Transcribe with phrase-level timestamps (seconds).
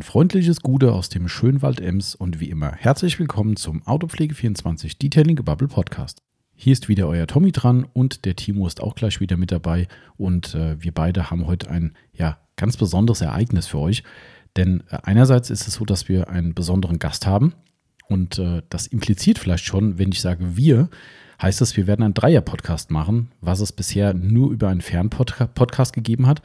[0.00, 4.96] ein freundliches Gute aus dem schönen Wald Ems und wie immer herzlich willkommen zum Autopflege24
[4.98, 6.22] Detailing Bubble Podcast.
[6.54, 9.88] Hier ist wieder euer Tommy dran und der Timo ist auch gleich wieder mit dabei
[10.16, 14.02] und äh, wir beide haben heute ein ja, ganz besonderes Ereignis für euch,
[14.56, 17.52] denn äh, einerseits ist es so, dass wir einen besonderen Gast haben
[18.08, 20.88] und äh, das impliziert vielleicht schon, wenn ich sage wir,
[21.42, 26.26] heißt es, wir werden einen Dreier-Podcast machen, was es bisher nur über einen Fernpodcast gegeben
[26.26, 26.40] hat.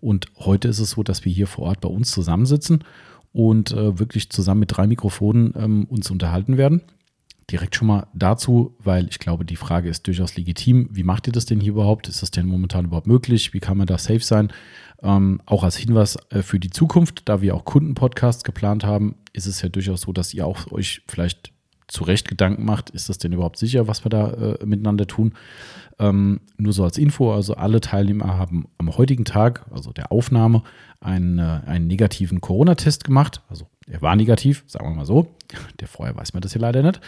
[0.00, 2.84] Und heute ist es so, dass wir hier vor Ort bei uns zusammensitzen
[3.32, 6.82] und äh, wirklich zusammen mit drei Mikrofonen ähm, uns unterhalten werden.
[7.50, 10.88] Direkt schon mal dazu, weil ich glaube, die Frage ist durchaus legitim.
[10.92, 12.08] Wie macht ihr das denn hier überhaupt?
[12.08, 13.52] Ist das denn momentan überhaupt möglich?
[13.52, 14.52] Wie kann man da safe sein?
[15.02, 19.46] Ähm, auch als Hinweis äh, für die Zukunft, da wir auch Kundenpodcasts geplant haben, ist
[19.46, 21.52] es ja durchaus so, dass ihr auch euch vielleicht
[21.90, 25.34] zu Recht Gedanken macht, ist das denn überhaupt sicher, was wir da äh, miteinander tun.
[25.98, 30.62] Ähm, nur so als Info, also alle Teilnehmer haben am heutigen Tag, also der Aufnahme,
[31.00, 33.42] einen, äh, einen negativen Corona-Test gemacht.
[33.48, 35.34] Also er war negativ, sagen wir mal so.
[35.80, 37.00] Der vorher weiß man das hier leider nicht.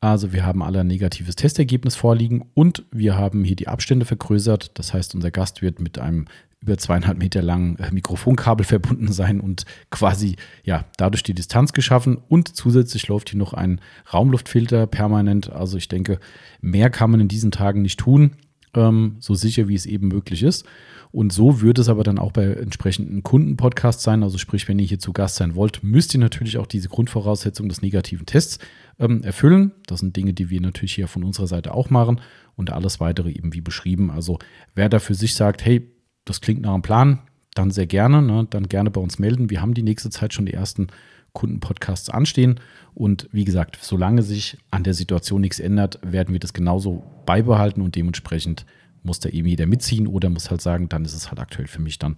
[0.00, 4.78] Also wir haben alle ein negatives Testergebnis vorliegen und wir haben hier die Abstände vergrößert.
[4.78, 6.26] Das heißt, unser Gast wird mit einem
[6.60, 12.16] über zweieinhalb Meter langen äh, Mikrofonkabel verbunden sein und quasi ja dadurch die Distanz geschaffen
[12.28, 13.80] und zusätzlich läuft hier noch ein
[14.12, 15.50] Raumluftfilter permanent.
[15.50, 16.18] Also ich denke,
[16.60, 18.32] mehr kann man in diesen Tagen nicht tun,
[18.74, 20.66] ähm, so sicher wie es eben möglich ist.
[21.12, 24.22] Und so würde es aber dann auch bei entsprechenden Kundenpodcasts sein.
[24.22, 27.68] Also sprich, wenn ihr hier zu Gast sein wollt, müsst ihr natürlich auch diese Grundvoraussetzung
[27.68, 28.58] des negativen Tests
[28.98, 29.72] ähm, erfüllen.
[29.86, 32.20] Das sind Dinge, die wir natürlich hier von unserer Seite auch machen
[32.54, 34.10] und alles weitere eben wie beschrieben.
[34.10, 34.38] Also
[34.74, 35.90] wer da für sich sagt, hey,
[36.26, 37.20] das klingt nach einem Plan,
[37.54, 38.46] dann sehr gerne, ne?
[38.50, 39.48] dann gerne bei uns melden.
[39.48, 40.88] Wir haben die nächste Zeit schon die ersten
[41.32, 42.60] Kundenpodcasts anstehen.
[42.94, 47.80] Und wie gesagt, solange sich an der Situation nichts ändert, werden wir das genauso beibehalten
[47.80, 48.66] und dementsprechend
[49.02, 51.80] muss da eben jeder mitziehen oder muss halt sagen, dann ist es halt aktuell für
[51.80, 52.16] mich dann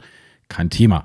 [0.49, 1.05] kein Thema.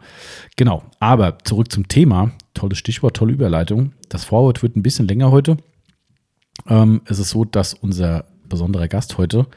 [0.55, 2.31] Genau, aber zurück zum Thema.
[2.53, 3.91] Tolles Stichwort, tolle Überleitung.
[4.09, 5.57] Das Vorwort wird ein bisschen länger heute.
[6.67, 9.47] Ähm, es ist so, dass unser besonderer Gast heute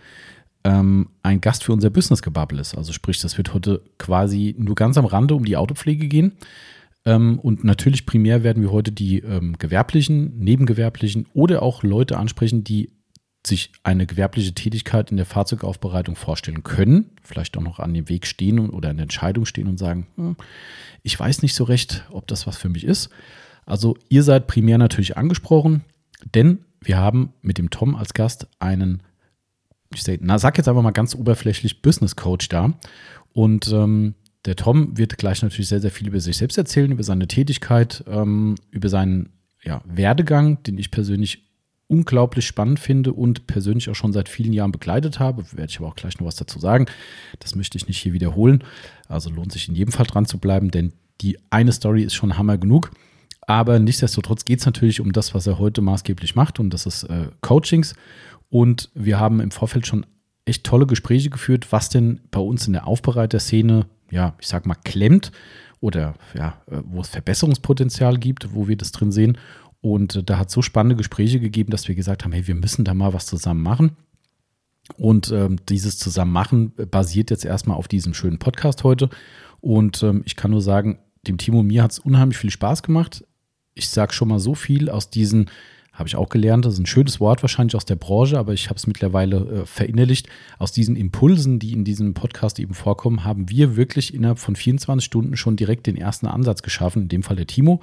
[0.67, 2.77] ähm, ein Gast für unser Business-Gebubble ist.
[2.77, 6.33] Also sprich, das wird heute quasi nur ganz am Rande um die Autopflege gehen.
[7.05, 12.65] Ähm, und natürlich primär werden wir heute die ähm, gewerblichen, nebengewerblichen oder auch Leute ansprechen,
[12.65, 12.91] die
[13.47, 18.27] sich eine gewerbliche Tätigkeit in der Fahrzeugaufbereitung vorstellen können, vielleicht auch noch an dem Weg
[18.27, 20.37] stehen oder an der Entscheidung stehen und sagen, hm,
[21.05, 23.11] ich weiß nicht so recht, ob das was für mich ist.
[23.67, 25.85] Also ihr seid primär natürlich angesprochen,
[26.35, 29.05] denn wir haben mit dem Tom als Gast einen
[29.95, 32.75] ich sag, na, sag jetzt einfach mal ganz oberflächlich Business Coach da.
[33.33, 34.15] Und ähm,
[34.45, 38.05] der Tom wird gleich natürlich sehr, sehr viel über sich selbst erzählen, über seine Tätigkeit,
[38.07, 39.31] ähm, über seinen
[39.63, 41.47] ja, Werdegang, den ich persönlich
[41.89, 45.45] unglaublich spannend finde und persönlich auch schon seit vielen Jahren begleitet habe.
[45.53, 46.87] Werde ich aber auch gleich noch was dazu sagen.
[47.39, 48.65] Das möchte ich nicht hier wiederholen.
[49.09, 52.39] Also lohnt sich in jedem Fall dran zu bleiben, denn die eine Story ist schon
[52.39, 52.91] Hammer genug.
[53.47, 57.05] Aber nichtsdestotrotz geht es natürlich um das, was er heute maßgeblich macht und das ist
[57.05, 57.95] äh, Coachings.
[58.49, 60.07] Und wir haben im Vorfeld schon
[60.45, 64.77] echt tolle Gespräche geführt, was denn bei uns in der Aufbereiterszene, ja, ich sag mal,
[64.77, 65.33] klemmt
[65.81, 69.39] oder ja, äh, wo es Verbesserungspotenzial gibt, wo wir das drin sehen.
[69.81, 72.55] Und äh, da hat es so spannende Gespräche gegeben, dass wir gesagt haben, hey, wir
[72.55, 73.97] müssen da mal was zusammen machen.
[74.97, 79.11] Und ähm, dieses Zusammenmachen basiert jetzt erstmal auf diesem schönen Podcast heute.
[79.61, 82.85] Und ähm, ich kann nur sagen, dem Timo und mir hat es unheimlich viel Spaß
[82.85, 83.25] gemacht.
[83.75, 85.51] Ich sage schon mal so viel aus diesen
[85.97, 86.65] habe ich auch gelernt.
[86.65, 89.67] Das ist ein schönes Wort wahrscheinlich aus der Branche, aber ich habe es mittlerweile äh,
[89.67, 90.29] verinnerlicht.
[90.59, 95.05] Aus diesen Impulsen, die in diesem Podcast eben vorkommen, haben wir wirklich innerhalb von 24
[95.05, 97.81] Stunden schon direkt den ersten Ansatz geschaffen, in dem Fall der Timo.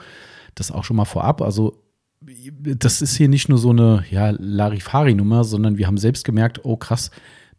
[0.53, 1.41] Das auch schon mal vorab.
[1.41, 1.79] Also
[2.21, 6.77] das ist hier nicht nur so eine ja, Larifari-Nummer, sondern wir haben selbst gemerkt, oh
[6.77, 7.09] krass,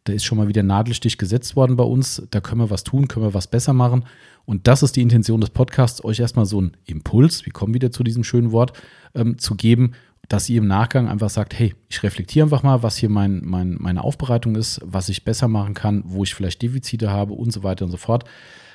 [0.05, 2.23] da ist schon mal wieder Nadelstich gesetzt worden bei uns.
[2.31, 4.05] Da können wir was tun, können wir was besser machen.
[4.45, 7.91] Und das ist die Intention des Podcasts, euch erstmal so einen Impuls, wir kommen wieder
[7.91, 8.75] zu diesem schönen Wort,
[9.15, 9.95] ähm, zu geben
[10.29, 13.77] dass ihr im Nachgang einfach sagt, hey, ich reflektiere einfach mal, was hier mein, mein,
[13.79, 17.63] meine Aufbereitung ist, was ich besser machen kann, wo ich vielleicht Defizite habe und so
[17.63, 18.25] weiter und so fort.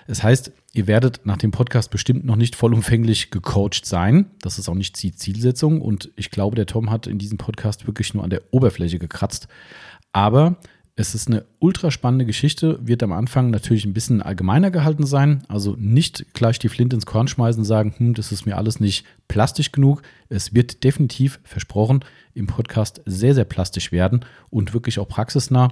[0.07, 4.31] Das heißt, ihr werdet nach dem Podcast bestimmt noch nicht vollumfänglich gecoacht sein.
[4.41, 5.81] Das ist auch nicht die Zielsetzung.
[5.81, 9.47] Und ich glaube, der Tom hat in diesem Podcast wirklich nur an der Oberfläche gekratzt.
[10.11, 10.57] Aber
[10.99, 15.43] es ist eine ultra spannende Geschichte, wird am Anfang natürlich ein bisschen allgemeiner gehalten sein.
[15.47, 18.81] Also nicht gleich die Flint ins Korn schmeißen und sagen, hm, das ist mir alles
[18.81, 20.01] nicht plastisch genug.
[20.27, 22.03] Es wird definitiv versprochen
[22.33, 25.69] im Podcast sehr, sehr plastisch werden und wirklich auch praxisnah.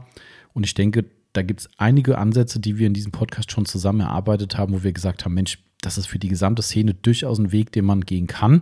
[0.54, 1.04] Und ich denke,
[1.34, 4.84] da gibt es einige Ansätze, die wir in diesem Podcast schon zusammen erarbeitet haben, wo
[4.84, 8.06] wir gesagt haben, Mensch, das ist für die gesamte Szene durchaus ein Weg, den man
[8.06, 8.62] gehen kann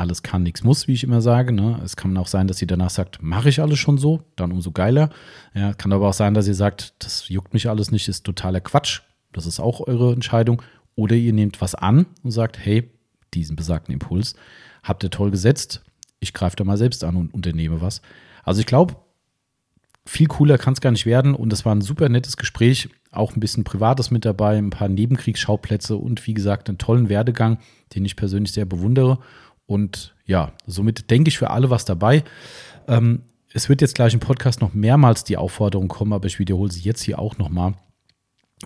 [0.00, 1.52] alles kann, nichts muss, wie ich immer sage.
[1.52, 1.80] Ne?
[1.84, 4.72] Es kann auch sein, dass sie danach sagt, mache ich alles schon so, dann umso
[4.72, 5.10] geiler.
[5.54, 8.60] Ja, kann aber auch sein, dass ihr sagt, das juckt mich alles nicht, ist totaler
[8.60, 9.02] Quatsch.
[9.32, 10.62] Das ist auch eure Entscheidung.
[10.96, 12.90] Oder ihr nehmt was an und sagt, hey,
[13.34, 14.34] diesen besagten Impuls.
[14.82, 15.82] Habt ihr toll gesetzt.
[16.18, 18.02] Ich greife da mal selbst an und unternehme was.
[18.42, 18.96] Also ich glaube,
[20.06, 21.34] viel cooler kann es gar nicht werden.
[21.34, 22.88] Und es war ein super nettes Gespräch.
[23.12, 27.58] Auch ein bisschen Privates mit dabei, ein paar Nebenkriegsschauplätze und wie gesagt, einen tollen Werdegang,
[27.94, 29.18] den ich persönlich sehr bewundere.
[29.70, 32.24] Und ja, somit denke ich für alle was dabei.
[32.88, 33.22] Ähm,
[33.52, 36.80] es wird jetzt gleich im Podcast noch mehrmals die Aufforderung kommen, aber ich wiederhole sie
[36.80, 37.74] jetzt hier auch nochmal.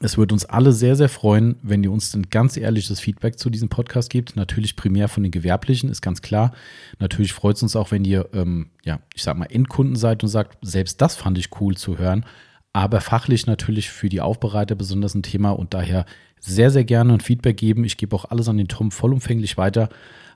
[0.01, 3.51] Es würde uns alle sehr, sehr freuen, wenn ihr uns ein ganz ehrliches Feedback zu
[3.51, 4.35] diesem Podcast gebt.
[4.35, 6.55] Natürlich primär von den Gewerblichen, ist ganz klar.
[7.01, 10.31] Natürlich freut es uns auch, wenn ihr, ähm, ja, ich sag mal, Endkunden seid und
[10.31, 12.25] sagt, selbst das fand ich cool zu hören.
[12.73, 16.07] Aber fachlich natürlich für die Aufbereiter besonders ein Thema und daher
[16.41, 17.85] sehr, sehr gerne ein Feedback geben.
[17.85, 19.91] Ich gebe auch alles an den Tom vollumfänglich weiter.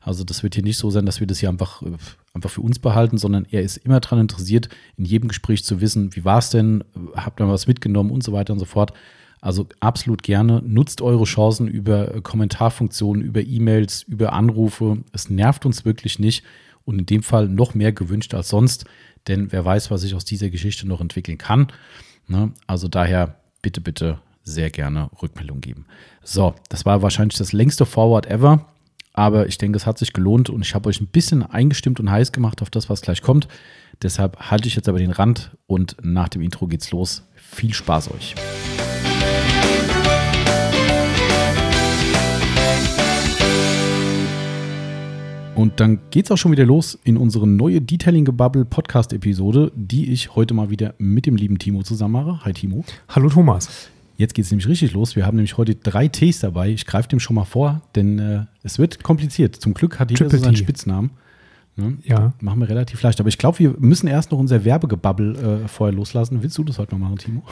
[0.08, 1.90] Also das wird hier nicht so sein, dass wir das hier einfach, äh,
[2.32, 6.16] einfach für uns behalten, sondern er ist immer daran interessiert, in jedem Gespräch zu wissen,
[6.16, 6.82] wie war es denn,
[7.14, 8.94] habt ihr was mitgenommen und so weiter und so fort.
[9.43, 10.62] Also absolut gerne.
[10.64, 14.96] Nutzt eure Chancen über äh, Kommentarfunktionen, über E-Mails, über Anrufe.
[15.12, 16.43] Es nervt uns wirklich nicht
[16.87, 18.87] und in dem Fall noch mehr gewünscht als sonst,
[19.26, 21.69] denn wer weiß, was sich aus dieser Geschichte noch entwickeln kann.
[22.28, 22.52] Ne?
[22.66, 25.84] Also daher bitte, bitte sehr gerne Rückmeldung geben.
[26.22, 28.64] So, das war wahrscheinlich das längste Forward ever.
[29.18, 32.08] Aber ich denke, es hat sich gelohnt und ich habe euch ein bisschen eingestimmt und
[32.08, 33.48] heiß gemacht auf das, was gleich kommt.
[34.00, 37.24] Deshalb halte ich jetzt aber den Rand und nach dem Intro geht's los.
[37.34, 38.36] Viel Spaß euch.
[45.56, 50.12] Und dann geht's auch schon wieder los in unsere neue Detailing Gebubble Podcast Episode, die
[50.12, 52.44] ich heute mal wieder mit dem lieben Timo zusammen mache.
[52.44, 52.84] Hi Timo.
[53.08, 53.90] Hallo Thomas.
[54.18, 55.14] Jetzt geht es nämlich richtig los.
[55.14, 56.70] Wir haben nämlich heute drei Tees dabei.
[56.70, 59.54] Ich greife dem schon mal vor, denn äh, es wird kompliziert.
[59.54, 61.12] Zum Glück hat jeder so seinen Spitznamen.
[61.76, 61.98] Ne?
[62.02, 62.32] Ja.
[62.40, 63.20] Machen wir relativ leicht.
[63.20, 66.42] Aber ich glaube, wir müssen erst noch unser Werbegebabbel äh, vorher loslassen.
[66.42, 67.44] Willst du das heute mal machen, Timo?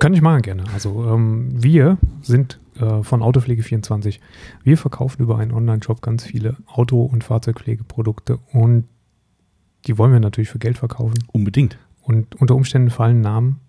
[0.00, 0.64] Kann ich machen, gerne.
[0.74, 4.18] Also ähm, wir sind äh, von Autopflege24.
[4.64, 8.88] Wir verkaufen über einen Online-Shop ganz viele Auto- und Fahrzeugpflegeprodukte und
[9.86, 11.14] die wollen wir natürlich für Geld verkaufen.
[11.28, 11.78] Unbedingt.
[12.02, 13.60] Und unter Umständen fallen Namen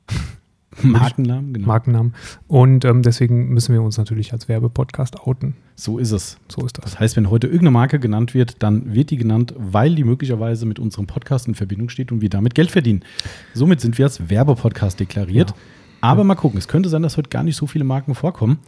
[0.81, 1.67] Markennamen, genau.
[1.67, 2.13] Markennamen.
[2.47, 5.55] Und ähm, deswegen müssen wir uns natürlich als Werbepodcast outen.
[5.75, 6.37] So ist es.
[6.47, 6.85] So ist das.
[6.85, 10.65] Das heißt, wenn heute irgendeine Marke genannt wird, dann wird die genannt, weil die möglicherweise
[10.65, 13.03] mit unserem Podcast in Verbindung steht und wir damit Geld verdienen.
[13.53, 15.51] Somit sind wir als Werbepodcast deklariert.
[15.51, 15.55] Ja.
[16.01, 16.25] Aber ja.
[16.25, 18.59] mal gucken, es könnte sein, dass heute gar nicht so viele Marken vorkommen.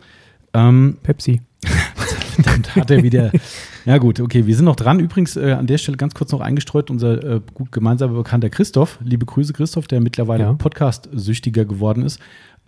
[0.53, 1.41] Ähm, Pepsi.
[2.43, 3.31] Dann hat er wieder.
[3.85, 4.99] Ja, gut, okay, wir sind noch dran.
[4.99, 8.99] Übrigens, äh, an der Stelle ganz kurz noch eingestreut, unser äh, gut gemeinsamer Bekannter Christoph.
[9.03, 10.53] Liebe Grüße, Christoph, der mittlerweile ja.
[10.53, 12.19] Podcast-süchtiger geworden ist.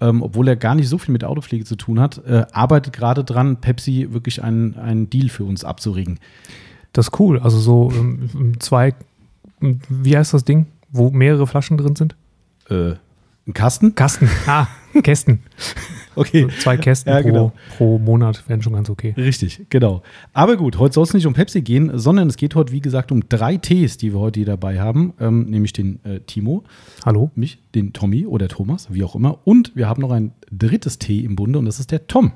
[0.02, 3.24] Ähm, obwohl er gar nicht so viel mit Autopflege zu tun hat, äh, arbeitet gerade
[3.24, 6.20] dran, Pepsi wirklich einen, einen Deal für uns abzuregen.
[6.94, 7.40] Das ist cool.
[7.40, 8.96] Also so ähm, zwei,
[9.60, 12.16] wie heißt das Ding, wo mehrere Flaschen drin sind?
[12.70, 12.96] Äh,
[13.48, 13.94] ein Kasten?
[13.94, 14.30] Kasten.
[14.48, 14.68] Ah,
[15.02, 15.40] Kästen.
[16.16, 16.44] Okay.
[16.44, 17.52] So zwei Kästen ja, pro, genau.
[17.76, 19.14] pro Monat wären schon ganz okay.
[19.18, 20.04] Richtig, genau.
[20.34, 23.12] Aber gut, heute soll es nicht um Pepsi gehen, sondern es geht heute, wie gesagt,
[23.12, 25.14] um drei Tees, die wir heute hier dabei haben.
[25.20, 26.64] Ähm, nämlich den äh, Timo.
[27.04, 27.32] Hallo.
[27.36, 29.40] Mich, den Tommy oder Thomas, wie auch immer.
[29.44, 32.32] Und wir haben noch ein drittes Tee im Bunde und das ist der Tom.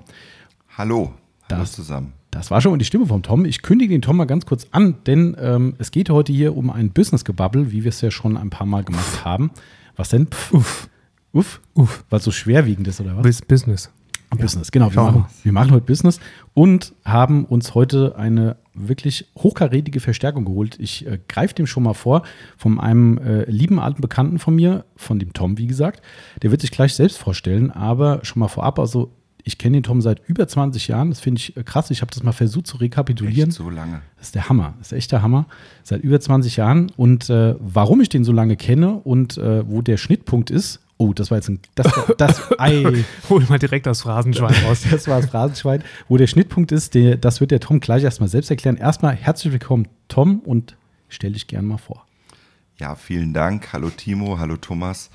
[0.76, 1.14] Hallo.
[1.50, 2.14] Hallo das, zusammen.
[2.32, 3.46] Das war schon mal die Stimme vom Tom.
[3.46, 6.70] Ich kündige den Tom mal ganz kurz an, denn ähm, es geht heute hier um
[6.70, 9.52] ein Business-Gebabbel, wie wir es ja schon ein paar Mal gemacht haben.
[9.96, 10.28] Was denn?
[10.28, 10.90] Pff, uff.
[11.38, 13.22] Uff, uff, weil es so schwerwiegend ist, oder was?
[13.22, 13.92] Bis Business.
[14.32, 14.72] Business, ja.
[14.72, 14.92] genau.
[14.92, 16.20] Wir machen, wir machen, heute Business
[16.56, 20.78] und haben uns heute eine wirklich hochkarätige Verstärkung geholt.
[20.80, 22.24] Ich äh, greife dem schon mal vor,
[22.58, 26.02] von einem äh, lieben alten Bekannten von mir, von dem Tom, wie gesagt.
[26.42, 29.12] Der wird sich gleich selbst vorstellen, aber schon mal vorab, also
[29.44, 31.10] ich kenne den Tom seit über 20 Jahren.
[31.10, 31.90] Das finde ich äh, krass.
[31.92, 33.50] Ich habe das mal versucht zu rekapitulieren.
[33.50, 34.02] Echt so lange.
[34.18, 34.74] Das ist der Hammer.
[34.80, 35.46] Das ist echt der Hammer.
[35.84, 36.92] Seit über 20 Jahren.
[36.98, 41.14] Und äh, warum ich den so lange kenne und äh, wo der Schnittpunkt ist, Oh,
[41.14, 41.60] das war jetzt ein.
[41.76, 41.88] Das,
[42.18, 43.06] das Ei.
[43.30, 44.84] Hol mal direkt das Phrasenschwein raus.
[44.90, 45.84] Das war das Phrasenschwein.
[46.08, 48.78] Wo der Schnittpunkt ist, der, das wird der Tom gleich erstmal selbst erklären.
[48.78, 50.76] Erstmal herzlich willkommen, Tom, und
[51.08, 52.06] stell dich gerne mal vor.
[52.80, 53.74] Ja, vielen Dank.
[53.74, 55.10] Hallo Timo, hallo Thomas,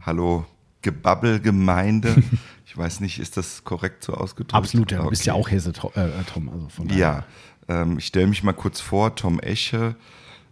[0.00, 0.46] hallo
[0.82, 2.22] Gebabbelgemeinde.
[2.66, 4.54] ich weiß nicht, ist das korrekt so ausgedrückt?
[4.54, 5.02] Absolut, ja.
[5.02, 6.48] Du bist ja auch Hesse, äh, Tom.
[6.48, 7.24] Also von ja,
[7.68, 9.96] ähm, ich stelle mich mal kurz vor, Tom Esche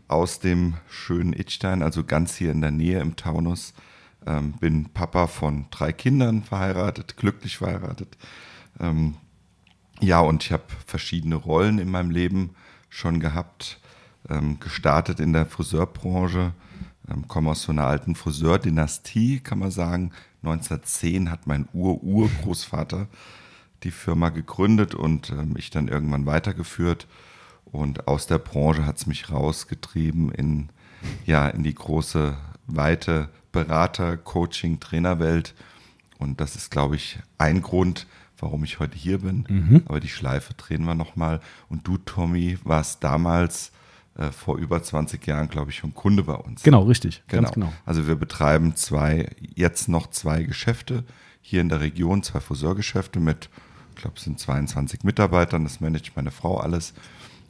[0.09, 3.73] aus dem schönen Itstein, also ganz hier in der Nähe im Taunus.
[4.27, 8.17] Ähm, bin Papa von drei Kindern verheiratet, glücklich verheiratet.
[8.81, 9.17] Ähm,
[10.01, 12.51] ja, und ich habe verschiedene Rollen in meinem Leben
[12.89, 13.81] schon gehabt.
[14.29, 16.55] Ähm, gestartet in der Friseurbranche,
[17.11, 20.13] ähm, komme aus so einer alten Friseurdynastie, kann man sagen.
[20.43, 23.09] 1910 hat mein Ur-Urgroßvater
[23.83, 27.07] die Firma gegründet und äh, mich dann irgendwann weitergeführt.
[27.65, 30.71] Und aus der Branche hat es mich rausgetrieben in,
[31.27, 35.55] ja, in die große, weite Berater, Coaching, Trainerwelt.
[36.19, 38.07] Und das ist, glaube ich, ein Grund,
[38.39, 39.47] warum ich heute hier bin.
[39.49, 39.83] Mhm.
[39.87, 41.41] Aber die Schleife drehen wir nochmal.
[41.69, 43.73] Und du, Tommy, warst damals
[44.19, 46.63] äh, vor über 20 Jahren, glaube ich, schon Kunde bei uns.
[46.65, 47.23] Genau, richtig.
[47.29, 47.73] Ganz genau.
[47.87, 51.05] Also wir betreiben zwei, jetzt noch zwei Geschäfte
[51.41, 53.51] hier in der Region, zwei Friseurgeschäfte mit,
[53.95, 55.63] ich glaube, es sind 22 Mitarbeitern.
[55.63, 56.93] Das managt meine Frau alles.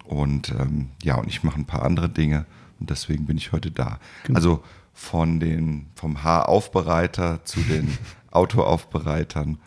[0.05, 2.45] Und ähm, ja, und ich mache ein paar andere Dinge
[2.79, 3.99] und deswegen bin ich heute da.
[4.25, 4.37] Genau.
[4.37, 4.65] Also
[4.95, 7.99] von den, vom Haaraufbereiter zu den
[8.31, 9.59] Autoaufbereitern.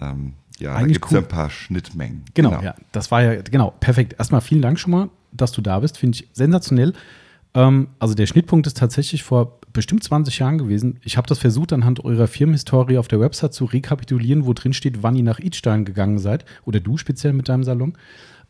[0.00, 1.18] Ähm, ja, da Eigentlich gibt es cool.
[1.18, 2.24] ein paar Schnittmengen.
[2.34, 2.74] Genau, ja.
[2.92, 4.14] Das war ja, genau, perfekt.
[4.18, 5.98] Erstmal vielen Dank schon mal, dass du da bist.
[5.98, 6.92] Finde ich sensationell.
[7.54, 11.00] Ähm, also der Schnittpunkt ist tatsächlich vor bestimmt 20 Jahren gewesen.
[11.02, 15.02] Ich habe das versucht, anhand eurer Firmenhistorie auf der Website zu rekapitulieren, wo drin steht,
[15.02, 16.44] wann ihr nach Idstein gegangen seid.
[16.64, 17.96] Oder du speziell mit deinem Salon.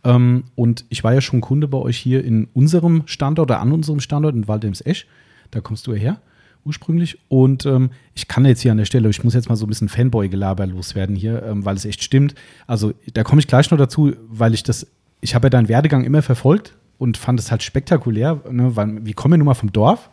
[0.05, 3.73] Ähm, und ich war ja schon Kunde bei euch hier in unserem Standort oder an
[3.73, 5.07] unserem Standort in Waldems-Esch.
[5.55, 6.21] Da kommst du ja her
[6.65, 7.19] ursprünglich.
[7.29, 9.69] Und ähm, ich kann jetzt hier an der Stelle, ich muss jetzt mal so ein
[9.69, 12.35] bisschen Fanboy-Gelaber loswerden hier, ähm, weil es echt stimmt.
[12.67, 14.87] Also da komme ich gleich noch dazu, weil ich das,
[15.21, 19.15] ich habe ja deinen Werdegang immer verfolgt und fand es halt spektakulär, ne, weil wir
[19.15, 20.11] kommen ja nun mal vom Dorf,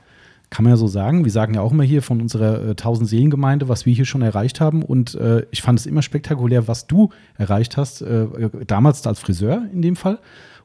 [0.50, 1.24] kann man ja so sagen.
[1.24, 4.22] Wir sagen ja auch immer hier von unserer äh, 1000 Seelengemeinde, was wir hier schon
[4.22, 4.84] erreicht haben.
[4.84, 8.28] Und äh, ich fand es immer spektakulär, was du erreicht hast, äh,
[8.68, 10.20] damals als Friseur in dem Fall.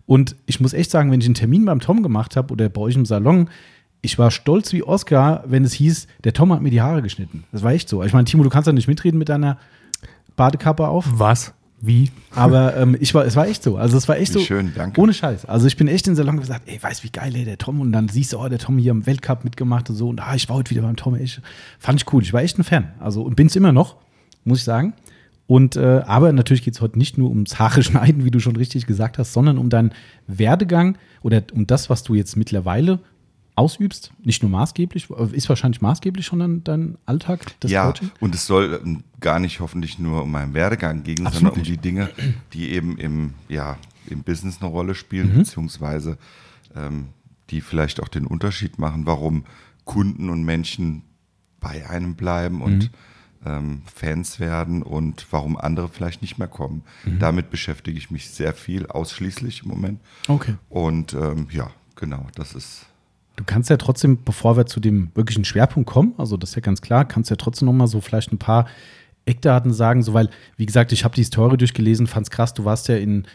[0.06, 2.80] Und ich muss echt sagen, wenn ich einen Termin beim Tom gemacht habe oder bei
[2.80, 3.48] euch im Salon,
[4.02, 7.44] ich war stolz wie Oscar, wenn es hieß, der Tom hat mir die Haare geschnitten.
[7.52, 8.02] Das war echt so.
[8.02, 9.58] Ich meine, Timo, du kannst ja nicht mitreden mit deiner
[10.36, 11.06] Badekappe auf.
[11.08, 11.54] Was?
[11.80, 12.10] Wie?
[12.34, 13.76] Aber ähm, ich war, es war echt so.
[13.76, 14.44] Also es war echt Wie so.
[14.44, 15.00] schön, danke.
[15.00, 15.44] Ohne Scheiß.
[15.44, 17.58] Also ich bin echt in den Salon gesagt, ey, weißt du, wie geil, ey, der
[17.58, 17.80] Tom.
[17.80, 20.08] Und dann siehst du, oh, der Tom hier im Weltcup mitgemacht und so.
[20.08, 21.14] Und ah, ich war heute wieder beim Tom.
[21.16, 21.40] Ich,
[21.78, 22.22] fand ich cool.
[22.22, 22.92] Ich war echt ein Fan.
[22.98, 23.96] Also und bin es immer noch,
[24.44, 24.94] muss ich sagen.
[25.46, 28.56] Und äh, aber natürlich geht es heute nicht nur ums Haare schneiden, wie du schon
[28.56, 29.92] richtig gesagt hast, sondern um deinen
[30.26, 33.00] Werdegang oder um das, was du jetzt mittlerweile
[33.56, 34.12] ausübst.
[34.22, 38.10] Nicht nur maßgeblich, ist wahrscheinlich maßgeblich schon dein, dein Alltag, das ja, Coaching?
[38.20, 41.62] und es soll ähm, gar nicht hoffentlich nur um meinen Werdegang gehen, Absolut sondern um
[41.64, 42.10] die Dinge,
[42.52, 45.38] die eben im, ja, im Business eine Rolle spielen, Mhm.
[45.38, 46.18] beziehungsweise
[46.76, 47.08] ähm,
[47.50, 49.44] die vielleicht auch den Unterschied machen, warum
[49.84, 51.02] Kunden und Menschen
[51.60, 52.90] bei einem bleiben und Mhm.
[53.46, 56.82] ähm, Fans werden und warum andere vielleicht nicht mehr kommen.
[57.04, 57.18] Mhm.
[57.20, 60.00] Damit beschäftige ich mich sehr viel, ausschließlich im Moment.
[60.28, 60.56] Okay.
[60.68, 62.86] Und ähm, ja, genau, das ist
[63.36, 66.62] Du kannst ja trotzdem, bevor wir zu dem wirklichen Schwerpunkt kommen, also das ist ja
[66.62, 68.66] ganz klar, kannst ja trotzdem noch mal so vielleicht ein paar
[69.26, 72.88] Eckdaten sagen, so weil, wie gesagt, ich habe die Story durchgelesen, fand's krass, du warst
[72.88, 73.26] ja in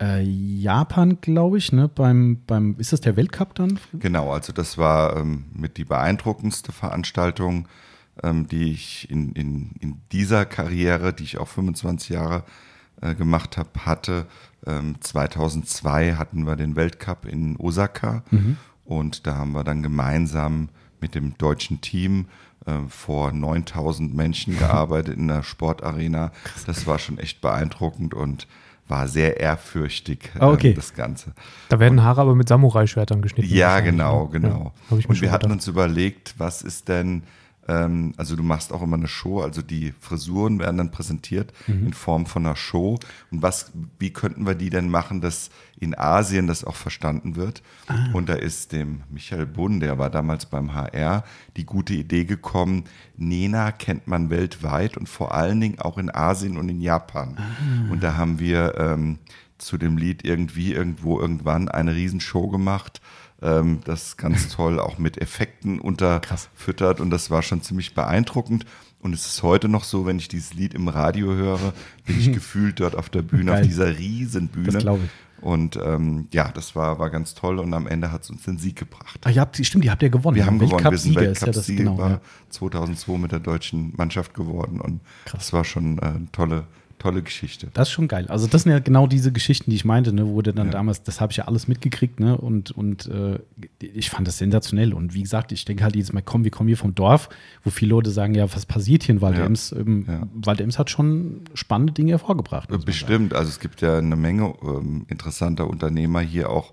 [0.00, 3.78] äh, Japan, glaube ich, ne, beim, beim, ist das der Weltcup dann?
[3.92, 7.68] Genau, also das war ähm, mit die beeindruckendste Veranstaltung,
[8.22, 12.44] ähm, die ich in, in, in dieser Karriere, die ich auch 25 Jahre
[13.02, 14.26] äh, gemacht habe, hatte.
[14.66, 18.22] Ähm, 2002 hatten wir den Weltcup in Osaka
[18.90, 20.68] und da haben wir dann gemeinsam
[21.00, 22.26] mit dem deutschen Team
[22.66, 26.32] äh, vor 9000 Menschen gearbeitet in der Sportarena.
[26.66, 28.46] Das war schon echt beeindruckend und
[28.88, 30.70] war sehr ehrfürchtig, Ah, okay.
[30.70, 31.32] ähm, das Ganze.
[31.68, 33.54] Da werden Haare aber mit Samurai-Schwertern geschnitten.
[33.54, 34.30] Ja, genau, ne?
[34.40, 34.72] genau.
[34.90, 37.22] Ja, und wir hatten uns überlegt, was ist denn,
[37.70, 41.86] ähm, also du machst auch immer eine Show, also die Frisuren werden dann präsentiert Mhm.
[41.86, 42.98] in Form von einer Show.
[43.30, 47.62] Und was, wie könnten wir die denn machen, dass in Asien das auch verstanden wird?
[47.86, 48.08] Ah.
[48.12, 51.24] Und da ist dem Michael Bunn, der war damals beim HR,
[51.56, 52.84] die gute Idee gekommen,
[53.16, 57.36] Nena kennt man weltweit und vor allen Dingen auch in Asien und in Japan.
[57.38, 57.92] Ah.
[57.92, 59.18] Und da haben wir ähm,
[59.58, 63.00] zu dem Lied irgendwie, irgendwo, irgendwann eine Riesenshow gemacht.
[63.42, 68.66] Ähm, das ganz toll auch mit Effekten unterfüttert und das war schon ziemlich beeindruckend.
[69.00, 71.72] Und es ist heute noch so, wenn ich dieses Lied im Radio höre,
[72.04, 73.60] bin ich gefühlt dort auf der Bühne, Geil.
[73.60, 74.72] auf dieser Riesenbühne.
[74.72, 75.10] Das glaube ich.
[75.40, 78.58] Und ähm, ja, das war, war ganz toll und am Ende hat es uns den
[78.58, 79.18] Sieg gebracht.
[79.24, 80.36] Ach, ihr habt, stimmt, ihr habt ja gewonnen.
[80.36, 81.98] Wir haben gewonnen, wir sind Weltcup-Sieger ist ja genau.
[81.98, 82.20] Ja.
[82.50, 85.40] 2002 mit der deutschen Mannschaft geworden und Krass.
[85.40, 86.66] das war schon äh, eine tolle,
[87.00, 87.68] tolle Geschichte.
[87.74, 88.26] Das ist schon geil.
[88.28, 90.72] Also das sind ja genau diese Geschichten, die ich meinte, ne, wo der dann Ja.
[90.72, 92.36] damals, das habe ich ja alles mitgekriegt, ne?
[92.36, 93.38] Und, und äh,
[93.80, 94.94] ich fand das sensationell.
[94.94, 97.28] Und wie gesagt, ich denke halt jedes Mal, komm, wir kommen hier vom Dorf,
[97.64, 99.72] wo viele Leute sagen, ja, was passiert hier in Waldems?
[99.72, 100.28] Ähm, Ja.
[100.34, 102.68] Waldems hat schon spannende Dinge hervorgebracht.
[102.84, 106.72] Bestimmt, also es gibt ja eine Menge ähm, interessanter Unternehmer hier auch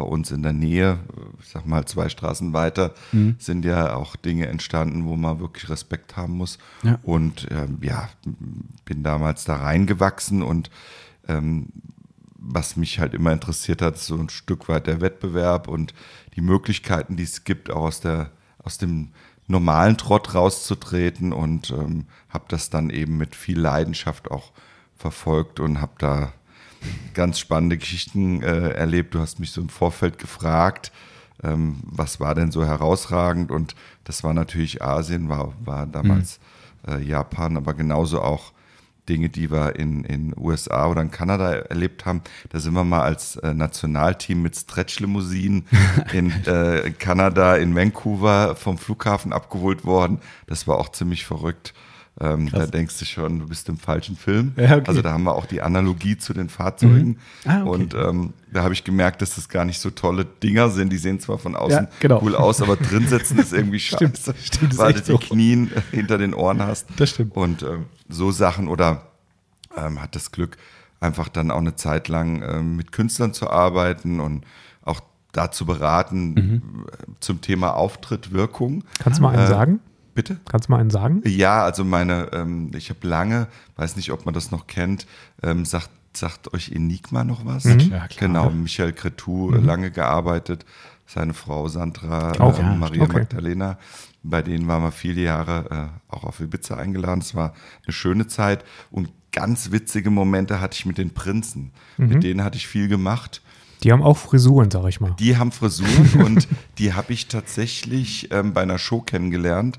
[0.00, 3.36] bei uns in der Nähe, äh, ich sag mal zwei Straßen weiter, Mhm.
[3.38, 6.58] sind ja auch Dinge entstanden, wo man wirklich Respekt haben muss.
[6.82, 6.98] Ja.
[7.02, 8.08] Und ähm, ja,
[8.86, 10.70] bin damals da reingewachsen und
[11.28, 11.66] ähm,
[12.42, 15.92] was mich halt immer interessiert hat, ist so ein Stück weit der Wettbewerb und
[16.34, 18.30] die Möglichkeiten, die es gibt, auch aus der
[18.62, 19.08] aus dem
[19.46, 24.52] normalen Trott rauszutreten und ähm, habe das dann eben mit viel Leidenschaft auch
[24.96, 26.32] verfolgt und habe da
[27.14, 29.14] ganz spannende Geschichten äh, erlebt.
[29.14, 30.92] Du hast mich so im Vorfeld gefragt,
[31.42, 36.40] ähm, was war denn so herausragend und das war natürlich Asien, war, war damals
[36.86, 38.52] äh, Japan, aber genauso auch
[39.08, 42.22] Dinge, die wir in in USA oder in Kanada erlebt haben.
[42.50, 45.66] Da sind wir mal als äh, Nationalteam mit Stretch-Limousinen
[46.12, 50.20] in äh, Kanada, in Vancouver vom Flughafen abgeholt worden.
[50.46, 51.74] Das war auch ziemlich verrückt.
[52.22, 54.52] Ähm, da denkst du schon, du bist im falschen Film.
[54.56, 54.84] Ja, okay.
[54.88, 57.16] Also da haben wir auch die Analogie zu den Fahrzeugen.
[57.46, 57.68] Ah, okay.
[57.70, 60.92] Und ähm, da habe ich gemerkt, dass das gar nicht so tolle Dinger sind.
[60.92, 62.20] Die sehen zwar von außen Ja, genau.
[62.22, 65.16] cool aus, aber drin sitzen ist irgendwie Stimmt, scheiße, stimmt, ist weil du die so.
[65.18, 66.88] Knien hinter den Ohren hast.
[66.96, 67.34] Das stimmt.
[67.36, 69.06] Und ähm, so Sachen oder
[69.76, 70.58] ähm, hat das Glück,
[71.00, 74.44] einfach dann auch eine Zeit lang ähm, mit Künstlern zu arbeiten und
[74.84, 75.00] auch
[75.32, 76.62] da zu beraten Mhm.
[76.92, 78.84] äh, zum Thema Auftritt, Wirkung.
[78.98, 79.80] Kannst du mal einen Äh, sagen?
[80.20, 80.38] Bitte?
[80.50, 81.22] Kannst du mal einen sagen?
[81.24, 83.46] Ja, also meine, ähm, ich habe lange,
[83.76, 85.06] weiß nicht, ob man das noch kennt,
[85.42, 87.64] ähm, sagt, sagt euch Enigma noch was?
[87.64, 88.08] Ja, klar.
[88.18, 90.66] Genau, Michael Cretou, äh, lange gearbeitet,
[91.06, 93.20] seine Frau Sandra, Auch, äh, ja, Maria okay.
[93.20, 93.78] Magdalena,
[94.22, 97.22] bei denen waren wir viele Jahre äh, auch auf Ibiza eingeladen.
[97.22, 97.54] Es war
[97.86, 101.72] eine schöne Zeit und ganz witzige Momente hatte ich mit den Prinzen.
[101.96, 103.40] Mit denen hatte ich viel gemacht.
[103.82, 105.14] Die haben auch Frisuren, sag ich mal.
[105.18, 106.48] Die haben Frisuren und
[106.78, 109.78] die habe ich tatsächlich ähm, bei einer Show kennengelernt.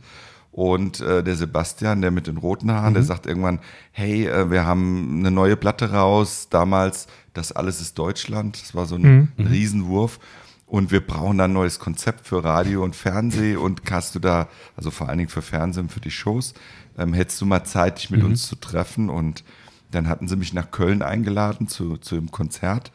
[0.51, 3.59] Und äh, der Sebastian, der mit den roten Haaren, der sagt irgendwann,
[3.91, 6.47] hey, äh, wir haben eine neue Platte raus.
[6.49, 8.61] Damals, das alles ist Deutschland.
[8.61, 10.19] Das war so ein Riesenwurf.
[10.65, 13.57] Und wir brauchen da ein neues Konzept für Radio und Fernsehen.
[13.57, 16.53] Und hast du da, also vor allen Dingen für Fernsehen, für die Shows,
[16.97, 19.09] ähm, hättest du mal Zeit, dich mit uns zu treffen?
[19.09, 19.43] Und
[19.91, 22.91] dann hatten sie mich nach Köln eingeladen zu, zu dem Konzert.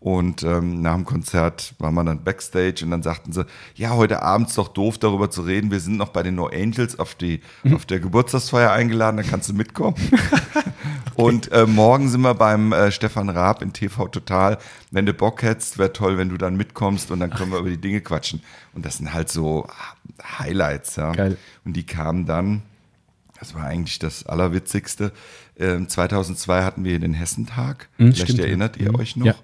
[0.00, 4.22] Und ähm, nach dem Konzert waren wir dann Backstage und dann sagten sie, ja, heute
[4.22, 5.72] Abend ist doch doof, darüber zu reden.
[5.72, 7.40] Wir sind noch bei den No Angels auf, die,
[7.74, 9.96] auf der Geburtstagsfeier eingeladen, dann kannst du mitkommen.
[11.16, 14.58] Und äh, morgen sind wir beim äh, Stefan Raab in TV Total.
[14.92, 17.70] Wenn du Bock hättest, wäre toll, wenn du dann mitkommst und dann können wir über
[17.70, 18.40] die Dinge quatschen.
[18.74, 19.66] Und das sind halt so
[20.38, 21.10] Highlights, ja.
[21.10, 21.36] Geil.
[21.64, 22.62] Und die kamen dann,
[23.40, 25.10] das war eigentlich das Allerwitzigste.
[25.58, 27.88] Ähm, 2002 hatten wir den Hessentag.
[27.98, 29.00] Mhm, Vielleicht stimmt, erinnert ihr Mhm.
[29.00, 29.26] euch noch.
[29.26, 29.34] Ja.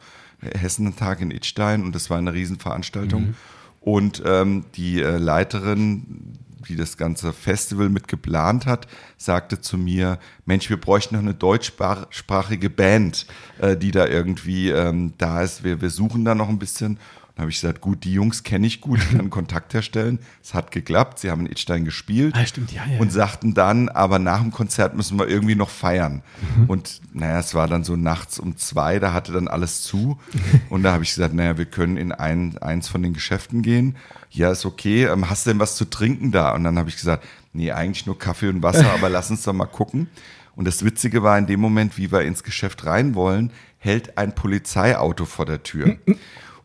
[0.57, 3.23] Hessentag in Itstein und das war eine Riesenveranstaltung.
[3.23, 3.35] Mhm.
[3.81, 8.87] Und ähm, die äh, Leiterin, die das ganze Festival mit geplant hat,
[9.19, 13.27] sagte zu mir, Mensch, wir bräuchten noch eine deutschsprachige Band,
[13.59, 15.65] äh, die da irgendwie ähm, da ist.
[15.65, 16.99] Wir, wir suchen da noch ein bisschen.
[17.35, 20.21] Dann habe ich gesagt, gut, die Jungs kenne ich gut, kann Kontakt herstellen.
[20.41, 23.01] Es hat geklappt, sie haben in Itstein gespielt Ah, stimmt, ja, ja.
[23.01, 26.23] und sagten dann, aber nach dem Konzert müssen wir irgendwie noch feiern.
[26.69, 30.19] Und naja, es war dann so nachts um zwei, da hatte dann alles zu.
[30.71, 33.97] Und da habe ich gesagt, naja, wir können in ein, eins von den Geschäften gehen.
[34.31, 35.07] Ja, ist okay.
[35.07, 36.55] Ähm, hast du denn was zu trinken da?
[36.55, 39.53] Und dann habe ich gesagt, nee, eigentlich nur Kaffee und Wasser, aber lass uns doch
[39.53, 40.09] mal gucken.
[40.57, 44.35] Und das Witzige war, in dem Moment, wie wir ins Geschäft rein wollen, hält ein
[44.35, 45.97] Polizeiauto vor der Tür.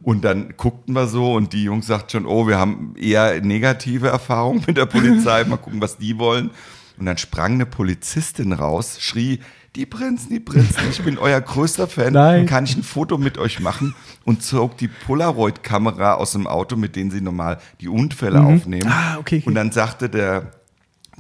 [0.02, 4.08] Und dann guckten wir so und die Jungs sagten schon, oh, wir haben eher negative
[4.08, 6.52] Erfahrungen mit der Polizei, mal gucken, was die wollen.
[6.98, 9.40] Und dann sprang eine Polizistin raus, schrie,
[9.76, 12.46] die Prinzen, die Prinzen, ich bin euer größter Fan, Nein.
[12.46, 13.94] kann ich ein Foto mit euch machen?
[14.26, 18.90] Und zog die Polaroid-Kamera aus dem Auto, mit denen sie normal die Unfälle aufnehmen.
[18.92, 19.44] Ah, okay, okay.
[19.46, 20.52] Und dann sagte der,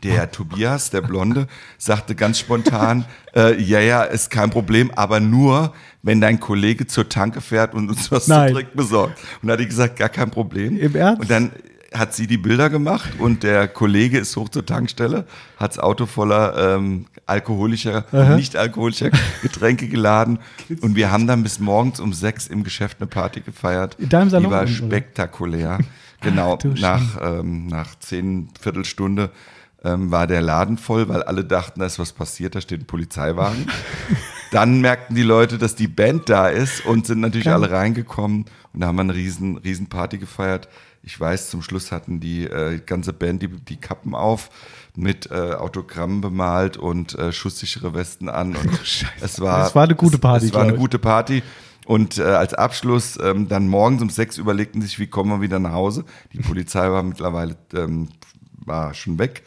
[0.04, 5.74] der Tobias, der Blonde, sagte ganz spontan, äh, ja, ja, ist kein Problem, aber nur,
[6.02, 8.50] wenn dein Kollege zur Tanke fährt und uns was Nein.
[8.50, 9.20] zu trinken besorgt.
[9.42, 10.78] Und da hat die gesagt, gar kein Problem.
[10.78, 11.22] Im Ernst?
[11.22, 11.52] Und dann
[11.94, 15.26] hat sie die Bilder gemacht und der Kollege ist hoch zur Tankstelle,
[15.58, 19.10] hat das Auto voller ähm, alkoholischer, nicht alkoholischer
[19.42, 20.40] Getränke geladen
[20.82, 23.96] und wir haben dann bis morgens um sechs im Geschäft eine Party gefeiert.
[24.00, 24.72] In deinem Salon, Die war oder?
[24.72, 25.80] spektakulär.
[26.22, 29.32] Genau, du nach, ähm, nach zehn Viertelstunde
[29.84, 32.88] ähm, war der Laden voll, weil alle dachten, da ist was passiert, da steht ein
[32.88, 33.68] Polizeiwagen.
[34.52, 37.54] Dann merkten die Leute, dass die Band da ist und sind natürlich Geil.
[37.54, 40.68] alle reingekommen und da haben wir eine riesen, riesen Party gefeiert.
[41.04, 44.50] Ich weiß, zum Schluss hatten die äh, ganze Band die, die Kappen auf,
[44.96, 48.56] mit äh, Autogrammen bemalt und äh, schusssichere Westen an.
[48.56, 48.80] Und
[49.22, 51.42] es war, Das war eine gute Party, Es, es war eine gute Party.
[51.86, 55.60] Und äh, als Abschluss ähm, dann morgens um sechs überlegten sich, wie kommen wir wieder
[55.60, 56.06] nach Hause.
[56.34, 58.10] Die Polizei war mittlerweile ähm,
[58.54, 59.44] war schon weg.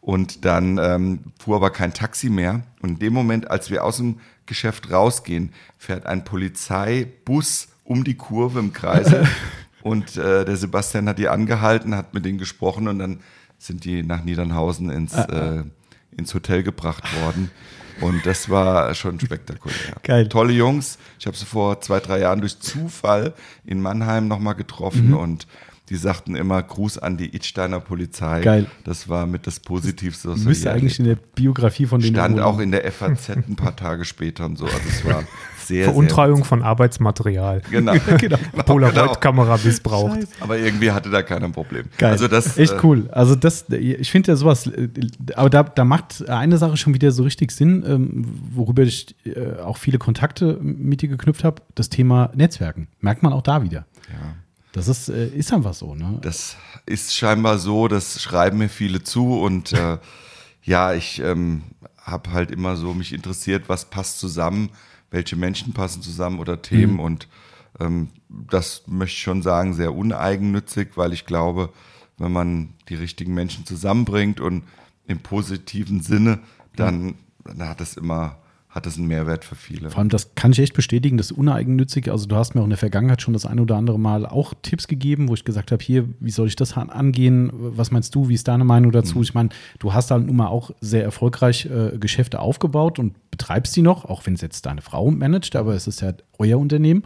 [0.00, 2.62] Und dann ähm, fuhr aber kein Taxi mehr.
[2.80, 8.14] Und in dem Moment, als wir aus dem Geschäft rausgehen, fährt ein Polizeibus um die
[8.14, 9.28] Kurve im Kreise.
[9.82, 13.20] und äh, der Sebastian hat die angehalten, hat mit denen gesprochen und dann
[13.58, 15.64] sind die nach Niedernhausen ins, äh,
[16.16, 17.50] ins Hotel gebracht worden.
[18.00, 19.76] Und das war schon spektakulär.
[20.02, 20.28] Geil.
[20.28, 20.98] Tolle Jungs.
[21.18, 23.34] Ich habe sie vor zwei, drei Jahren durch Zufall
[23.66, 25.46] in Mannheim nochmal getroffen und
[25.90, 28.40] die sagten immer Gruß an die Itsteiner Polizei.
[28.42, 28.66] Geil.
[28.84, 30.30] Das war mit das Positivste.
[30.30, 33.74] was Müsste eigentlich in der Biografie von denen Stand auch in der FAZ ein paar
[33.74, 34.66] Tage später und so.
[34.66, 35.24] Also es war
[35.64, 37.62] sehr, Veruntreuung von Arbeitsmaterial.
[37.68, 37.80] sehr...
[37.80, 37.94] Genau.
[38.18, 38.38] Genau.
[38.66, 40.14] Polaroid-Kamera missbraucht.
[40.14, 40.28] Scheiße.
[40.40, 41.86] Aber irgendwie hatte da keiner ein Problem.
[41.98, 42.12] Geil.
[42.12, 43.08] Also das, Echt äh, cool.
[43.10, 44.88] Also das, ich finde ja sowas, äh,
[45.34, 49.60] aber da, da macht eine Sache schon wieder so richtig Sinn, ähm, worüber ich äh,
[49.60, 52.86] auch viele Kontakte mit dir geknüpft habe, das Thema Netzwerken.
[53.00, 53.86] Merkt man auch da wieder.
[54.08, 54.36] Ja.
[54.72, 56.18] Das ist, äh, ist einfach so, ne?
[56.22, 56.56] Das
[56.86, 59.98] ist scheinbar so, das schreiben mir viele zu und äh,
[60.62, 61.62] ja, ich ähm,
[62.00, 64.70] habe halt immer so mich interessiert, was passt zusammen,
[65.10, 67.00] welche Menschen passen zusammen oder Themen Mhm.
[67.00, 67.28] und
[67.80, 71.72] ähm, das möchte ich schon sagen, sehr uneigennützig, weil ich glaube,
[72.18, 74.64] wenn man die richtigen Menschen zusammenbringt und
[75.06, 76.38] im positiven Sinne,
[76.76, 78.38] dann, dann hat es immer
[78.70, 79.90] hat es einen Mehrwert für viele.
[79.90, 82.10] Vor allem, das kann ich echt bestätigen, das ist uneigennützig.
[82.10, 84.54] Also du hast mir auch in der Vergangenheit schon das eine oder andere Mal auch
[84.62, 87.50] Tipps gegeben, wo ich gesagt habe, hier, wie soll ich das an- angehen?
[87.52, 88.28] Was meinst du?
[88.28, 89.22] Wie ist deine Meinung dazu?
[89.22, 89.48] Ich meine,
[89.80, 94.04] du hast halt nun mal auch sehr erfolgreich äh, Geschäfte aufgebaut und betreibst die noch,
[94.04, 97.02] auch wenn es jetzt deine Frau managt, aber es ist ja euer Unternehmen.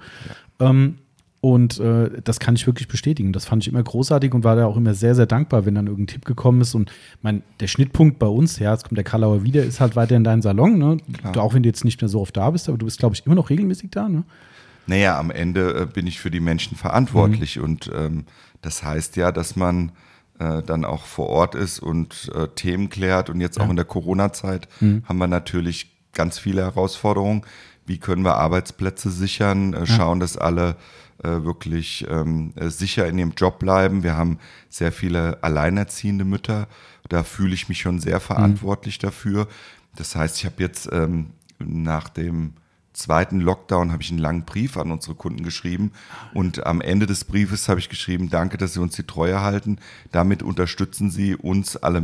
[0.61, 0.97] Ähm,
[1.45, 3.35] und äh, das kann ich wirklich bestätigen.
[3.35, 5.89] Das fand ich immer großartig und war da auch immer sehr, sehr dankbar, wenn dann
[5.89, 6.75] irgendein Tipp gekommen ist.
[6.75, 10.17] Und mein, der Schnittpunkt bei uns, ja, jetzt kommt der Karlauer wieder, ist halt weiter
[10.17, 10.79] in deinem Salon.
[10.79, 10.97] Ne?
[11.35, 13.15] Du, auch wenn du jetzt nicht mehr so oft da bist, aber du bist, glaube
[13.15, 14.09] ich, immer noch regelmäßig da.
[14.09, 14.25] Ne?
[14.87, 18.25] Naja, am Ende äh, bin ich für die Menschen verantwortlich und ähm,
[18.63, 19.93] das heißt ja, dass man
[20.39, 23.85] äh, dann auch vor Ort ist und äh, Themen klärt und jetzt auch in der
[23.85, 27.43] Corona-Zeit haben wir natürlich ganz viele Herausforderungen.
[27.85, 30.77] Wie können wir Arbeitsplätze sichern, äh, schauen, dass alle
[31.25, 34.03] wirklich ähm, äh, sicher in ihrem Job bleiben.
[34.03, 36.69] Wir haben sehr viele alleinerziehende Mütter.
[37.09, 39.49] Da fühle ich mich schon sehr verantwortlich dafür.
[39.97, 42.55] Das heißt, ich habe jetzt ähm, nach dem
[42.93, 45.91] zweiten Lockdown habe ich einen langen Brief an unsere Kunden geschrieben
[46.33, 49.79] und am Ende des Briefes habe ich geschrieben, danke, dass Sie uns die Treue halten.
[50.13, 52.03] Damit unterstützen Sie uns alle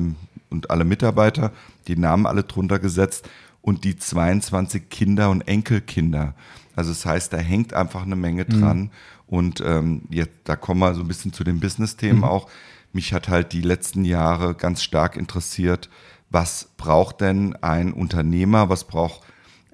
[0.51, 1.53] und alle Mitarbeiter,
[1.87, 3.29] die Namen alle drunter gesetzt
[3.63, 6.35] und die 22 Kinder und Enkelkinder.
[6.77, 8.91] Also das heißt, da hängt einfach eine Menge dran
[9.27, 12.49] und ähm, jetzt, da kommen wir so ein bisschen zu den Business-Themen auch.
[12.93, 15.89] Mich hat halt die letzten Jahre ganz stark interessiert,
[16.31, 19.23] was braucht denn ein Unternehmer, was braucht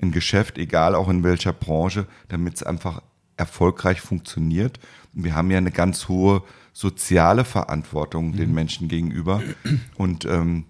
[0.01, 3.03] ein Geschäft, egal auch in welcher Branche, damit es einfach
[3.37, 4.79] erfolgreich funktioniert.
[5.15, 9.43] Und wir haben ja eine ganz hohe soziale Verantwortung den Menschen gegenüber.
[9.97, 10.65] Und ähm,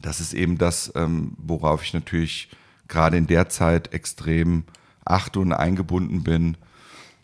[0.00, 2.50] das ist eben das, ähm, worauf ich natürlich
[2.88, 4.64] gerade in der Zeit extrem
[5.04, 6.56] achte und eingebunden bin,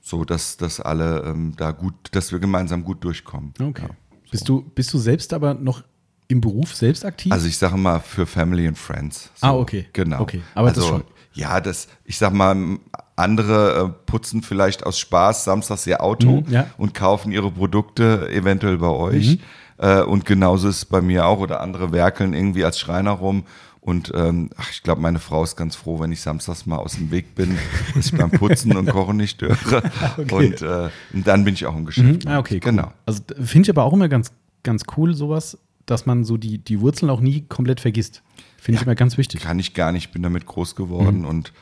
[0.00, 3.52] so dass, dass alle ähm, da gut, dass wir gemeinsam gut durchkommen.
[3.60, 3.82] Okay.
[3.88, 3.94] Ja.
[4.30, 5.82] Bist, du, bist du selbst aber noch
[6.28, 7.32] im Beruf selbst aktiv?
[7.32, 9.30] Also ich sage mal für Family and Friends.
[9.40, 9.86] Ah, okay.
[9.92, 10.20] Genau.
[10.20, 11.04] Okay, aber das also, schon.
[11.32, 12.78] Ja, das, ich sag mal,
[13.16, 16.66] andere äh, putzen vielleicht aus Spaß samstags ihr Auto Mhm, ja.
[16.76, 19.38] und kaufen ihre Produkte eventuell bei euch.
[19.38, 19.40] Mhm.
[19.78, 23.44] Äh, und genauso ist es bei mir auch oder andere werkeln irgendwie als Schreiner rum.
[23.80, 26.96] Und ähm, ach, ich glaube, meine Frau ist ganz froh, wenn ich samstags mal aus
[26.96, 27.56] dem Weg bin,
[27.94, 29.82] dass ich beim Putzen und Kochen nicht störe.
[30.30, 32.26] Und, äh, und dann bin ich auch im Geschäft.
[32.26, 32.60] Ah, okay, cool.
[32.60, 32.92] Genau.
[33.06, 36.80] Also finde ich aber auch immer ganz, ganz cool, sowas, dass man so die, die
[36.80, 38.22] Wurzeln auch nie komplett vergisst.
[38.58, 39.40] Finde ich immer ganz wichtig.
[39.40, 40.76] Kann ich gar nicht, ich bin damit groß Mhm.
[40.76, 41.52] geworden und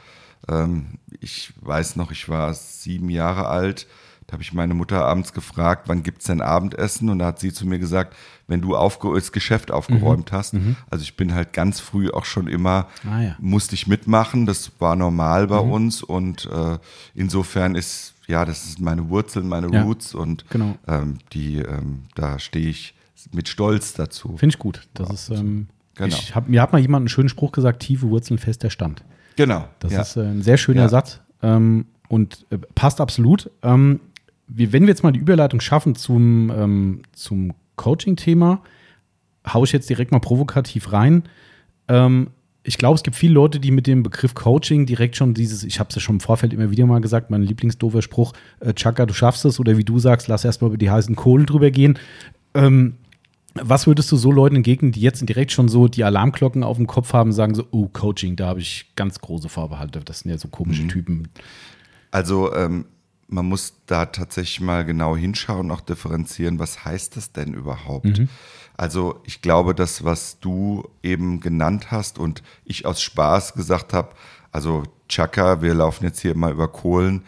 [0.48, 3.86] ähm, ich weiß noch, ich war sieben Jahre alt,
[4.26, 7.52] da habe ich meine Mutter abends gefragt, wann gibt's denn Abendessen und da hat sie
[7.52, 8.14] zu mir gesagt,
[8.48, 9.74] wenn du aufge das Geschäft Mhm.
[9.76, 10.54] aufgeräumt hast.
[10.90, 13.36] Also ich bin halt ganz früh auch schon immer, Ah, ja.
[13.38, 13.50] Mhm.
[13.50, 16.78] musste ich mitmachen, das war normal bei uns und äh,
[17.14, 20.76] insofern ist, ja, das ist meine Wurzeln, meine Ja, Roots und genau.
[20.86, 22.94] ähm, die, ähm, da stehe ich
[23.32, 24.36] mit Stolz dazu.
[24.36, 24.88] Finde ich gut.
[24.94, 26.08] Das ist, ähm, Genau.
[26.14, 29.02] ich hab, mir hat mal jemand einen schönen Spruch gesagt, tiefe Wurzeln, fester Stand.
[29.36, 29.68] Genau.
[29.80, 30.00] Das ja.
[30.02, 30.88] ist äh, ein sehr schöner Ja.
[30.88, 33.50] Satz ähm, und äh, passt absolut.
[33.62, 34.00] Ähm,
[34.46, 38.62] wir, wenn wir jetzt mal die Überleitung schaffen zum, ähm, zum Coaching-Thema,
[39.46, 41.22] haue ich jetzt direkt mal provokativ rein.
[41.88, 42.28] Ähm,
[42.62, 45.80] ich glaube, es gibt viele Leute, die mit dem Begriff Coaching direkt schon dieses, ich
[45.80, 49.06] habe es ja schon im Vorfeld immer wieder mal gesagt, mein Lieblingsdover Spruch, äh, Chaka,
[49.06, 51.98] du schaffst es, oder wie du sagst, lass erstmal über die heißen Kohlen drüber gehen.
[52.52, 52.96] Ähm,
[53.54, 56.86] was würdest du so Leuten entgegnen, die jetzt direkt schon so die Alarmglocken auf dem
[56.86, 60.00] Kopf haben, sagen so, oh, Coaching, da habe ich ganz große Vorbehalte.
[60.04, 61.28] Das sind ja so komische Typen.
[62.10, 62.84] Also ähm,
[63.28, 68.06] man muss da tatsächlich mal genau hinschauen und auch differenzieren, was heißt das denn überhaupt?
[68.76, 74.14] Also ich glaube, das, was du eben genannt hast und ich aus Spaß gesagt habe,
[74.50, 77.22] also Chaka, wir laufen jetzt hier mal über Kohlen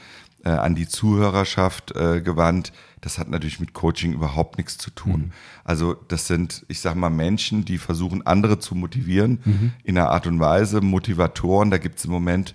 [0.45, 5.33] äh, an die Zuhörerschaft äh, gewandt, das hat natürlich mit Coaching überhaupt nichts zu tun.
[5.65, 10.27] Also das sind, ich sag mal, Menschen, die versuchen, andere zu motivieren in einer Art
[10.27, 12.55] und Weise, Motivatoren, da gibt es im Moment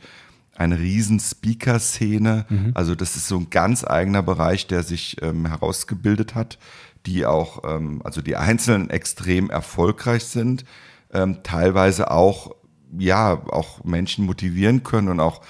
[0.55, 2.45] eine riesen Speaker-Szene.
[2.73, 6.57] Also das ist so ein ganz eigener Bereich, der sich ähm, herausgebildet hat,
[7.05, 10.65] die auch, ähm, also die Einzelnen extrem erfolgreich sind,
[11.13, 12.55] ähm, teilweise auch,
[12.97, 15.41] ja, auch Menschen motivieren können und auch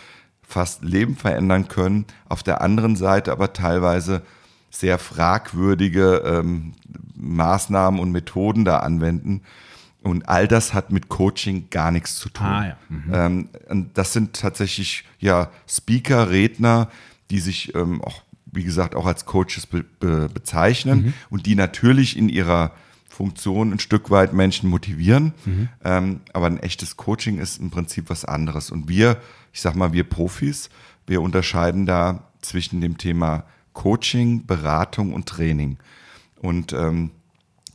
[0.41, 2.05] fast Leben verändern können.
[2.27, 4.23] Auf der anderen Seite aber teilweise
[4.69, 6.73] sehr fragwürdige ähm,
[7.15, 9.41] Maßnahmen und Methoden da anwenden.
[10.09, 12.45] Und all das hat mit Coaching gar nichts zu tun.
[12.45, 13.25] Ah, ja.
[13.25, 16.89] ähm, und das sind tatsächlich ja Speaker, Redner,
[17.31, 22.17] die sich ähm, auch, wie gesagt, auch als Coaches be be bezeichnen und die natürlich
[22.17, 22.71] in ihrer
[23.09, 25.33] Funktion ein Stück weit Menschen motivieren.
[25.83, 28.69] Ähm, aber ein echtes Coaching ist im Prinzip was anderes.
[28.69, 29.17] Und wir,
[29.53, 30.69] ich sag mal, wir Profis,
[31.07, 35.77] wir unterscheiden da zwischen dem Thema Coaching, Beratung und Training.
[36.41, 37.11] Und ähm,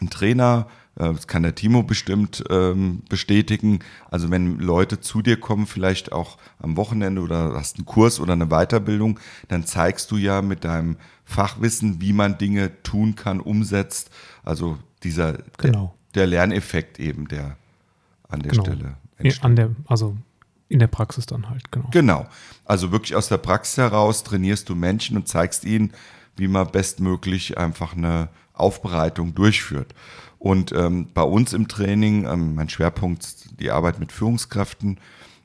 [0.01, 0.69] ein Trainer,
[1.01, 6.39] das kann der Timo bestimmt ähm, bestätigen, also wenn Leute zu dir kommen, vielleicht auch
[6.59, 10.97] am Wochenende oder hast einen Kurs oder eine Weiterbildung, dann zeigst du ja mit deinem
[11.25, 14.11] Fachwissen, wie man Dinge tun kann, umsetzt.
[14.45, 15.95] Also dieser Genau.
[16.15, 17.57] der, der Lerneffekt eben, der
[18.29, 18.65] an der Genau.
[18.65, 19.45] Stelle entsteht.
[19.45, 20.17] An der, also
[20.69, 21.89] in der Praxis dann halt, genau.
[21.91, 22.27] Genau.
[22.65, 25.93] Also wirklich aus der Praxis heraus trainierst du Menschen und zeigst ihnen,
[26.37, 29.95] wie man bestmöglich einfach eine Aufbereitung durchführt.
[30.41, 34.99] Und ähm, bei uns im Training, ähm, mein Schwerpunkt ist die Arbeit mit Führungskräften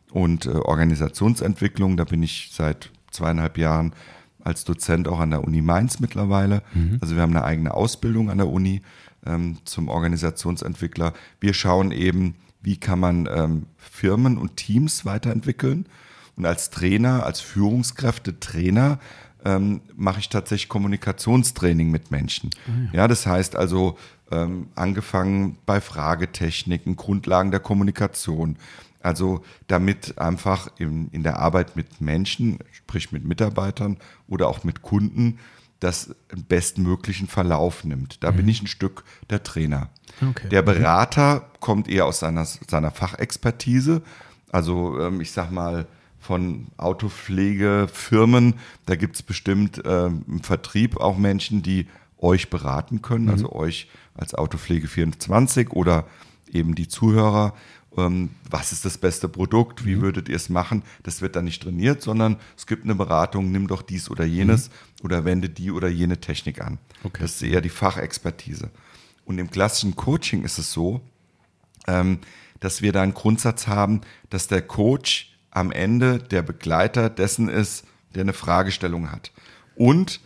[0.10, 1.98] und äh, Organisationsentwicklung.
[1.98, 3.92] Da bin ich seit zweieinhalb Jahren
[4.42, 6.62] als Dozent auch an der Uni Mainz mittlerweile.
[7.02, 8.84] Also wir haben eine eigene Ausbildung an der Uni
[9.26, 11.14] ähm, zum Organisationsentwickler.
[11.42, 15.88] Wir schauen eben, wie kann man ähm, Firmen und Teams weiterentwickeln.
[16.38, 19.00] Und als Trainer, als Führungskräfte-Trainer
[19.44, 22.50] ähm, mache ich tatsächlich Kommunikationstraining mit Menschen.
[22.94, 23.08] ja.
[23.08, 23.98] das heißt also
[24.32, 28.58] ähm, angefangen bei Fragetechniken, Grundlagen der Kommunikation.
[29.02, 34.82] Also damit einfach in, in der Arbeit mit Menschen, sprich mit Mitarbeitern oder auch mit
[34.82, 35.38] Kunden,
[35.80, 36.16] das
[36.48, 38.24] bestmöglichen Verlauf nimmt.
[38.24, 39.90] Da bin ich ein Stück der Trainer.
[40.28, 40.50] Okay.
[40.50, 44.02] Der Berater kommt eher aus seiner, seiner Fachexpertise.
[44.52, 45.86] Also ähm, ich sag mal,
[46.20, 48.56] von Autopflegefirmen,
[48.88, 53.88] da gibt es bestimmt ähm, im Vertrieb auch Menschen, die euch beraten können, also euch
[54.16, 56.08] als Autopflege 24 oder
[56.52, 57.54] eben die Zuhörer.
[57.98, 59.86] Ähm, was ist das beste Produkt?
[59.86, 60.84] Wie würdet ihr es machen?
[61.04, 64.70] Das wird dann nicht trainiert, sondern es gibt eine Beratung, nimm doch dies oder jenes
[65.04, 66.78] oder wende die oder jene Technik an.
[67.04, 67.22] Okay.
[67.22, 68.70] Das ist eher die Fachexpertise.
[69.26, 71.02] Und im klassischen Coaching ist es so,
[71.88, 72.20] ähm,
[72.60, 77.86] dass wir da einen Grundsatz haben, dass der Coach am Ende der Begleiter dessen ist,
[78.14, 79.32] der eine Fragestellung hat.
[79.76, 80.20] Und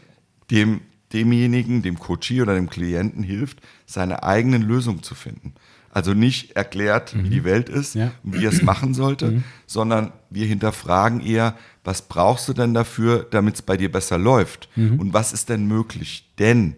[0.51, 0.81] dem,
[1.13, 5.53] demjenigen, dem Coachee oder dem Klienten hilft, seine eigenen Lösungen zu finden.
[5.91, 8.11] Also nicht erklärt, wie die Welt ist Ja.
[8.23, 13.25] und wie er es machen sollte, sondern wir hinterfragen eher, was brauchst du denn dafür,
[13.31, 14.69] damit es bei dir besser läuft?
[14.75, 16.29] Und was ist denn möglich?
[16.37, 16.75] Denn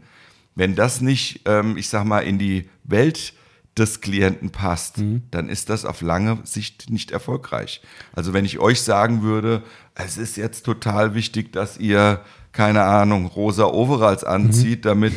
[0.55, 3.33] wenn das nicht, ähm, ich sag mal, in die Welt
[3.77, 7.81] des Klienten passt, dann ist das auf lange Sicht nicht erfolgreich.
[8.13, 9.63] Also wenn ich euch sagen würde,
[9.95, 15.13] es ist jetzt total wichtig, dass ihr, keine Ahnung, rosa Overalls anzieht, damit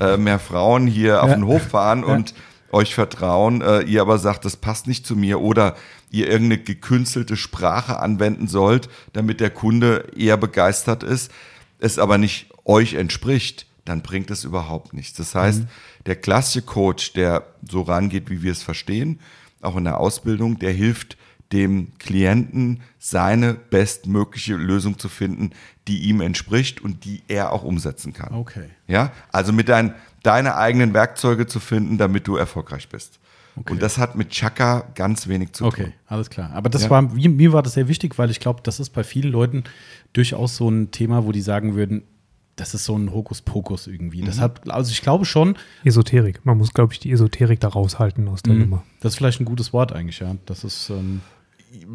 [0.00, 2.34] äh, mehr Frauen hier auf den Hof fahren und
[2.72, 5.76] euch vertrauen, äh, ihr aber sagt, das passt nicht zu mir oder
[6.10, 11.30] ihr irgendeine gekünstelte Sprache anwenden sollt, damit der Kunde eher begeistert ist,
[11.78, 15.16] es aber nicht euch entspricht, dann bringt es überhaupt nichts.
[15.16, 15.62] Das heißt,
[16.06, 19.20] der klassische Coach, der so rangeht, wie wir es verstehen,
[19.62, 21.16] auch in der Ausbildung, der hilft
[21.52, 25.50] dem Klienten seine bestmögliche Lösung zu finden,
[25.86, 28.34] die ihm entspricht und die er auch umsetzen kann.
[28.34, 28.64] Okay.
[28.88, 33.20] Ja, also mit dein, deine eigenen Werkzeuge zu finden, damit du erfolgreich bist.
[33.70, 35.92] Und das hat mit Chaka ganz wenig zu Okay, tun.
[36.08, 36.50] alles klar.
[36.52, 36.90] Aber das Ja.
[36.90, 39.64] war, mir, mir war das sehr wichtig, weil ich glaube, das ist bei vielen Leuten
[40.12, 42.02] durchaus so ein Thema, wo die sagen würden,
[42.56, 44.20] das ist so ein Hokuspokus irgendwie.
[44.22, 44.26] Mhm.
[44.26, 46.44] Das hat, also ich glaube schon, Esoterik.
[46.44, 48.82] Man muss, glaube ich, die Esoterik da raushalten aus der Nummer.
[49.00, 50.36] das ist vielleicht ein gutes Wort eigentlich, ja.
[50.44, 51.22] Das ist, ähm,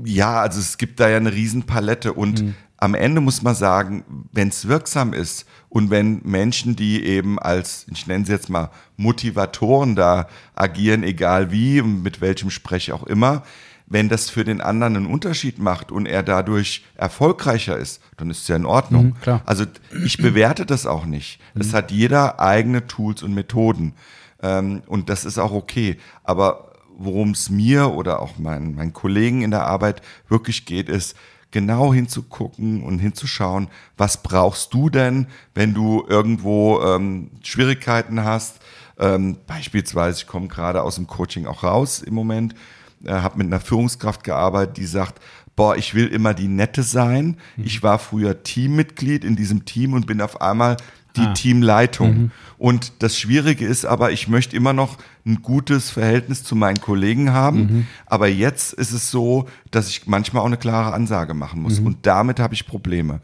[0.06, 4.48] Ja, also es gibt da ja eine Riesenpalette und am Ende muss man sagen, wenn
[4.48, 9.96] es wirksam ist und wenn Menschen, die eben als, ich nenne sie jetzt mal Motivatoren
[9.96, 13.44] da agieren, egal wie und mit welchem Sprech auch immer,
[13.86, 18.44] wenn das für den anderen einen Unterschied macht und er dadurch erfolgreicher ist, dann ist
[18.44, 19.08] es ja in Ordnung.
[19.08, 19.42] Mhm, klar.
[19.46, 19.66] Also
[20.04, 21.40] ich bewerte das auch nicht.
[21.56, 23.94] Es hat jeder eigene Tools und Methoden.
[24.42, 25.98] Ähm, und das ist auch okay.
[26.24, 26.71] Aber
[27.06, 31.16] worum es mir oder auch meinen, meinen Kollegen in der Arbeit wirklich geht, ist
[31.52, 38.60] genau hinzugucken und hinzuschauen, was brauchst du denn, wenn du irgendwo ähm, Schwierigkeiten hast.
[38.98, 42.56] Ähm, beispielsweise, ich komme gerade aus dem Coaching auch raus im Moment,
[43.04, 45.22] äh, habe mit einer Führungskraft gearbeitet, die sagt,
[45.56, 47.38] boah, ich will immer die Nette sein.
[47.58, 50.78] Ich war früher Teammitglied in diesem Team und bin auf einmal
[51.16, 51.34] die Ah.
[51.34, 52.32] Teamleitung.
[52.58, 57.32] Und das Schwierige ist aber, ich möchte immer noch ein gutes Verhältnis zu meinen Kollegen
[57.34, 57.88] haben.
[58.06, 61.80] Aber jetzt ist es so, dass ich manchmal auch eine klare Ansage machen muss.
[61.80, 63.20] Und damit habe ich Probleme.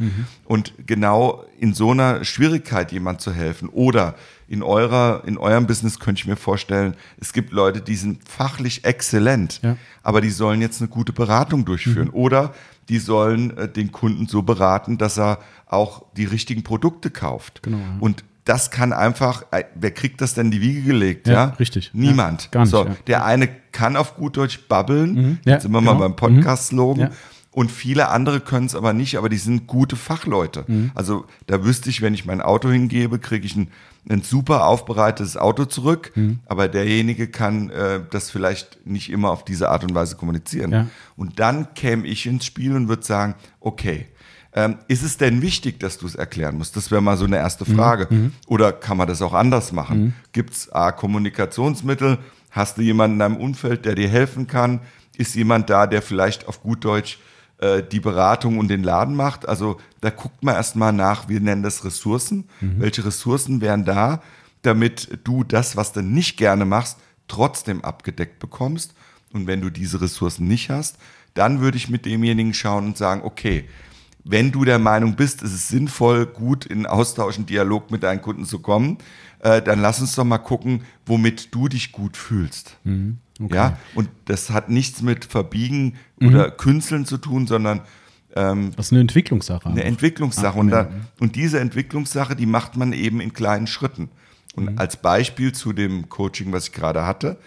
[0.45, 4.15] Und genau in so einer Schwierigkeit jemand zu helfen oder
[4.49, 8.85] in eurer, in eurem Business könnte ich mir vorstellen, es gibt Leute, die sind fachlich
[8.85, 9.75] exzellent, Ja.
[10.03, 12.53] aber die sollen jetzt eine gute Beratung durchführen oder
[12.89, 17.63] die sollen äh, den Kunden so beraten, dass er auch die richtigen Produkte kauft.
[17.63, 17.83] Genau, ja.
[17.99, 21.27] Und das kann einfach, äh, wer kriegt das denn in die Wiege gelegt?
[21.27, 21.91] Ja, Ja, richtig.
[21.93, 22.43] Niemand.
[22.45, 22.87] Ja, gar nicht, so.
[23.07, 25.95] Der eine kann auf gut Deutsch babbeln, Ja, jetzt sind wir genau.
[25.95, 27.11] mal beim Podcast-Slogan.
[27.11, 27.15] Ja.
[27.51, 30.63] Und viele andere können es aber nicht, aber die sind gute Fachleute.
[30.67, 30.91] Mhm.
[30.93, 33.69] Also da wüsste ich, wenn ich mein Auto hingebe, kriege ich ein,
[34.09, 36.39] ein super aufbereitetes Auto zurück, Mhm.
[36.45, 40.71] aber derjenige kann äh, das vielleicht nicht immer auf diese Art und Weise kommunizieren.
[40.71, 40.87] Ja.
[41.15, 44.05] Und dann käme ich ins Spiel und würde sagen, okay,
[44.53, 46.75] ähm, ist es denn wichtig, dass du es erklären musst?
[46.75, 48.31] Das wäre mal so eine erste Frage.
[48.47, 50.15] Oder kann man das auch anders machen?
[50.31, 52.17] Gibt es Kommunikationsmittel?
[52.49, 54.79] Hast du jemanden in deinem Umfeld, der dir helfen kann?
[55.17, 57.19] Ist jemand da, der vielleicht auf gut Deutsch
[57.59, 59.47] äh, die Beratung und den Laden macht?
[59.47, 62.45] Also da guckt man erstmal nach, wir nennen das Ressourcen.
[62.79, 64.21] Welche Ressourcen wären da,
[64.61, 68.93] damit du das, was du nicht gerne machst, trotzdem abgedeckt bekommst?
[69.33, 70.97] Und wenn du diese Ressourcen nicht hast,
[71.33, 73.65] dann würde ich mit demjenigen schauen und sagen, okay,
[74.23, 78.21] wenn du der Meinung bist, es ist sinnvoll, gut in Austausch, in Dialog mit deinen
[78.21, 78.97] Kunden zu kommen,
[79.39, 82.77] äh, dann lass uns doch mal gucken, womit du dich gut fühlst.
[83.39, 87.81] Ja, und das hat nichts mit Verbiegen oder Künzeln zu tun, sondern
[88.35, 89.69] ähm, Das ist eine Entwicklungssache.
[89.69, 90.53] eine Entwicklungssache.
[90.53, 94.09] Ach, und, da, und diese Entwicklungssache, die macht man eben in kleinen Schritten.
[94.55, 97.37] Und als Beispiel zu dem Coaching, was ich gerade hatte,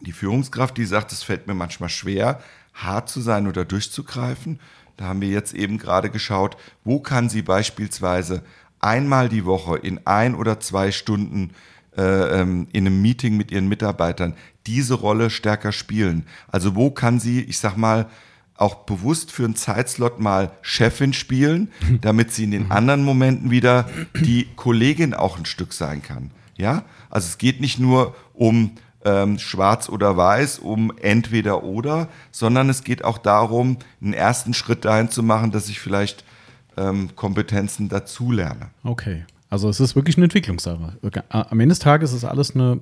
[0.00, 2.40] die Führungskraft, die sagt, es fällt mir manchmal schwer,
[2.72, 4.60] hart zu sein oder durchzugreifen.
[4.96, 8.42] Da haben wir jetzt eben gerade geschaut, wo kann sie beispielsweise
[8.80, 11.50] einmal die Woche in ein oder zwei Stunden
[11.96, 14.34] äh, ähm, in einem Meeting mit ihren Mitarbeitern
[14.66, 16.26] diese Rolle stärker spielen.
[16.48, 18.06] Also wo kann sie, ich sag mal,
[18.56, 23.88] auch bewusst für einen Zeitslot mal Chefin spielen, damit sie in den anderen Momenten wieder
[24.14, 26.30] die Kollegin auch ein Stück sein kann.
[26.56, 28.72] Ja, also es geht nicht nur um
[29.04, 34.84] ähm, schwarz oder weiß, um entweder oder, sondern es geht auch darum, einen ersten Schritt
[34.84, 36.24] dahin zu machen, dass ich vielleicht
[36.76, 38.70] ähm, Kompetenzen dazulerne.
[38.82, 39.24] Okay.
[39.50, 40.98] Also es ist wirklich eine Entwicklungssache.
[41.28, 42.80] Am Ende des Tages ist alles eine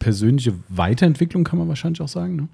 [0.00, 2.34] persönliche Weiterentwicklung, kann man wahrscheinlich auch sagen.
[2.34, 2.48] Ne?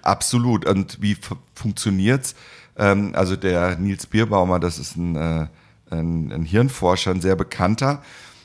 [0.00, 0.64] Absolut.
[0.64, 1.16] Und wie
[1.54, 2.34] funktioniert's?
[2.78, 5.46] Ähm, also der Nils Bierbaumer, das ist ein, äh,
[5.90, 8.02] ein, ein Hirnforscher, ein sehr bekannter.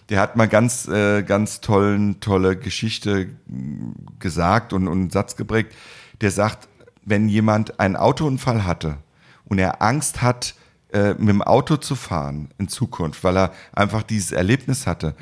[0.09, 5.37] Der hat mal ganz, äh, ganz tollen, tolle Geschichte mh, gesagt und, und einen Satz
[5.37, 5.73] geprägt.
[6.19, 6.67] Der sagt,
[7.05, 8.97] wenn jemand einen Autounfall hatte
[9.45, 10.55] und er Angst hat,
[10.93, 15.15] äh, mit dem Auto zu fahren in Zukunft, weil er einfach dieses Erlebnis hatte.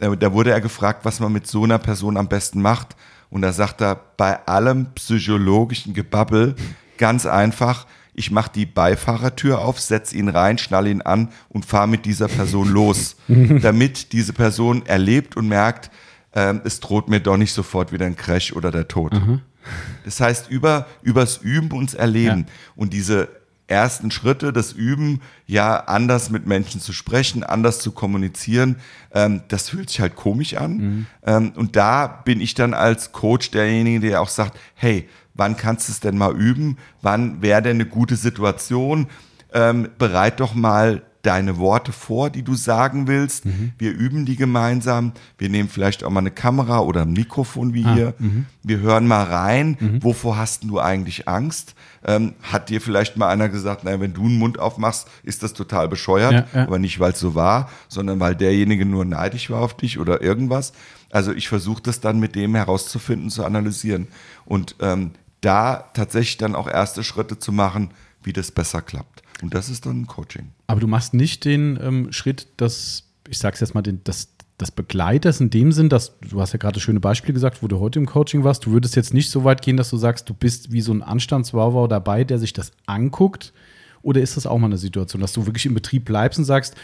[0.00, 2.96] Äh, da wurde er gefragt, was man mit so einer Person am besten macht.
[3.28, 6.56] Und da sagt er, bei allem psychologischen Gebabbel,
[6.96, 11.86] ganz einfach, ich mache die Beifahrertür auf, setze ihn rein, schnall ihn an und fahre
[11.86, 15.90] mit dieser Person los, damit diese Person erlebt und merkt,
[16.34, 19.12] ähm, es droht mir doch nicht sofort wieder ein Crash oder der Tod.
[20.04, 22.46] Das heißt, über, übers Üben uns erleben.
[22.74, 23.28] Und diese
[23.70, 28.76] ersten Schritte, das Üben, ja, anders mit Menschen zu sprechen, anders zu kommunizieren,
[29.12, 31.06] ähm, das fühlt sich halt komisch an.
[31.24, 35.88] Ähm, und da bin ich dann als Coach derjenige, der auch sagt, hey, wann kannst
[35.88, 36.76] du es denn mal üben?
[37.02, 39.06] Wann wäre denn eine gute Situation?
[39.52, 43.44] Ähm, bereit doch mal deine Worte vor, die du sagen willst.
[43.78, 45.12] Wir üben die gemeinsam.
[45.38, 48.14] Wir nehmen vielleicht auch mal eine Kamera oder ein Mikrofon wie hier.
[48.62, 49.76] Wir hören mal rein.
[50.02, 51.74] Wovor hast du eigentlich Angst?
[52.02, 55.52] Ähm, hat dir vielleicht mal einer gesagt, naja, wenn du einen Mund aufmachst, ist das
[55.52, 56.66] total bescheuert, Ja, ja.
[56.66, 60.22] aber nicht, weil es so war, sondern weil derjenige nur neidisch war auf dich oder
[60.22, 60.72] irgendwas.
[61.10, 64.08] Also ich versuche das dann mit dem herauszufinden, zu analysieren
[64.46, 65.10] und ähm,
[65.42, 67.90] da tatsächlich dann auch erste Schritte zu machen,
[68.22, 69.19] wie das besser klappt.
[69.42, 70.50] Und das ist dann Coaching.
[70.66, 74.28] Aber du machst nicht den ähm, Schritt, dass, ich sag's jetzt mal, den, das,
[74.60, 77.80] des Begleiters in dem Sinn, dass du hast ja gerade schöne Beispiele gesagt, wo du
[77.80, 78.66] heute im Coaching warst.
[78.66, 81.02] Du würdest jetzt nicht so weit gehen, dass du sagst, du bist wie so ein
[81.02, 83.52] Anstandswauwau dabei, der sich das anguckt.
[84.02, 86.74] Oder ist das auch mal eine Situation, dass du wirklich im Betrieb bleibst und sagst,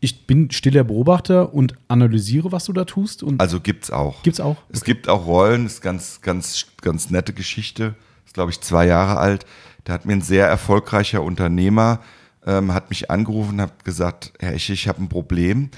[0.00, 3.22] ich bin stiller Beobachter und analysiere, was du da tust?
[3.22, 4.22] Und Also gibt's auch.
[4.22, 4.56] gibt's auch?
[4.68, 7.94] Es gibt auch Rollen, das ist ganz, ganz, ganz nette Geschichte.
[8.24, 9.44] Ist, glaube ich, zwei Jahre alt.
[9.88, 12.00] Da hat mir ein sehr erfolgreicher Unternehmer,
[12.46, 15.70] ähm, hat mich angerufen und hat gesagt, Herr Esche, ich habe ein Problem.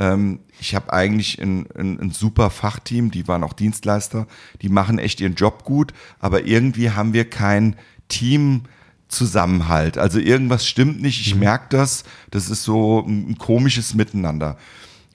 [0.00, 4.26] Ähm, ich habe eigentlich ein, ein, ein super Fachteam, die waren auch Dienstleister,
[4.62, 7.76] die machen echt ihren Job gut, aber irgendwie haben wir kein
[8.08, 8.62] Team,
[9.08, 9.98] Zusammenhalt.
[9.98, 12.04] Also irgendwas stimmt nicht, ich merke das.
[12.30, 14.56] Das ist so ein, ein komisches Miteinander.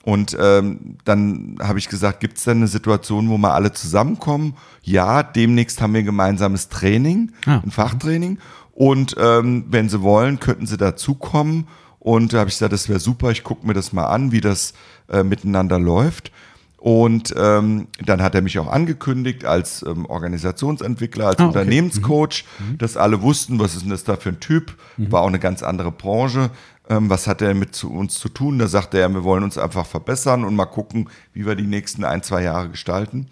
[0.03, 4.55] Und ähm, dann habe ich gesagt, gibt es denn eine Situation, wo wir alle zusammenkommen?
[4.81, 7.61] Ja, demnächst haben wir ein gemeinsames Training, Ah.
[7.63, 8.37] ein Fachtraining.
[8.73, 11.67] Und ähm, wenn Sie wollen, könnten Sie dazukommen.
[11.99, 14.41] Und da habe ich gesagt, das wäre super, ich gucke mir das mal an, wie
[14.41, 14.73] das
[15.09, 16.31] äh, miteinander läuft.
[16.77, 21.59] Und ähm, dann hat er mich auch angekündigt als ähm, Organisationsentwickler, als Ah, okay.
[21.59, 22.43] Unternehmenscoach,
[22.77, 24.75] dass alle wussten, was ist denn das da für ein Typ.
[24.97, 26.49] War auch eine ganz andere Branche.
[26.93, 28.59] Ähm, was hat er mit zu uns zu tun?
[28.59, 32.03] Da sagte er, wir wollen uns einfach verbessern und mal gucken, wie wir die nächsten
[32.03, 33.27] ein, zwei Jahre gestalten.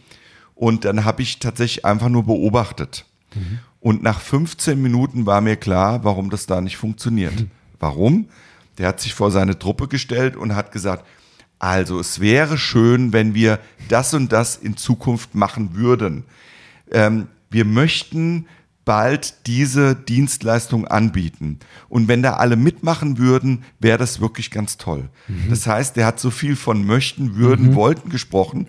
[0.55, 3.05] Und dann habe ich tatsächlich einfach nur beobachtet.
[3.79, 7.45] Und nach 15 Minuten war mir klar, warum das da nicht funktioniert.
[7.79, 8.27] Warum?
[8.77, 11.05] Der hat sich vor seine Truppe gestellt und hat gesagt,
[11.57, 16.25] also es wäre schön, wenn wir das und das in Zukunft machen würden.
[16.91, 18.47] Ähm, wir möchten
[18.83, 21.59] bald diese Dienstleistung anbieten.
[21.87, 25.09] Und wenn da alle mitmachen würden, wäre das wirklich ganz toll.
[25.49, 28.65] Das heißt, der hat so viel von möchten, würden, wollten gesprochen,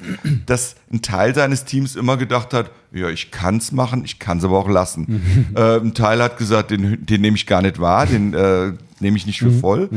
[0.47, 4.39] dass ein Teil seines Teams immer gedacht hat, ja, ich kann es machen, ich kann
[4.39, 5.23] es aber auch lassen.
[5.55, 9.17] Äh, ein Teil hat gesagt, den, den nehme ich gar nicht wahr, den äh, nehme
[9.17, 9.89] ich nicht für voll.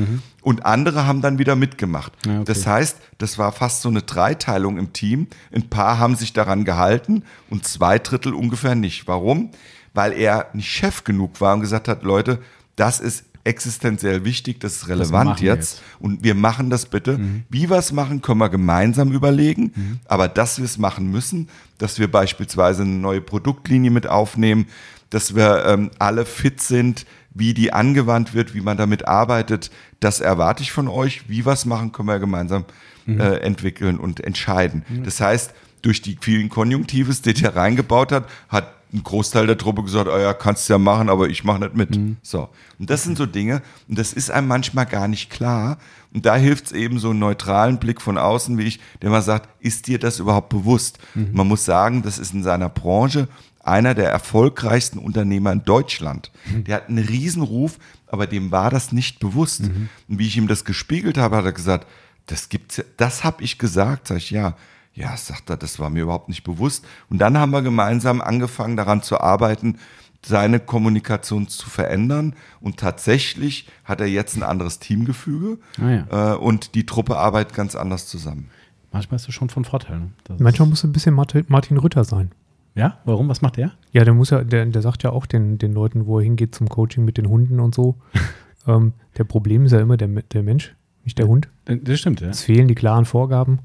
[0.41, 2.13] Und andere haben dann wieder mitgemacht.
[2.25, 2.43] Ja, okay.
[2.45, 5.27] Das heißt, das war fast so eine Dreiteilung im Team.
[5.53, 9.07] Ein paar haben sich daran gehalten und zwei Drittel ungefähr nicht.
[9.07, 9.51] Warum?
[9.95, 12.39] Weil er nicht Chef genug war und gesagt hat, Leute,
[12.75, 15.81] das ist existenziell wichtig, das ist relevant machen wir jetzt.
[15.99, 17.19] Und wir machen das bitte.
[17.49, 19.99] Wie wir es machen, können wir gemeinsam überlegen.
[20.05, 24.67] Aber dass wir es machen müssen, dass wir beispielsweise eine neue Produktlinie mit aufnehmen,
[25.11, 29.69] dass wir ähm, alle fit sind, wie die angewandt wird, wie man damit arbeitet,
[29.99, 31.29] das erwarte ich von euch.
[31.29, 32.65] Wie wir es machen, können wir gemeinsam
[33.07, 34.83] äh, entwickeln und entscheiden.
[35.03, 39.83] Das heißt, durch die vielen Konjunktives, die der reingebaut hat, hat ein Großteil der Truppe
[39.83, 41.99] gesagt, oh ja, kannst du ja machen, aber ich mache nicht mit.
[42.23, 42.49] So.
[42.79, 45.77] Und das sind so Dinge, und das ist einem manchmal gar nicht klar.
[46.13, 49.21] Und da hilft es eben so einen neutralen Blick von außen, wie ich, der mal
[49.21, 50.97] sagt, ist dir das überhaupt bewusst?
[51.33, 53.27] Man muss sagen, das ist in seiner Branche
[53.61, 56.31] einer der erfolgreichsten Unternehmer in Deutschland.
[56.67, 59.61] Der hat einen Riesenruf, aber dem war das nicht bewusst.
[60.07, 61.87] Und wie ich ihm das gespiegelt habe, hat er gesagt,
[62.27, 64.55] das gibt's ja, das habe ich gesagt, sag ich, ja.
[64.95, 66.85] Ja, sagt er, das war mir überhaupt nicht bewusst.
[67.09, 69.77] Und dann haben wir gemeinsam angefangen, daran zu arbeiten,
[70.25, 72.33] seine Kommunikation zu verändern.
[72.61, 77.75] Und tatsächlich hat er jetzt ein anderes Teamgefüge Ah, äh, und die Truppe arbeitet ganz
[77.75, 78.49] anders zusammen.
[78.91, 79.99] Manchmal ist das schon von Vorteil.
[79.99, 80.09] Ne?
[80.23, 82.31] Das Manchmal muss ein bisschen Martin, Martin Rütter sein.
[82.75, 83.27] ja, warum?
[83.27, 83.73] Was macht der?
[83.91, 86.55] Ja, der muss ja, der, der sagt ja auch den, den Leuten, wo er hingeht
[86.55, 87.95] zum Coaching mit den Hunden und so.
[88.67, 90.73] ähm, der Problem ist ja immer der, der Mensch,
[91.03, 91.49] nicht der Hund.
[91.65, 92.29] Das stimmt, ja.
[92.29, 93.59] Es fehlen die klaren Vorgaben,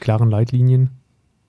[0.00, 0.90] klaren Leitlinien.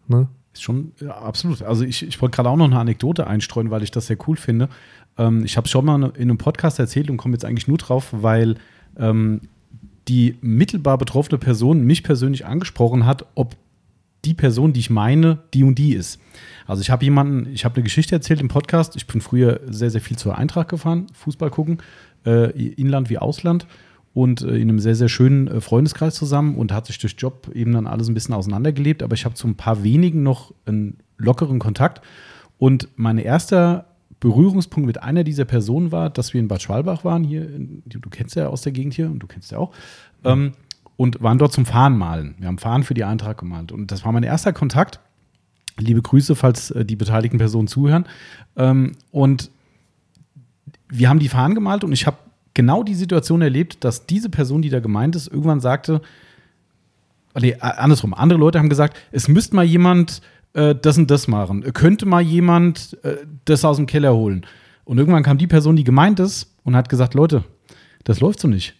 [0.08, 0.28] Ne?
[0.54, 1.62] Ist schon, ja, absolut.
[1.62, 4.36] Also ich, ich wollte gerade auch noch eine Anekdote einstreuen, weil ich das sehr cool
[4.36, 4.70] finde.
[5.18, 8.10] Ähm, ich habe schon mal in einem Podcast erzählt und komme jetzt eigentlich nur drauf,
[8.12, 8.56] weil
[8.98, 9.42] ähm,
[10.08, 13.56] die mittelbar betroffene Person mich persönlich angesprochen hat, ob
[14.26, 16.20] die Person, die ich meine, die und die ist.
[16.68, 18.96] Also ich habe jemanden, ich habe eine Geschichte erzählt im Podcast.
[18.96, 21.78] Ich bin früher sehr, sehr viel zur Eintracht gefahren, Fußball gucken,
[22.26, 23.66] äh, Inland wie Ausland
[24.14, 27.50] und äh, in einem sehr, sehr schönen äh, Freundeskreis zusammen und hat sich durch Job
[27.54, 29.04] eben dann alles ein bisschen auseinandergelebt.
[29.04, 32.02] Aber ich habe zu ein paar wenigen noch einen lockeren Kontakt.
[32.58, 33.86] Und mein erster
[34.20, 37.48] Berührungspunkt mit einer dieser Personen war, dass wir in Bad Schwalbach waren, hier,
[37.86, 39.72] du kennst ja aus der Gegend hier und du kennst ja auch,
[40.26, 40.54] ähm,
[40.98, 42.36] und waren dort zum Fahren malen.
[42.40, 43.72] Wir haben Fahren für die Eintracht gemalt.
[43.72, 45.00] Und das war mein erster Kontakt.
[45.78, 48.06] Liebe Grüße, falls äh, die beteiligten Personen zuhören.
[48.58, 49.50] Ähm, und
[50.90, 52.18] wir haben die Fahnen gemalt und ich habe
[52.60, 56.02] genau die Situation erlebt, dass diese Person, die da gemeint ist, irgendwann sagte,
[57.40, 61.30] nee, äh, andersrum, andere Leute haben gesagt, es müsste mal jemand äh, das und das
[61.30, 61.62] machen.
[61.72, 64.46] Könnte mal jemand äh, das aus dem Keller holen.
[64.84, 67.46] Und irgendwann kam die Person, die gemeint ist, und hat gesagt, Leute,
[68.04, 68.76] das läuft so nicht.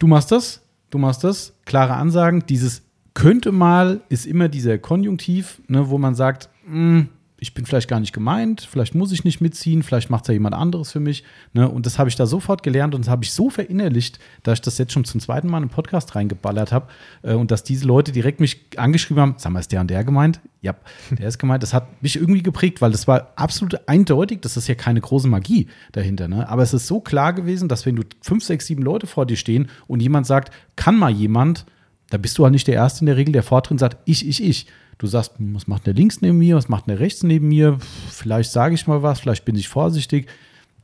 [0.00, 2.82] Du machst das, du machst das, klare Ansagen, dieses
[3.14, 7.06] könnte mal ist immer dieser Konjunktiv, ne, wo man sagt, "Mh,
[7.40, 10.34] ich bin vielleicht gar nicht gemeint, vielleicht muss ich nicht mitziehen, vielleicht macht es ja
[10.34, 11.22] jemand anderes für mich.
[11.52, 11.68] Ne?
[11.68, 14.62] Und das habe ich da sofort gelernt und das habe ich so verinnerlicht, dass ich
[14.62, 16.88] das jetzt schon zum zweiten Mal im Podcast reingeballert habe
[17.22, 20.02] äh, und dass diese Leute direkt mich angeschrieben haben, sag mal, ist der und der
[20.02, 20.40] gemeint?
[20.60, 20.74] Ja,
[21.10, 21.62] der ist gemeint.
[21.62, 25.28] Das hat mich irgendwie geprägt, weil das war absolut eindeutig, das ist ja keine große
[25.28, 26.26] Magie dahinter.
[26.26, 26.48] Ne?
[26.48, 29.36] Aber es ist so klar gewesen, dass wenn du fünf, sechs, sieben Leute vor dir
[29.36, 31.66] stehen und jemand sagt, kann mal jemand,
[32.10, 34.42] da bist du halt nicht der Erste in der Regel, der vordrin sagt, ich, ich,
[34.42, 34.66] ich.
[34.98, 37.78] Du sagst, was macht der links neben mir, was macht der rechts neben mir,
[38.10, 40.28] vielleicht sage ich mal was, vielleicht bin ich vorsichtig.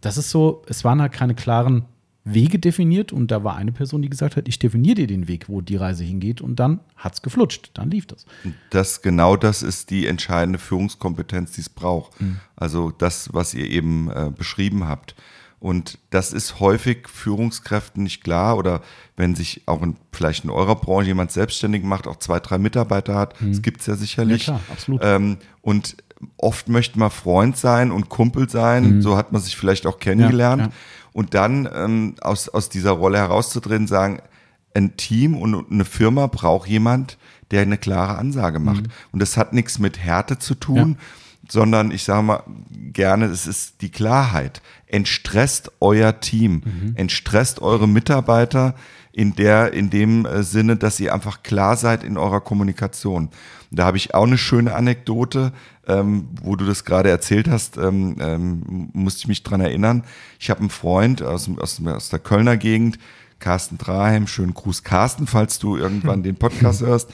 [0.00, 1.84] Das ist so, es waren halt keine klaren
[2.24, 5.48] Wege definiert und da war eine Person, die gesagt hat, ich definiere dir den Weg,
[5.48, 8.24] wo die Reise hingeht und dann hat es geflutscht, dann lief das.
[8.70, 12.12] Das genau das ist die entscheidende Führungskompetenz, die es braucht.
[12.56, 15.14] Also das, was ihr eben äh, beschrieben habt.
[15.64, 18.82] Und das ist häufig Führungskräften nicht klar oder
[19.16, 23.14] wenn sich auch in, vielleicht in eurer Branche jemand selbstständig macht, auch zwei, drei Mitarbeiter
[23.14, 24.46] hat, das gibt es ja sicherlich.
[24.46, 25.00] Ja, klar, absolut.
[25.02, 25.96] Ähm, und
[26.36, 30.60] oft möchte man Freund sein und Kumpel sein, so hat man sich vielleicht auch kennengelernt.
[30.60, 30.72] Ja, ja.
[31.14, 34.20] Und dann ähm, aus, aus dieser Rolle herauszutreten, sagen,
[34.74, 37.16] ein Team und eine Firma braucht jemand,
[37.52, 38.84] der eine klare Ansage macht.
[39.12, 40.98] Und das hat nichts mit Härte zu tun,
[41.48, 42.42] sondern ich sage mal
[42.92, 44.60] gerne, es ist die Klarheit.
[44.95, 46.62] Entstresst euer Team,
[46.95, 48.74] entstresst eure Mitarbeiter
[49.11, 53.28] in der, in dem äh, Sinne, dass ihr einfach klar seid in eurer Kommunikation.
[53.70, 55.53] Da habe ich auch eine schöne Anekdote,
[55.86, 60.05] ähm, wo du das gerade erzählt hast, ähm, ähm, musste ich mich dran erinnern.
[60.40, 62.99] Ich habe einen Freund aus, aus, aus der Kölner Gegend,
[63.38, 67.11] Carsten Draheim, schönen Gruß Carsten, falls du irgendwann den Podcast hörst.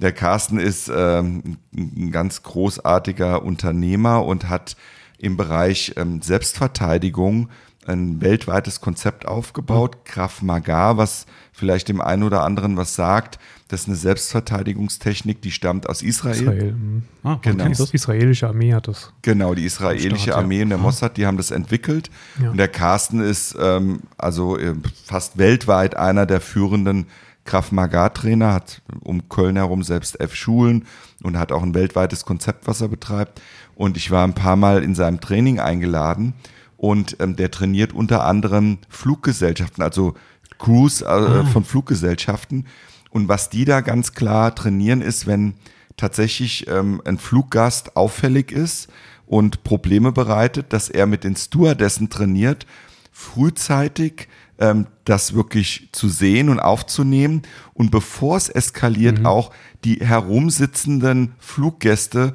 [0.00, 4.76] Der Carsten ist ähm, ein ganz großartiger Unternehmer und hat
[5.20, 7.48] im Bereich ähm, Selbstverteidigung
[7.86, 13.38] ein weltweites Konzept aufgebaut, Krav Maga, was vielleicht dem einen oder anderen was sagt.
[13.68, 16.34] Das ist eine Selbstverteidigungstechnik, die stammt aus Israel.
[16.34, 16.72] Israel.
[16.72, 17.02] mhm.
[17.22, 17.64] Ah, Genau.
[17.66, 19.12] Die israelische Armee hat das.
[19.22, 20.36] Genau, die israelische Staat, ja.
[20.36, 22.10] Armee und der Mossad, die haben das entwickelt.
[22.42, 22.50] Ja.
[22.50, 27.06] Und der Carsten ist ähm, also äh, fast weltweit einer der führenden
[27.44, 30.86] Krav Maga-Trainer, hat um Köln herum selbst elf Schulen
[31.22, 33.40] und hat auch ein weltweites Konzept, was er betreibt.
[33.74, 36.34] Und ich war ein paar Mal in seinem Training eingeladen.
[36.76, 40.14] Und ähm, der trainiert unter anderem Fluggesellschaften, also
[40.58, 42.66] Crews äh, von Fluggesellschaften.
[43.10, 45.54] Und was die da ganz klar trainieren, ist, wenn
[45.96, 48.88] tatsächlich ähm, ein Fluggast auffällig ist
[49.26, 52.66] und Probleme bereitet, dass er mit den Stewardessen trainiert,
[53.12, 57.42] frühzeitig ähm, das wirklich zu sehen und aufzunehmen.
[57.74, 59.50] Und bevor es eskaliert, auch
[59.84, 62.34] die herumsitzenden Fluggäste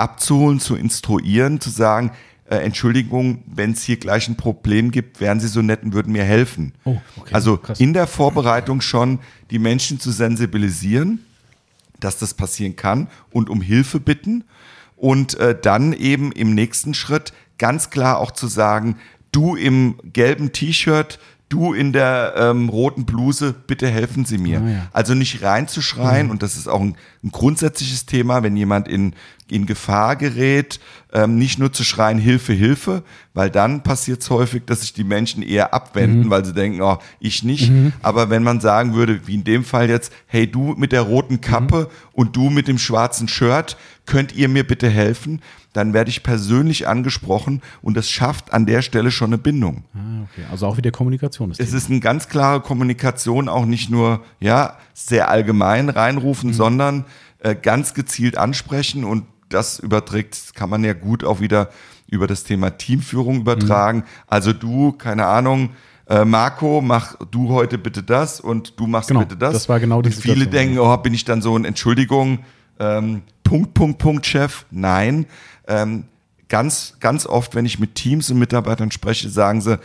[0.00, 2.10] abzuholen, zu instruieren, zu sagen,
[2.50, 6.12] äh, Entschuldigung, wenn es hier gleich ein Problem gibt, wären Sie so nett und würden
[6.12, 6.72] mir helfen.
[6.84, 7.78] Oh, okay, also krass.
[7.78, 9.20] in der Vorbereitung schon
[9.50, 11.24] die Menschen zu sensibilisieren,
[12.00, 14.44] dass das passieren kann und um Hilfe bitten
[14.96, 18.96] und äh, dann eben im nächsten Schritt ganz klar auch zu sagen,
[19.30, 21.20] du im gelben T-Shirt,
[21.50, 24.60] du in der ähm, roten Bluse, bitte helfen Sie mir.
[24.60, 24.88] Ah, ja.
[24.92, 29.14] Also nicht reinzuschreien und das ist auch ein, ein grundsätzliches Thema, wenn jemand in,
[29.52, 30.80] in Gefahr gerät,
[31.12, 33.02] ähm, nicht nur zu schreien, Hilfe, Hilfe,
[33.34, 36.98] weil dann passiert es häufig, dass sich die Menschen eher abwenden, weil sie denken, oh,
[37.18, 37.72] ich nicht.
[38.02, 41.40] Aber wenn man sagen würde, wie in dem Fall jetzt, hey, du mit der roten
[41.40, 43.76] Kappe und du mit dem schwarzen Shirt,
[44.06, 45.40] könnt ihr mir bitte helfen?
[45.72, 49.84] Dann werde ich persönlich angesprochen und das schafft an der Stelle schon eine Bindung.
[49.94, 50.44] Ah, okay.
[50.50, 54.76] Also auch wieder Kommunikation ist Es ist eine ganz klare Kommunikation, auch nicht nur ja
[54.94, 57.04] sehr allgemein reinrufen, sondern
[57.38, 61.70] äh, ganz gezielt ansprechen und das überträgt, kann man ja gut auch wieder
[62.08, 64.04] über das Thema Teamführung übertragen.
[64.26, 65.70] Also du, keine Ahnung,
[66.08, 69.52] äh, Marco, mach du heute bitte das und du machst Genau, bitte das.
[69.52, 72.40] das war genau die und viele Situation, denken, oh, bin ich dann so ein Entschuldigung,
[72.80, 74.66] ähm, Punkt, Punkt, Punkt, Chef.
[74.70, 75.26] Nein,
[75.68, 76.04] ähm,
[76.48, 79.78] ganz, ganz oft, wenn ich mit Teams und Mitarbeitern spreche, sagen sie,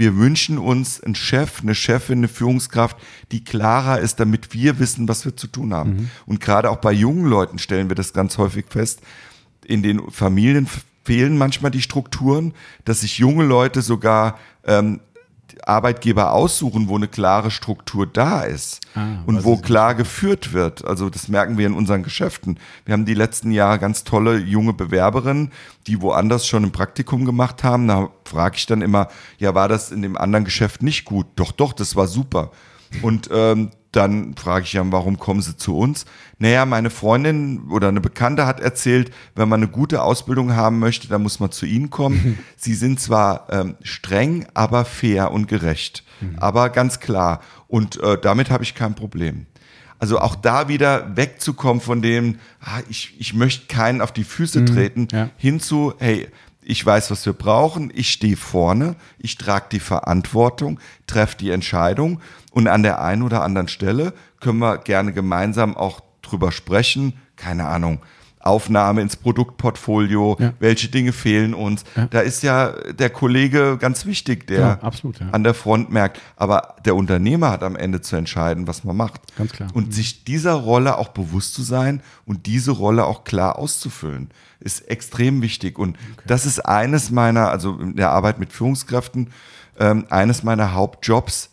[0.00, 2.96] wir wünschen uns einen Chef, eine Chefin, eine Führungskraft,
[3.32, 5.90] die klarer ist, damit wir wissen, was wir zu tun haben.
[5.90, 6.10] Mhm.
[6.24, 9.02] Und gerade auch bei jungen Leuten stellen wir das ganz häufig fest.
[9.66, 10.66] In den Familien
[11.04, 12.54] fehlen manchmal die Strukturen,
[12.86, 15.00] dass sich junge Leute sogar ähm,
[15.66, 20.84] Arbeitgeber aussuchen, wo eine klare Struktur da ist Ah, und wo ist- klar geführt wird.
[20.84, 22.58] Also das merken wir in unseren Geschäften.
[22.84, 25.52] Wir haben die letzten Jahre ganz tolle junge Bewerberinnen,
[25.86, 27.88] die woanders schon ein Praktikum gemacht haben.
[27.88, 29.08] Da frage ich dann immer,
[29.38, 31.26] ja, war das in dem anderen Geschäft nicht gut?
[31.36, 32.50] Doch, doch, das war super.
[33.02, 36.04] Und ähm, dann frage ich ja, warum kommen sie zu uns?
[36.38, 41.08] Naja, meine Freundin oder eine Bekannte hat erzählt, wenn man eine gute Ausbildung haben möchte,
[41.08, 42.38] dann muss man zu ihnen kommen.
[42.56, 46.04] sie sind zwar ähm, streng, aber fair und gerecht.
[46.36, 47.40] Aber ganz klar.
[47.66, 49.46] Und äh, damit habe ich kein Problem.
[49.98, 54.64] Also auch da wieder wegzukommen von dem, ah, ich, ich möchte keinen auf die Füße
[54.64, 55.28] treten, ja.
[55.36, 56.28] hinzu, hey,
[56.70, 62.20] ich weiß, was wir brauchen, ich stehe vorne, ich trage die Verantwortung, treffe die Entscheidung
[62.52, 67.66] und an der einen oder anderen Stelle können wir gerne gemeinsam auch drüber sprechen, keine
[67.66, 67.98] Ahnung,
[68.42, 70.54] Aufnahme ins Produktportfolio, Ja.
[70.60, 71.84] welche Dinge fehlen uns.
[72.10, 75.28] Da ist ja der Kollege ganz wichtig, der Ja, absolut, ja.
[75.30, 76.20] an der Front merkt.
[76.36, 79.20] Aber der Unternehmer hat am Ende zu entscheiden, was man macht.
[79.36, 79.68] Ganz klar.
[79.74, 84.30] Und sich dieser Rolle auch bewusst zu sein und diese Rolle auch klar auszufüllen,
[84.60, 85.78] ist extrem wichtig.
[85.78, 89.30] Und das ist eines meiner, also in der Arbeit mit Führungskräften,
[89.78, 91.50] ähm, eines meiner Hauptjobs,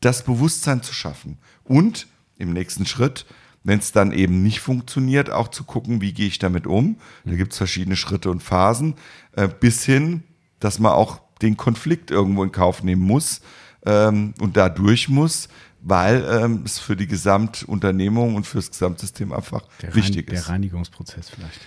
[0.00, 1.38] das Bewusstsein zu schaffen.
[1.64, 2.06] Und
[2.38, 3.26] im nächsten Schritt,
[3.64, 6.96] wenn es dann eben nicht funktioniert, auch zu gucken, wie gehe ich damit um.
[7.24, 8.94] Da gibt es verschiedene Schritte und Phasen,
[9.32, 10.22] äh, bis hin,
[10.60, 13.40] dass man auch den Konflikt irgendwo in Kauf nehmen muss
[13.84, 15.48] ähm, und dadurch muss,
[15.80, 20.46] weil ähm, es für die Gesamtunternehmung und für das Gesamtsystem einfach Der, wichtig Rein, ist
[20.46, 21.60] der Reinigungsprozess vielleicht.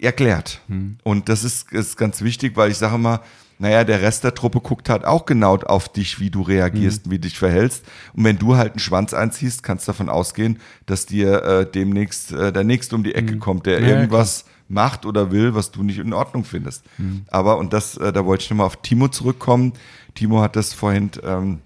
[0.00, 0.60] Erklärt.
[1.04, 3.20] Und das ist, ist ganz wichtig, weil ich sage immer,
[3.58, 7.10] naja, der Rest der Truppe guckt halt auch genau auf dich, wie du reagierst, und
[7.10, 7.84] wie du dich verhältst.
[8.14, 12.30] Und wenn du halt einen Schwanz einziehst, kannst du davon ausgehen, dass dir äh, demnächst
[12.32, 15.82] äh, der Nächste um die Ecke kommt, der Ja, irgendwas macht oder will, was du
[15.82, 16.84] nicht in Ordnung findest.
[17.28, 19.72] Aber, und das, äh, da wollte ich nochmal auf Timo zurückkommen.
[20.14, 21.58] Timo hat das vorhin ähm,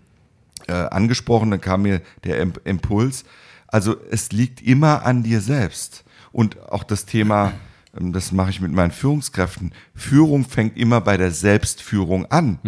[0.68, 3.24] äh, angesprochen, dann kam mir der Im Impuls.
[3.66, 6.04] Also es liegt immer an dir selbst.
[6.30, 7.52] Und auch das Thema,
[7.92, 12.58] das mache ich mit meinen Führungskräften, Führung fängt immer bei der Selbstführung an.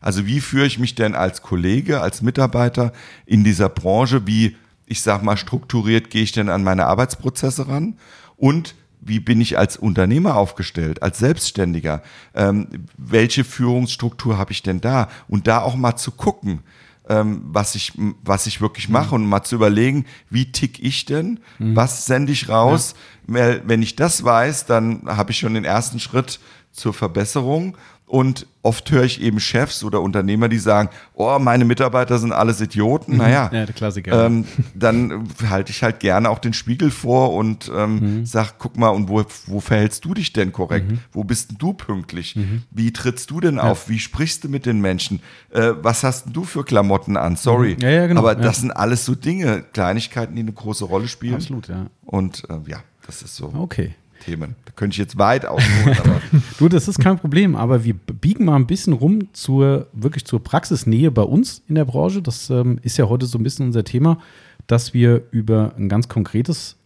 [0.00, 2.92] Also wie führe ich mich denn als Kollege, als Mitarbeiter
[3.26, 4.26] in dieser Branche?
[4.26, 4.56] Wie,
[4.86, 7.96] ich sag mal, strukturiert gehe ich denn an meine Arbeitsprozesse ran?
[8.36, 12.02] Und wie bin ich als Unternehmer aufgestellt, als Selbstständiger?
[12.34, 15.08] Ähm, welche Führungsstruktur habe ich denn da?
[15.28, 16.60] Und da auch mal zu gucken,
[17.08, 17.92] ähm, was, ich,
[18.22, 21.40] was ich wirklich mache und mal zu überlegen, wie tick ich denn?
[21.74, 22.94] Was sende ich raus?
[23.26, 26.40] Weil, wenn ich das weiß, dann habe ich schon den ersten Schritt
[26.72, 27.76] zur Verbesserung.
[28.08, 32.60] Und oft höre ich eben Chefs oder Unternehmer, die sagen, oh, meine Mitarbeiter sind alles
[32.60, 33.18] Idioten.
[33.18, 34.26] Naja, Ja, der Klassiker.
[34.26, 38.88] ähm, dann halte ich halt gerne auch den Spiegel vor und ähm, sag, guck mal,
[38.88, 40.90] und wo, wo verhältst du dich denn korrekt?
[41.12, 42.34] Wo bist denn du pünktlich?
[42.70, 43.88] Wie trittst du denn auf?
[43.90, 45.20] Wie sprichst du mit den Menschen?
[45.50, 47.36] Äh, was hast denn du für Klamotten an?
[47.36, 47.76] Sorry.
[47.80, 51.34] Ja, ja, genau, Aber das sind alles so Dinge, Kleinigkeiten, die eine große Rolle spielen.
[51.34, 51.86] Absolut, ja.
[52.06, 53.94] Und äh, ja, das ist so Okay.
[54.18, 54.56] Themen.
[54.64, 56.20] Da könnte ich jetzt weit ausholen, aber
[56.58, 60.42] Du, das ist kein Problem, aber wir biegen mal ein bisschen rum zur wirklich zur
[60.42, 62.22] Praxisnähe bei uns in der Branche.
[62.22, 64.18] Das ähm, ist ja heute so ein bisschen unser Thema,
[64.66, 66.76] dass wir über ein ganz konkretes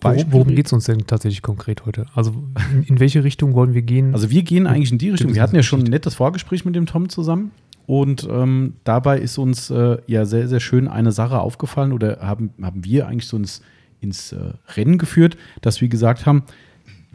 [0.00, 2.06] Worum, worum geht es uns denn tatsächlich konkret heute?
[2.14, 2.34] Also
[2.72, 4.12] in, in welche Richtung wollen wir gehen?
[4.12, 5.34] Also wir gehen eigentlich in die Richtung.
[5.34, 7.52] Wir hatten ja schon ein nettes Vorgespräch mit dem Tom zusammen.
[7.86, 12.50] Und ähm, dabei ist uns äh, ja sehr, sehr schön eine Sache aufgefallen oder haben,
[12.60, 13.62] haben wir eigentlich so ins,
[14.00, 16.42] ins äh, Rennen geführt, dass wir gesagt haben,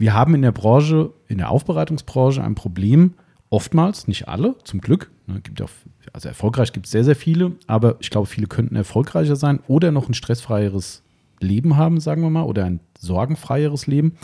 [0.04, 3.14] wir haben in der Branche, in der Aufbereitungsbranche ein Problem,
[3.48, 5.10] oftmals, nicht alle, zum Glück.
[5.26, 5.70] Ne, gibt auch,
[6.12, 9.92] also erfolgreich gibt es sehr, sehr viele, aber ich glaube, viele könnten erfolgreicher sein oder
[9.92, 11.02] noch ein stressfreieres
[11.40, 14.16] Leben haben, sagen wir mal, oder ein sorgenfreieres Leben.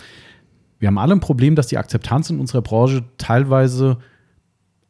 [0.81, 3.97] Wir haben alle ein Problem, dass die Akzeptanz in unserer Branche teilweise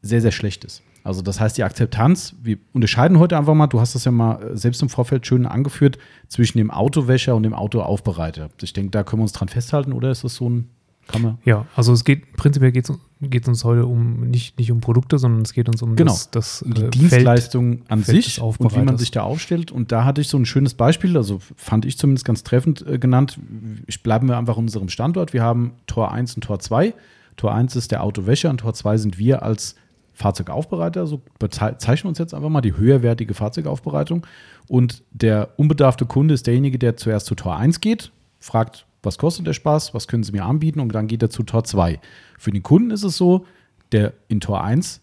[0.03, 0.83] sehr, sehr schlecht ist.
[1.03, 4.43] Also das heißt, die Akzeptanz, wir unterscheiden heute einfach mal, du hast das ja mal
[4.43, 8.51] äh, selbst im Vorfeld schön angeführt, zwischen dem Autowäscher und dem Autoaufbereiter.
[8.61, 10.69] Ich denke, da können wir uns dran festhalten, oder ist das so ein,
[11.11, 11.39] kann man?
[11.45, 15.43] ja, also es geht, prinzipiell geht es uns heute um nicht, nicht um Produkte, sondern
[15.43, 16.13] es geht uns um Genau.
[16.13, 19.73] das, das die äh, Dienstleistung an Feld sich und wie man sich da aufstellt.
[19.73, 22.99] Und da hatte ich so ein schönes Beispiel, also fand ich zumindest ganz treffend äh,
[22.99, 23.39] genannt.
[23.87, 25.33] Ich bleiben wir einfach an unserem Standort.
[25.33, 26.95] Wir haben Tor 1 und Tor 2.
[27.37, 29.75] Tor 1 ist der Autowäscher und Tor 2 sind wir als
[30.13, 31.07] Fahrzeugaufbereiter.
[31.07, 34.27] So bezeichnen uns jetzt einfach mal die höherwertige Fahrzeugaufbereitung.
[34.69, 39.47] Und der unbedarfte Kunde ist derjenige, der zuerst zu Tor 1 geht, fragt, was kostet
[39.47, 42.01] der Spaß, was können Sie mir anbieten und dann geht er zu Tor 2.
[42.39, 43.47] Für den Kunden ist es so,
[43.93, 45.01] der in Tor 1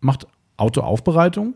[0.00, 0.26] macht
[0.56, 1.54] Autoaufbereitung,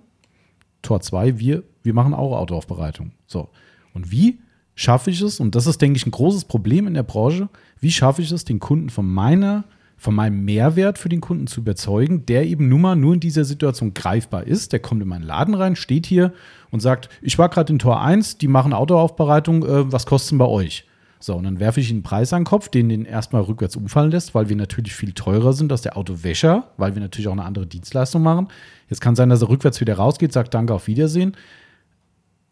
[0.82, 3.12] Tor 2, wir, wir machen auch Autoaufbereitung.
[3.26, 3.48] So.
[3.92, 4.40] Und wie
[4.74, 7.48] schaffe ich es, und das ist, denke ich, ein großes Problem in der Branche,
[7.80, 9.64] wie schaffe ich es, den Kunden von meiner,
[9.96, 13.44] von meinem Mehrwert für den Kunden zu überzeugen, der eben nun mal nur in dieser
[13.44, 14.72] Situation greifbar ist.
[14.72, 16.32] Der kommt in meinen Laden rein, steht hier
[16.70, 20.38] und sagt, ich war gerade in Tor 1, die machen Autoaufbereitung, äh, was kostet denn
[20.38, 20.85] bei euch?
[21.18, 23.76] So, und dann werfe ich ihm einen Preis an den Kopf, den den erstmal rückwärts
[23.76, 27.32] umfallen lässt, weil wir natürlich viel teurer sind als der Autowäscher, weil wir natürlich auch
[27.32, 28.48] eine andere Dienstleistung machen.
[28.88, 31.36] Jetzt kann sein, dass er rückwärts wieder rausgeht, sagt Danke, auf Wiedersehen.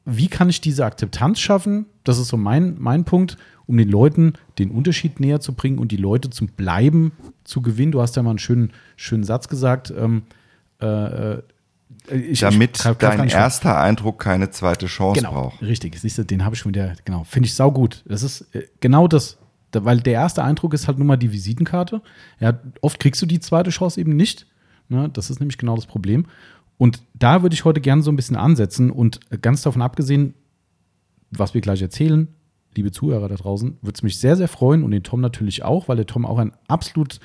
[0.06, 1.86] Wie kann ich diese Akzeptanz schaffen?
[2.04, 5.92] Das ist so mein, mein Punkt, um den Leuten den Unterschied näher zu bringen und
[5.92, 7.12] die Leute zum Bleiben
[7.44, 7.92] zu gewinnen.
[7.92, 9.92] Du hast ja mal einen schönen, schönen Satz gesagt.
[9.96, 10.22] Ähm,
[10.82, 11.42] äh, äh,
[12.10, 15.62] ich, damit ich gar dein erster Eindruck keine zweite Chance Genau, braucht.
[15.62, 15.98] richtig.
[15.98, 17.24] Siehst du, den habe ich schon wieder, genau.
[17.24, 18.04] Finde ich saugut.
[18.06, 19.38] Das ist äh, genau das.
[19.70, 22.02] Da, weil der erste Eindruck ist halt nun mal die Visitenkarte.
[22.40, 24.46] Ja, oft kriegst du die zweite Chance eben nicht.
[24.88, 25.08] Ne?
[25.12, 26.26] Das ist nämlich genau das Problem.
[26.76, 30.34] Und da würde ich heute gerne so ein bisschen ansetzen und ganz davon abgesehen,
[31.30, 32.28] was wir gleich erzählen,
[32.76, 35.88] liebe Zuhörer da draußen, würde es mich sehr, sehr freuen und den Tom natürlich auch,
[35.88, 37.20] weil der Tom auch ein absolut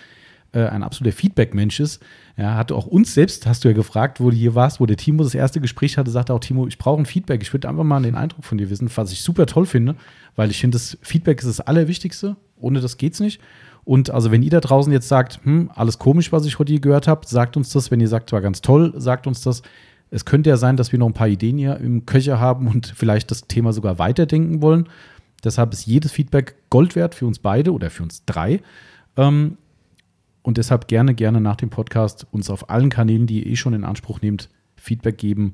[0.51, 2.01] äh, ein absoluter Feedback-Mensch ist.
[2.35, 4.97] Er hatte auch uns selbst, hast du ja gefragt, wo du hier warst, wo der
[4.97, 7.41] Timo das erste Gespräch hatte, sagte auch Timo, ich brauche ein Feedback.
[7.41, 9.95] Ich würde einfach mal den Eindruck von dir wissen, was ich super toll finde,
[10.35, 12.35] weil ich finde, das Feedback ist das Allerwichtigste.
[12.57, 13.41] Ohne das geht's nicht.
[13.85, 16.81] Und also, wenn ihr da draußen jetzt sagt, hm, alles komisch, was ich heute hier
[16.81, 17.91] gehört habe, sagt uns das.
[17.91, 19.63] Wenn ihr sagt, war ganz toll, sagt uns das.
[20.11, 22.87] Es könnte ja sein, dass wir noch ein paar Ideen hier im Köcher haben und
[22.95, 24.89] vielleicht das Thema sogar weiterdenken wollen.
[25.43, 28.61] Deshalb ist jedes Feedback Gold wert für uns beide oder für uns drei.
[29.17, 29.57] Ähm,
[30.41, 33.73] Und deshalb gerne, gerne nach dem Podcast uns auf allen Kanälen, die ihr eh schon
[33.73, 35.53] in Anspruch nehmt, Feedback geben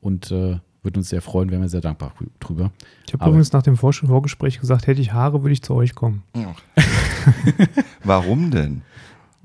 [0.00, 2.70] und äh, würde uns sehr freuen, wären wir sehr dankbar drüber.
[3.06, 5.94] Ich habe übrigens nach dem Vor Vorgespräch gesagt, hätte ich Haare, würde ich zu euch
[5.94, 6.22] kommen.
[8.04, 8.82] Warum denn?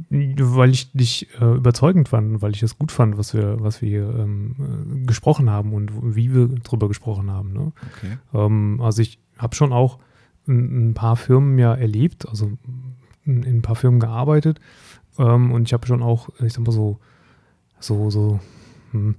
[0.10, 3.90] Weil ich dich äh, überzeugend fand, weil ich es gut fand, was wir, was wir
[3.90, 7.54] hier ähm, äh, gesprochen haben und wie wir drüber gesprochen haben.
[7.54, 7.72] Ne?
[7.96, 8.18] Okay.
[8.34, 10.00] Ähm, also ich habe schon auch
[10.48, 12.52] ein, ein, paar Firmen ja erlebt, also
[13.30, 14.60] in, in ein paar Firmen gearbeitet
[15.18, 17.00] ähm, und ich habe schon auch, ich sag mal so,
[17.80, 18.40] so, so
[18.92, 19.16] hm,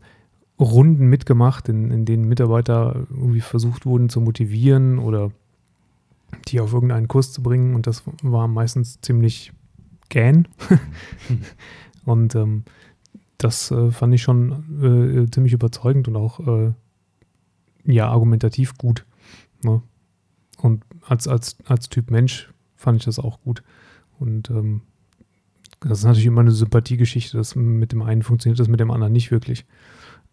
[0.58, 5.30] Runden mitgemacht, in, in denen Mitarbeiter irgendwie versucht wurden zu motivieren oder
[6.48, 9.52] die auf irgendeinen Kurs zu bringen und das war meistens ziemlich
[10.08, 10.48] gähn.
[12.04, 12.64] und ähm,
[13.38, 16.72] das äh, fand ich schon äh, ziemlich überzeugend und auch äh,
[17.84, 19.06] ja argumentativ gut.
[19.62, 19.82] Ne?
[20.58, 23.62] Und als, als, als Typ Mensch fand ich das auch gut.
[24.20, 24.82] Und ähm,
[25.80, 27.36] das ist natürlich immer eine Sympathiegeschichte.
[27.36, 29.64] Das mit dem einen funktioniert das mit dem anderen nicht wirklich.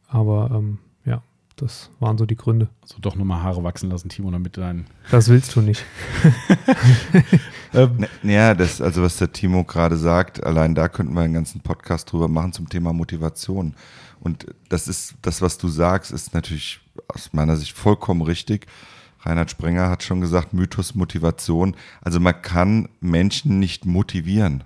[0.08, 1.24] Aber ähm, ja,
[1.56, 2.70] das waren so die Gründe.
[2.82, 4.86] Also doch nochmal Haare wachsen lassen, Timo, damit dein.
[5.10, 5.86] Das willst du nicht.
[7.74, 11.62] ähm, ja, das, also was der Timo gerade sagt, allein da könnten wir einen ganzen
[11.62, 13.74] Podcast drüber machen zum Thema Motivation.
[14.20, 18.68] Und das ist, das, was du sagst, ist natürlich aus meiner Sicht vollkommen richtig.
[19.28, 21.76] Reinhard Sprenger hat schon gesagt, Mythos Motivation.
[22.02, 24.64] Also man kann Menschen nicht motivieren.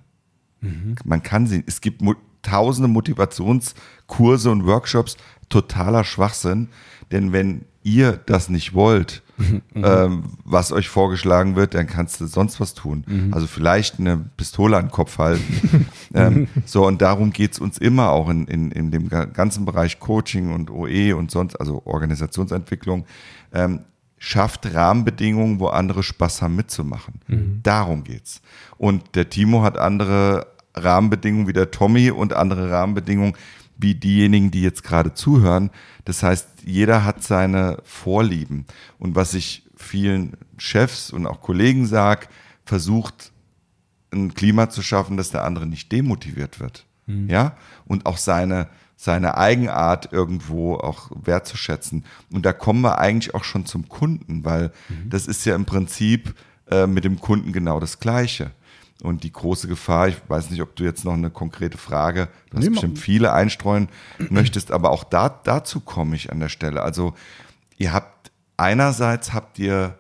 [0.62, 0.96] Mhm.
[1.04, 2.02] Man kann sie, es gibt
[2.42, 5.18] tausende Motivationskurse und Workshops
[5.50, 6.70] totaler Schwachsinn.
[7.12, 9.62] Denn wenn ihr das nicht wollt, mhm.
[9.74, 13.04] ähm, was euch vorgeschlagen wird, dann kannst du sonst was tun.
[13.08, 13.34] Mhm.
[13.34, 15.88] Also vielleicht eine Pistole an den Kopf halten.
[16.14, 20.00] ähm, so, und darum geht es uns immer auch in, in, in dem ganzen Bereich
[20.00, 23.06] Coaching und OE und sonst, also Organisationsentwicklung.
[23.54, 23.82] Ähm,
[24.24, 27.16] schafft Rahmenbedingungen, wo andere Spaß haben mitzumachen.
[27.28, 27.60] Mhm.
[27.64, 28.44] Darum geht's.
[28.78, 30.46] Und der Timo hat andere
[30.76, 33.34] Rahmenbedingungen wie der Tommy und andere Rahmenbedingungen
[33.78, 35.72] wie diejenigen, die jetzt gerade zuhören.
[36.06, 38.68] Das heißt, jeder hat seine Vorlieben.
[39.00, 42.28] Und was ich vielen Chefs und auch Kollegen sage,
[42.64, 43.32] versucht
[44.12, 46.86] ein Klima zu schaffen, dass der andere nicht demotiviert wird.
[47.08, 47.28] Mhm.
[47.28, 47.58] Ja?
[47.86, 48.68] Und auch seine,
[49.02, 52.06] seine Eigenart irgendwo auch wertzuschätzen.
[52.32, 55.10] Und da kommen wir eigentlich auch schon zum Kunden, weil mhm.
[55.10, 56.36] das ist ja im Prinzip
[56.70, 58.52] äh, mit dem Kunden genau das Gleiche.
[59.02, 62.58] Und die große Gefahr, ich weiß nicht, ob du jetzt noch eine konkrete Frage, du
[62.58, 63.90] hast nee, bestimmt viele einstreuen
[64.30, 66.84] möchtest, aber auch da, dazu komme ich an der Stelle.
[66.84, 67.16] Also
[67.80, 69.98] ihr habt, einerseits habt ihr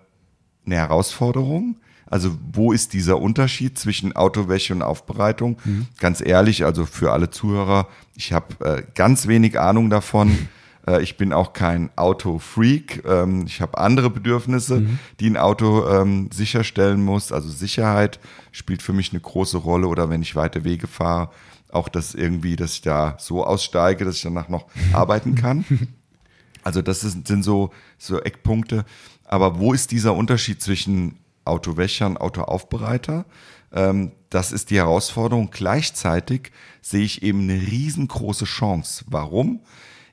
[0.63, 1.77] eine Herausforderung,
[2.11, 5.57] also wo ist dieser Unterschied zwischen Autowäsche und Aufbereitung?
[5.63, 5.87] Mhm.
[5.97, 10.37] Ganz ehrlich, also für alle Zuhörer, ich habe äh, ganz wenig Ahnung davon.
[10.87, 13.03] Äh, ich bin auch kein Auto-Freak.
[13.05, 14.97] Ähm, ich habe andere Bedürfnisse, mhm.
[15.19, 17.31] die ein Auto ähm, sicherstellen muss.
[17.31, 18.19] Also Sicherheit
[18.51, 21.29] spielt für mich eine große Rolle oder wenn ich weite Wege fahre,
[21.71, 25.65] auch das irgendwie, dass ich da so aussteige, dass ich danach noch arbeiten kann.
[26.63, 28.83] Also das ist, sind so, so Eckpunkte.
[29.25, 33.25] Aber wo ist dieser Unterschied zwischen Autowäscher und Autoaufbereiter?
[33.71, 35.49] Ähm, das ist die Herausforderung.
[35.51, 39.05] Gleichzeitig sehe ich eben eine riesengroße Chance.
[39.07, 39.61] Warum?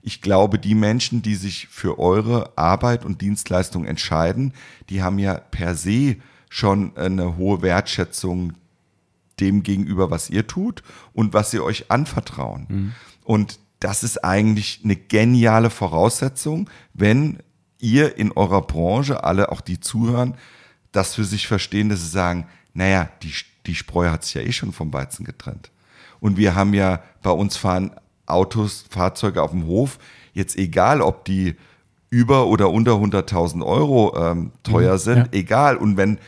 [0.09, 4.55] ich glaube, die Menschen, die sich für eure Arbeit und Dienstleistung entscheiden,
[4.89, 6.17] die haben ja per se
[6.49, 8.55] schon eine hohe Wertschätzung
[9.41, 12.67] dem gegenüber, was ihr tut und was sie euch anvertrauen.
[12.69, 12.93] Mhm.
[13.23, 17.39] Und das ist eigentlich eine geniale Voraussetzung, wenn
[17.79, 20.35] ihr in eurer Branche, alle auch die zuhören,
[20.93, 23.33] das für sich verstehen, dass sie sagen, naja, die,
[23.67, 25.71] die Spreu hat sich ja eh schon vom Weizen getrennt.
[26.21, 27.93] Und wir haben ja, bei uns fahren
[28.27, 29.99] Autos, Fahrzeuge auf dem Hof,
[30.33, 31.57] jetzt egal, ob die
[32.11, 35.27] über oder unter 100.000 Euro ähm, teuer mhm, sind, ja.
[35.33, 35.77] egal.
[35.77, 36.19] Und wenn,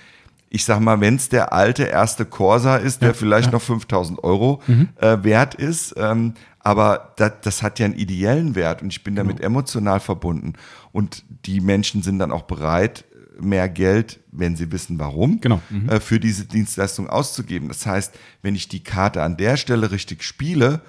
[0.48, 3.52] ich sag mal, wenn es der alte erste Corsa ist, der ja, vielleicht ja.
[3.52, 4.88] noch 5.000 Euro mhm.
[4.96, 9.14] äh, wert ist, ähm, aber das, das hat ja einen ideellen Wert und ich bin
[9.14, 10.54] damit emotional verbunden.
[10.92, 13.04] Und die Menschen sind dann auch bereit,
[13.40, 15.60] mehr Geld, wenn sie wissen warum, genau.
[15.70, 15.88] mhm.
[15.88, 17.68] äh, für diese Dienstleistung auszugeben.
[17.68, 20.82] Das heißt, wenn ich die Karte an der Stelle richtig spiele,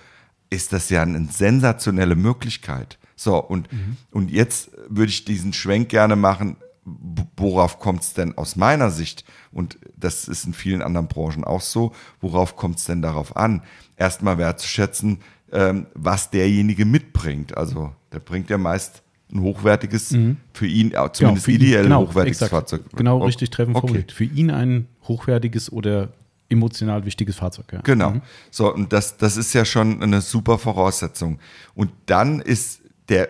[0.49, 2.99] ist das ja eine sensationelle Möglichkeit.
[3.15, 3.97] So, und, mhm.
[4.11, 9.23] und jetzt würde ich diesen Schwenk gerne machen, worauf kommt es denn aus meiner Sicht,
[9.51, 13.61] und das ist in vielen anderen Branchen auch so, worauf kommt es denn darauf an,
[13.97, 15.19] erstmal wertzuschätzen,
[15.51, 17.55] ähm, was derjenige mitbringt.
[17.55, 19.03] Also der bringt ja meist
[19.33, 20.37] ein hochwertiges, mhm.
[20.53, 22.51] für ihn zumindest genau, ideell genau, hochwertiges exakt.
[22.51, 22.81] Fahrzeug.
[22.95, 23.87] Genau, richtig treffend okay.
[23.87, 24.11] formuliert.
[24.11, 26.09] Für ihn ein hochwertiges oder
[26.49, 27.65] emotional wichtiges Fahrzeug.
[27.71, 27.81] Ja.
[27.81, 28.11] Genau.
[28.11, 28.21] Mhm.
[28.49, 31.39] So, und das, das ist ja schon eine super Voraussetzung.
[31.75, 33.29] Und dann ist der,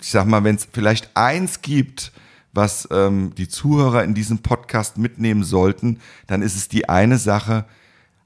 [0.00, 2.12] ich sag mal, wenn es vielleicht eins gibt,
[2.54, 7.64] was ähm, die Zuhörer in diesem Podcast mitnehmen sollten, dann ist es die eine Sache,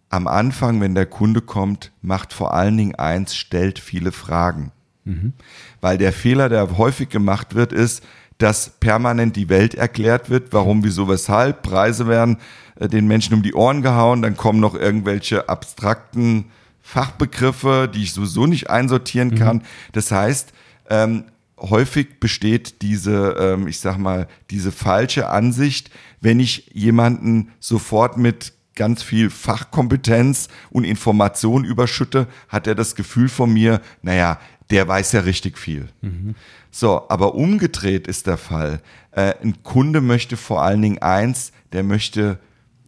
[0.09, 4.73] am Anfang, wenn der Kunde kommt, macht vor allen Dingen eins, stellt viele Fragen.
[5.07, 5.33] Mhm.
[5.81, 8.03] Weil der Fehler, der häufig gemacht wird, ist,
[8.39, 12.37] dass permanent die Welt erklärt wird, warum, wieso, weshalb, Preise werden
[12.79, 16.47] äh, den Menschen um die Ohren gehauen, dann kommen noch irgendwelche abstrakten
[16.83, 19.37] Fachbegriffe, die ich sowieso nicht einsortieren mhm.
[19.37, 19.63] kann.
[19.93, 20.53] Das heißt,
[20.91, 21.25] ähm,
[21.59, 25.91] häufig besteht diese, ähm, ich sag mal, diese falsche Ansicht,
[26.21, 33.29] wenn ich jemanden sofort mit ganz viel Fachkompetenz und Information überschütte, hat er das Gefühl
[33.29, 34.39] von mir, naja,
[34.71, 35.89] der weiß ja richtig viel.
[36.03, 36.35] Mhm.
[36.71, 38.81] So, aber umgedreht ist der Fall.
[39.13, 42.39] Äh, ein Kunde möchte vor allen Dingen eins, der möchte,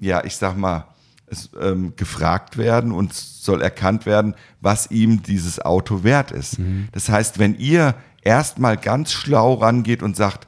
[0.01, 0.87] ja, ich sag mal,
[1.27, 6.59] es, ähm, gefragt werden und soll erkannt werden, was ihm dieses Auto wert ist.
[6.59, 6.89] Mhm.
[6.93, 10.47] Das heißt, wenn ihr erstmal ganz schlau rangeht und sagt,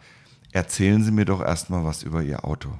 [0.52, 2.70] erzählen Sie mir doch erstmal was über Ihr Auto.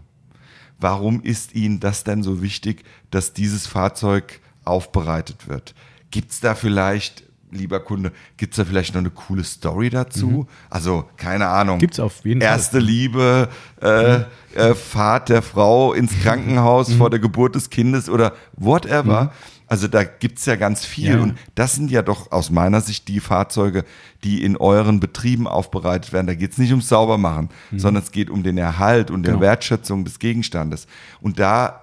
[0.79, 5.75] Warum ist Ihnen das denn so wichtig, dass dieses Fahrzeug aufbereitet wird?
[6.11, 10.27] Gibt es da vielleicht lieber Kunde, gibt es da vielleicht noch eine coole Story dazu?
[10.27, 10.47] Mhm.
[10.69, 11.79] Also, keine Ahnung.
[11.79, 12.87] Gibt es auf jeden Erste Fall.
[12.87, 13.49] Liebe,
[13.81, 14.25] äh, mhm.
[14.55, 16.99] äh, Fahrt der Frau ins Krankenhaus mhm.
[16.99, 19.25] vor der Geburt des Kindes oder whatever.
[19.25, 19.31] Mhm.
[19.71, 21.11] Also da gibt es ja ganz viel.
[21.11, 21.23] Ja.
[21.23, 23.85] Und das sind ja doch aus meiner Sicht die Fahrzeuge,
[24.25, 26.27] die in euren Betrieben aufbereitet werden.
[26.27, 27.79] Da geht es nicht ums Saubermachen, mhm.
[27.79, 29.45] sondern es geht um den Erhalt und der genau.
[29.45, 30.89] Wertschätzung des Gegenstandes.
[31.21, 31.83] Und da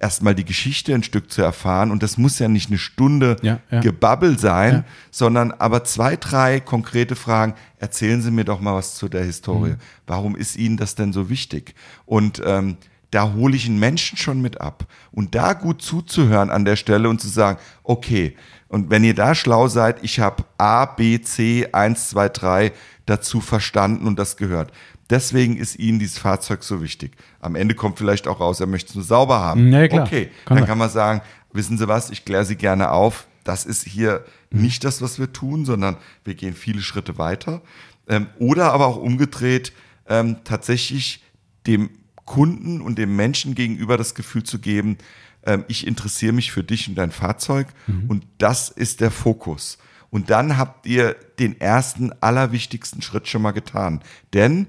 [0.00, 1.90] erstmal die Geschichte ein Stück zu erfahren.
[1.90, 3.80] Und das muss ja nicht eine Stunde ja, ja.
[3.80, 4.84] gebabbel sein, ja.
[5.10, 7.54] sondern aber zwei, drei konkrete Fragen.
[7.78, 9.70] Erzählen Sie mir doch mal was zu der Historie.
[9.70, 9.78] Mhm.
[10.06, 11.74] Warum ist Ihnen das denn so wichtig?
[12.06, 12.78] Und ähm,
[13.10, 14.86] da hole ich einen Menschen schon mit ab.
[15.12, 18.36] Und da gut zuzuhören an der Stelle und zu sagen, okay,
[18.68, 22.72] und wenn ihr da schlau seid, ich habe A, B, C, 1, 2, 3
[23.04, 24.72] dazu verstanden und das gehört.
[25.10, 27.16] Deswegen ist Ihnen dieses Fahrzeug so wichtig.
[27.40, 29.72] Am Ende kommt vielleicht auch raus, er möchte es nur sauber haben.
[29.72, 30.06] Ja, klar.
[30.06, 31.20] Okay, kann dann kann man sagen,
[31.52, 33.26] wissen Sie was, ich kläre Sie gerne auf.
[33.42, 34.62] Das ist hier mhm.
[34.62, 37.60] nicht das, was wir tun, sondern wir gehen viele Schritte weiter.
[38.08, 39.72] Ähm, oder aber auch umgedreht,
[40.08, 41.24] ähm, tatsächlich
[41.66, 41.90] dem
[42.24, 44.98] Kunden und dem Menschen gegenüber das Gefühl zu geben,
[45.44, 48.04] ähm, ich interessiere mich für dich und dein Fahrzeug mhm.
[48.08, 49.78] und das ist der Fokus.
[50.10, 54.00] Und dann habt ihr den ersten, allerwichtigsten Schritt schon mal getan.
[54.32, 54.66] Denn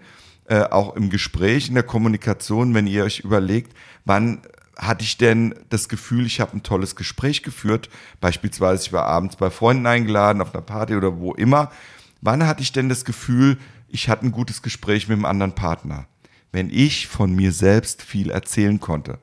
[0.51, 3.73] äh, auch im Gespräch, in der Kommunikation, wenn ihr euch überlegt,
[4.03, 4.41] wann
[4.77, 7.89] hatte ich denn das Gefühl, ich habe ein tolles Gespräch geführt,
[8.19, 11.71] beispielsweise ich war abends bei Freunden eingeladen, auf einer Party oder wo immer,
[12.19, 16.05] wann hatte ich denn das Gefühl, ich hatte ein gutes Gespräch mit einem anderen Partner?
[16.51, 19.19] Wenn ich von mir selbst viel erzählen konnte.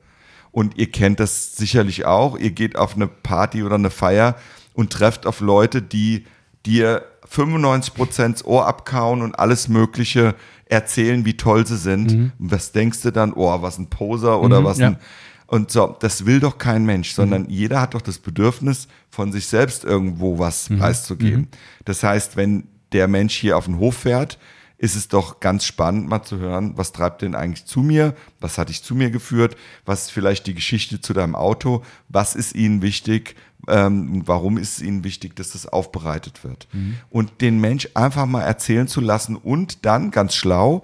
[0.51, 4.35] Und ihr kennt das sicherlich auch, ihr geht auf eine Party oder eine Feier
[4.73, 6.25] und trefft auf Leute, die
[6.65, 10.33] dir 95 Prozent Ohr abkauen und alles Mögliche
[10.69, 12.13] erzählen, wie toll sie sind.
[12.13, 12.31] Mhm.
[12.39, 13.33] Und was denkst du dann?
[13.33, 14.93] Oh, was ein Poser oder mhm, was ein.
[14.93, 14.99] Ja.
[15.47, 17.49] Und so, das will doch kein Mensch, sondern mhm.
[17.49, 20.77] jeder hat doch das Bedürfnis, von sich selbst irgendwo was mhm.
[20.77, 21.41] preiszugeben.
[21.41, 21.47] Mhm.
[21.85, 24.37] Das heißt, wenn der Mensch hier auf den Hof fährt,
[24.79, 28.15] ist es doch ganz spannend, mal zu hören, was treibt denn eigentlich zu mir?
[28.39, 29.57] Was hat dich zu mir geführt?
[29.85, 31.83] Was ist vielleicht die Geschichte zu deinem Auto?
[32.07, 33.35] Was ist Ihnen wichtig?
[33.67, 36.69] Ähm, warum ist es Ihnen wichtig, dass das aufbereitet wird?
[36.71, 36.95] Mhm.
[37.09, 40.83] Und den Mensch einfach mal erzählen zu lassen und dann ganz schlau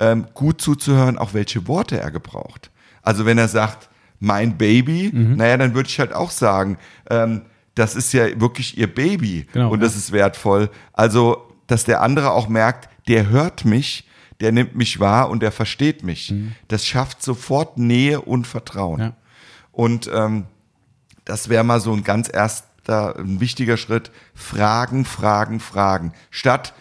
[0.00, 2.72] ähm, gut zuzuhören, auch welche Worte er gebraucht.
[3.02, 5.36] Also wenn er sagt, mein Baby, mhm.
[5.36, 6.76] naja, dann würde ich halt auch sagen,
[7.08, 7.42] ähm,
[7.76, 9.98] das ist ja wirklich ihr Baby genau, und das ja.
[9.98, 10.70] ist wertvoll.
[10.92, 14.06] Also, dass der andere auch merkt, der hört mich,
[14.40, 16.30] der nimmt mich wahr und der versteht mich.
[16.30, 16.54] Mhm.
[16.68, 19.00] Das schafft sofort Nähe und Vertrauen.
[19.00, 19.16] Ja.
[19.72, 20.44] Und ähm,
[21.24, 24.10] das wäre mal so ein ganz erster, ein wichtiger Schritt.
[24.34, 26.12] Fragen, Fragen, Fragen.
[26.30, 26.74] Statt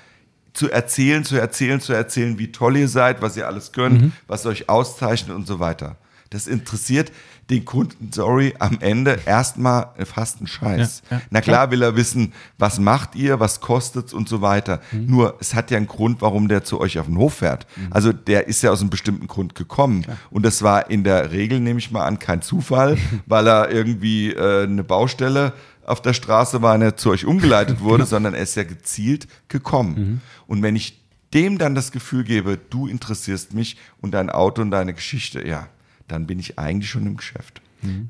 [0.53, 4.11] zu erzählen, zu erzählen, zu erzählen, wie toll ihr seid, was ihr alles könnt, mhm.
[4.27, 5.97] was euch auszeichnet und so weiter.
[6.29, 7.11] Das interessiert
[7.49, 11.03] den Kunden, sorry, am Ende erstmal fast einen Scheiß.
[11.09, 14.41] Ja, ja, Na klar, klar, will er wissen, was macht ihr, was kostet's und so
[14.41, 14.81] weiter.
[14.91, 15.05] Mhm.
[15.05, 17.65] Nur, es hat ja einen Grund, warum der zu euch auf den Hof fährt.
[17.77, 17.87] Mhm.
[17.91, 20.01] Also der ist ja aus einem bestimmten Grund gekommen.
[20.03, 20.17] Klar.
[20.29, 24.33] Und das war in der Regel, nehme ich mal an, kein Zufall, weil er irgendwie
[24.33, 25.53] äh, eine Baustelle
[25.85, 28.09] auf der Straße war und er zu euch umgeleitet wurde, genau.
[28.09, 29.95] sondern er ist ja gezielt gekommen.
[29.95, 30.21] Mhm.
[30.47, 31.01] Und wenn ich
[31.33, 35.67] dem dann das Gefühl gebe, du interessierst mich und dein Auto und deine Geschichte, ja,
[36.07, 37.61] dann bin ich eigentlich schon im Geschäft.
[37.81, 38.09] Mhm.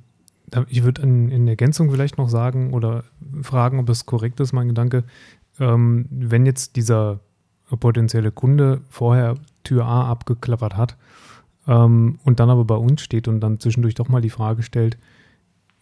[0.69, 3.03] Ich würde in, in, Ergänzung vielleicht noch sagen oder
[3.41, 5.03] fragen, ob es korrekt ist, mein Gedanke.
[5.59, 7.19] Ähm, wenn jetzt dieser
[7.79, 10.95] potenzielle Kunde vorher Tür A abgeklappert hat
[11.67, 14.97] ähm, und dann aber bei uns steht und dann zwischendurch doch mal die Frage stellt,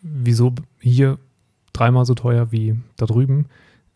[0.01, 1.19] wieso hier
[1.73, 3.45] dreimal so teuer wie da drüben,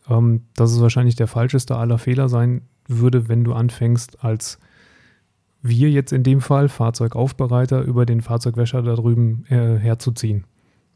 [0.08, 4.60] ähm, dass es wahrscheinlich der falscheste aller Fehler sein würde, wenn du anfängst als
[5.62, 10.44] wir jetzt in dem Fall, Fahrzeugaufbereiter, über den Fahrzeugwäscher da drüben äh, herzuziehen.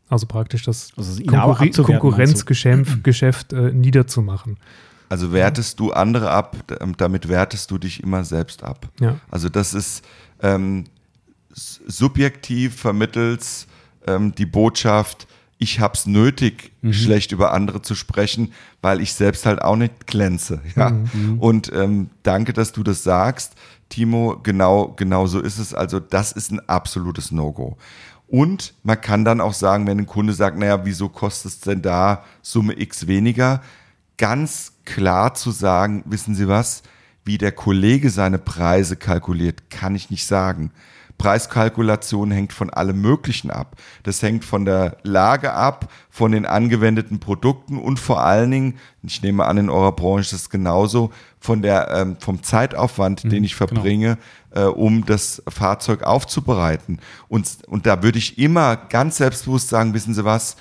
[0.08, 4.58] Also praktisch das Also abzuwerten, Konkurrenzgeschäft Geschäft, äh, niederzumachen.
[5.08, 8.88] Also wertest du andere ab, d- damit wertest du dich immer selbst ab.
[9.00, 9.16] Ja.
[9.30, 10.04] Also das ist
[10.42, 10.84] ähm,
[11.86, 13.66] subjektiv vermittels
[14.06, 15.26] ähm, die Botschaft,
[15.58, 18.52] ich habe es nötig, schlecht über andere zu sprechen,
[18.82, 20.60] weil ich selbst halt auch nicht glänze.
[20.76, 20.92] Ja?
[21.38, 23.54] Und ähm, danke, dass du das sagst,
[23.88, 24.40] Timo.
[24.42, 25.74] Genau, genau so ist es.
[25.74, 27.76] Also das ist ein absolutes No-Go.
[28.26, 31.82] Und man kann dann auch sagen, wenn ein Kunde sagt, naja, wieso kostet es denn
[31.82, 33.62] da Summe X weniger?
[34.16, 36.82] Ganz klar zu sagen, wissen Sie was,
[37.24, 40.72] wie der Kollege seine Preise kalkuliert, kann ich nicht sagen.
[41.18, 43.76] Preiskalkulation hängt von allem Möglichen ab.
[44.02, 49.22] Das hängt von der Lage ab, von den angewendeten Produkten und vor allen Dingen, ich
[49.22, 53.54] nehme an, in eurer Branche ist es genauso, von der, ähm, vom Zeitaufwand, den ich
[53.54, 54.18] verbringe,
[54.50, 56.98] äh, um das Fahrzeug aufzubereiten.
[57.28, 60.56] Und, und da würde ich immer ganz selbstbewusst sagen, wissen Sie was,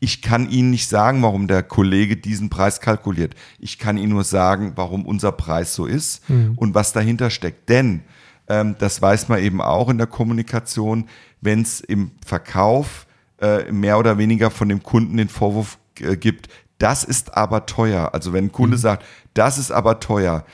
[0.00, 3.34] ich kann Ihnen nicht sagen, warum der Kollege diesen Preis kalkuliert.
[3.60, 6.22] Ich kann Ihnen nur sagen, warum unser Preis so ist
[6.56, 7.68] und was dahinter steckt.
[7.68, 8.02] Denn
[8.48, 11.08] ähm, das weiß man eben auch in der Kommunikation,
[11.40, 13.06] wenn es im Verkauf
[13.40, 18.10] äh, mehr oder weniger von dem Kunden den Vorwurf äh, gibt, das ist aber teuer.
[18.12, 20.44] Also wenn ein Kunde sagt, das ist aber teuer,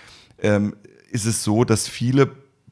[0.40, 0.76] ähm,
[1.10, 2.30] ist es so, dass viele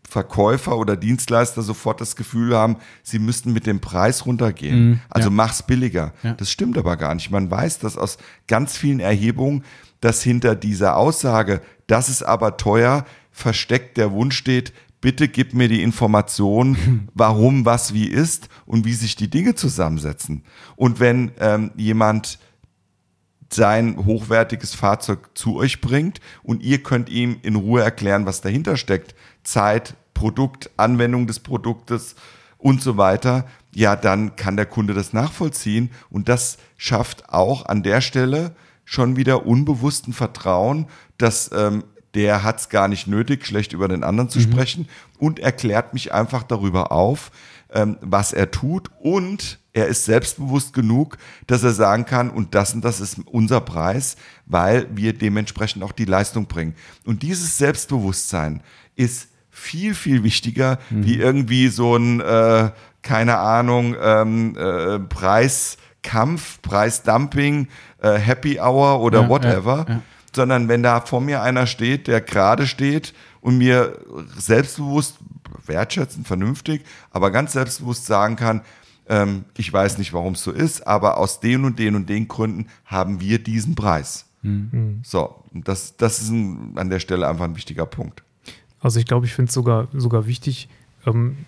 [0.08, 4.90] Verkäufer oder Dienstleister sofort das Gefühl haben, sie müssten mit dem Preis runtergehen.
[4.90, 5.34] Mhm, also ja.
[5.34, 6.12] mach's billiger.
[6.22, 6.34] Ja.
[6.34, 7.30] Das stimmt aber gar nicht.
[7.30, 9.64] Man weiß das aus ganz vielen Erhebungen,
[10.00, 14.72] dass hinter dieser Aussage, das ist aber teuer, versteckt der Wunsch steht,
[15.06, 20.42] bitte gib mir die Information, warum was wie ist und wie sich die Dinge zusammensetzen.
[20.74, 22.40] Und wenn ähm, jemand
[23.52, 28.76] sein hochwertiges Fahrzeug zu euch bringt und ihr könnt ihm in Ruhe erklären, was dahinter
[28.76, 29.14] steckt.
[29.44, 32.16] Zeit, Produkt, Anwendung des Produktes
[32.58, 33.46] und so weiter.
[33.72, 39.14] Ja, dann kann der Kunde das nachvollziehen und das schafft auch an der Stelle schon
[39.14, 41.84] wieder unbewussten Vertrauen, dass ähm,
[42.16, 44.88] der hat es gar nicht nötig, schlecht über den anderen zu sprechen
[45.18, 47.30] und erklärt mich einfach darüber auf,
[47.72, 52.72] ähm, was er tut und er ist selbstbewusst genug, dass er sagen kann, und das
[52.72, 56.74] und das ist unser Preis, weil wir dementsprechend auch die Leistung bringen.
[57.04, 58.62] Und dieses Selbstbewusstsein
[58.94, 62.70] ist viel, viel wichtiger, wie irgendwie so ein, äh,
[63.02, 67.68] keine Ahnung, ähm, äh, Preiskampf, Preisdumping,
[68.00, 70.02] äh, Happy Hour oder Ja, whatever ja, ja.
[70.36, 73.98] Sondern wenn da vor mir einer steht, der gerade steht und mir
[74.36, 75.16] selbstbewusst,
[75.66, 78.60] wertschätzend, vernünftig, aber ganz selbstbewusst sagen kann,
[79.08, 82.28] ähm, ich weiß nicht, warum es so ist, aber aus den und den und den
[82.28, 84.26] Gründen haben wir diesen Preis.
[85.02, 88.22] So, und das, das ist ein, an der Stelle einfach ein wichtiger Punkt.
[88.78, 90.68] Also ich glaube, ich finde es sogar, sogar wichtig,
[91.04, 91.38] ähm,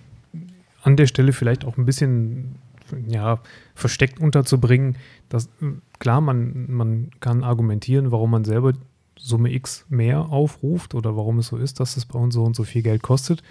[0.82, 2.56] an der Stelle vielleicht auch ein bisschen
[3.06, 3.38] ja,
[3.78, 4.96] versteckt unterzubringen,
[5.28, 8.72] dass äh, klar, man, man kann argumentieren, warum man selber
[9.18, 12.54] Summe X mehr aufruft oder warum es so ist, dass es bei uns so und
[12.54, 13.42] so viel Geld kostet.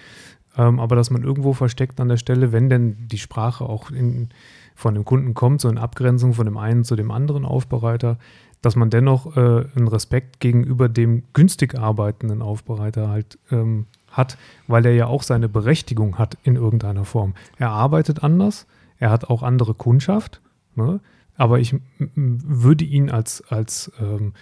[0.57, 4.29] Ähm, aber dass man irgendwo versteckt an der Stelle, wenn denn die Sprache auch in,
[4.75, 8.17] von dem Kunden kommt, so in Abgrenzung von dem einen zu dem anderen Aufbereiter,
[8.61, 14.85] dass man dennoch äh, einen Respekt gegenüber dem günstig arbeitenden Aufbereiter halt ähm, hat, weil
[14.85, 17.33] er ja auch seine Berechtigung hat in irgendeiner Form.
[17.57, 18.65] Er arbeitet anders,
[18.99, 20.41] er hat auch andere Kundschaft,
[20.75, 20.99] ne?
[21.35, 21.75] aber ich
[22.15, 24.33] würde ihn als, als ähm,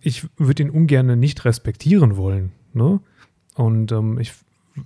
[0.00, 2.52] ich würde ihn ungern nicht respektieren wollen.
[2.72, 3.00] Ne?
[3.54, 4.34] Und ähm, ich,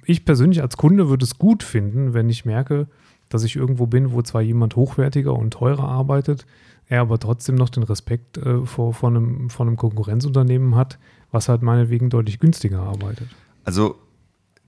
[0.05, 2.87] ich persönlich als Kunde würde es gut finden, wenn ich merke,
[3.29, 6.47] dass ich irgendwo bin, wo zwar jemand hochwertiger und teurer arbeitet,
[6.89, 10.99] er aber trotzdem noch den Respekt äh, vor, vor, einem, vor einem Konkurrenzunternehmen hat,
[11.31, 13.29] was halt meinetwegen deutlich günstiger arbeitet.
[13.65, 13.97] Also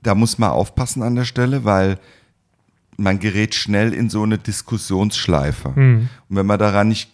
[0.03, 1.99] da muss man aufpassen an der Stelle, weil
[3.03, 5.69] man gerät schnell in so eine Diskussionsschleife.
[6.29, 7.11] Und wenn man daran nicht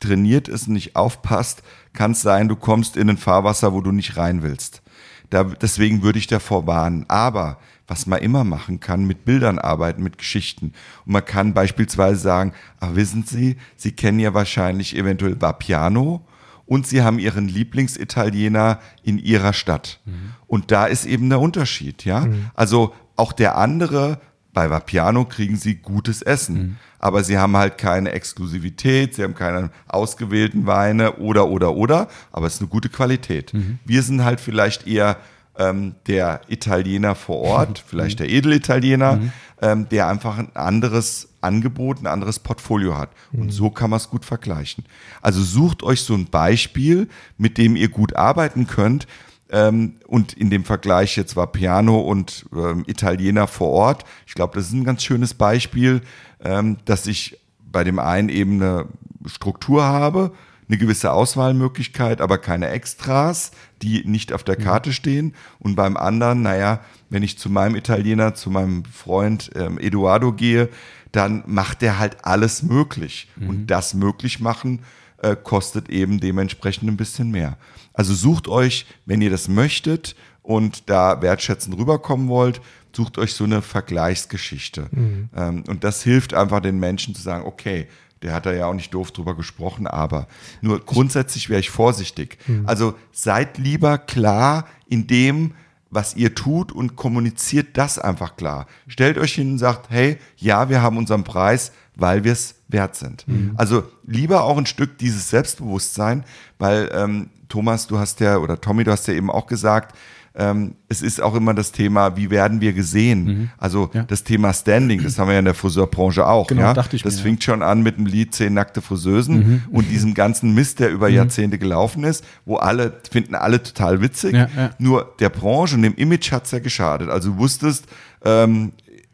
[0.00, 1.62] trainiert ist und nicht aufpasst,
[1.92, 4.82] kann es sein, du kommst in ein Fahrwasser, wo du nicht rein willst.
[5.28, 7.04] Da, deswegen würde ich davor warnen.
[7.08, 10.72] Aber was man immer machen kann, mit Bildern arbeiten, mit Geschichten.
[11.04, 16.24] Und man kann beispielsweise sagen, ach wissen Sie, Sie kennen ja wahrscheinlich eventuell Vapiano
[16.66, 20.00] und Sie haben Ihren Lieblingsitaliener in Ihrer Stadt.
[20.46, 22.26] Und da ist eben der Unterschied, ja.
[22.54, 24.20] Also auch der andere,
[24.52, 26.78] bei Vapiano kriegen Sie gutes Essen.
[26.98, 32.08] Aber Sie haben halt keine Exklusivität, Sie haben keine ausgewählten Weine oder, oder, oder.
[32.32, 33.52] Aber es ist eine gute Qualität.
[33.84, 35.16] Wir sind halt vielleicht eher
[35.56, 39.20] ähm, der Italiener vor Ort, vielleicht der Edelitaliener,
[39.62, 43.10] ähm, der einfach ein anderes Angebot, ein anderes Portfolio hat.
[43.32, 44.84] Und so kann man es gut vergleichen.
[45.22, 49.06] Also sucht euch so ein Beispiel, mit dem ihr gut arbeiten könnt.
[49.50, 54.04] Ähm, und in dem Vergleich jetzt war Piano und ähm, Italiener vor Ort.
[54.26, 56.02] Ich glaube, das ist ein ganz schönes Beispiel,
[56.42, 58.86] ähm, dass ich bei dem einen eben eine
[59.26, 60.32] Struktur habe,
[60.68, 63.50] eine gewisse Auswahlmöglichkeit, aber keine Extras,
[63.82, 64.62] die nicht auf der Mhm.
[64.62, 65.34] Karte stehen.
[65.58, 70.68] Und beim anderen, naja, wenn ich zu meinem Italiener, zu meinem Freund ähm, Eduardo gehe,
[71.10, 73.28] dann macht der halt alles möglich.
[73.34, 73.48] Mhm.
[73.48, 74.80] Und das möglich machen
[75.22, 77.56] äh, kostet eben dementsprechend ein bisschen mehr.
[77.92, 82.60] Also sucht euch, wenn ihr das möchtet und da wertschätzend rüberkommen wollt,
[82.92, 84.88] sucht euch so eine Vergleichsgeschichte.
[85.36, 87.86] Ähm, und das hilft einfach den Menschen zu sagen, okay,
[88.22, 90.26] der hat da ja auch nicht doof drüber gesprochen, aber
[90.60, 92.38] nur grundsätzlich wäre ich vorsichtig.
[92.66, 95.54] Also seid lieber klar in dem,
[95.90, 98.66] was ihr tut und kommuniziert das einfach klar.
[98.86, 102.96] Stellt euch hin und sagt, hey, ja, wir haben unseren Preis, weil wir es wert
[102.96, 103.24] sind.
[103.56, 106.24] Also lieber auch ein Stück dieses Selbstbewusstsein,
[106.58, 109.96] weil ähm, Thomas, du hast ja, oder Tommy, du hast ja eben auch gesagt,
[110.42, 113.50] ähm, es ist auch immer das Thema, wie werden wir gesehen?
[113.58, 113.98] Also Mhm.
[113.98, 114.02] Ja.
[114.04, 116.46] das Thema Standing, das haben wir ja in der Friseurbranche auch.
[116.46, 116.72] Genau, ja?
[116.74, 117.24] dachte ich das mir, ja.
[117.24, 119.62] fängt schon an mit dem Lied Zehn nackte Friseusen Mhm.
[119.70, 124.32] und diesem ganzen Mist, der über Jahrzehnte gelaufen ist, wo alle, finden alle total witzig.
[124.34, 124.70] Ja, ja.
[124.78, 127.10] Nur der Branche und dem Image hat's ja geschadet.
[127.10, 127.84] Also du wusstest,
[128.24, 128.72] ähm,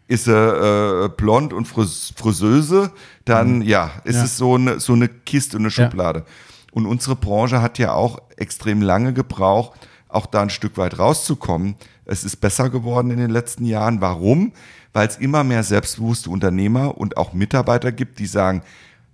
[0.09, 2.93] ist er äh, blond und fris Friseuse,
[3.25, 4.19] dann ja, ist Mhm.
[4.21, 4.25] Ja.
[4.25, 5.85] es so eine, so eine Kiste und eine Ja.
[5.91, 6.25] Schublade.
[6.71, 9.81] Und unsere Branche hat ja auch extrem lange gebraucht,
[10.17, 11.77] auch da ein Stück weit rauszukommen.
[12.05, 14.01] Es ist besser geworden in den letzten Jahren.
[14.01, 14.53] Warum?
[14.93, 18.63] Weil es immer mehr selbstbewusste Unternehmer und auch Mitarbeiter gibt, die sagen,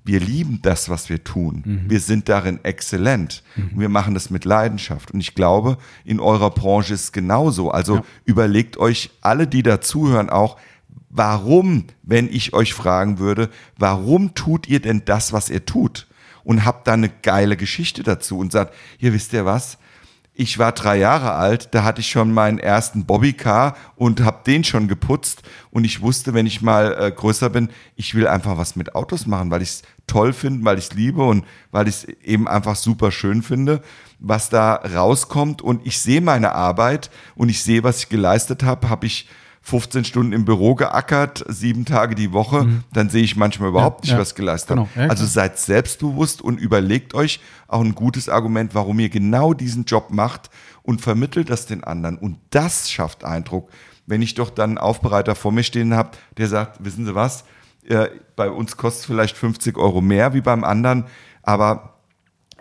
[0.04, 1.62] wir lieben das, was wir tun.
[1.64, 1.84] Mhm.
[1.90, 3.42] Wir sind darin exzellent.
[3.56, 5.12] Und wir machen das mit Leidenschaft.
[5.12, 7.70] Und ich glaube, in eurer Branche ist es genauso.
[7.70, 8.02] Also Ja.
[8.24, 10.56] überlegt euch alle, die da zuhören, auch,
[11.08, 16.08] warum, wenn ich euch fragen würde, warum tut ihr denn das, was ihr tut?
[16.42, 19.78] Und habt da eine geile Geschichte dazu und sagt, hier wisst ihr was?
[20.34, 24.64] Ich war drei Jahre alt, da hatte ich schon meinen ersten Bobbycar und habe den
[24.64, 25.42] schon geputzt.
[25.70, 29.26] Und ich wusste, wenn ich mal äh, größer bin, ich will einfach was mit Autos
[29.26, 32.48] machen, weil ich es toll finde, weil ich es liebe und weil ich es eben
[32.48, 33.82] einfach super schön finde,
[34.20, 35.60] was da rauskommt.
[35.60, 38.88] Und ich sehe meine Arbeit und ich sehe, was ich geleistet habe.
[38.88, 39.28] Habe ich
[39.64, 44.12] 15 Stunden im Büro geackert, sieben Tage die Woche, dann sehe ich manchmal überhaupt nicht,
[44.12, 44.18] ja.
[44.18, 44.88] was geleistet Genau.
[44.94, 45.04] habe.
[45.04, 49.84] Ja, also seid selbstbewusst und überlegt euch auch ein gutes Argument, warum ihr genau diesen
[49.84, 50.50] Job macht
[50.82, 52.18] und vermittelt das den anderen.
[52.18, 53.70] Und das schafft Eindruck.
[54.04, 57.44] Wenn ich doch dann einen Aufbereiter vor mir stehen habe, der sagt, wissen Sie was,
[57.88, 61.04] äh, bei uns kostet es vielleicht 50 Euro mehr wie beim anderen,
[61.42, 61.98] aber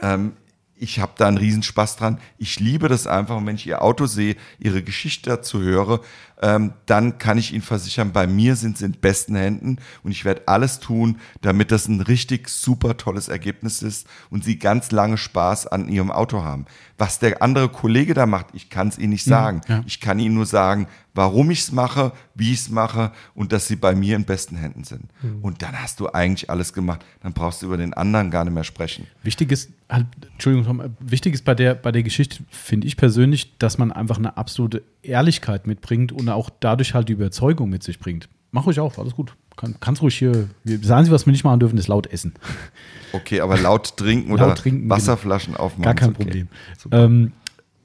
[0.02, 0.34] ähm,
[0.82, 2.20] ich habe da einen Riesenspaß dran.
[2.40, 3.38] Ich liebe das einfach.
[3.38, 6.02] Und wenn ich ihr Auto sehe, ihre Geschichte dazu höre,
[6.42, 10.26] ähm, dann kann ich Ihnen versichern, bei mir sind sie in besten Händen und ich
[10.26, 15.18] werde alles tun, damit das ein richtig super tolles Ergebnis ist und Sie ganz lange
[15.18, 16.66] Spaß an Ihrem Auto haben.
[16.98, 19.62] Was der andere Kollege da macht, ich kann es Ihnen nicht sagen.
[19.68, 19.84] ja.
[19.86, 23.68] Ich kann Ihnen nur sagen, warum ich es mache, wie ich es mache und dass
[23.68, 25.06] Sie bei mir in besten Händen sind.
[25.42, 27.06] Und dann hast du eigentlich alles gemacht.
[27.22, 29.08] Dann brauchst du über den anderen gar nicht mehr sprechen.
[29.24, 33.58] Wichtig ist, halt, Entschuldigung, Tom, wichtig ist bei der, bei der Geschichte, finde ich persönlich,
[33.58, 38.00] dass man einfach eine absolute Ehrlichkeit mitbringt und auch dadurch halt die Überzeugung mit sich
[38.00, 38.30] bringt.
[38.52, 39.34] Mach ruhig auf, alles gut.
[39.56, 40.50] Kann, kannst ruhig hier.
[40.64, 42.34] Wir, das Einzige, was wir nicht machen dürfen, ist laut essen.
[43.14, 44.96] Okay, aber laut trinken oder Laut trinken, genau.
[44.96, 45.84] Wasserflaschen aufmachen.
[45.84, 46.24] Gar kein okay.
[46.24, 46.48] Problem.
[46.92, 47.32] Ähm,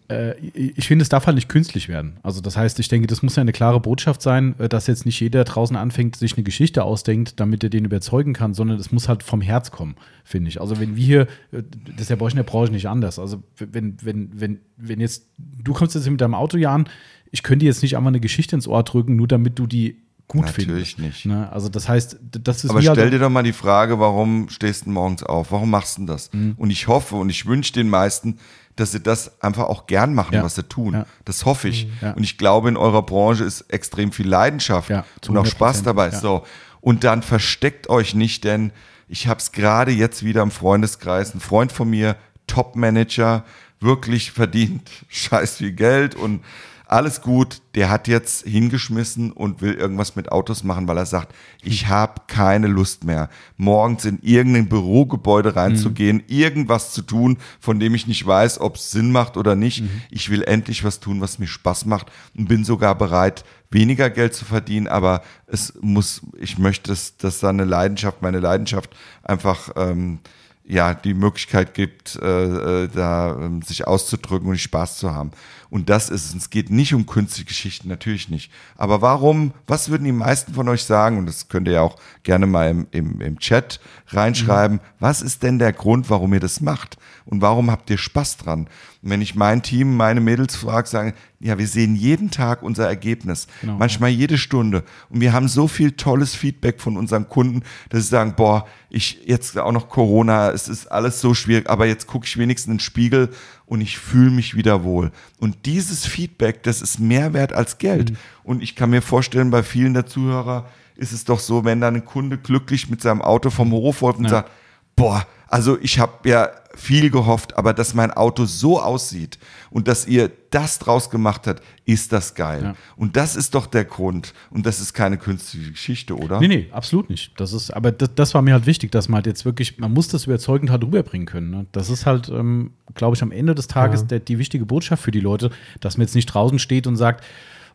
[0.09, 2.19] äh, ich finde, es darf halt nicht künstlich werden.
[2.23, 5.05] Also, das heißt, ich denke, das muss ja eine klare Botschaft sein, äh, dass jetzt
[5.05, 8.93] nicht jeder draußen anfängt, sich eine Geschichte ausdenkt, damit er den überzeugen kann, sondern es
[8.93, 10.61] muss halt vom Herz kommen, finde ich.
[10.61, 11.21] Also, wenn wir hier,
[11.53, 13.19] äh, das ist ja bei euch in der Branche nicht anders.
[13.19, 16.89] Also, wenn, wenn, wenn, wenn jetzt, du kommst jetzt mit deinem Auto, Jan,
[17.31, 20.03] ich könnte dir jetzt nicht einfach eine Geschichte ins Ohr drücken, nur damit du die
[20.29, 20.99] gut Natürlich findest.
[20.99, 21.27] nicht.
[21.27, 21.51] Ne?
[21.53, 24.49] Also, das heißt, das ist Aber wie halt- stell dir doch mal die Frage, warum
[24.49, 25.53] stehst du morgens auf?
[25.53, 26.33] Warum machst du denn das?
[26.33, 26.55] Mhm.
[26.57, 28.39] Und ich hoffe und ich wünsche den meisten,
[28.75, 30.43] dass sie das einfach auch gern machen, Ja.
[30.43, 30.95] was sie tun.
[30.95, 31.01] Ja.
[31.01, 31.05] Mhm.
[31.25, 31.87] Das hoffe ich.
[32.03, 32.13] Ja.
[32.13, 34.91] Und ich glaube, in eurer Branche ist extrem viel Leidenschaft
[35.29, 36.11] und auch Spaß 100%, dabei.
[36.11, 36.45] So.
[36.81, 38.73] Und dann versteckt euch nicht, denn
[39.09, 41.35] ich habe es gerade jetzt wieder im Freundeskreis.
[41.35, 42.17] Ein Freund von mir,
[42.49, 43.45] Top-Manager,
[43.81, 46.43] wirklich verdient scheiß viel Geld und
[46.89, 51.35] alles gut, der hat jetzt hingeschmissen und will irgendwas mit Autos machen, weil er sagt,
[51.63, 57.95] ich habe keine Lust mehr, morgens in irgendein Bürogebäude reinzugehen, irgendwas zu tun, von dem
[57.95, 59.83] ich nicht weiß, ob es Sinn macht oder nicht.
[60.11, 64.35] Ich will endlich was tun, was mir Spaß macht und bin sogar bereit, weniger Geld
[64.35, 68.95] zu verdienen, aber es muss, ich möchte, dass, dass da eine Leidenschaft, meine Leidenschaft
[69.25, 70.21] einfach ähm,
[70.69, 75.31] ja, die Möglichkeit gibt, äh, äh, da ähm, sich auszudrücken und Spaß zu haben.
[75.71, 76.35] Und das ist es.
[76.35, 78.51] Es geht nicht um künstliche Geschichten, natürlich nicht.
[78.77, 81.97] Aber warum, was würden die meisten von euch sagen, und das könnt ihr ja auch
[82.23, 86.61] gerne mal im, im, im Chat reinschreiben, was ist denn der Grund, warum ihr das
[86.61, 86.97] macht?
[87.25, 88.69] Und warum habt ihr Spaß dran?
[89.03, 92.87] Und wenn ich mein Team, meine Mädels frage, sagen, ja, wir sehen jeden Tag unser
[92.87, 93.77] Ergebnis, Genau.
[93.79, 94.85] manchmal jede Stunde.
[95.11, 99.21] Und wir haben so viel tolles Feedback von unseren Kunden, dass sie sagen, boah, ich
[99.27, 102.75] jetzt auch noch Corona, es ist alles so schwierig, aber jetzt gucke ich wenigstens in
[102.75, 103.31] den Spiegel
[103.67, 105.11] und ich fühle mich wieder wohl.
[105.39, 108.13] Und dieses Feedback, das ist mehr wert als Geld.
[108.13, 108.17] Mhm.
[108.45, 111.97] Und ich kann mir vorstellen, bei vielen der Zuhörer ist es doch so, wenn dann
[111.97, 114.31] ein Kunde glücklich mit seinem Auto vom Hof läuft und ja.
[114.31, 114.51] sagt,
[114.97, 119.39] boah, also ich habe ja viel gehofft, aber dass mein Auto so aussieht
[119.71, 122.63] und dass ihr das draus gemacht habt, ist das geil.
[122.63, 122.75] Ja.
[122.97, 124.35] Und das ist doch der Grund.
[124.51, 126.41] Und das ist keine künstliche Geschichte, oder?
[126.41, 127.33] Nee, nee, absolut nicht.
[127.41, 129.93] Das ist, aber das, das war mir halt wichtig, dass man halt jetzt wirklich, man
[129.93, 131.51] muss das überzeugend halt rüberbringen können.
[131.51, 131.67] Ne?
[131.73, 134.07] Das ist halt, ähm, glaube ich, am Ende des Tages ja.
[134.09, 135.51] der, die wichtige Botschaft für die Leute,
[135.81, 137.25] dass man jetzt nicht draußen steht und sagt,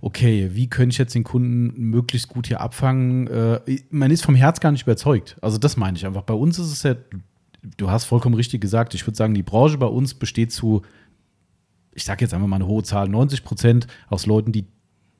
[0.01, 3.27] okay, wie könnte ich jetzt den Kunden möglichst gut hier abfangen?
[3.27, 3.59] Äh,
[3.91, 5.37] man ist vom Herz gar nicht überzeugt.
[5.41, 6.23] Also das meine ich einfach.
[6.23, 6.95] Bei uns ist es ja,
[7.77, 10.81] du hast vollkommen richtig gesagt, ich würde sagen, die Branche bei uns besteht zu,
[11.93, 14.65] ich sage jetzt einfach mal eine hohe Zahl, 90 Prozent aus Leuten, die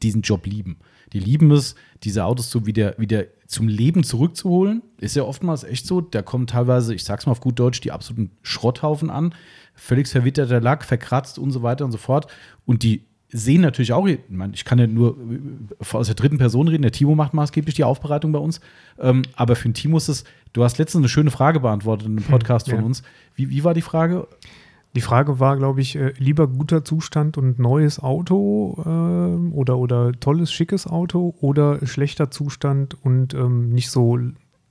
[0.02, 0.78] diesen Job lieben.
[1.14, 4.82] Die lieben es, diese Autos so wieder, wieder zum Leben zurückzuholen.
[4.99, 6.02] Ist ja oftmals echt so.
[6.02, 9.36] Da kommen teilweise, ich sag's mal auf gut Deutsch, die absoluten Schrotthaufen an.
[9.76, 12.28] Völlig verwitterter Lack, verkratzt und so weiter und so fort.
[12.66, 15.18] Und die sehen natürlich auch, ich kann ja nur
[15.91, 18.60] aus der dritten Person reden, der Timo macht maßgeblich die Aufbereitung bei uns.
[18.99, 22.14] Ähm, aber für den Timo ist es, du hast letztens eine schöne Frage beantwortet in
[22.14, 22.78] einem hm, Podcast hm, ja.
[22.78, 23.03] von uns.
[23.36, 24.28] Wie, wie war die Frage?
[24.95, 30.12] Die Frage war, glaube ich, äh, lieber guter Zustand und neues Auto äh, oder, oder
[30.12, 34.20] tolles, schickes Auto oder schlechter Zustand und ähm, nicht so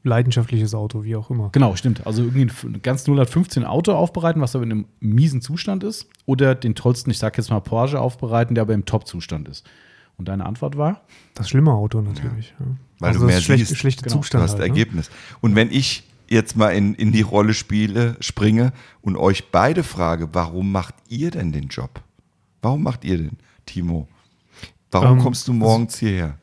[0.02, 1.50] leidenschaftliches Auto, wie auch immer.
[1.52, 2.06] Genau, stimmt.
[2.06, 6.54] Also irgendwie ein ganz 015 Auto aufbereiten, was aber in einem miesen Zustand ist, oder
[6.54, 9.66] den tollsten, ich sag jetzt mal Porsche aufbereiten, der aber im Top-Zustand ist.
[10.16, 11.02] Und deine Antwort war?
[11.34, 12.54] Das schlimme Auto natürlich.
[12.58, 12.66] Ja.
[12.98, 14.16] Weil also du mehr schlecht, siehst, schlechte genau.
[14.16, 14.40] Zustand.
[14.40, 14.66] Du hast halt, ne?
[14.68, 15.08] Ergebnis.
[15.08, 15.14] Ne?
[15.40, 20.28] Und wenn ich jetzt mal in, in die Rolle spiele, springe und euch beide frage,
[20.32, 22.02] warum macht ihr denn den Job?
[22.62, 24.08] Warum macht ihr den, Timo?
[24.90, 26.38] Warum ähm, kommst du morgens hierher?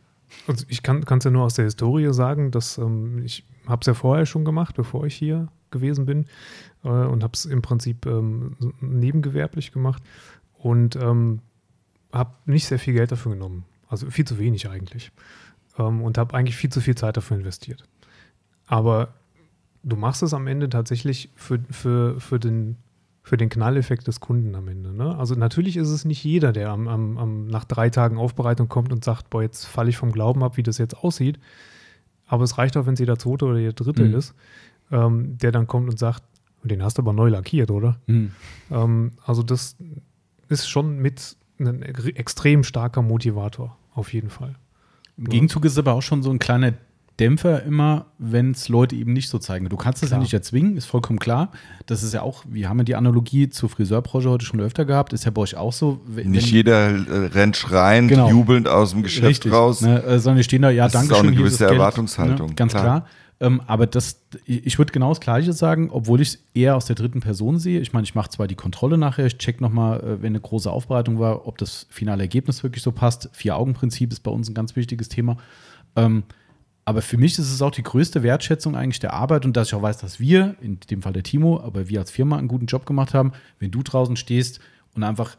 [0.47, 3.87] Also ich kann es ja nur aus der Historie sagen, dass ähm, ich habe es
[3.87, 6.25] ja vorher schon gemacht, bevor ich hier gewesen bin
[6.83, 10.01] äh, und habe es im Prinzip ähm, nebengewerblich gemacht
[10.57, 11.41] und ähm,
[12.13, 15.11] habe nicht sehr viel Geld dafür genommen, also viel zu wenig eigentlich
[15.77, 17.83] ähm, und habe eigentlich viel zu viel Zeit dafür investiert.
[18.67, 19.13] Aber
[19.83, 22.77] du machst es am Ende tatsächlich für, für, für den
[23.27, 24.93] für den Knalleffekt des Kunden am Ende.
[24.93, 25.17] Ne?
[25.17, 28.93] Also natürlich ist es nicht jeder, der am, am, am, nach drei Tagen Aufbereitung kommt
[28.93, 31.37] und sagt, boah, jetzt falle ich vom Glauben ab, wie das jetzt aussieht.
[32.25, 34.15] Aber es reicht auch, wenn es jeder zweite oder jeder dritte mhm.
[34.15, 34.33] ist,
[34.91, 36.23] ähm, der dann kommt und sagt,
[36.63, 37.99] den hast du aber neu lackiert, oder?
[38.07, 38.31] Mhm.
[38.71, 39.75] Ähm, also das
[40.47, 44.55] ist schon mit ein extrem starker Motivator, auf jeden Fall.
[45.17, 46.73] Im Gegenzug ist aber auch schon so ein kleiner
[47.19, 49.67] Dämpfer immer, wenn es Leute eben nicht so zeigen.
[49.69, 51.51] Du kannst das ja nicht erzwingen, ist vollkommen klar.
[51.87, 55.13] Das ist ja auch, wir haben ja die Analogie zur Friseurbranche heute schon öfter gehabt,
[55.13, 55.99] ist ja bei euch auch so.
[56.05, 58.29] Wenn, nicht jeder äh, rennt schreiend, genau.
[58.29, 59.81] jubelnd aus dem Geschäft Richtig, raus.
[59.81, 61.09] Ne, äh, sondern die stehen da, ja, danke schön.
[61.09, 62.49] Das ist auch eine gewisse Erwartungshaltung.
[62.49, 62.83] Ne, ganz klar.
[62.83, 63.05] klar.
[63.39, 66.95] Ähm, aber das, ich würde genau das Gleiche sagen, obwohl ich es eher aus der
[66.95, 67.79] dritten Person sehe.
[67.79, 70.71] Ich meine, ich mache zwar die Kontrolle nachher, ich check nochmal, äh, wenn eine große
[70.71, 73.29] Aufbereitung war, ob das finale Ergebnis wirklich so passt.
[73.33, 75.37] Vier-Augen-Prinzip ist bei uns ein ganz wichtiges Thema.
[75.95, 76.23] Ähm,
[76.87, 79.75] aber für mich ist es auch die größte Wertschätzung eigentlich der Arbeit und dass ich
[79.75, 82.65] auch weiß, dass wir, in dem Fall der Timo, aber wir als Firma einen guten
[82.65, 84.61] Job gemacht haben, wenn du draußen stehst
[84.95, 85.35] und einfach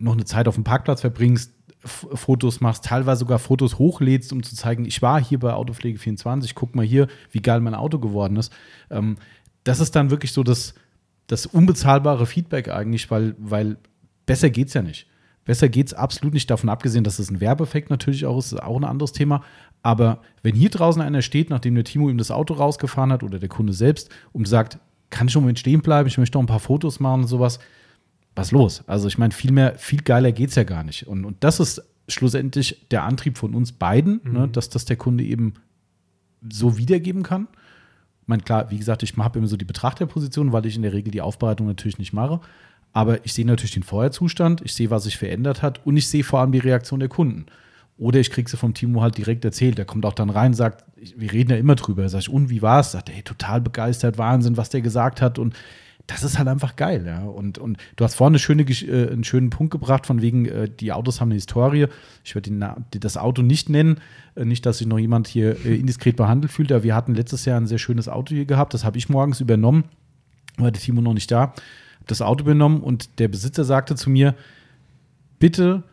[0.00, 1.52] noch eine Zeit auf dem Parkplatz verbringst,
[1.84, 6.56] Fotos machst, teilweise sogar Fotos hochlädst, um zu zeigen, ich war hier bei Autopflege 24,
[6.56, 8.52] guck mal hier, wie geil mein Auto geworden ist.
[8.90, 9.18] Ähm,
[9.62, 10.74] das ist dann wirklich so das,
[11.28, 13.76] das unbezahlbare Feedback eigentlich, weil, weil
[14.26, 15.06] besser es ja nicht.
[15.48, 18.62] Besser geht es absolut nicht, davon abgesehen, dass es ein Werbeeffekt natürlich auch ist, ist
[18.62, 19.42] auch ein anderes Thema.
[19.82, 23.38] Aber wenn hier draußen einer steht, nachdem der Timo ihm das Auto rausgefahren hat oder
[23.38, 24.78] der Kunde selbst und sagt,
[25.10, 27.58] kann ich im Moment stehen bleiben, ich möchte noch ein paar Fotos machen und sowas,
[28.34, 28.84] was los?
[28.86, 31.06] Also ich meine, viel mehr, viel geiler geht es ja gar nicht.
[31.06, 34.32] Und, und das ist schlussendlich der Antrieb von uns beiden, mhm.
[34.32, 35.54] ne, dass das der Kunde eben
[36.48, 37.48] so wiedergeben kann.
[38.22, 40.92] Ich meine, klar, wie gesagt, ich habe immer so die Betrachterposition, weil ich in der
[40.92, 42.40] Regel die Aufbereitung natürlich nicht mache.
[42.92, 46.24] Aber ich sehe natürlich den Vorherzustand, ich sehe, was sich verändert hat und ich sehe
[46.24, 47.46] vor allem die Reaktion der Kunden.
[47.98, 49.76] Oder ich kriege sie vom Timo halt direkt erzählt.
[49.76, 50.84] Der kommt auch dann rein, sagt,
[51.16, 52.08] wir reden ja immer drüber.
[52.08, 52.92] Sag ich, und wie war es?
[52.92, 55.38] Sagt hey, total begeistert, Wahnsinn, was der gesagt hat.
[55.38, 55.54] Und
[56.06, 57.24] das ist halt einfach geil, ja.
[57.24, 60.68] Und, und du hast vorhin eine schöne, äh, einen schönen Punkt gebracht, von wegen, äh,
[60.68, 61.86] die Autos haben eine Historie.
[62.24, 63.98] Ich werde das Auto nicht nennen,
[64.34, 67.44] äh, nicht, dass sich noch jemand hier äh, indiskret behandelt fühlt, aber wir hatten letztes
[67.44, 68.72] Jahr ein sehr schönes Auto hier gehabt.
[68.72, 69.84] Das habe ich morgens übernommen,
[70.56, 71.52] war der Timo noch nicht da
[72.10, 74.34] das Auto benommen und der Besitzer sagte zu mir,
[75.38, 75.84] bitte,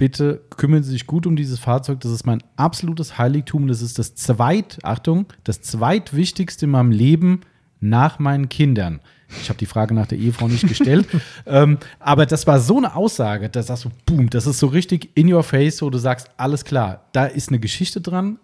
[0.00, 2.00] bitte kümmern Sie sich gut um dieses Fahrzeug.
[2.00, 3.68] Das ist mein absolutes Heiligtum.
[3.68, 7.42] Das ist das zweit, Achtung, das zweitwichtigste in meinem Leben
[7.80, 9.00] nach meinen Kindern.
[9.42, 11.06] Ich habe die Frage nach der Ehefrau nicht gestellt.
[11.46, 15.10] ähm, aber das war so eine Aussage, dass sagst du, boom, das ist so richtig
[15.16, 18.38] in your face, wo du sagst, alles klar, da ist eine Geschichte dran.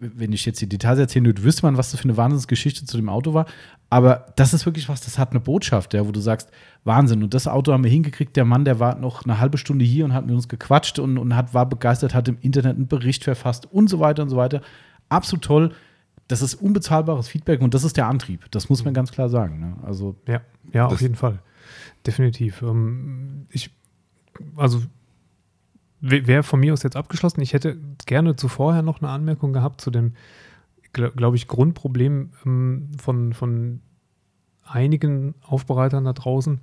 [0.00, 2.96] Wenn ich jetzt die Details erzählen würde, wüsste man, was das für eine Wahnsinnsgeschichte zu
[2.96, 3.46] dem Auto war.
[3.90, 6.50] Aber das ist wirklich was, das hat eine Botschaft, ja, wo du sagst,
[6.84, 7.22] Wahnsinn.
[7.22, 8.36] Und das Auto haben wir hingekriegt.
[8.36, 11.18] Der Mann, der war noch eine halbe Stunde hier und hat mit uns gequatscht und,
[11.18, 14.36] und hat, war begeistert, hat im Internet einen Bericht verfasst und so weiter und so
[14.36, 14.62] weiter.
[15.08, 15.72] Absolut toll.
[16.28, 18.50] Das ist unbezahlbares Feedback und das ist der Antrieb.
[18.50, 19.60] Das muss man ganz klar sagen.
[19.60, 19.76] Ne?
[19.82, 20.42] Also, ja,
[20.72, 21.38] ja, auf jeden Fall.
[22.06, 22.62] Definitiv.
[22.62, 23.70] Ähm, ich,
[24.56, 24.82] also
[26.00, 27.40] wäre von mir aus jetzt abgeschlossen.
[27.40, 27.76] Ich hätte
[28.06, 30.14] gerne zuvorher noch eine Anmerkung gehabt zu dem,
[30.92, 33.80] glaube ich, Grundproblem ähm, von, von
[34.64, 36.60] einigen Aufbereitern da draußen.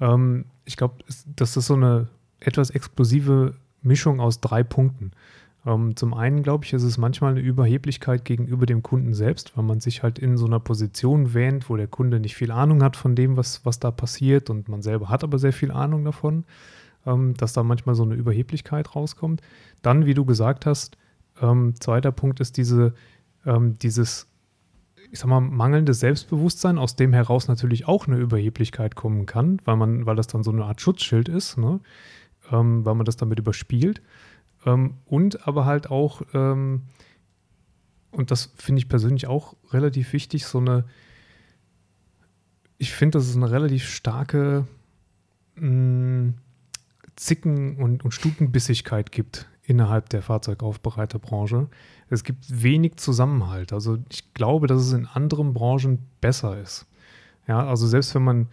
[0.00, 0.96] Ähm, ich glaube,
[1.36, 2.08] das ist so eine
[2.40, 5.12] etwas explosive Mischung aus drei Punkten.
[5.64, 9.64] Ähm, zum einen, glaube ich, ist es manchmal eine Überheblichkeit gegenüber dem Kunden selbst, weil
[9.64, 12.96] man sich halt in so einer Position wähnt, wo der Kunde nicht viel Ahnung hat
[12.96, 16.44] von dem, was, was da passiert und man selber hat aber sehr viel Ahnung davon
[17.06, 19.40] ähm, dass da manchmal so eine Überheblichkeit rauskommt.
[19.82, 20.98] Dann, wie du gesagt hast,
[21.40, 22.94] ähm, zweiter Punkt ist diese,
[23.44, 24.26] ähm, dieses,
[25.10, 29.76] ich sag mal, mangelnde Selbstbewusstsein, aus dem heraus natürlich auch eine Überheblichkeit kommen kann, weil
[29.76, 31.80] man, weil das dann so eine Art Schutzschild ist, ne?
[32.50, 34.02] Ähm, weil man das damit überspielt.
[34.64, 36.82] Ähm, und aber halt auch, ähm,
[38.10, 40.84] und das finde ich persönlich auch relativ wichtig, so eine,
[42.78, 44.66] ich finde, das ist eine relativ starke
[45.56, 46.34] mh, mm,
[47.16, 51.66] Zicken und, und Stutenbissigkeit gibt innerhalb der Fahrzeugaufbereiterbranche.
[52.08, 53.72] Es gibt wenig Zusammenhalt.
[53.72, 56.86] Also ich glaube, dass es in anderen Branchen besser ist.
[57.48, 58.48] Ja, also selbst wenn man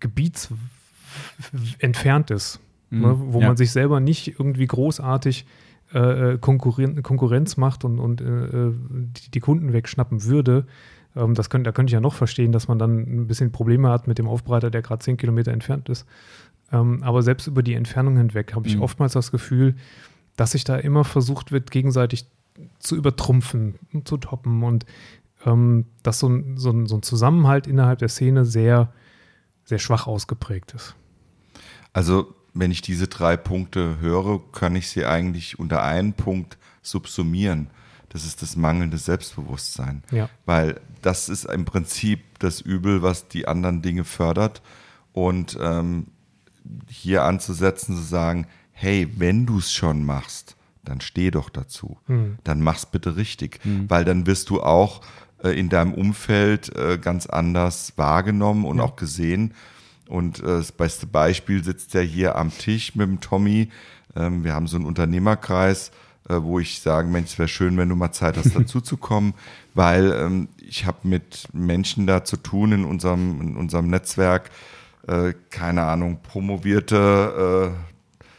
[0.00, 2.60] gebietsentfernt ist,
[2.90, 3.48] mhm, ne, wo ja.
[3.48, 5.46] man sich selber nicht irgendwie großartig
[5.92, 10.66] äh, äh Konkurren Konkurrenz macht und, und äh, äh, die, die, Kunden wegschnappen würde,
[11.16, 13.90] ähm, das könnt, da könnte ich ja noch verstehen, dass man dann ein bisschen Probleme
[13.90, 16.06] hat mit dem Aufbereiter, der gerade zehn Kilometer entfernt ist.
[16.72, 18.82] Ähm, aber selbst über die Entfernung hinweg habe ich mhm.
[18.82, 19.76] oftmals das Gefühl,
[20.36, 22.26] dass sich da immer versucht wird, gegenseitig
[22.78, 23.74] zu übertrumpfen,
[24.04, 24.86] zu toppen und
[25.44, 28.92] ähm, dass so ein, so, ein, so ein Zusammenhalt innerhalb der Szene sehr,
[29.64, 30.94] sehr schwach ausgeprägt ist.
[31.92, 37.68] Also, wenn ich diese drei Punkte höre, kann ich sie eigentlich unter einen Punkt subsumieren.
[38.08, 40.04] Das ist das mangelnde Selbstbewusstsein.
[40.12, 40.28] Ja.
[40.46, 44.62] Weil das ist im Prinzip das Übel, was die anderen Dinge fördert.
[45.12, 46.06] Und ähm,
[46.88, 51.98] hier anzusetzen, zu sagen, hey, wenn du es schon machst, dann steh doch dazu.
[52.06, 52.38] Mhm.
[52.44, 53.88] Dann mach's bitte richtig, mhm.
[53.88, 55.00] weil dann wirst du auch
[55.42, 58.84] äh, in deinem Umfeld äh, ganz anders wahrgenommen und ja.
[58.84, 59.54] auch gesehen.
[60.08, 63.70] Und äh, das beste Beispiel sitzt ja hier am Tisch mit dem Tommy.
[64.16, 65.90] Ähm, wir haben so einen Unternehmerkreis,
[66.28, 69.34] äh, wo ich sage, Mensch, es wäre schön, wenn du mal Zeit hast, dazuzukommen,
[69.74, 74.50] weil ähm, ich habe mit Menschen da zu tun in unserem, in unserem Netzwerk,
[75.06, 77.94] äh, keine Ahnung, promovierte äh,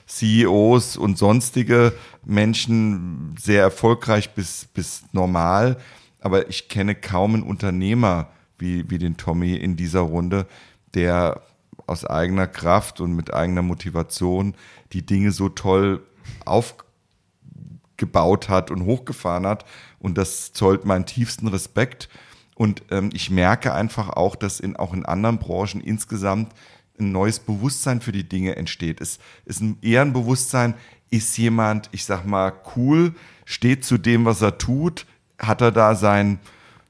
[0.08, 1.94] CEOs und sonstige
[2.24, 5.78] Menschen, sehr erfolgreich bis, bis normal.
[6.20, 10.48] Aber ich kenne kaum einen Unternehmer wie, wie den Tommy in dieser Runde,
[10.94, 11.42] der
[11.88, 14.56] aus eigener Kraft und mit eigener Motivation
[14.94, 16.02] die Dinge so toll
[16.46, 19.66] aufgebaut hat und hochgefahren hat.
[20.00, 22.10] Und das zollt meinen tiefsten Respekt.
[22.56, 26.53] Und ähm, ich merke einfach auch, dass in, auch in anderen Branchen insgesamt
[26.98, 29.02] ein neues Bewusstsein für die Dinge entsteht.
[29.02, 30.73] Es ist ein, eher ein Bewusstsein,
[31.10, 33.14] ist jemand, ich sag mal, cool,
[33.44, 35.06] steht zu dem, was er tut,
[35.38, 36.40] hat er da sein,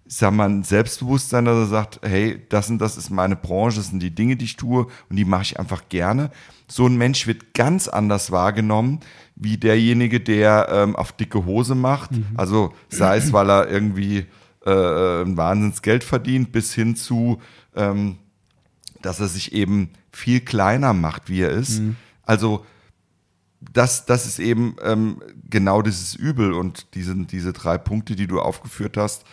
[0.06, 3.78] ich sag mal, ein Selbstbewusstsein, dass er sagt, hey, das und das ist meine Branche,
[3.78, 6.30] das sind die Dinge, die ich tue und die mache ich einfach gerne.
[6.68, 9.00] So ein Mensch wird ganz anders wahrgenommen,
[9.36, 12.12] wie derjenige, der ähm, auf dicke Hose macht.
[12.12, 12.28] Mhm.
[12.36, 14.28] Also sei es, weil er irgendwie
[14.66, 17.42] äh, ein Wahnsinnsgeld verdient, bis hin zu,
[17.76, 18.18] ähm,
[19.02, 21.80] dass er sich eben viel kleiner macht, wie er ist.
[21.80, 21.96] Mhm.
[22.24, 22.66] Also
[23.60, 28.40] das, das ist eben ähm, genau dieses Übel und diese, diese drei Punkte, die du
[28.40, 29.26] aufgeführt hast,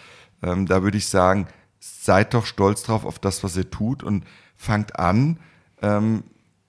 [0.43, 1.47] ähm, da würde ich sagen,
[1.79, 4.25] seid doch stolz drauf auf das, was ihr tut und
[4.57, 5.39] fangt an,
[5.81, 6.25] ähm,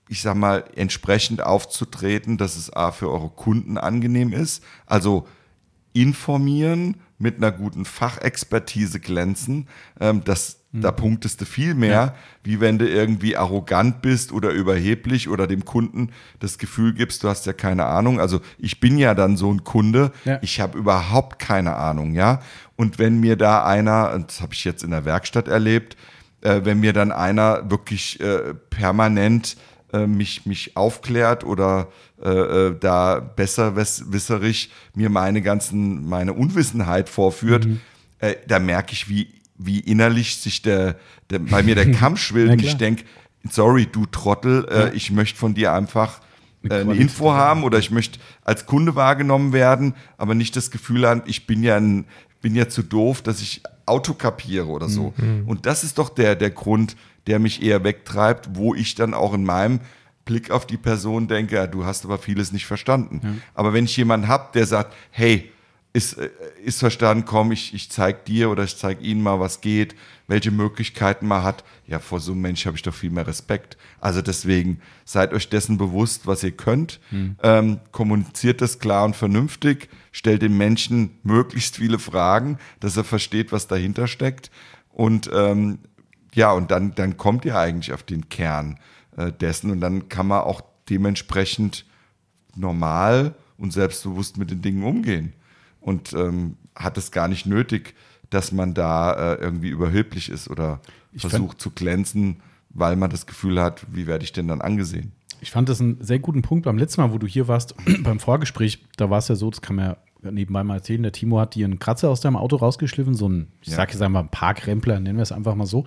[0.10, 4.64] ich sag mal, entsprechend aufzutreten, dass es A für eure Kunden angenehm ist.
[4.86, 5.28] Also
[5.94, 9.68] informieren, mit einer guten Fachexpertise glänzen.
[10.00, 10.82] Ähm, das, mhm.
[10.82, 12.16] Da punktest du viel mehr, ja.
[12.44, 17.30] wie wenn du irgendwie arrogant bist oder überheblich oder dem Kunden das Gefühl gibst, du
[17.30, 18.20] hast ja keine Ahnung.
[18.20, 20.38] Also ich bin ja dann so ein Kunde, ja.
[20.44, 22.42] ich habe überhaupt keine Ahnung, ja.
[22.76, 25.96] Und wenn mir da einer, das habe ich jetzt in der Werkstatt erlebt,
[26.42, 29.56] äh, wenn mir dann einer wirklich äh, permanent
[29.94, 31.88] äh, mich, mich aufklärt oder
[32.22, 37.80] äh, äh da besser wisserig mir meine ganzen, meine Unwissenheit vorführt, mhm.
[38.20, 40.98] äh, da merke ich, wie, wie innerlich sich der,
[41.30, 43.04] der bei mir der Kamm schwillt und ich denke,
[43.50, 44.94] sorry, du Trottel, äh, ja.
[44.94, 46.22] ich möchte von dir einfach
[46.70, 51.22] eine Info haben oder ich möchte als Kunde wahrgenommen werden, aber nicht das Gefühl haben,
[51.26, 52.06] ich bin ja, ein,
[52.42, 55.14] bin ja zu doof, dass ich Auto kapiere oder so.
[55.18, 55.44] Mhm.
[55.46, 56.96] Und das ist doch der, der Grund,
[57.28, 59.80] der mich eher wegtreibt, wo ich dann auch in meinem
[60.26, 63.22] Blick auf die Person denke, ja, du hast aber vieles nicht verstanden.
[63.24, 63.34] Ja.
[63.54, 65.52] Aber wenn ich jemanden habe, der sagt, hey,
[65.94, 66.30] ist, äh,
[66.64, 69.96] ist verstanden, komm, ich, ich zeig dir oder ich zeig Ihnen mal, was geht,
[70.28, 71.64] welche Möglichkeiten man hat.
[71.88, 73.78] Ja, vor so einem Mensch habe ich doch viel mehr Respekt.
[74.00, 77.00] Also deswegen seid euch dessen bewusst, was ihr könnt.
[77.10, 77.36] Hm.
[77.44, 79.90] Ähm, kommuniziert das klar und vernünftig.
[80.12, 84.50] Stellt dem Menschen möglichst viele Fragen, dass er versteht, was dahinter steckt.
[84.90, 85.80] Und ähm,
[86.34, 88.80] ja, und dann, dann kommt ihr eigentlich auf den Kern
[89.18, 91.86] äh, dessen und dann kann man auch dementsprechend
[92.56, 95.34] normal und selbstbewusst mit den Dingen umgehen
[95.80, 97.96] und ähm, hat es gar nicht nötig,
[98.30, 100.82] dass man da äh, irgendwie überheblich ist oder
[101.12, 105.12] ich versucht zu glänzen, weil man das Gefühl hat, wie werde ich denn dann angesehen?
[105.42, 108.20] Ich fand das einen sehr guten Punkt beim letzten Mal, wo du hier warst, beim
[108.20, 108.84] Vorgespräch.
[108.98, 109.86] Da war es ja so, das kann man
[110.24, 111.04] ja nebenbei mal erzählen.
[111.04, 113.76] Der Timo hat dir einen Kratzer aus deinem Auto rausgeschliffen, so ein, ich ja.
[113.76, 115.86] sag jetzt einmal, Parkrempler, nennen wir es einfach mal so.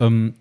[0.00, 0.34] Ähm,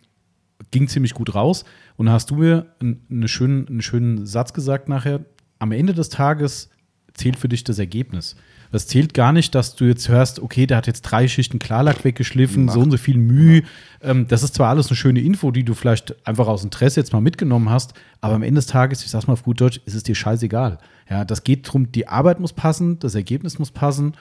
[0.71, 1.65] ging ziemlich gut raus.
[1.97, 5.25] Und da hast du mir einen, schönen, einen schönen Satz gesagt nachher.
[5.59, 6.69] Am Ende des Tages
[7.13, 8.35] zählt für dich das Ergebnis.
[8.71, 12.03] Das zählt gar nicht, dass du jetzt hörst, okay, der hat jetzt drei Schichten Klarlack
[12.03, 13.63] weggeschliffen, so und so viel Mühe.
[14.01, 17.13] Ähm, das ist zwar alles eine schöne Info, die du vielleicht einfach aus Interesse jetzt
[17.13, 19.93] mal mitgenommen hast, aber am Ende des Tages, ich sag's mal auf gut Deutsch, ist
[19.93, 20.79] es dir scheißegal.
[21.09, 24.15] Ja, das geht darum, die Arbeit muss passen, das Ergebnis muss passen.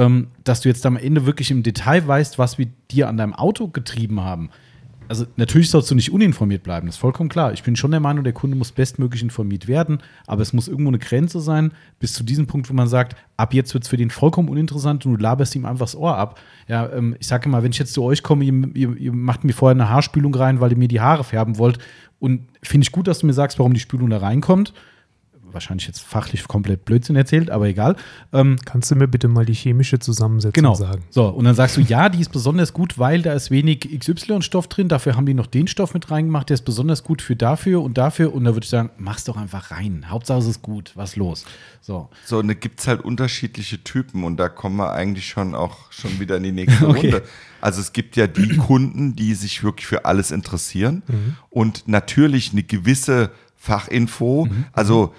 [0.00, 3.34] Ähm, dass du jetzt am Ende wirklich im Detail weißt, was wir dir an deinem
[3.34, 4.50] Auto getrieben haben
[5.10, 7.52] also natürlich sollst du nicht uninformiert bleiben, das ist vollkommen klar.
[7.52, 9.98] Ich bin schon der Meinung, der Kunde muss bestmöglich informiert werden,
[10.28, 13.52] aber es muss irgendwo eine Grenze sein, bis zu diesem Punkt, wo man sagt, ab
[13.52, 16.38] jetzt wird es für den vollkommen uninteressant und du laberst ihm einfach das Ohr ab.
[16.68, 19.42] Ja, ähm, ich sage immer, wenn ich jetzt zu euch komme, ihr, ihr, ihr, macht
[19.42, 21.80] mir vorher eine Haarspülung rein, weil ihr mir die Haare färben wollt
[22.20, 24.72] und finde ich gut, dass du mir sagst, warum die Spülung da reinkommt
[25.52, 27.96] wahrscheinlich jetzt fachlich komplett Blödsinn erzählt, aber egal.
[28.32, 30.74] Ähm, Kannst du mir bitte mal die chemische Zusammensetzung genau.
[30.74, 31.04] sagen?
[31.10, 34.68] So, und dann sagst du, ja, die ist besonders gut, weil da ist wenig XY-Stoff
[34.68, 37.82] drin, dafür haben die noch den Stoff mit reingemacht, der ist besonders gut für dafür
[37.82, 38.34] und dafür.
[38.34, 40.06] Und da würde ich sagen, mach's doch einfach rein.
[40.08, 41.44] Hauptsache es ist gut, was los.
[41.80, 42.08] So.
[42.24, 45.90] So, und da gibt es halt unterschiedliche Typen und da kommen wir eigentlich schon auch
[45.90, 47.10] schon wieder in die nächste okay.
[47.10, 47.22] Runde.
[47.60, 51.36] Also es gibt ja die Kunden, die sich wirklich für alles interessieren mhm.
[51.50, 54.46] und natürlich eine gewisse Fachinfo.
[54.46, 54.64] Mhm.
[54.72, 55.14] Also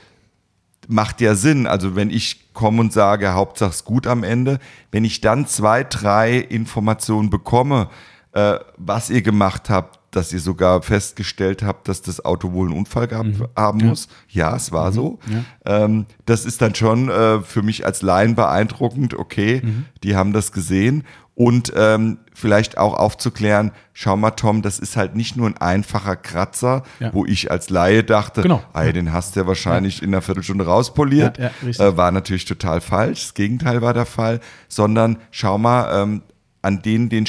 [0.91, 1.67] macht ja Sinn.
[1.67, 4.59] Also wenn ich komme und sage, Hauptsache es gut am Ende,
[4.91, 7.89] wenn ich dann zwei, drei Informationen bekomme,
[8.33, 12.77] äh, was ihr gemacht habt, dass ihr sogar festgestellt habt, dass das Auto wohl einen
[12.77, 13.47] Unfall gehabt mhm.
[13.55, 14.09] haben muss.
[14.27, 14.93] Ja, es war mhm.
[14.93, 15.19] so.
[15.27, 15.85] Ja.
[15.85, 19.13] Ähm, das ist dann schon äh, für mich als Laien beeindruckend.
[19.13, 19.85] Okay, mhm.
[20.03, 21.03] die haben das gesehen
[21.41, 26.15] und ähm, vielleicht auch aufzuklären, schau mal Tom, das ist halt nicht nur ein einfacher
[26.15, 27.11] Kratzer, ja.
[27.15, 28.61] wo ich als Laie dachte, genau.
[28.75, 30.03] ey, den hast du ja wahrscheinlich ja.
[30.03, 31.39] in einer Viertelstunde rauspoliert.
[31.39, 36.21] Ja, äh, war natürlich total falsch, das Gegenteil war der Fall, sondern schau mal, ähm,
[36.61, 37.25] an denen den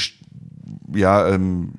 [0.95, 1.73] ja, ähm,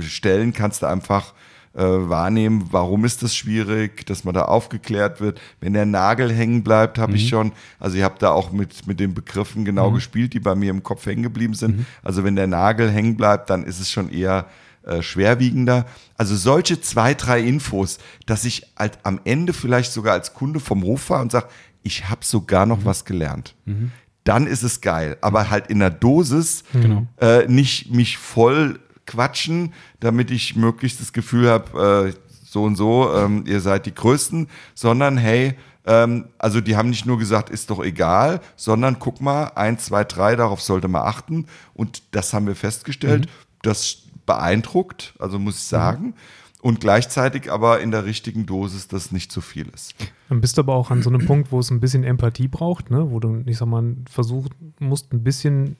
[0.00, 1.34] Stellen kannst du einfach
[1.76, 5.40] äh, wahrnehmen, warum ist das schwierig, dass man da aufgeklärt wird.
[5.60, 7.16] Wenn der Nagel hängen bleibt, habe mhm.
[7.16, 9.96] ich schon, also ich habe da auch mit, mit den Begriffen genau mhm.
[9.96, 11.78] gespielt, die bei mir im Kopf hängen geblieben sind.
[11.78, 11.86] Mhm.
[12.02, 14.46] Also wenn der Nagel hängen bleibt, dann ist es schon eher
[14.84, 15.84] äh, schwerwiegender.
[16.16, 20.82] Also solche zwei, drei Infos, dass ich halt am Ende vielleicht sogar als Kunde vom
[20.82, 21.48] Hof fahre und sage,
[21.82, 22.84] ich habe sogar noch mhm.
[22.86, 23.54] was gelernt.
[23.66, 23.92] Mhm.
[24.24, 27.06] Dann ist es geil, aber halt in der Dosis genau.
[27.20, 33.12] äh, nicht mich voll quatschen, damit ich möglichst das Gefühl habe, äh, so und so,
[33.14, 35.54] ähm, ihr seid die Größten, sondern hey,
[35.86, 40.04] ähm, also die haben nicht nur gesagt, ist doch egal, sondern guck mal, eins, zwei,
[40.04, 41.46] drei, darauf sollte man achten.
[41.74, 43.26] Und das haben wir festgestellt.
[43.26, 43.30] Mhm.
[43.62, 46.06] Das beeindruckt, also muss ich sagen.
[46.06, 46.14] Mhm.
[46.62, 49.94] Und gleichzeitig aber in der richtigen Dosis, dass nicht zu viel ist.
[50.28, 52.90] Dann bist du aber auch an so einem Punkt, wo es ein bisschen Empathie braucht,
[52.90, 53.10] ne?
[53.10, 55.76] wo du, ich sag mal, versuchen musst, ein bisschen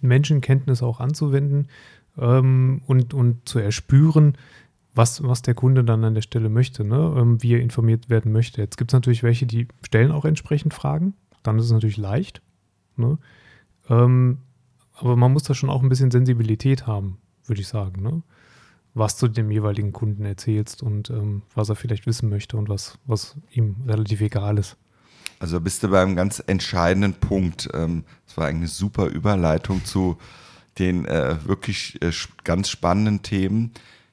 [0.00, 1.68] Menschenkenntnis auch anzuwenden
[2.18, 4.36] ähm, und, und zu erspüren,
[4.94, 7.14] was, was der Kunde dann an der Stelle möchte, ne?
[7.16, 8.60] Ähm, wie er informiert werden möchte.
[8.60, 11.14] Jetzt gibt es natürlich welche, die stellen auch entsprechend Fragen.
[11.42, 12.42] Dann ist es natürlich leicht.
[12.96, 13.18] Ne?
[13.88, 14.38] Ähm,
[14.94, 18.02] aber man muss da schon auch ein bisschen Sensibilität haben, würde ich sagen.
[18.02, 18.22] Ne?
[18.94, 22.98] Was du dem jeweiligen Kunden erzählst und ähm, was er vielleicht wissen möchte und was,
[23.06, 24.76] was ihm relativ egal ist.
[25.38, 27.68] Also bist du beim ganz entscheidenden Punkt.
[27.72, 30.18] Ähm, das war eigentlich eine super Überleitung zu
[30.78, 32.12] den äh, wirklich äh,
[32.44, 33.72] ganz spannenden Themen.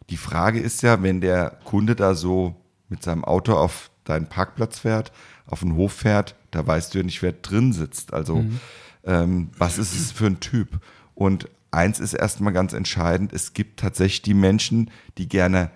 [0.09, 2.55] Die Frage ist ja, wenn der Kunde da so
[2.89, 5.11] mit seinem Auto auf deinen Parkplatz fährt,
[5.47, 8.13] auf den Hof fährt, da weißt du ja nicht, wer drin sitzt.
[8.13, 8.59] Also mhm.
[9.03, 10.79] ähm, was ist es für ein Typ?
[11.15, 15.71] Und eins ist erstmal ganz entscheidend, es gibt tatsächlich die Menschen, die gerne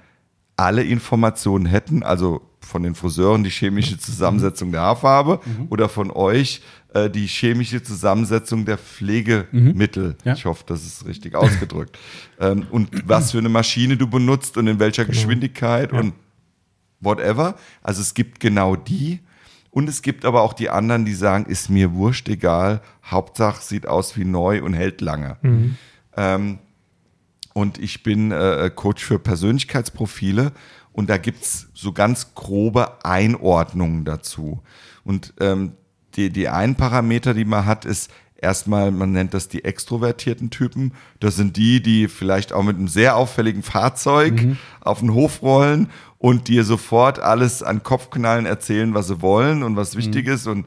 [0.60, 5.68] alle Informationen hätten, also von den Friseuren die chemische Zusammensetzung der Haarfarbe mhm.
[5.70, 6.62] oder von euch
[6.94, 10.10] äh, die chemische Zusammensetzung der Pflegemittel.
[10.10, 10.16] Mhm.
[10.26, 10.34] Ja.
[10.34, 11.98] Ich hoffe, das ist richtig ausgedrückt.
[12.42, 15.16] ähm, und was für eine Maschine du benutzt und in welcher genau.
[15.16, 16.00] Geschwindigkeit ja.
[16.00, 16.14] und
[17.00, 17.56] whatever.
[17.82, 19.20] Also es gibt genau die.
[19.72, 23.88] Und es gibt aber auch die anderen, die sagen, ist mir wurscht, egal, Hauptsache sieht
[23.88, 25.38] aus wie neu und hält lange.
[25.42, 25.78] Mhm.
[26.18, 26.60] Ähm,
[27.60, 30.54] und ich bin äh, Coach für Persönlichkeitsprofile
[30.94, 34.62] und da gibt es so ganz grobe Einordnungen dazu.
[35.04, 35.74] Und ähm,
[36.16, 38.12] die, die einen Parameter, die man hat, ist
[38.42, 40.94] erstmal, man nennt das die extrovertierten Typen.
[41.20, 44.58] Das sind die, die vielleicht auch mit einem sehr auffälligen Fahrzeug mhm.
[44.80, 49.76] auf den Hof rollen und dir sofort alles an Kopfknallen erzählen, was sie wollen und
[49.76, 50.34] was wichtig mhm.
[50.34, 50.66] ist und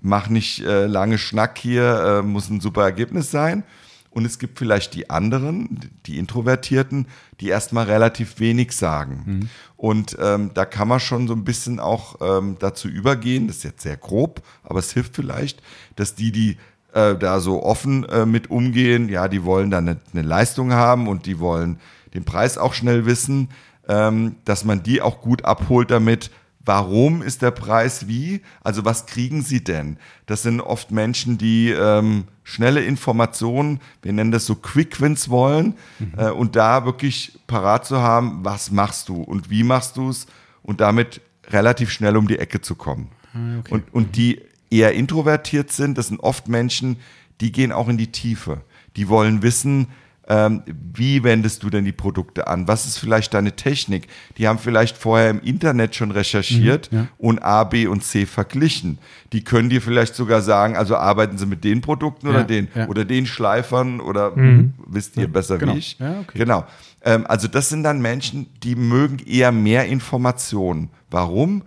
[0.00, 3.64] mach nicht äh, lange Schnack hier, äh, muss ein super Ergebnis sein.
[4.10, 7.06] Und es gibt vielleicht die anderen, die Introvertierten,
[7.40, 9.22] die erstmal relativ wenig sagen.
[9.24, 9.48] Mhm.
[9.76, 13.64] Und ähm, da kann man schon so ein bisschen auch ähm, dazu übergehen, das ist
[13.64, 15.62] jetzt sehr grob, aber es hilft vielleicht,
[15.94, 16.56] dass die, die
[16.92, 21.06] äh, da so offen äh, mit umgehen, ja, die wollen dann eine, eine, Leistung haben
[21.06, 21.78] und die wollen
[22.12, 23.50] den Preis auch schnell wissen,
[23.88, 26.30] ähm, dass man die auch gut abholt damit,
[26.62, 28.42] Warum ist der Preis wie?
[28.62, 29.96] Also was kriegen sie denn?
[30.26, 35.74] Das sind oft Menschen, die ähm, schnelle Informationen, wir nennen das so Quick Wins wollen
[35.98, 36.12] mhm.
[36.16, 40.26] äh, und da wirklich parat zu haben, was machst du und wie machst du es
[40.62, 43.08] und damit relativ schnell um die Ecke zu kommen.
[43.32, 43.74] Ah, okay.
[43.74, 46.96] Und, und die eher introvertiert sind, das sind oft Menschen,
[47.40, 48.62] die gehen auch in die Tiefe.
[48.96, 49.86] Die wollen wissen,
[50.30, 50.62] ähm,
[50.94, 52.68] wie wendest du denn die Produkte an?
[52.68, 54.06] Was ist vielleicht deine Technik?
[54.38, 57.08] Die haben vielleicht vorher im Internet schon recherchiert mhm, ja.
[57.18, 58.98] und A, B und C verglichen.
[59.32, 62.68] Die können dir vielleicht sogar sagen, also arbeiten sie mit den Produkten ja, oder den
[62.72, 62.86] ja.
[62.86, 64.74] oder den Schleifern oder mhm.
[64.86, 65.74] wisst ihr besser genau.
[65.74, 65.98] wie ich?
[65.98, 66.38] Ja, okay.
[66.38, 66.64] Genau.
[67.02, 70.90] Ähm, also das sind dann Menschen, die mögen eher mehr Informationen.
[71.10, 71.62] Warum?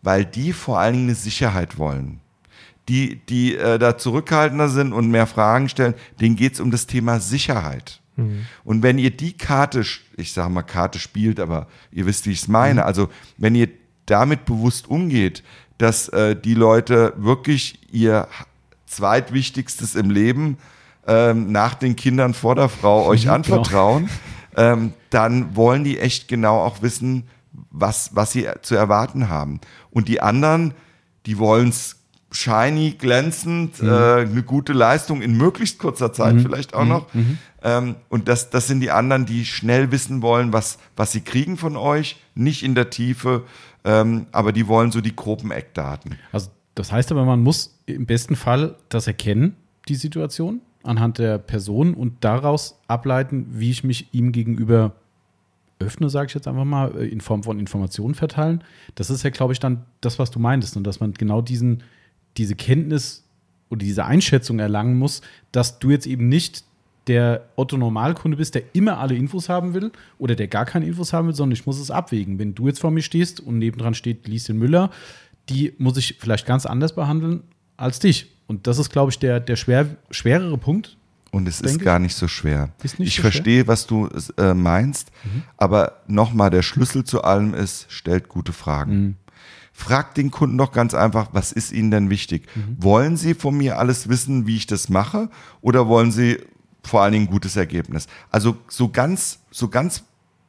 [0.00, 2.20] Weil die vor allen Dingen eine Sicherheit wollen
[2.88, 6.86] die, die äh, da zurückhaltender sind und mehr Fragen stellen, denen geht es um das
[6.86, 8.00] Thema Sicherheit.
[8.16, 8.46] Mhm.
[8.64, 9.84] Und wenn ihr die Karte,
[10.16, 12.86] ich sage mal Karte spielt, aber ihr wisst, wie ich es meine, mhm.
[12.86, 13.68] also wenn ihr
[14.06, 15.42] damit bewusst umgeht,
[15.78, 18.28] dass äh, die Leute wirklich ihr
[18.86, 20.58] zweitwichtigstes im Leben
[21.06, 23.34] ähm, nach den Kindern vor der Frau euch genau.
[23.34, 24.08] anvertrauen,
[24.56, 27.24] ähm, dann wollen die echt genau auch wissen,
[27.70, 29.60] was, was sie zu erwarten haben.
[29.90, 30.74] Und die anderen,
[31.26, 31.95] die wollen es
[32.36, 33.88] shiny, glänzend, mhm.
[33.88, 36.40] äh, eine gute Leistung in möglichst kurzer Zeit mhm.
[36.40, 36.88] vielleicht auch mhm.
[36.88, 37.14] noch.
[37.14, 37.38] Mhm.
[37.62, 41.56] Ähm, und das, das sind die anderen, die schnell wissen wollen, was, was sie kriegen
[41.56, 43.44] von euch, nicht in der Tiefe,
[43.84, 46.16] ähm, aber die wollen so die groben Eckdaten.
[46.32, 49.56] Also das heißt aber, man muss im besten Fall das erkennen,
[49.88, 54.92] die Situation, anhand der Person und daraus ableiten, wie ich mich ihm gegenüber
[55.78, 58.62] öffne, sage ich jetzt einfach mal, äh, in Form von Informationen verteilen.
[58.94, 61.82] Das ist ja, glaube ich, dann das, was du meintest und dass man genau diesen
[62.36, 63.24] diese Kenntnis
[63.68, 65.22] oder diese Einschätzung erlangen muss,
[65.52, 66.64] dass du jetzt eben nicht
[67.06, 71.28] der Otto-Normalkunde bist, der immer alle Infos haben will oder der gar keine Infos haben
[71.28, 72.38] will, sondern ich muss es abwägen.
[72.38, 74.90] Wenn du jetzt vor mir stehst und nebendran steht Lieschen Müller,
[75.48, 77.44] die muss ich vielleicht ganz anders behandeln
[77.76, 78.32] als dich.
[78.48, 80.96] Und das ist, glaube ich, der, der schwer, schwerere Punkt.
[81.30, 82.70] Und es ist gar nicht so schwer.
[82.82, 83.68] Nicht ich so verstehe, schwer?
[83.68, 84.08] was du
[84.38, 85.42] äh, meinst, mhm.
[85.56, 88.94] aber nochmal, der Schlüssel zu allem ist, stellt gute Fragen.
[88.94, 89.14] Mhm.
[89.78, 92.46] Fragt den Kunden doch ganz einfach, was ist Ihnen denn wichtig?
[92.54, 92.76] Mhm.
[92.78, 95.28] Wollen Sie von mir alles wissen, wie ich das mache?
[95.60, 96.38] Oder wollen Sie
[96.82, 98.06] vor allen Dingen ein gutes Ergebnis?
[98.30, 100.04] Also so ganz, so ganz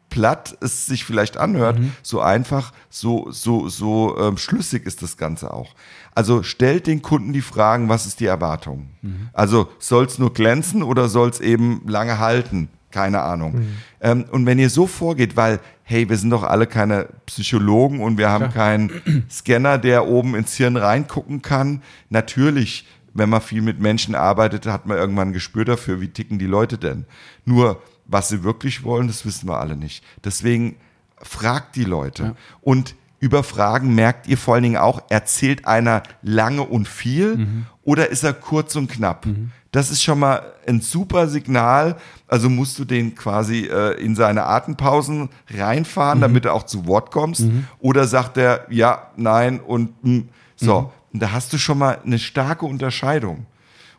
[0.09, 1.91] platt es sich vielleicht anhört, mhm.
[2.01, 5.75] so einfach, so, so, so ähm, schlüssig ist das Ganze auch.
[6.15, 8.91] Also stellt den Kunden die Fragen, was ist die Erwartung?
[9.01, 9.29] Mhm.
[9.33, 12.69] Also soll es nur glänzen oder soll es eben lange halten?
[12.91, 13.53] Keine Ahnung.
[13.53, 13.77] Mhm.
[14.01, 18.17] Ähm, und wenn ihr so vorgeht, weil, hey, wir sind doch alle keine Psychologen und
[18.17, 18.51] wir haben ja.
[18.51, 21.81] keinen Scanner, der oben ins Hirn reingucken kann.
[22.09, 26.39] Natürlich, wenn man viel mit Menschen arbeitet, hat man irgendwann ein Gespür dafür, wie ticken
[26.39, 27.05] die Leute denn.
[27.45, 30.03] Nur, was sie wirklich wollen, das wissen wir alle nicht.
[30.23, 30.77] Deswegen
[31.21, 32.23] fragt die Leute.
[32.23, 32.35] Ja.
[32.61, 37.65] Und über Fragen merkt ihr vor allen Dingen auch, erzählt einer lange und viel mhm.
[37.83, 39.25] oder ist er kurz und knapp?
[39.25, 39.51] Mhm.
[39.71, 41.97] Das ist schon mal ein super Signal.
[42.27, 46.23] Also musst du den quasi äh, in seine Atempausen reinfahren, mhm.
[46.23, 47.41] damit er auch zu Wort kommst.
[47.41, 47.67] Mhm.
[47.79, 50.11] Oder sagt er ja, nein und mh.
[50.11, 50.29] Hm.
[50.55, 50.81] so.
[50.81, 50.87] Mhm.
[51.13, 53.45] Und da hast du schon mal eine starke Unterscheidung.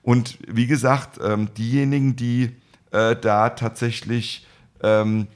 [0.03, 2.55] Und wie gesagt, ähm, diejenigen, die
[2.93, 4.47] äh, da tatsächlich
[4.83, 5.27] ähm,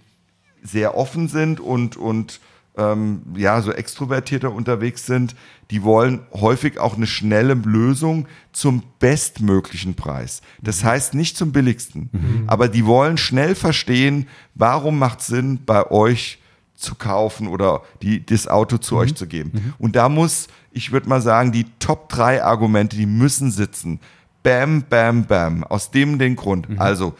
[0.62, 2.40] sehr offen sind und, und
[2.76, 5.36] ähm, ja, so extrovertierter unterwegs sind,
[5.70, 10.42] die wollen häufig auch eine schnelle Lösung zum bestmöglichen Preis.
[10.60, 10.88] Das mhm.
[10.88, 12.44] heißt nicht zum billigsten, mhm.
[12.46, 16.38] aber die wollen schnell verstehen, warum macht Sinn, bei euch
[16.74, 19.00] zu kaufen oder die, das Auto zu mhm.
[19.00, 19.50] euch zu geben.
[19.54, 19.74] Mhm.
[19.78, 24.00] Und da muss, ich würde mal sagen, die Top 3 Argumente, die müssen sitzen.
[24.42, 25.62] Bam, bam, bam.
[25.64, 26.68] Aus dem den Grund.
[26.68, 26.80] Mhm.
[26.80, 27.14] Also,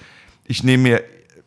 [0.46, 1.02] ich nehme mir,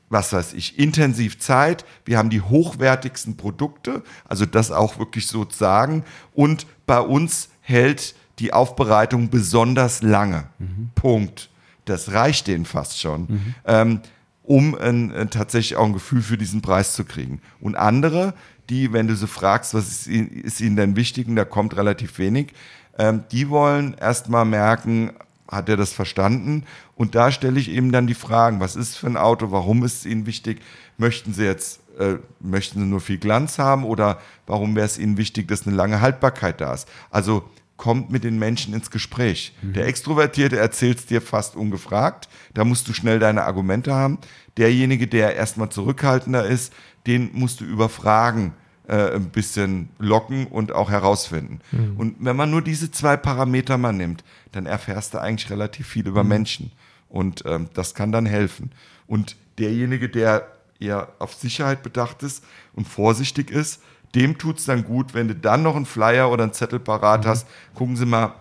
[0.09, 1.85] was weiß ich, intensiv Zeit.
[2.05, 6.03] Wir haben die hochwertigsten Produkte, also das auch wirklich sozusagen.
[6.33, 10.45] Und bei uns hält die Aufbereitung besonders lange.
[10.59, 10.89] Mhm.
[10.95, 11.49] Punkt.
[11.85, 13.21] Das reicht denen fast schon.
[13.21, 13.55] Mhm.
[13.65, 13.99] Ähm,
[14.43, 17.41] um ein, ein, tatsächlich auch ein Gefühl für diesen Preis zu kriegen.
[17.59, 18.33] Und andere,
[18.69, 22.19] die, wenn du sie fragst, was ist, ist ihnen denn wichtig, und da kommt relativ
[22.19, 22.53] wenig,
[22.97, 25.11] ähm, die wollen erstmal merken,
[25.47, 26.63] hat er das verstanden?
[26.95, 29.99] Und da stelle ich eben dann die Fragen, was ist für ein Auto, warum ist
[29.99, 30.61] es ihnen wichtig?
[30.97, 35.17] Möchten sie jetzt, äh, möchten sie nur viel Glanz haben oder warum wäre es ihnen
[35.17, 36.87] wichtig, dass eine lange Haltbarkeit da ist?
[37.11, 37.43] Also
[37.77, 39.53] kommt mit den Menschen ins Gespräch.
[39.61, 39.73] Mhm.
[39.73, 42.29] Der Extrovertierte erzählt es dir fast ungefragt.
[42.53, 44.17] Da musst du schnell deine Argumente haben.
[44.57, 46.71] Derjenige, der erstmal zurückhaltender ist,
[47.05, 48.53] den musst du über Fragen
[48.87, 51.59] äh, ein bisschen locken und auch herausfinden.
[51.71, 51.97] Mhm.
[51.97, 54.23] Und wenn man nur diese zwei Parameter mal nimmt,
[54.53, 56.29] dann erfährst du eigentlich relativ viel über mhm.
[56.29, 56.71] Menschen.
[57.09, 58.71] Und ähm, das kann dann helfen.
[59.07, 60.47] Und derjenige, der
[60.79, 63.81] eher auf Sicherheit bedacht ist und vorsichtig ist,
[64.13, 67.25] dem tut es dann gut, wenn du dann noch einen Flyer oder einen Zettel parat
[67.25, 67.29] mhm.
[67.29, 67.47] hast.
[67.73, 68.33] Gucken Sie mal,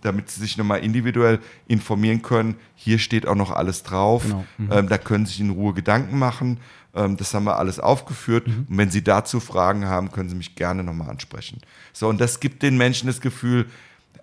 [0.00, 2.56] damit Sie sich nochmal individuell informieren können.
[2.76, 4.22] Hier steht auch noch alles drauf.
[4.22, 4.44] Genau.
[4.58, 4.72] Mhm.
[4.72, 6.60] Ähm, da können Sie sich in Ruhe Gedanken machen.
[6.94, 8.46] Ähm, das haben wir alles aufgeführt.
[8.46, 8.66] Mhm.
[8.68, 11.60] Und wenn Sie dazu Fragen haben, können Sie mich gerne nochmal ansprechen.
[11.92, 13.66] So, und das gibt den Menschen das Gefühl,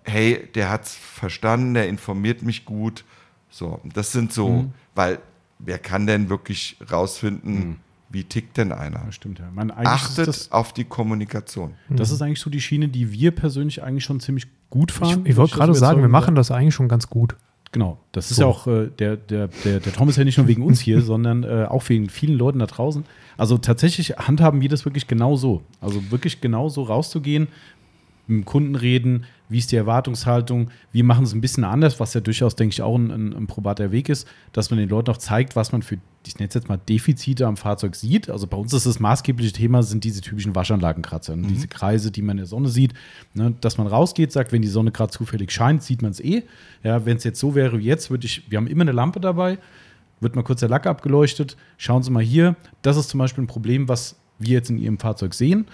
[0.04, 3.04] hey, der hat es verstanden, der informiert mich gut.
[3.50, 4.72] So, das sind so, mhm.
[4.94, 5.18] weil
[5.58, 7.76] wer kann denn wirklich rausfinden, mhm.
[8.08, 9.02] Wie tickt denn einer?
[9.04, 9.50] Das stimmt, ja.
[9.52, 11.74] Man, Achtet das, auf die Kommunikation.
[11.90, 15.22] Das ist eigentlich so die Schiene, die wir persönlich eigentlich schon ziemlich gut fahren.
[15.24, 17.36] Ich, ich wollte gerade sagen, wir machen das eigentlich schon ganz gut.
[17.72, 20.46] Genau, das ist ja auch, äh, der, der, der, der Tom ist ja nicht nur
[20.46, 23.04] wegen uns hier, sondern äh, auch wegen vielen Leuten da draußen.
[23.36, 25.62] Also tatsächlich handhaben wir das wirklich genau so.
[25.80, 27.48] Also wirklich genau so rauszugehen,
[28.28, 32.14] mit dem Kunden reden, wie ist die Erwartungshaltung, wir machen es ein bisschen anders, was
[32.14, 35.10] ja durchaus, denke ich, auch ein, ein, ein, probater Weg ist, dass man den Leuten
[35.10, 38.28] auch zeigt, was man für, ich nenne es jetzt mal Defizite am Fahrzeug sieht.
[38.28, 41.46] Also bei uns ist das maßgebliche Thema, sind diese typischen Waschanlagenkratzer, mhm.
[41.48, 42.94] diese Kreise, die man in der Sonne sieht,
[43.34, 46.42] ne, dass man rausgeht, sagt, wenn die Sonne gerade zufällig scheint, sieht man es eh.
[46.82, 49.20] Ja, wenn es jetzt so wäre wie jetzt, würde ich, wir haben immer eine Lampe
[49.20, 49.58] dabei,
[50.20, 53.48] wird mal kurz der Lack abgeleuchtet, schauen Sie mal hier, das ist zum Beispiel ein
[53.48, 55.66] Problem, was wir jetzt in Ihrem Fahrzeug sehen.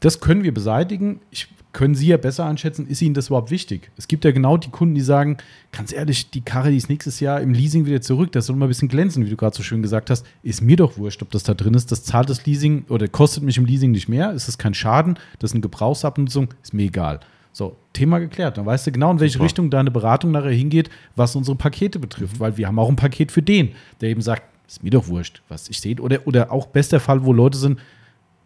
[0.00, 1.20] Das können wir beseitigen.
[1.30, 3.90] Ich können Sie ja besser einschätzen, ist Ihnen das überhaupt wichtig?
[3.96, 5.36] Es gibt ja genau die Kunden, die sagen,
[5.70, 8.66] ganz ehrlich, die Karre, die ist nächstes Jahr im Leasing wieder zurück, das soll mal
[8.66, 10.24] ein bisschen glänzen, wie du gerade so schön gesagt hast.
[10.42, 11.92] Ist mir doch wurscht, ob das da drin ist.
[11.92, 14.32] Das zahlt das Leasing oder kostet mich im Leasing nicht mehr.
[14.32, 15.18] Ist das kein Schaden?
[15.38, 16.48] Das ist eine Gebrauchsabnutzung?
[16.62, 17.20] Ist mir egal.
[17.52, 18.56] So, Thema geklärt.
[18.56, 19.44] Dann weißt du genau, in welche Super.
[19.44, 22.36] Richtung deine Beratung nachher hingeht, was unsere Pakete betrifft.
[22.36, 22.40] Mhm.
[22.40, 23.70] Weil wir haben auch ein Paket für den,
[24.00, 25.96] der eben sagt, ist mir doch wurscht, was ich sehe.
[25.96, 27.78] Oder, oder auch bester Fall, wo Leute sind,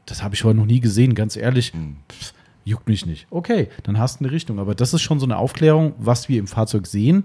[0.06, 1.74] das habe ich heute noch nie gesehen, ganz ehrlich.
[1.74, 1.96] Mhm.
[2.10, 2.32] Pff,
[2.64, 3.26] juckt mich nicht.
[3.30, 4.58] Okay, dann hast du eine Richtung.
[4.58, 7.24] Aber das ist schon so eine Aufklärung, was wir im Fahrzeug sehen.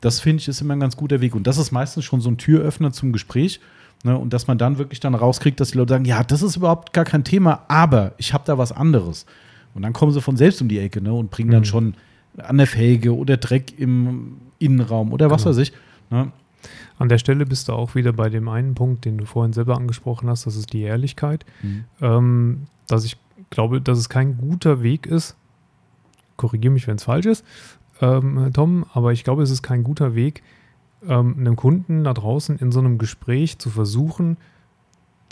[0.00, 1.34] Das finde ich ist immer ein ganz guter Weg.
[1.34, 3.60] Und das ist meistens schon so ein Türöffner zum Gespräch.
[4.04, 4.16] Ne?
[4.16, 6.92] Und dass man dann wirklich dann rauskriegt, dass die Leute sagen, ja, das ist überhaupt
[6.92, 9.26] gar kein Thema, aber ich habe da was anderes.
[9.74, 11.12] Und dann kommen sie von selbst um die Ecke ne?
[11.12, 11.54] und bringen mhm.
[11.54, 11.94] dann schon
[12.38, 15.50] an der Felge oder Dreck im Innenraum oder was genau.
[15.50, 15.72] weiß ich.
[16.10, 16.32] Ne?
[16.98, 19.76] An der Stelle bist du auch wieder bei dem einen Punkt, den du vorhin selber
[19.76, 21.44] angesprochen hast, das ist die Ehrlichkeit.
[21.62, 21.84] Mhm.
[22.00, 23.16] Ähm, dass ich
[23.50, 25.36] glaube, dass es kein guter Weg ist.
[26.36, 27.44] Korrigiere mich, wenn es falsch ist,
[28.00, 30.42] ähm, Tom, aber ich glaube, es ist kein guter Weg,
[31.06, 34.38] ähm, einem Kunden da draußen in so einem Gespräch zu versuchen,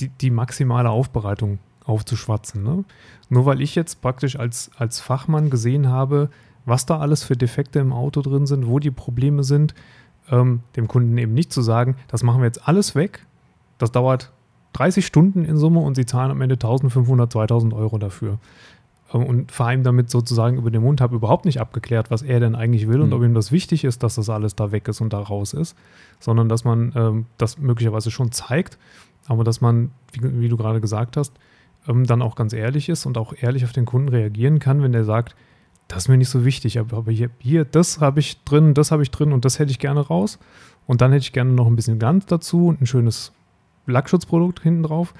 [0.00, 2.62] die, die maximale Aufbereitung aufzuschwatzen.
[2.62, 2.84] Ne?
[3.30, 6.28] Nur weil ich jetzt praktisch als, als Fachmann gesehen habe,
[6.66, 9.74] was da alles für Defekte im Auto drin sind, wo die Probleme sind,
[10.30, 13.26] ähm, dem Kunden eben nicht zu sagen, das machen wir jetzt alles weg,
[13.78, 14.32] das dauert
[14.72, 18.38] 30 Stunden in Summe und sie zahlen am Ende 1500, 2000 Euro dafür.
[19.12, 22.40] Ähm, und vor allem damit sozusagen über den Mund habe überhaupt nicht abgeklärt, was er
[22.40, 23.04] denn eigentlich will mhm.
[23.04, 25.52] und ob ihm das wichtig ist, dass das alles da weg ist und da raus
[25.52, 25.76] ist,
[26.20, 28.78] sondern dass man ähm, das möglicherweise schon zeigt,
[29.26, 31.32] aber dass man, wie, wie du gerade gesagt hast,
[31.86, 34.92] ähm, dann auch ganz ehrlich ist und auch ehrlich auf den Kunden reagieren kann, wenn
[34.92, 35.34] der sagt,
[35.88, 38.90] das ist mir nicht so wichtig, aber, aber hier, hier, das habe ich drin, das
[38.92, 40.38] habe ich drin und das hätte ich gerne raus.
[40.86, 43.32] Und dann hätte ich gerne noch ein bisschen Glanz dazu und ein schönes
[43.93, 45.15] Lackschutzprodukt hinten drauf,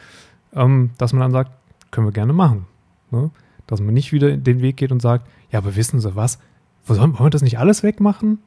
[0.55, 1.53] ähm, dass man dann sagt,
[1.91, 2.67] können wir gerne machen.
[3.11, 3.31] Ne?
[3.67, 6.39] Dass man nicht wieder den Weg geht und sagt, ja, aber wissen Sie was,
[6.87, 8.39] wollen wir das nicht alles wegmachen?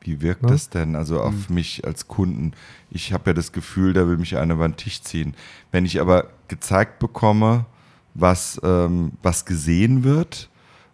[0.00, 0.48] Wie wirkt ne?
[0.50, 1.54] das denn also auf mhm.
[1.54, 2.52] mich als Kunden?
[2.90, 5.34] Ich habe ja das Gefühl, da will mich einer über den Tisch ziehen.
[5.72, 7.66] Wenn ich aber gezeigt bekomme,
[8.14, 10.50] was, ähm, was gesehen wird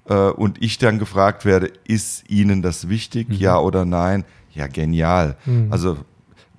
[0.08, 3.34] äh, und ich dann gefragt werde, ist Ihnen das wichtig, mhm.
[3.34, 4.24] ja oder nein?
[4.52, 5.36] Ja, genial.
[5.44, 5.68] Mhm.
[5.70, 5.98] Also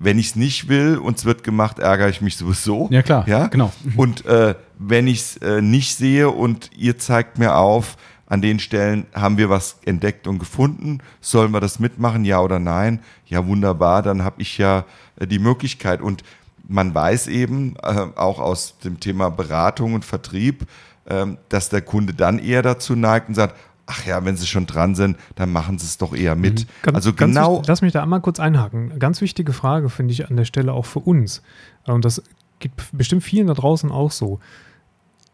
[0.02, 2.88] wenn ich es nicht will und es wird gemacht, ärgere ich mich sowieso.
[2.90, 3.26] Ja, klar.
[3.28, 3.46] Ja?
[3.46, 3.72] Genau.
[3.96, 7.96] Und äh, wenn ich es äh, nicht sehe und ihr zeigt mir auf,
[8.26, 12.58] an den Stellen haben wir was entdeckt und gefunden, sollen wir das mitmachen, ja oder
[12.58, 13.00] nein?
[13.26, 16.00] Ja, wunderbar, dann habe ich ja äh, die Möglichkeit.
[16.00, 16.24] Und
[16.66, 20.66] man weiß eben äh, auch aus dem Thema Beratung und Vertrieb,
[21.04, 23.54] äh, dass der Kunde dann eher dazu neigt und sagt,
[23.86, 26.60] ach ja, wenn sie schon dran sind, dann machen sie es doch eher mit.
[26.60, 26.68] Mhm.
[26.82, 27.52] Ganz, also genau.
[27.54, 28.98] Wichtig, lass mich da einmal kurz einhaken.
[28.98, 31.42] Ganz wichtige Frage finde ich an der Stelle auch für uns.
[31.84, 32.22] Und das
[32.60, 34.40] geht bestimmt vielen da draußen auch so.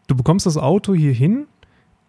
[0.07, 1.45] Du bekommst das Auto hier hin,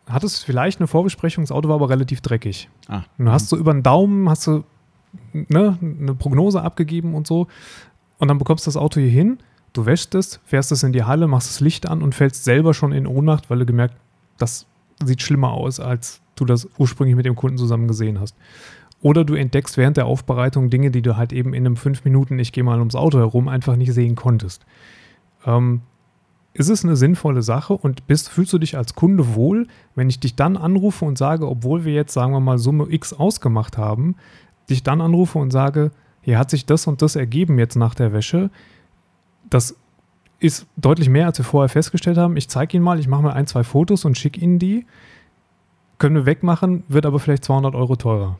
[0.08, 2.68] hattest vielleicht eine Vorbesprechung, das Auto war aber relativ dreckig.
[2.88, 3.02] Ah.
[3.18, 4.64] Und du hast so über den Daumen, hast du
[5.32, 7.46] ne, eine Prognose abgegeben und so.
[8.18, 9.38] Und dann bekommst du das Auto hier hin,
[9.72, 12.74] du wäschst es, fährst es in die Halle, machst das Licht an und fällst selber
[12.74, 13.94] schon in Ohnmacht, weil du gemerkt,
[14.38, 14.66] das
[15.04, 18.36] sieht schlimmer aus, als du das ursprünglich mit dem Kunden zusammen gesehen hast.
[19.02, 22.38] Oder du entdeckst während der Aufbereitung Dinge, die du halt eben in einem fünf Minuten,
[22.38, 24.66] ich gehe mal ums Auto herum, einfach nicht sehen konntest.
[25.46, 25.80] Ähm,
[26.52, 30.20] ist es eine sinnvolle Sache und bist, fühlst du dich als Kunde wohl, wenn ich
[30.20, 34.16] dich dann anrufe und sage, obwohl wir jetzt, sagen wir mal, Summe X ausgemacht haben,
[34.68, 35.92] dich dann anrufe und sage,
[36.22, 38.50] hier hat sich das und das ergeben jetzt nach der Wäsche.
[39.48, 39.76] Das
[40.40, 42.36] ist deutlich mehr, als wir vorher festgestellt haben.
[42.36, 44.86] Ich zeige Ihnen mal, ich mache mal ein, zwei Fotos und schicke Ihnen die.
[46.00, 48.38] Können wir wegmachen, wird aber vielleicht 200 Euro teurer.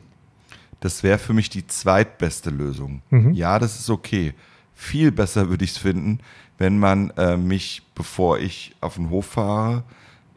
[0.79, 3.03] Das wäre für mich die zweitbeste Lösung.
[3.11, 3.33] Mhm.
[3.33, 4.33] Ja, das ist okay.
[4.73, 6.19] Viel besser würde ich es finden,
[6.57, 9.83] wenn man äh, mich, bevor ich auf den Hof fahre,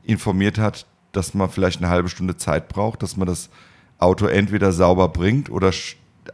[0.02, 3.48] informiert hat, dass man vielleicht eine halbe Stunde Zeit braucht, dass man das
[3.98, 5.72] Auto entweder sauber bringt oder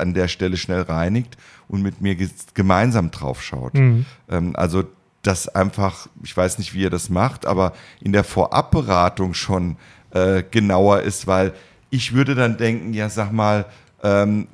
[0.01, 1.37] an der Stelle schnell reinigt
[1.69, 2.17] und mit mir
[2.55, 3.75] gemeinsam drauf schaut.
[3.75, 4.07] Mhm.
[4.29, 4.83] Ähm, also
[5.23, 9.77] das einfach, ich weiß nicht, wie ihr das macht, aber in der Vorabberatung schon
[10.11, 11.53] äh, genauer ist, weil
[11.91, 13.67] ich würde dann denken, ja, sag mal,
[14.03, 14.49] ähm,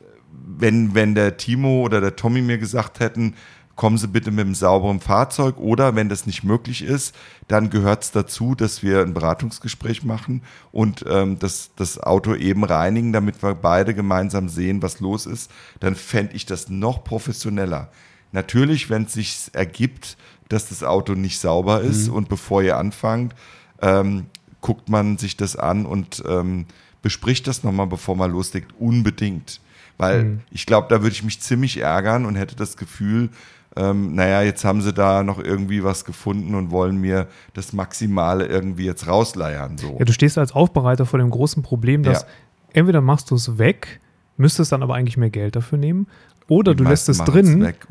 [0.58, 3.34] wenn, wenn der Timo oder der Tommy mir gesagt hätten,
[3.76, 7.14] kommen Sie bitte mit einem sauberen Fahrzeug oder wenn das nicht möglich ist,
[7.46, 10.42] dann gehört es dazu, dass wir ein Beratungsgespräch machen
[10.72, 15.50] und ähm, das, das Auto eben reinigen, damit wir beide gemeinsam sehen, was los ist,
[15.78, 17.90] dann fände ich das noch professioneller.
[18.32, 20.16] Natürlich, wenn es sich ergibt,
[20.48, 22.14] dass das Auto nicht sauber ist mhm.
[22.14, 23.34] und bevor ihr anfangt,
[23.82, 24.26] ähm,
[24.66, 26.66] guckt man sich das an und ähm,
[27.00, 29.60] bespricht das nochmal, bevor man loslegt, unbedingt.
[29.96, 30.40] Weil mhm.
[30.50, 33.30] ich glaube, da würde ich mich ziemlich ärgern und hätte das Gefühl,
[33.76, 38.46] ähm, naja, jetzt haben sie da noch irgendwie was gefunden und wollen mir das Maximale
[38.46, 39.78] irgendwie jetzt rausleiern.
[39.78, 39.94] So.
[40.00, 42.28] Ja, du stehst als Aufbereiter vor dem großen Problem, dass ja.
[42.72, 44.00] entweder machst du es weg,
[44.36, 46.08] müsstest dann aber eigentlich mehr Geld dafür nehmen,
[46.48, 47.62] oder Die du lässt es drin.
[47.62, 47.86] Weg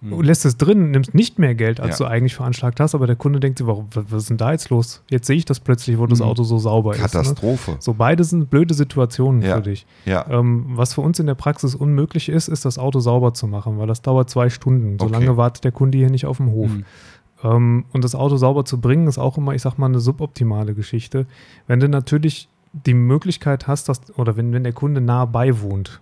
[0.00, 0.20] hm.
[0.22, 2.06] lässt es drin, nimmst nicht mehr Geld, als ja.
[2.06, 4.70] du eigentlich veranschlagt hast, aber der Kunde denkt sich, warum, was ist denn da jetzt
[4.70, 5.02] los?
[5.10, 6.26] Jetzt sehe ich das plötzlich, wo das hm.
[6.26, 7.20] Auto so sauber Katastrophe.
[7.20, 7.28] ist.
[7.28, 7.70] Katastrophe.
[7.72, 7.76] Ne?
[7.80, 9.56] So, beide sind blöde Situationen ja.
[9.56, 9.86] für dich.
[10.06, 10.26] Ja.
[10.30, 13.78] Ähm, was für uns in der Praxis unmöglich ist, ist das Auto sauber zu machen,
[13.78, 14.98] weil das dauert zwei Stunden.
[14.98, 15.14] So okay.
[15.14, 16.70] lange wartet der Kunde hier nicht auf dem Hof.
[16.70, 16.84] Mhm.
[17.42, 20.74] Ähm, und das Auto sauber zu bringen, ist auch immer, ich sag mal, eine suboptimale
[20.74, 21.26] Geschichte.
[21.66, 26.00] Wenn du natürlich die Möglichkeit hast, dass, oder wenn, wenn der Kunde nah bei wohnt,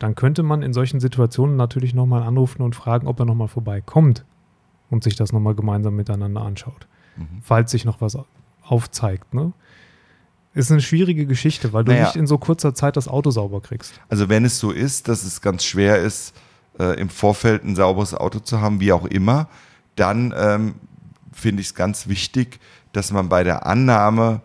[0.00, 4.24] dann könnte man in solchen Situationen natürlich nochmal anrufen und fragen, ob er nochmal vorbeikommt
[4.88, 7.42] und sich das nochmal gemeinsam miteinander anschaut, mhm.
[7.42, 8.18] falls sich noch was
[8.62, 9.34] aufzeigt.
[9.34, 9.52] Ne?
[10.54, 12.06] Ist eine schwierige Geschichte, weil du naja.
[12.06, 14.00] nicht in so kurzer Zeit das Auto sauber kriegst.
[14.08, 16.34] Also wenn es so ist, dass es ganz schwer ist,
[16.78, 19.48] äh, im Vorfeld ein sauberes Auto zu haben, wie auch immer,
[19.96, 20.76] dann ähm,
[21.30, 22.58] finde ich es ganz wichtig,
[22.92, 24.40] dass man bei der Annahme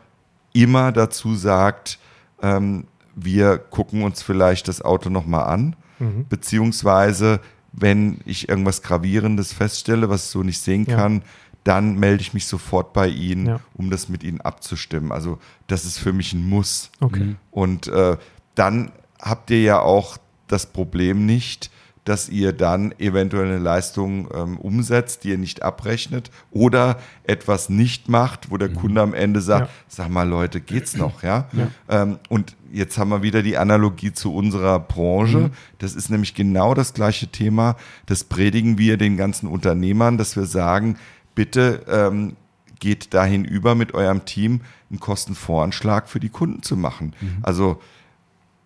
[0.52, 1.98] immer dazu sagt,
[2.42, 6.26] ähm, wir gucken uns vielleicht das Auto nochmal an, mhm.
[6.28, 7.40] beziehungsweise
[7.72, 10.96] wenn ich irgendwas Gravierendes feststelle, was ich so nicht sehen ja.
[10.96, 11.24] kann,
[11.64, 13.60] dann melde ich mich sofort bei Ihnen, ja.
[13.74, 15.12] um das mit Ihnen abzustimmen.
[15.12, 16.92] Also das ist für mich ein Muss.
[17.00, 17.36] Okay.
[17.50, 18.18] Und äh,
[18.54, 20.18] dann habt ihr ja auch
[20.48, 21.72] das Problem nicht,
[22.06, 28.10] dass ihr dann eventuell eine Leistung ähm, umsetzt, die ihr nicht abrechnet oder etwas nicht
[28.10, 28.76] macht, wo der mhm.
[28.76, 29.74] Kunde am Ende sagt, ja.
[29.88, 31.50] sag mal Leute, geht's noch, ja?
[31.52, 31.68] ja.
[31.90, 35.38] Ähm, und jetzt haben wir wieder die Analogie zu unserer Branche.
[35.38, 35.52] Mhm.
[35.80, 37.76] Das ist nämlich genau das gleiche Thema.
[38.06, 40.98] Das predigen wir den ganzen Unternehmern, dass wir sagen,
[41.34, 42.36] bitte ähm,
[42.80, 44.62] geht dahin über mit eurem Team
[44.92, 47.16] einen Kostenvoranschlag für die Kunden zu machen.
[47.20, 47.38] Mhm.
[47.42, 47.82] Also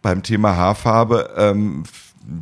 [0.02, 1.84] beim Thema Haarfarbe ähm,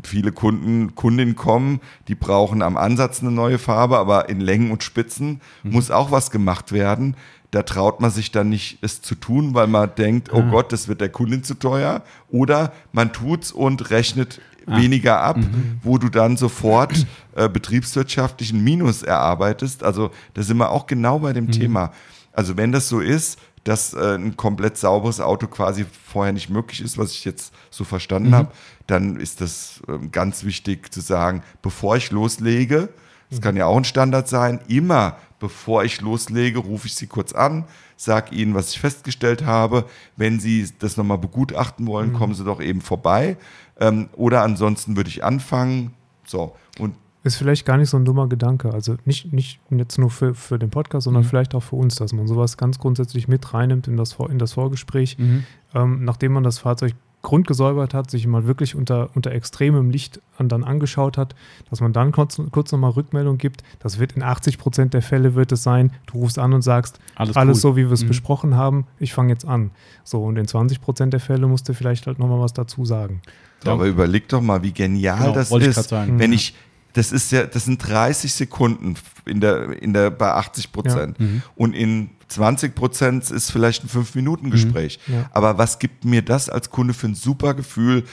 [0.04, 4.84] viele Kunden, Kundinnen kommen, die brauchen am Ansatz eine neue Farbe, aber in Längen und
[4.84, 5.72] Spitzen mhm.
[5.72, 7.16] muss auch was gemacht werden.
[7.52, 10.50] Da traut man sich dann nicht, es zu tun, weil man denkt, oh ah.
[10.52, 12.04] Gott, das wird der Kundin zu teuer.
[12.30, 14.78] Oder man tut's und rechnet ah.
[14.78, 15.80] weniger ab, mhm.
[15.82, 19.84] wo du dann sofort äh, betriebswirtschaftlichen Minus erarbeitest.
[19.84, 21.52] Also da sind wir auch genau bei dem mhm.
[21.52, 21.92] Thema.
[22.34, 26.82] Also wenn das so ist, dass äh, ein komplett sauberes Auto quasi vorher nicht möglich
[26.82, 28.36] ist, was ich jetzt so verstanden mhm.
[28.36, 28.52] habe,
[28.88, 32.90] dann ist das äh, ganz wichtig zu sagen, bevor ich loslege,
[33.30, 33.44] das mhm.
[33.44, 37.66] kann ja auch ein Standard sein, immer bevor ich loslege, rufe ich Sie kurz an,
[37.98, 39.86] sage Ihnen, was ich festgestellt habe.
[40.16, 43.38] Wenn Sie das nochmal begutachten wollen, kommen Sie doch eben vorbei.
[43.80, 45.94] Ähm, oder ansonsten würde ich anfangen.
[46.26, 46.96] So, und
[47.28, 48.74] Ist vielleicht gar nicht so ein dummer Gedanke.
[48.74, 51.28] Also nicht, nicht jetzt nur für, für den Podcast, sondern Mhm.
[51.28, 54.40] vielleicht auch für uns, dass man sowas ganz grundsätzlich mit reinnimmt in das, Vor- in
[54.40, 55.44] das Vorgespräch, Mhm.
[55.76, 56.94] ähm, nachdem man das Fahrzeug
[57.24, 61.36] grundgesäubert hat, sich mal wirklich unter, unter extremem Licht an, dann angeschaut hat,
[61.70, 63.64] dass man dann kurz, kurz nochmal Rückmeldung gibt.
[63.80, 67.00] Das wird in 80 Prozent der Fälle wird es sein, du rufst an und sagst,
[67.16, 67.62] Alles alles, cool.
[67.62, 68.10] so, wie wir es Mhm.
[68.10, 69.72] besprochen haben, ich fange jetzt an.
[70.06, 73.22] So, und in 20 Prozent der Fälle musst du vielleicht halt nochmal was dazu sagen.
[73.66, 73.74] Ja.
[73.74, 76.20] Aber überleg doch mal, wie genial Genau, das ich ist, grad sagen.
[76.20, 76.54] wenn ich,
[76.98, 78.96] das ist ja, das sind 30 Sekunden
[79.26, 81.20] in der, in der, bei 80 Prozent.
[81.20, 81.44] Mhm.
[81.56, 85.00] Und in 20 Prozent ist vielleicht ein 5-Minuten-Gespräch.
[85.06, 85.30] Ja.
[85.32, 88.04] Aber was gibt mir das als Kunde für ein super Gefühl?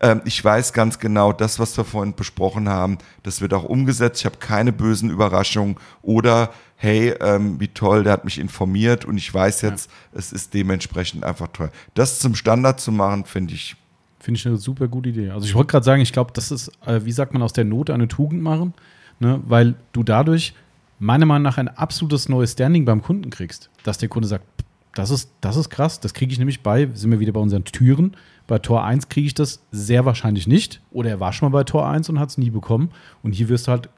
[0.00, 4.20] Ähm, ich weiß ganz genau, das, was wir vorhin besprochen haben, das wird auch umgesetzt.
[4.20, 5.76] Ich habe keine bösen Überraschungen.
[6.02, 10.52] Oder, hey, ähm, wie toll, der hat mich informiert und ich weiß jetzt, es ist
[10.52, 11.70] dementsprechend einfach toll.
[11.94, 13.76] Das zum Standard zu machen, finde ich
[14.24, 15.28] Finde ich eine super gute Idee.
[15.28, 17.66] Also ich wollte gerade sagen, ich glaube, das ist, äh, wie sagt man, aus der
[17.66, 18.72] Not eine Tugend machen,
[19.20, 19.42] ne?
[19.46, 20.54] weil du dadurch
[20.98, 23.68] meiner Meinung nach ein absolutes neues Standing beim Kunden kriegst.
[23.82, 24.46] Dass der Kunde sagt,
[24.94, 27.64] das ist, das ist krass, das kriege ich nämlich bei, sind wir wieder bei unseren
[27.64, 28.16] Türen.
[28.46, 30.80] Bei Tor 1 kriege ich das sehr wahrscheinlich nicht.
[30.90, 32.92] Oder er war schon mal bei Tor 1 und hat es nie bekommen.
[33.22, 33.90] Und hier wirst du halt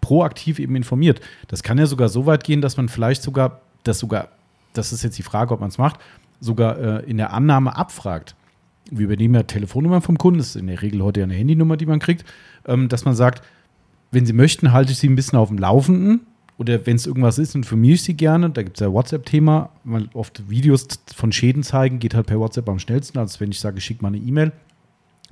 [0.00, 1.20] proaktiv eben informiert.
[1.48, 4.28] Das kann ja sogar so weit gehen, dass man vielleicht sogar, das sogar,
[4.72, 5.98] das ist jetzt die Frage, ob man es macht,
[6.38, 8.36] sogar äh, in der Annahme abfragt.
[8.90, 11.76] Wir übernehmen ja Telefonnummern vom Kunden, das ist in der Regel heute ja eine Handynummer,
[11.76, 12.24] die man kriegt,
[12.66, 13.42] ähm, dass man sagt,
[14.10, 16.20] wenn Sie möchten, halte ich Sie ein bisschen auf dem Laufenden.
[16.56, 18.50] Oder wenn es irgendwas ist, informiere ich Sie gerne.
[18.50, 22.68] Da gibt es ja WhatsApp-Thema, weil oft Videos von Schäden zeigen, geht halt per WhatsApp
[22.68, 24.52] am schnellsten, als wenn ich sage, schick mal eine E-Mail.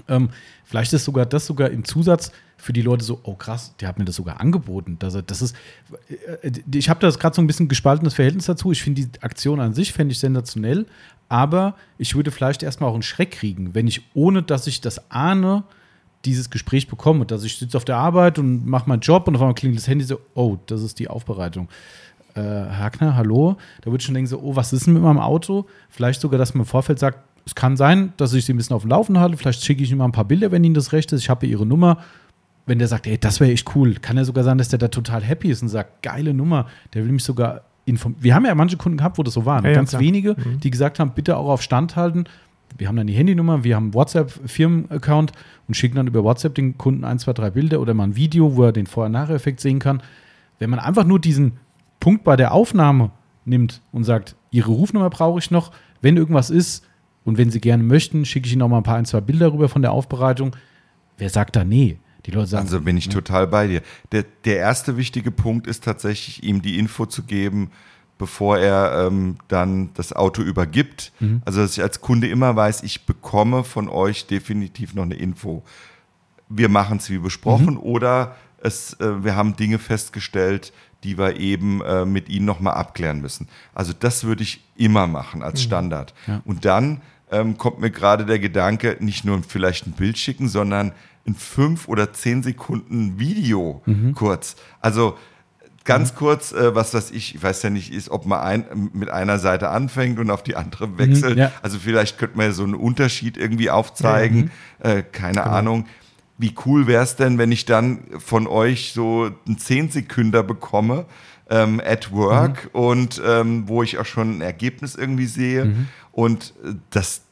[0.09, 0.29] Ähm,
[0.65, 3.99] vielleicht ist sogar das sogar im Zusatz für die Leute so, oh krass, der hat
[3.99, 4.97] mir das sogar angeboten.
[4.99, 5.57] Das, das ist,
[6.43, 8.71] äh, ich habe das gerade so ein bisschen gespaltenes Verhältnis dazu.
[8.73, 10.87] Ich finde die Aktion an sich, fände ich sensationell,
[11.29, 15.11] aber ich würde vielleicht erstmal auch einen Schreck kriegen, wenn ich, ohne dass ich das
[15.11, 15.65] ahne,
[16.25, 19.41] dieses Gespräch bekomme, dass ich sitze auf der Arbeit und mache meinen Job und auf
[19.41, 21.69] einmal klingelt das Handy so, oh, das ist die Aufbereitung.
[22.35, 23.57] Äh, Hackner, hallo?
[23.81, 25.67] Da würde ich schon denken so, oh, was ist denn mit meinem Auto?
[25.89, 28.75] Vielleicht sogar, dass man im Vorfeld sagt, es kann sein, dass ich sie ein bisschen
[28.75, 30.93] auf dem Laufen halte, vielleicht schicke ich ihm mal ein paar Bilder, wenn Ihnen das
[30.93, 31.99] recht ist, ich habe Ihre Nummer.
[32.69, 34.89] Wenn der sagt, ey, das wäre echt cool, kann ja sogar sein, dass der da
[34.89, 38.23] total happy ist und sagt, geile Nummer, der will mich sogar informieren.
[38.23, 39.63] Wir haben ja manche Kunden gehabt, wo das so war.
[39.63, 40.03] Ja, ja, Ganz klar.
[40.03, 40.61] wenige, Mhm.
[40.61, 42.25] die gesagt haben, bitte auch auf Stand halten.
[42.77, 45.33] Wir haben dann die Handynummer, wir haben einen WhatsApp-Firmen-Account
[45.69, 48.57] und schicken dann über WhatsApp den Kunden ein, zwei, drei Bilder oder mal ein Video,
[48.57, 50.03] wo er den Vorher-Nachher-Effekt sehen kann.
[50.59, 51.53] Wenn man einfach nur diesen
[52.01, 53.11] Punkt bei der Aufnahme
[53.45, 55.71] nimmt und sagt, Ihre Rufnummer brauche ich noch,
[56.03, 56.85] wenn irgendwas ist
[57.25, 59.53] und wenn Sie gerne möchten, schicke ich Ihnen noch mal ein paar, ein, zwei Bilder
[59.53, 60.55] rüber von der Aufbereitung.
[61.19, 61.99] Wer sagt da nee?
[62.27, 63.83] Die Leute sagen, Also bin ich total bei dir.
[64.13, 67.71] Der, der erste wichtige Punkt ist tatsächlich, ihm die Info zu geben,
[68.19, 71.13] bevor er ähm, dann das Auto übergibt.
[71.45, 75.63] Also, dass ich als Kunde immer weiß, ich bekomme von euch definitiv noch eine Info.
[76.49, 80.73] Wir machen es wie besprochen oder es, äh, wir haben Dinge festgestellt,
[81.05, 83.49] die wir eben äh, mit Ihnen nochmal abklären müssen.
[83.75, 86.15] Also das würde ich immer machen als Standard.
[86.27, 86.41] Ja.
[86.45, 90.93] Und dann ähm, kommt mir gerade der Gedanke, nicht nur vielleicht ein Bild schicken, sondern
[91.27, 93.83] ein fünf oder zehn Sekunden Video
[94.15, 94.57] kurz.
[94.81, 95.17] Also
[95.87, 99.09] ganz kurz, äh, was weiß ich, ich weiß ja nicht, ist, ob man ein, mit
[99.09, 101.39] einer Seite anfängt und auf die andere wechselt.
[101.39, 101.53] ja.
[101.63, 104.51] Also vielleicht könnte man ja so einen Unterschied irgendwie aufzeigen.
[104.81, 105.87] Äh, keine Ahnung.
[106.39, 111.07] Wie cool wäre es denn, wenn ich dann von euch so einen 10 Sekünder bekomme
[111.49, 116.75] ähm, at work und ähm, wo ich auch schon ein Ergebnis irgendwie sehe und äh,
[116.91, 117.23] das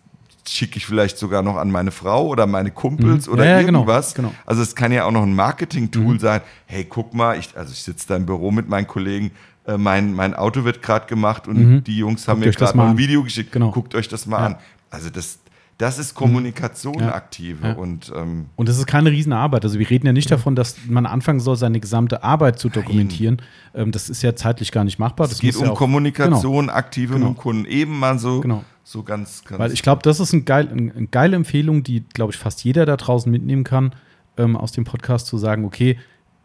[0.49, 3.33] schicke ich vielleicht sogar noch an meine Frau oder meine Kumpels Mhm.
[3.33, 4.15] oder Ja, ja, genau, irgendwas.
[4.15, 4.33] genau.
[4.47, 6.19] Also es kann ja auch noch ein Marketing-Tool Mhm.
[6.19, 6.41] sein.
[6.67, 9.31] Hey, guck mal, ich, also ich sitze da im Büro mit meinen Kollegen,
[9.67, 12.45] äh, mein, mein Auto wird gerade gemacht und die Jungs haben Mhm.
[12.45, 12.99] Guckt mir gerade mal ein.
[12.99, 13.53] Video geschickt.
[13.53, 13.71] Genau.
[13.71, 14.47] Guckt euch das mal Ja.
[14.47, 14.57] an.
[14.91, 15.39] Also das,
[15.79, 17.15] das ist Kommunikation Ja.
[17.15, 17.73] aktive Ja.
[17.75, 19.65] und ähm, Und das ist keine Riesenarbeit.
[19.65, 23.43] Also wir reden ja nicht davon, dass man anfangen soll, seine gesamte Arbeit zu dokumentieren.
[23.75, 25.25] Ähm, das ist ja zeitlich gar nicht machbar.
[25.27, 27.29] es Das geht um ja auch, Kommunikation, aktive Genau.
[27.31, 27.65] mit dem Kunden.
[27.67, 28.63] Eben mal so, Genau.
[28.85, 29.59] so ganz, ganz.
[29.59, 32.63] Weil ich glaube, das ist ein geil, ein, eine geile Empfehlung, die, glaube ich, fast
[32.65, 33.95] jeder da draußen mitnehmen kann,
[34.37, 35.99] ähm, aus dem Podcast zu sagen, okay,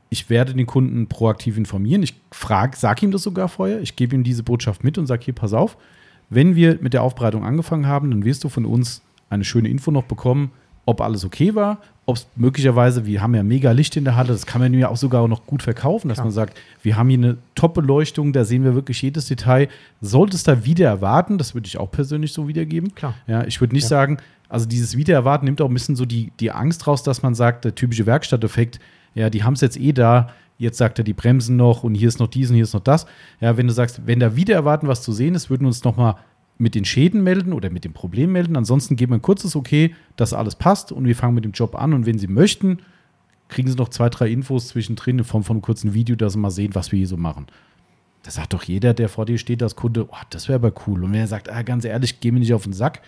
[0.10, 2.02] ich werde den Kunden proaktiv informieren.
[2.02, 3.80] Ich frage, sage ihm das sogar vorher.
[3.82, 5.78] Ich gebe ihm diese Botschaft mit und sage, hier, pass auf,
[6.32, 9.92] wenn wir mit der Aufbereitung angefangen haben, dann wirst du von uns eine schöne Info
[9.92, 10.52] noch bekommen,
[10.86, 14.30] ob alles okay war, ob es möglicherweise, wir haben ja mega Licht in der Halle,
[14.30, 16.26] das kann man ja auch sogar noch gut verkaufen, dass Klar.
[16.26, 19.68] man sagt, wir haben hier eine Top-Beleuchtung, da sehen wir wirklich jedes Detail.
[20.02, 22.96] Sollte es da wieder erwarten, das würde ich auch persönlich so wiedergeben.
[22.96, 23.14] Klar.
[23.28, 23.90] Ja, ich würde nicht Ja.
[23.90, 27.36] sagen, also dieses Wiedererwarten nimmt auch ein bisschen so die, die Angst raus, dass man
[27.36, 28.80] sagt, der typische Werkstatteffekt,
[29.14, 32.08] ja, die haben es jetzt eh da, jetzt sagt er die Bremsen noch und hier
[32.08, 33.06] ist noch dies und hier ist noch das.
[33.42, 35.84] Ja, wenn du sagst, wenn da wieder erwarten, was zu sehen ist, würden wir uns
[35.84, 36.16] nochmal
[36.60, 38.56] mit den Schäden melden oder mit dem Problem melden.
[38.58, 41.74] Ansonsten geben wir ein kurzes Okay, dass alles passt und wir fangen mit dem Job
[41.76, 41.94] an.
[41.94, 42.80] Und wenn Sie möchten,
[43.48, 46.40] kriegen Sie noch zwei, drei Infos zwischendrin in Form von einem kurzen Video, dass Sie
[46.40, 47.48] mal sehen, was wir hier so machen.
[48.24, 51.04] Das sagt doch jeder, der vor dir steht als Kunde, oh, das wäre aber cool.
[51.06, 53.02] Und wenn er sagt, ah, ganz ehrlich, geh mir nicht auf den Sack,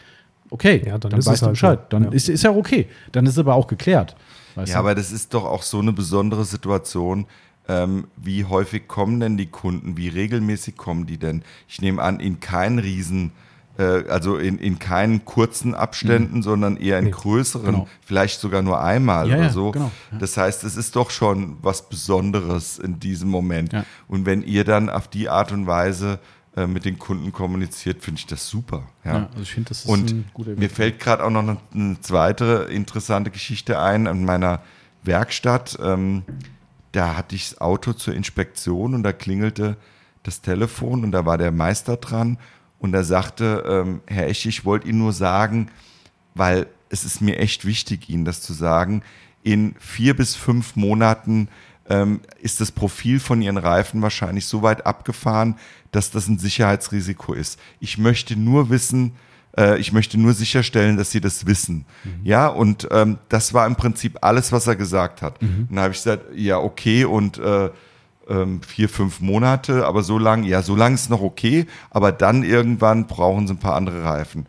[0.50, 1.80] okay, Ja, dann dann, ist weißt es du halt Bescheid.
[1.94, 2.12] Dann Ja.
[2.12, 2.88] ist, ist ja okay.
[3.12, 4.16] Dann ist aber auch geklärt.
[4.56, 4.80] Weißt Ja, du?
[4.80, 7.26] aber das ist doch auch so eine besondere Situation.
[7.68, 9.96] Ähm, wie häufig kommen denn die Kunden?
[9.98, 11.44] Wie regelmäßig kommen die denn?
[11.68, 13.32] Ich nehme an, in keinen Riesen,
[13.78, 17.88] äh, also in, in keinen kurzen Abständen, sondern eher in Nee, größeren, genau.
[18.02, 19.72] vielleicht sogar nur einmal Ja, oder ja, so.
[19.72, 20.18] genau, ja.
[20.18, 23.74] Das heißt, es ist doch schon was Besonderes in diesem Moment.
[23.74, 23.86] Ja.
[24.08, 26.20] Und wenn ihr dann auf die Art und Weise
[26.58, 28.90] äh, mit den Kunden kommuniziert, finde ich das super.
[29.06, 29.12] Ja.
[29.14, 31.58] ja, also ich finde, das ist Und ein guter mir fällt gerade auch noch eine,
[31.74, 34.62] eine zweite interessante Geschichte ein an meiner
[35.04, 35.78] Werkstatt.
[35.82, 36.24] Ähm,
[36.92, 39.78] da hatte ich das Auto zur Inspektion und da klingelte
[40.24, 42.38] das Telefon und da war der Meister dran
[42.80, 45.70] und er sagte, ähm, Herr Esch, ich wollte Ihnen nur sagen,
[46.34, 49.04] weil es ist mir echt wichtig, Ihnen das zu sagen,
[49.44, 51.48] in vier bis fünf Monaten
[51.90, 55.56] ähm, ist das Profil von Ihren Reifen wahrscheinlich so weit abgefahren,
[55.92, 57.60] dass das ein Sicherheitsrisiko ist.
[57.80, 59.14] Ich möchte nur wissen,
[59.58, 61.86] äh, ich möchte nur sicherstellen, dass Sie das wissen.
[62.24, 65.42] Ja, und ähm, das war im Prinzip alles, was er gesagt hat.
[65.42, 67.70] Und dann habe ich gesagt, ja, okay, und äh,
[68.30, 72.44] ähm, vier, fünf Monate, aber so lang, ja, so lang ist noch okay, aber dann
[72.44, 74.46] irgendwann brauchen sie ein paar andere Reifen.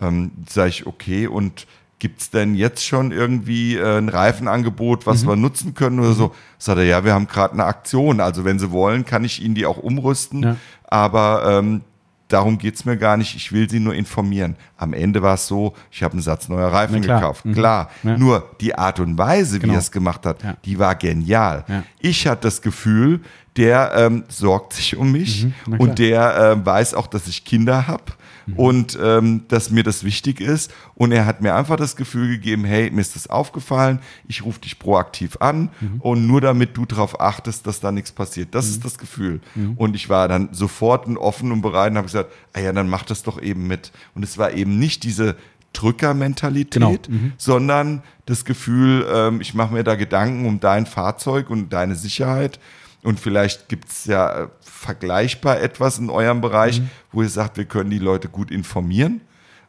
[0.00, 1.66] Ähm, sage ich, okay, und
[2.00, 6.34] gibt es denn jetzt schon irgendwie äh, ein Reifenangebot, was wir nutzen können oder so?
[6.58, 9.54] Sagt er, ja, wir haben gerade eine Aktion, also wenn sie wollen, kann ich ihnen
[9.54, 10.56] die auch umrüsten, Ja.
[10.84, 11.80] aber ähm,
[12.28, 14.56] darum geht es mir gar nicht, ich will sie nur informieren.
[14.76, 17.20] Am Ende war es so, ich habe einen Satz neuer Reifen klar.
[17.20, 17.54] gekauft, Mhm.
[17.54, 18.16] klar, Ja.
[18.18, 19.74] nur die Art und Weise, wie Genau.
[19.74, 20.56] er es gemacht hat, Ja.
[20.64, 21.64] die war genial.
[21.68, 21.82] Ja.
[22.00, 23.20] Ich hatte das Gefühl,
[23.56, 27.86] der ähm, sorgt sich um mich Mhm, und der ähm, weiß auch, dass ich Kinder
[27.86, 28.02] habe
[28.46, 28.54] Mhm.
[28.56, 30.72] und ähm, dass mir das wichtig ist.
[30.94, 34.60] Und er hat mir einfach das Gefühl gegeben, hey, mir ist das aufgefallen, ich rufe
[34.60, 36.00] dich proaktiv an Mhm.
[36.00, 38.54] und nur damit du darauf achtest, dass da nichts passiert.
[38.54, 39.40] Das ist das Gefühl.
[39.54, 39.74] Mhm.
[39.76, 43.04] Und ich war dann sofort offen und bereit und habe gesagt, ah ja, dann mach
[43.04, 43.92] das doch eben mit.
[44.14, 45.36] Und es war eben nicht diese
[45.72, 46.92] Drückermentalität, Genau.
[47.08, 47.32] Mhm.
[47.36, 52.58] sondern das Gefühl, ähm, ich mache mir da Gedanken um dein Fahrzeug und deine Sicherheit.
[53.04, 56.90] Und vielleicht gibt es ja äh, vergleichbar etwas in eurem Bereich, Mhm.
[57.12, 59.20] wo ihr sagt, wir können die Leute gut informieren,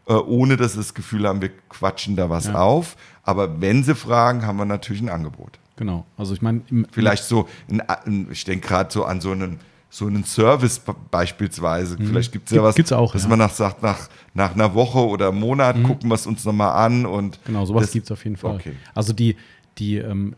[0.08, 2.56] äh, ohne dass sie das Gefühl haben, wir quatschen da was Ja.
[2.56, 2.96] auf.
[3.24, 5.60] Aber wenn sie fragen, haben wir natürlich ein Angebot.
[5.78, 6.06] Genau.
[6.18, 9.60] Also ich meine, Vielleicht so, ein, ein, ich denke gerade so an so einen,
[9.90, 11.98] so einen Service be- beispielsweise.
[11.98, 12.66] Vielleicht gibt es ja Mhm.
[12.66, 13.28] Was, gibt's auch, dass ja.
[13.28, 13.32] Mhm.
[13.32, 16.72] man nach, sagt, nach, nach einer Woche oder einem Monat gucken wir es uns nochmal
[16.86, 17.06] an.
[17.06, 18.56] Und Genau, sowas gibt es auf jeden Fall.
[18.56, 18.74] Okay.
[18.94, 19.36] Also die,
[19.78, 20.36] die, ähm,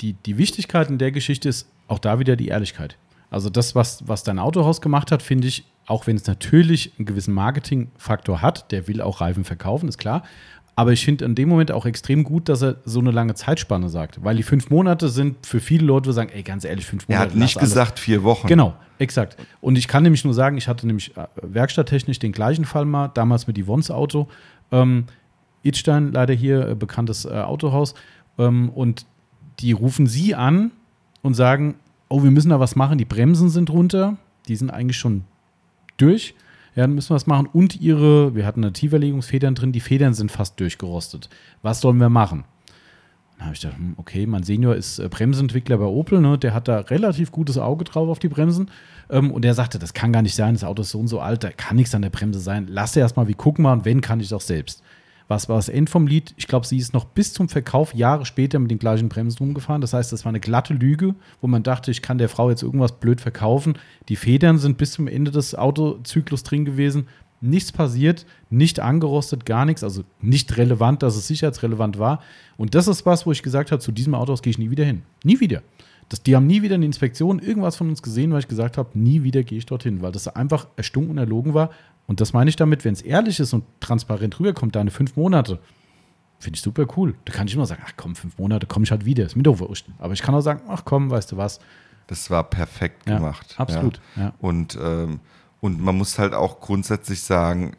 [0.00, 2.96] die, die Wichtigkeit in der Geschichte ist auch da wieder die Ehrlichkeit.
[3.30, 7.06] Also das, was, was dein Autohaus gemacht hat, finde ich, auch wenn es natürlich einen
[7.06, 10.22] gewissen Marketingfaktor hat, der will auch Reifen verkaufen, ist klar.
[10.78, 13.88] Aber ich finde in dem Moment auch extrem gut, dass er so eine lange Zeitspanne
[13.88, 14.22] sagt.
[14.22, 17.14] Weil die fünf Monate sind für viele Leute, die sagen, ey, ganz ehrlich, fünf Er
[17.20, 17.30] Monate.
[17.30, 17.70] hat nicht lass alles.
[17.72, 18.46] gesagt vier Wochen.
[18.46, 19.38] Genau, exakt.
[19.62, 23.08] Und ich kann nämlich nur sagen, ich hatte nämlich äh, werkstatttechnisch den gleichen Fall mal,
[23.08, 24.28] damals mit Yvonne's Auto.
[24.70, 25.04] Ähm,
[25.62, 27.94] Idstein, leider hier, äh, bekanntes äh, Autohaus.
[28.38, 29.06] Ähm, und
[29.60, 30.72] die rufen sie an
[31.26, 31.74] und sagen,
[32.08, 34.16] oh, wir müssen da was machen, die Bremsen sind runter,
[34.48, 35.24] die sind eigentlich schon
[35.96, 36.34] durch.
[36.74, 37.48] Ja, dann müssen wir was machen.
[37.52, 41.30] Und ihre, wir hatten da Tieferlegungsfedern drin, die Federn sind fast durchgerostet.
[41.62, 42.44] Was sollen wir machen?
[43.38, 46.38] Dann habe ich gedacht, hm, okay, mein Senior ist äh, Bremsentwickler bei Opel, ne?
[46.38, 48.70] der hat da relativ gutes Auge drauf auf die Bremsen.
[49.10, 51.20] Ähm, und der sagte, das kann gar nicht sein, das Auto ist so und so
[51.20, 52.66] alt, da kann nichts an der Bremse sein.
[52.68, 54.82] Lass erst mal, wir gucken mal, und wenn, kann ich doch selbst.
[55.28, 56.34] Was war das End vom Lied?
[56.36, 59.80] Ich glaube, sie ist noch bis zum Verkauf Jahre später mit den gleichen Bremsen rumgefahren.
[59.80, 62.62] Das heißt, das war eine glatte Lüge, wo man dachte, ich kann der Frau jetzt
[62.62, 63.74] irgendwas blöd verkaufen.
[64.08, 67.08] Die Federn sind bis zum Ende des Autozyklus drin gewesen.
[67.40, 72.22] Nichts passiert, nicht angerostet, gar nichts, also nicht relevant, dass es sicherheitsrelevant war.
[72.56, 74.84] Und das ist was, wo ich gesagt habe, zu diesem Autohaus gehe ich nie wieder
[74.84, 75.02] hin.
[75.22, 75.62] Nie wieder.
[76.08, 78.96] Das, die haben nie wieder eine Inspektion, irgendwas von uns gesehen, weil ich gesagt habe,
[78.98, 81.70] nie wieder gehe ich dorthin, weil das einfach erstunken und erlogen war.
[82.06, 85.58] Und das meine ich damit, wenn es ehrlich ist und transparent rüberkommt, deine fünf Monate,
[86.38, 87.14] finde ich super cool.
[87.24, 89.42] Da kann ich immer sagen, ach komm, fünf Monate, komme ich halt wieder, ist mir
[89.42, 89.86] doch wurscht.
[89.98, 91.58] Aber ich kann auch sagen, ach komm, weißt du was.
[92.06, 93.54] Das war perfekt Ja, gemacht.
[93.58, 94.32] absolut, ja.
[94.38, 95.18] Und, ähm,
[95.60, 97.74] und man muss halt auch grundsätzlich sagen,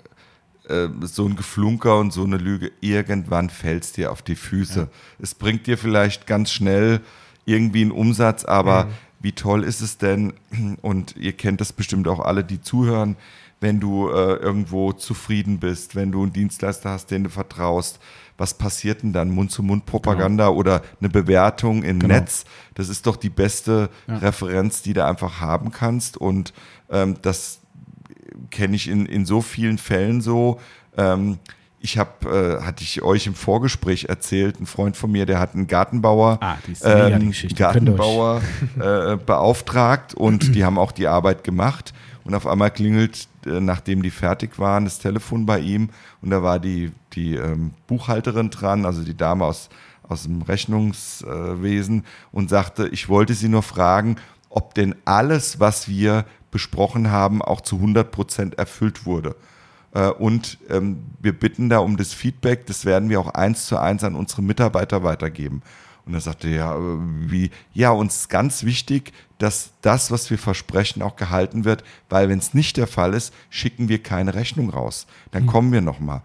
[0.68, 4.90] äh, so ein Geflunker und so eine Lüge, irgendwann fällt es dir auf die Füße.
[5.20, 7.00] Es bringt dir vielleicht ganz schnell
[7.46, 8.90] irgendwie einen Umsatz, aber
[9.22, 10.34] wie toll ist es denn,
[10.82, 13.16] und ihr kennt das bestimmt auch alle, die zuhören,
[13.60, 18.00] wenn du äh, irgendwo zufrieden bist, wenn du einen Dienstleister hast, den du vertraust,
[18.38, 19.30] was passiert denn dann?
[19.32, 20.58] Mund-zu-Mund-Propaganda genau.
[20.58, 22.14] oder eine Bewertung im genau.
[22.14, 22.46] Netz?
[22.76, 24.18] Das ist doch die beste ja.
[24.18, 26.18] Referenz, die du einfach haben kannst.
[26.18, 26.54] Und
[26.90, 27.62] ähm, das
[28.52, 30.60] kenne ich in, in so vielen Fällen so.
[30.96, 31.40] Ähm,
[31.80, 35.54] ich habe, äh, hatte ich euch im Vorgespräch erzählt, ein Freund von mir, der hat
[35.54, 38.42] einen Gartenbauer, ah, ähm, Gartenbauer
[38.80, 41.94] äh, beauftragt und die haben auch die Arbeit gemacht.
[42.24, 45.90] Und auf einmal klingelt, äh, nachdem die fertig waren, das Telefon bei ihm
[46.22, 49.70] und da war die, die ähm, Buchhalterin dran, also die Dame aus,
[50.08, 54.18] aus dem Rechnungswesen und sagte, ich wollte Sie nur fragen,
[54.50, 59.36] ob denn alles, was wir besprochen haben, auch zu 100 Prozent erfüllt wurde.
[59.94, 63.78] Äh, und ähm, wir bitten da um das Feedback, das werden wir auch eins zu
[63.78, 65.62] eins an unsere Mitarbeiter weitergeben.
[66.08, 70.38] Und er sagte, ja, äh, wie, ja, uns ist ganz wichtig, dass das, was wir
[70.38, 74.70] versprechen, auch gehalten wird, weil wenn es nicht der Fall ist, schicken wir keine Rechnung
[74.70, 75.06] raus.
[75.32, 75.48] Dann mhm.
[75.48, 76.22] kommen wir nochmal.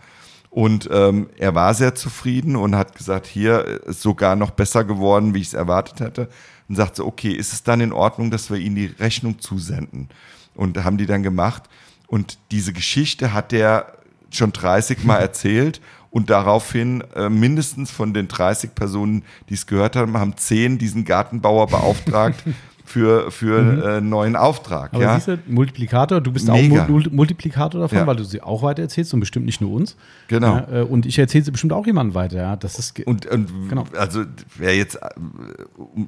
[0.50, 5.34] Und ähm, er war sehr zufrieden und hat gesagt, hier ist sogar noch besser geworden,
[5.34, 6.28] wie ich es erwartet hätte.
[6.68, 10.08] Und sagte, okay, ist es dann in Ordnung, dass wir Ihnen die Rechnung zusenden?
[10.54, 11.64] Und haben die dann gemacht.
[12.06, 13.94] Und diese Geschichte hat er
[14.30, 15.80] schon 30 Mal erzählt
[16.12, 21.06] und daraufhin äh, mindestens von den 30 Personen, die es gehört haben, haben 10 diesen
[21.06, 22.44] Gartenbauer beauftragt
[22.84, 23.82] für, für mhm.
[23.82, 24.92] äh, neuen Auftrag.
[24.92, 25.14] Aber ja?
[25.14, 26.84] siehst du, Multiplikator, du bist Mega.
[26.84, 28.06] auch Mul Multiplikator davon, ja.
[28.06, 29.96] weil du sie auch weiter erzählst und bestimmt nicht nur uns.
[30.28, 30.56] Genau.
[30.56, 32.36] Ja, äh, und ich erzähle sie bestimmt auch jemandem weiter.
[32.36, 32.56] Ja?
[32.56, 33.86] Das ist und, und genau.
[33.96, 34.24] also
[34.58, 35.08] wer jetzt äh,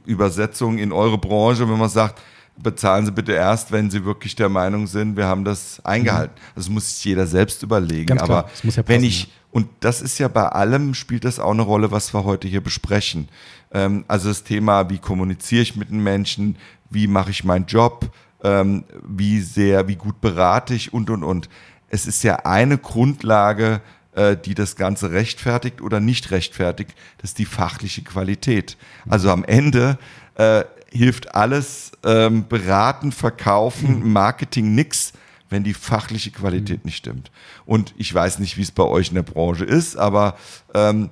[0.05, 2.21] Übersetzung in eure Branche, wenn man sagt,
[2.63, 6.35] bezahlen Sie bitte erst, wenn Sie wirklich der Meinung sind, wir haben das eingehalten.
[6.37, 6.53] Mhm.
[6.55, 8.19] Das muss sich jeder selbst überlegen.
[8.19, 8.47] Aber
[8.87, 12.25] wenn ich, und das ist ja bei allem, spielt das auch eine Rolle, was wir
[12.25, 13.29] heute hier besprechen.
[13.71, 16.57] Ähm, also das Thema, wie kommuniziere ich mit den Menschen,
[16.91, 18.11] wie mache ich meinen Job,
[18.43, 21.49] ähm, wie sehr, wie gut berate ich und, und, und.
[21.89, 23.81] Es ist ja eine Grundlage,
[24.17, 28.77] äh, die das Ganze rechtfertigt oder nicht rechtfertigt, das ist die fachliche Qualität.
[29.09, 29.99] Also am Ende
[30.35, 34.13] äh, hilft alles ähm, beraten, verkaufen, hm.
[34.13, 35.13] Marketing nix,
[35.55, 36.89] wenn die fachliche Qualität mhm.
[36.89, 37.31] nicht stimmt.
[37.65, 40.37] Und ich weiß nicht, wie es bei euch in der Branche ist, aber
[40.75, 41.11] ähm,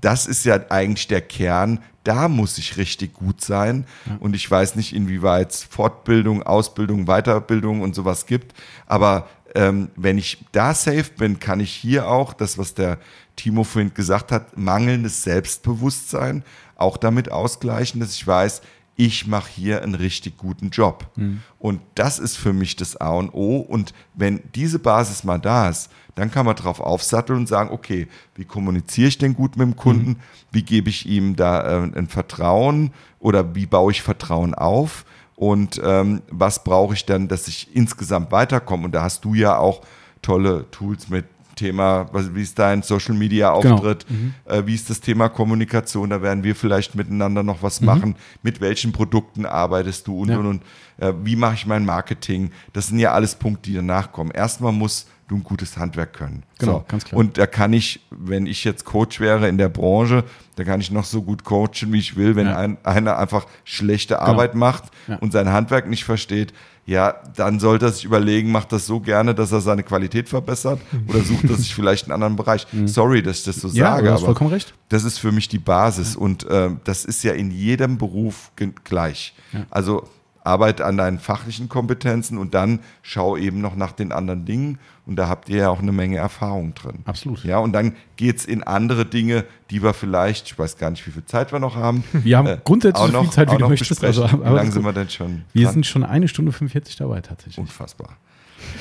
[0.00, 1.78] das ist ja eigentlich der Kern.
[2.02, 3.86] Da muss ich richtig gut sein.
[4.06, 4.16] Ja.
[4.18, 8.54] Und ich weiß nicht, inwieweit es Fortbildung, Ausbildung, Weiterbildung und sowas gibt.
[8.86, 12.98] Aber ähm, wenn ich da safe bin, kann ich hier auch, das, was der
[13.36, 16.42] Timo vorhin gesagt hat, mangelndes Selbstbewusstsein
[16.74, 18.62] auch damit ausgleichen, dass ich weiß,
[18.96, 21.10] ich mache hier einen richtig guten Job.
[21.16, 21.42] Mhm.
[21.58, 23.58] Und das ist für mich das A und O.
[23.58, 28.08] Und wenn diese Basis mal da ist, dann kann man darauf aufsatteln und sagen, okay,
[28.34, 30.10] wie kommuniziere ich denn gut mit dem Kunden?
[30.10, 30.16] Mhm.
[30.50, 35.04] Wie gebe ich ihm da äh, ein Vertrauen oder wie baue ich Vertrauen auf?
[35.34, 38.86] Und ähm, was brauche ich dann, dass ich insgesamt weiterkomme?
[38.86, 39.82] Und da hast du ja auch
[40.22, 41.26] tolle Tools mit
[41.56, 43.74] Thema, wie ist dein Social Media genau.
[43.74, 44.20] Auftritt, genau.
[44.20, 44.34] mhm.
[44.44, 47.86] äh, wie ist das Thema Kommunikation, da werden wir vielleicht miteinander noch was mhm.
[47.86, 50.38] machen, mit welchen Produkten arbeitest du und ja.
[50.38, 50.62] und und,
[50.98, 54.30] äh, wie mache ich mein Marketing, das sind ja alles Punkte, die danach kommen.
[54.30, 56.44] Erstmal muss du ein gutes Handwerk können.
[56.58, 56.84] Genau, so.
[56.88, 57.18] ganz klar.
[57.18, 60.24] Und da kann ich, wenn ich jetzt Coach wäre in der Branche,
[60.54, 62.56] da kann ich noch so gut coachen, wie ich will, wenn ja.
[62.56, 64.26] ein, einer einfach schlechte genau.
[64.26, 65.16] Arbeit macht ja.
[65.16, 66.52] und sein Handwerk nicht versteht,
[66.86, 70.80] ja, dann sollte er sich überlegen, macht das so gerne, dass er seine Qualität verbessert
[71.08, 72.66] oder sucht er sich vielleicht einen anderen Bereich.
[72.76, 72.88] Mhm.
[72.88, 74.74] Sorry, dass ich das so ja, sage, aber vollkommen recht.
[74.88, 76.20] das ist für mich die Basis ja.
[76.20, 78.50] und äh, das ist ja in jedem Beruf
[78.84, 79.34] gleich.
[79.52, 79.64] Ja.
[79.70, 80.06] Also
[80.46, 84.78] arbeite an deinen fachlichen Kompetenzen und dann schau eben noch nach den anderen Dingen.
[85.04, 87.00] Und da habt ihr ja auch eine Menge Erfahrung drin.
[87.04, 87.44] Absolut.
[87.44, 91.06] Ja, und dann geht es in andere Dinge, die wir vielleicht, ich weiß gar nicht,
[91.06, 92.04] wie viel Zeit wir noch haben.
[92.12, 94.04] Wir haben äh, grundsätzlich so viel Zeit, wie du möchtest.
[94.04, 95.42] Also, wie lange sind wir denn schon?
[95.52, 95.74] Wir dran?
[95.74, 97.58] sind schon eine Stunde 45 dabei tatsächlich.
[97.58, 98.16] Unfassbar.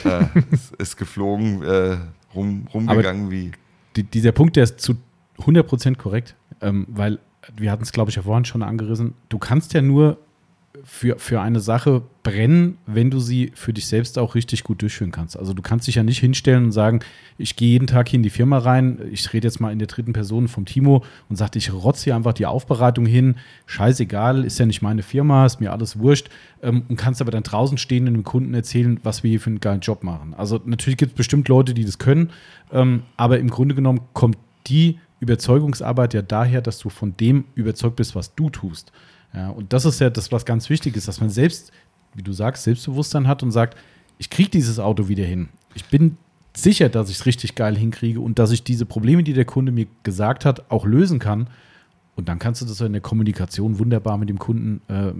[0.03, 1.97] äh, es ist geflogen, äh,
[2.33, 3.51] rum, rumgegangen Aber wie.
[3.95, 4.95] Die, dieser Punkt, der ist zu
[5.39, 7.19] 100% korrekt, ähm, weil
[7.55, 9.13] wir hatten es, glaube ich, ja vorhin schon angerissen.
[9.29, 10.17] Du kannst ja nur
[10.86, 15.12] für, für eine Sache brennen, wenn du sie für dich selbst auch richtig gut durchführen
[15.12, 15.38] kannst.
[15.38, 16.99] Also du kannst dich ja nicht hinstellen und sagen,
[17.38, 19.88] ich gehe jeden Tag hier in die Firma rein, ich rede jetzt mal in der
[19.88, 23.36] dritten Person vom Timo und sage, ich rotze hier einfach die Aufbereitung hin,
[23.66, 26.30] scheißegal, ist ja nicht meine Firma, ist mir alles wurscht
[26.62, 29.49] ähm, und kannst aber dann draußen stehen und dem Kunden erzählen, was wir hier für
[29.49, 30.36] einen geilen Job machen.
[30.36, 32.30] Also natürlich gibt es bestimmt Leute, die das können,
[32.72, 34.38] ähm, aber im Grunde genommen kommt
[34.68, 38.91] die Überzeugungsarbeit ja daher, dass du von dem überzeugt bist, was du tust.
[39.36, 41.72] Ja, und das ist ja das, was ganz wichtig ist, dass man selbst,
[42.14, 43.78] wie du sagst, Selbstbewusstsein hat und sagt,
[44.18, 45.49] ich kriege dieses Auto wieder hin.
[45.74, 46.18] Ich bin
[46.56, 49.72] sicher, dass ich es richtig geil hinkriege und dass ich diese Probleme, die der Kunde
[49.72, 51.49] mir gesagt hat, auch lösen kann.
[52.16, 55.12] Und dann kannst du das in der Kommunikation wunderbar mit dem Kunden äh,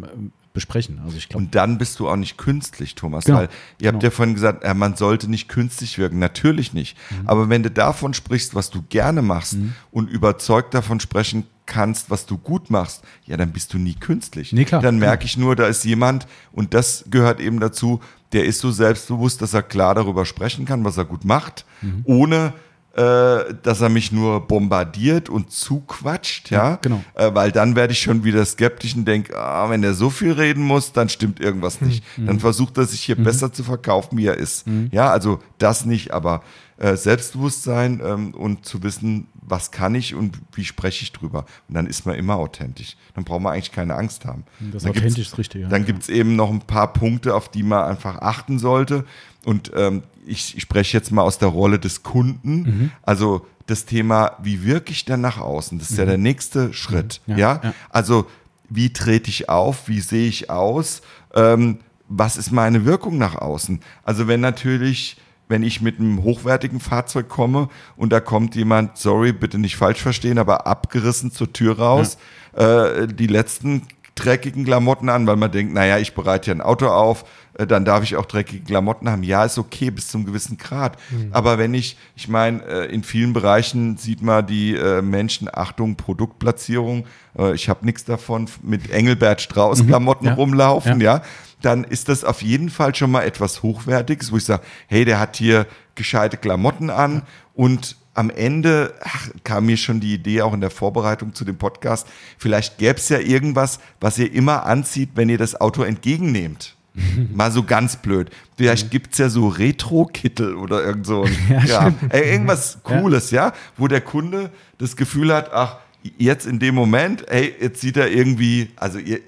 [0.54, 1.02] besprechen.
[1.04, 1.44] Also ich glaube.
[1.44, 4.04] Und dann bist du auch nicht künstlich, Thomas, Genau, weil ihr habt genau.
[4.04, 6.20] ja vorhin gesagt, äh, man sollte nicht künstlich wirken.
[6.20, 6.98] Natürlich nicht.
[7.12, 7.28] Mhm.
[7.28, 9.58] Aber wenn du davon sprichst, was du gerne machst
[9.92, 14.54] und überzeugt davon sprechen kannst, was du gut machst, ja, dann bist du nie künstlich.
[14.54, 18.00] Nee, klar, dann merke ich nur, da ist jemand, und das gehört eben dazu,
[18.34, 22.02] der ist so selbstbewusst, dass er klar darüber sprechen kann, was er gut macht, Mhm.
[22.06, 22.54] ohne
[22.98, 27.04] äh, dass er mich nur bombardiert und zuquatscht, ja, genau.
[27.16, 30.32] äh, weil dann werde ich schon wieder skeptisch und denke, ah, wenn er so viel
[30.32, 32.06] reden muss, dann stimmt irgendwas nicht.
[32.18, 32.28] Mhm.
[32.28, 34.66] Dann versucht er sich hier besser zu verkaufen, wie er ist.
[34.92, 36.42] Ja, also das nicht, aber
[36.77, 41.45] äh, Selbstbewusstsein ähm, und zu wissen, was kann ich und wie spreche ich drüber.
[41.68, 42.97] Und dann ist man immer authentisch.
[43.14, 44.43] Dann braucht man eigentlich keine Angst haben.
[44.73, 45.69] Das Dann authentisch ist richtig, ja.
[45.69, 49.06] Dann gibt es eben noch ein paar Punkte, auf die man einfach achten sollte.
[49.45, 52.57] Und ähm, ich, ich spreche jetzt mal aus der Rolle des Kunden.
[52.61, 52.91] Mhm.
[53.03, 55.80] Also das Thema, wie wirke ich denn nach außen?
[55.80, 57.22] Das ist ja der nächste Schritt.
[57.26, 57.38] Mhm.
[57.38, 57.73] Ja, Ja, ja.
[57.89, 58.27] Also
[58.69, 59.88] wie trete ich auf?
[59.88, 61.02] Wie sehe ich aus?
[61.34, 63.80] Ähm, was ist meine Wirkung nach außen?
[64.03, 69.31] Also wenn natürlich wenn ich mit einem hochwertigen Fahrzeug komme und da kommt jemand, sorry,
[69.31, 72.17] bitte nicht falsch verstehen, aber abgerissen zur Tür raus,
[72.53, 73.84] äh, die letzten
[74.15, 77.26] dreckigen Klamotten an, weil man denkt, naja, ich bereite ja ein Auto auf,
[77.59, 79.23] äh, dann darf ich auch dreckige Klamotten haben.
[79.23, 80.97] Ja, ist okay bis zum gewissen Grad.
[81.31, 85.97] Aber wenn ich, ich meine, äh, in vielen Bereichen sieht man die äh, Menschen, Achtung,
[85.97, 87.05] Produktplatzierung,
[87.38, 90.34] äh, ich habe nichts davon, mit Engelbert Strauß Klamotten Ja.
[90.35, 91.17] rumlaufen, Ja.
[91.17, 91.22] ja,
[91.66, 95.20] dann ist das auf jeden Fall schon mal etwas Hochwertiges, wo ich sage, hey, der
[95.20, 95.66] hat hier
[95.96, 97.24] gescheite Klamotten an.
[97.56, 101.58] Und am Ende ach, kam mir schon die Idee, auch in der Vorbereitung zu dem
[101.58, 106.76] Podcast, vielleicht gäbe es ja irgendwas, was ihr immer anzieht, wenn ihr das Auto entgegennehmt.
[107.34, 108.30] Mal so ganz blöd.
[108.56, 113.88] Vielleicht gibt's ja so Retro-Kittel oder irgend so ein ja, Ey, irgendwas Cooles, ja, wo
[113.88, 115.78] der Kunde das Gefühl hat, ach,
[116.18, 119.19] jetzt in dem Moment, ey, jetzt sieht er irgendwie, also ihr,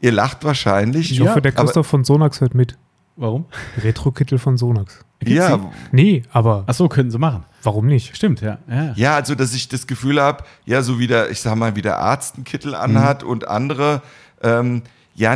[0.00, 1.10] ihr lacht wahrscheinlich.
[1.12, 2.76] Ich hoffe, der aber- Christoph von Sonax hört mit.
[3.18, 3.46] Warum?
[3.82, 5.02] Retro-Kittel von Sonax.
[5.24, 7.44] Ja, Nee, aber Ach so, können sie machen.
[7.62, 8.14] warum nicht?
[8.14, 8.58] Stimmt, ja.
[8.68, 8.92] ja.
[8.96, 11.80] Ja, also dass ich das Gefühl habe, ja, so wie der, ich sag mal, wie
[11.82, 14.02] der Arzt einen Kittel anhat und andere,
[14.42, 14.82] ähm,
[15.14, 15.34] ja,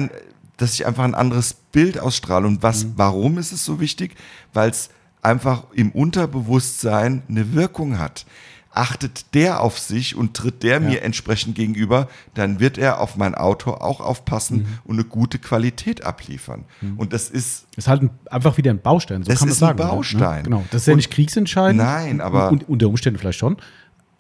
[0.59, 2.47] dass ich einfach ein anderes Bild ausstrahle.
[2.47, 4.15] Und was, warum ist es so wichtig?
[4.53, 4.91] Weil es
[5.23, 8.27] einfach im Unterbewusstsein eine Wirkung hat.
[8.73, 13.35] Achtet der auf sich und tritt der mir entsprechend gegenüber, dann wird er auf mein
[13.35, 16.65] Auto auch aufpassen und eine gute Qualität abliefern.
[16.97, 19.25] Und das ist Ist halt ein, einfach wieder ein Baustein.
[19.25, 19.81] So Das kann man ist ein sagen.
[19.81, 19.89] oder?
[19.89, 20.37] Baustein.
[20.37, 20.43] Ne?
[20.45, 20.65] Genau.
[20.71, 21.83] Das ist ja Und- nicht kriegsentscheidend.
[21.83, 23.57] Nein, aber- Und, unter Umständen vielleicht schon.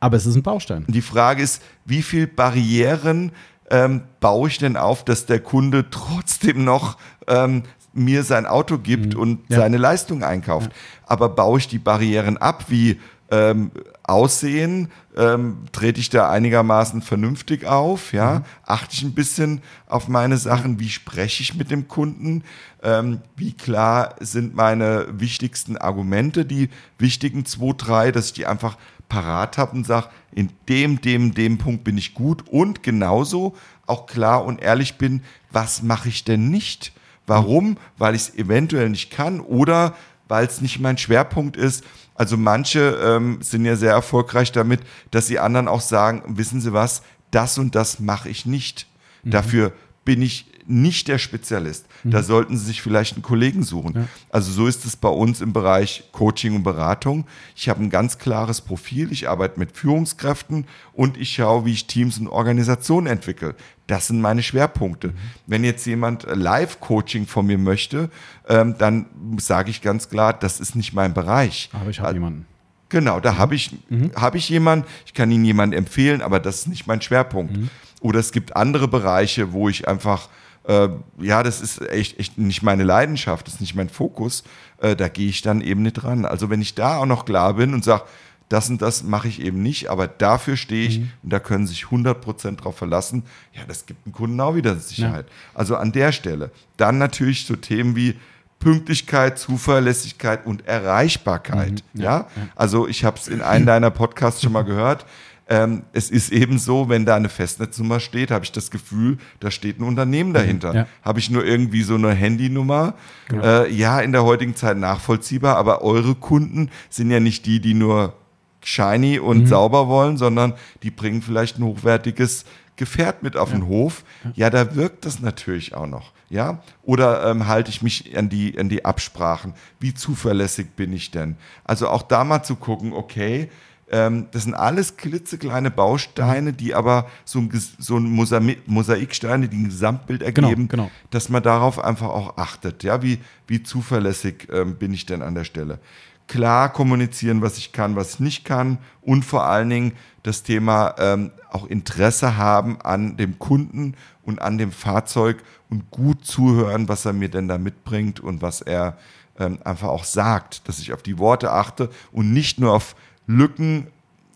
[0.00, 0.84] Aber es ist ein Baustein.
[0.88, 3.30] Die Frage ist, wie viel Barrieren
[3.70, 6.96] ähm, baue ich denn auf, dass der Kunde trotzdem noch
[7.28, 7.62] ähm,
[7.92, 9.58] mir sein Auto gibt und Ja.
[9.58, 10.72] seine Leistung einkauft.
[11.06, 12.98] Aber baue ich die Barrieren ab, wie
[13.30, 13.70] ähm,
[14.02, 20.36] Aussehen, ähm, trete ich da einigermaßen vernünftig auf, ja, achte ich ein bisschen auf meine
[20.36, 22.42] Sachen, wie spreche ich mit dem Kunden,
[22.82, 28.76] ähm, wie klar sind meine wichtigsten Argumente, die wichtigen zwei, drei, dass ich die einfach
[29.08, 33.54] parat habe und sage, in dem, dem, dem Punkt bin ich gut und genauso
[33.86, 36.92] auch klar und ehrlich bin, was mache ich denn nicht?
[37.26, 37.76] Warum?
[37.98, 39.94] Weil ich es eventuell nicht kann oder
[40.28, 41.84] weil es nicht mein Schwerpunkt ist.
[42.20, 46.74] Also manche ähm, sind ja sehr erfolgreich damit, dass sie anderen auch sagen, wissen Sie
[46.74, 48.86] was, das und das mache ich nicht.
[49.24, 49.72] Dafür
[50.04, 51.86] bin ich nicht der Spezialist.
[52.04, 54.08] Da sollten Sie sich vielleicht einen Kollegen suchen.
[54.30, 57.26] Also so ist es bei uns im Bereich Coaching und Beratung.
[57.56, 59.12] Ich habe ein ganz klares Profil.
[59.12, 63.54] Ich arbeite mit Führungskräften und ich schaue, wie ich Teams und Organisationen entwickle.
[63.86, 65.12] Das sind meine Schwerpunkte.
[65.46, 68.08] Wenn jetzt jemand Live-Coaching von mir möchte,
[68.48, 69.06] ähm, dann
[69.38, 71.70] sage ich ganz klar, das ist nicht mein Bereich.
[71.72, 72.46] Aber ich habe jemanden.
[72.88, 73.70] Genau, da habe ich,
[74.14, 77.56] hab ich jemanden, ich kann Ihnen jemanden empfehlen, aber das ist nicht mein Schwerpunkt.
[78.00, 80.28] Oder es gibt andere Bereiche, wo ich einfach,
[80.70, 80.88] äh,
[81.18, 84.44] ja, das ist echt, echt nicht meine Leidenschaft, das ist nicht mein Fokus,
[84.78, 86.24] äh, da gehe ich dann eben nicht ran.
[86.24, 88.04] Also wenn ich da auch noch klar bin und sage,
[88.48, 91.84] das und das mache ich eben nicht, aber dafür stehe ich und da können sich
[91.84, 93.22] 100% drauf verlassen.
[93.52, 95.26] Ja, das gibt dem Kunden auch wieder Sicherheit.
[95.54, 96.50] Also an der Stelle.
[96.76, 98.16] Dann natürlich so Themen wie
[98.58, 101.82] Pünktlichkeit, Zuverlässigkeit und Erreichbarkeit.
[101.94, 102.26] ja,
[102.56, 105.06] also ich habe es in einem deiner Podcasts schon mal gehört.
[105.50, 109.50] Ähm, es ist eben so, wenn da eine Festnetznummer steht, habe ich das Gefühl, da
[109.50, 110.74] steht ein Unternehmen dahinter.
[110.74, 110.86] Ja.
[111.02, 112.94] Habe ich nur irgendwie so eine Handynummer?
[113.32, 117.74] Äh, ja, in der heutigen Zeit nachvollziehbar, aber eure Kunden sind ja nicht die, die
[117.74, 118.14] nur
[118.62, 120.54] shiny und sauber wollen, sondern
[120.84, 122.44] die bringen vielleicht ein hochwertiges
[122.76, 124.04] Gefährt mit auf den Hof.
[124.34, 126.12] Ja, da wirkt das natürlich auch noch.
[126.28, 129.54] Ja, oder ähm, halte ich mich an die, an die Absprachen?
[129.80, 131.36] Wie zuverlässig bin ich denn?
[131.64, 133.50] Also auch da mal zu gucken, okay,
[133.90, 139.56] Ähm, das sind alles klitzekleine Bausteine, die aber so ein, so ein Mosaik, Mosaiksteine, die
[139.56, 140.90] ein Gesamtbild ergeben, Genau, genau.
[141.10, 142.84] dass man darauf einfach auch achtet.
[142.84, 145.80] Ja, wie, wie zuverlässig ähm, bin ich denn an der Stelle?
[146.28, 149.92] Klar kommunizieren, was ich kann, was ich nicht kann und vor allen Dingen
[150.22, 156.24] das Thema ähm, auch Interesse haben an dem Kunden und an dem Fahrzeug und gut
[156.24, 158.96] zuhören, was er mir denn da mitbringt und was er
[159.40, 162.94] ähm, einfach auch sagt, dass ich auf die Worte achte und nicht nur auf
[163.30, 163.86] Lücken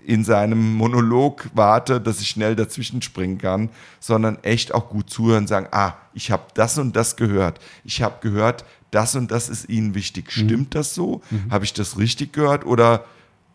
[0.07, 5.47] in seinem Monolog warte, dass ich schnell dazwischen springen kann, sondern echt auch gut zuhören,
[5.47, 7.59] sagen, ah, ich habe das und das gehört.
[7.85, 10.31] Ich habe gehört, das und das ist Ihnen wichtig.
[10.31, 11.23] Stimmt das so?
[11.51, 12.65] Habe ich das richtig gehört?
[12.67, 13.05] Oder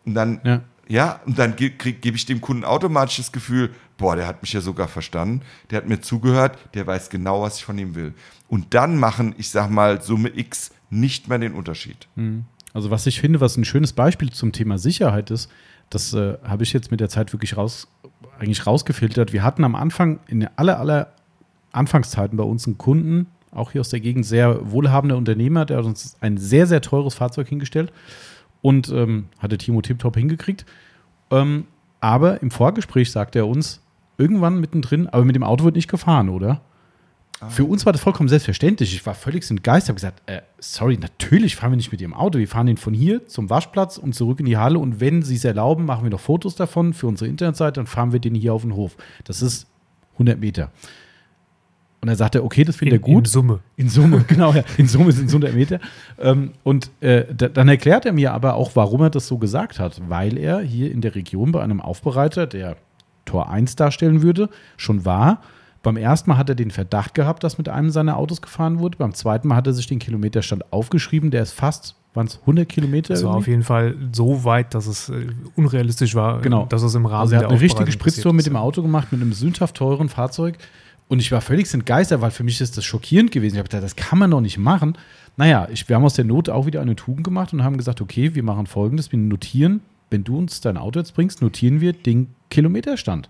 [0.04, 0.60] dann, Ja.
[0.88, 4.52] ja, und dann ge gebe ich dem Kunden automatisch das Gefühl, boah, der hat mich
[4.52, 8.12] ja sogar verstanden, der hat mir zugehört, der weiß genau, was ich von ihm will.
[8.48, 12.08] Und dann machen, ich sag mal, Summe X nicht mehr den Unterschied.
[12.72, 15.50] Also was ich finde, was ein schönes Beispiel zum Thema Sicherheit ist,
[15.90, 17.88] das äh, habe ich jetzt mit der Zeit wirklich raus,
[18.38, 19.32] eigentlich rausgefiltert.
[19.32, 21.12] Wir hatten am Anfang, in aller, aller
[21.72, 25.84] Anfangszeiten bei uns einen Kunden, auch hier aus der Gegend, sehr wohlhabender Unternehmer, der hat
[25.84, 27.92] uns ein sehr, sehr teures Fahrzeug hingestellt
[28.62, 30.64] und ähm, hatte Timo Tiptop hingekriegt.
[31.32, 31.66] Ähm,
[32.00, 33.82] aber im Vorgespräch sagte er uns
[34.18, 36.60] irgendwann mittendrin, aber mit dem Auto wird nicht gefahren, oder?
[37.48, 38.94] Für uns war das vollkommen selbstverständlich.
[38.94, 39.88] Ich war völlig entgeistert.
[39.88, 42.38] habe gesagt, äh, sorry, natürlich fahren wir nicht mit Ihrem Auto.
[42.38, 44.78] Wir fahren ihn von hier zum Waschplatz und zurück in die Halle.
[44.78, 47.74] Und wenn Sie es erlauben, machen wir noch Fotos davon für unsere Internetseite.
[47.74, 48.96] Dann fahren wir den hier auf den Hof.
[49.24, 49.66] Das ist
[50.14, 50.70] 100 Meter.
[52.02, 53.28] Und er sagte, okay, das findet er In, in gut.
[53.28, 53.60] Summe.
[53.76, 54.62] In Summe, genau, ja.
[54.76, 55.80] In Summe sind es 100 Meter.
[56.18, 59.78] Ähm, und äh, da, dann erklärt er mir aber auch, warum er das so gesagt
[59.78, 60.00] hat.
[60.08, 62.76] Weil er hier in der Region bei einem Aufbereiter, der
[63.24, 65.42] Tor 1 darstellen würde, schon war.
[65.82, 68.98] Beim ersten Mal hat er den Verdacht gehabt, dass mit einem seiner Autos gefahren wurde.
[68.98, 71.30] Beim zweiten Mal hat er sich den Kilometerstand aufgeschrieben.
[71.30, 73.14] Der ist fast, waren es 100 Kilometer?
[73.14, 73.38] Es war irgendwie?
[73.38, 76.66] auf jeden Fall so weit, dass es äh, unrealistisch war, Genau.
[76.66, 78.56] dass es im Rahmen Also er hat eine richtige Spritztour mit dem.
[78.56, 80.58] Auto gemacht, mit einem sündhaft teuren Fahrzeug.
[81.08, 83.54] Und ich war völlig entgeistert, weil für mich ist das schockierend gewesen.
[83.56, 84.96] Ich habe gedacht, das kann man doch nicht machen.
[85.36, 88.00] Naja, ich, wir haben aus der Not auch wieder eine Tugend gemacht und haben gesagt,
[88.00, 89.80] okay, wir machen folgendes, wir notieren,
[90.10, 93.28] wenn du uns dein Auto jetzt bringst, notieren wir den Kilometerstand.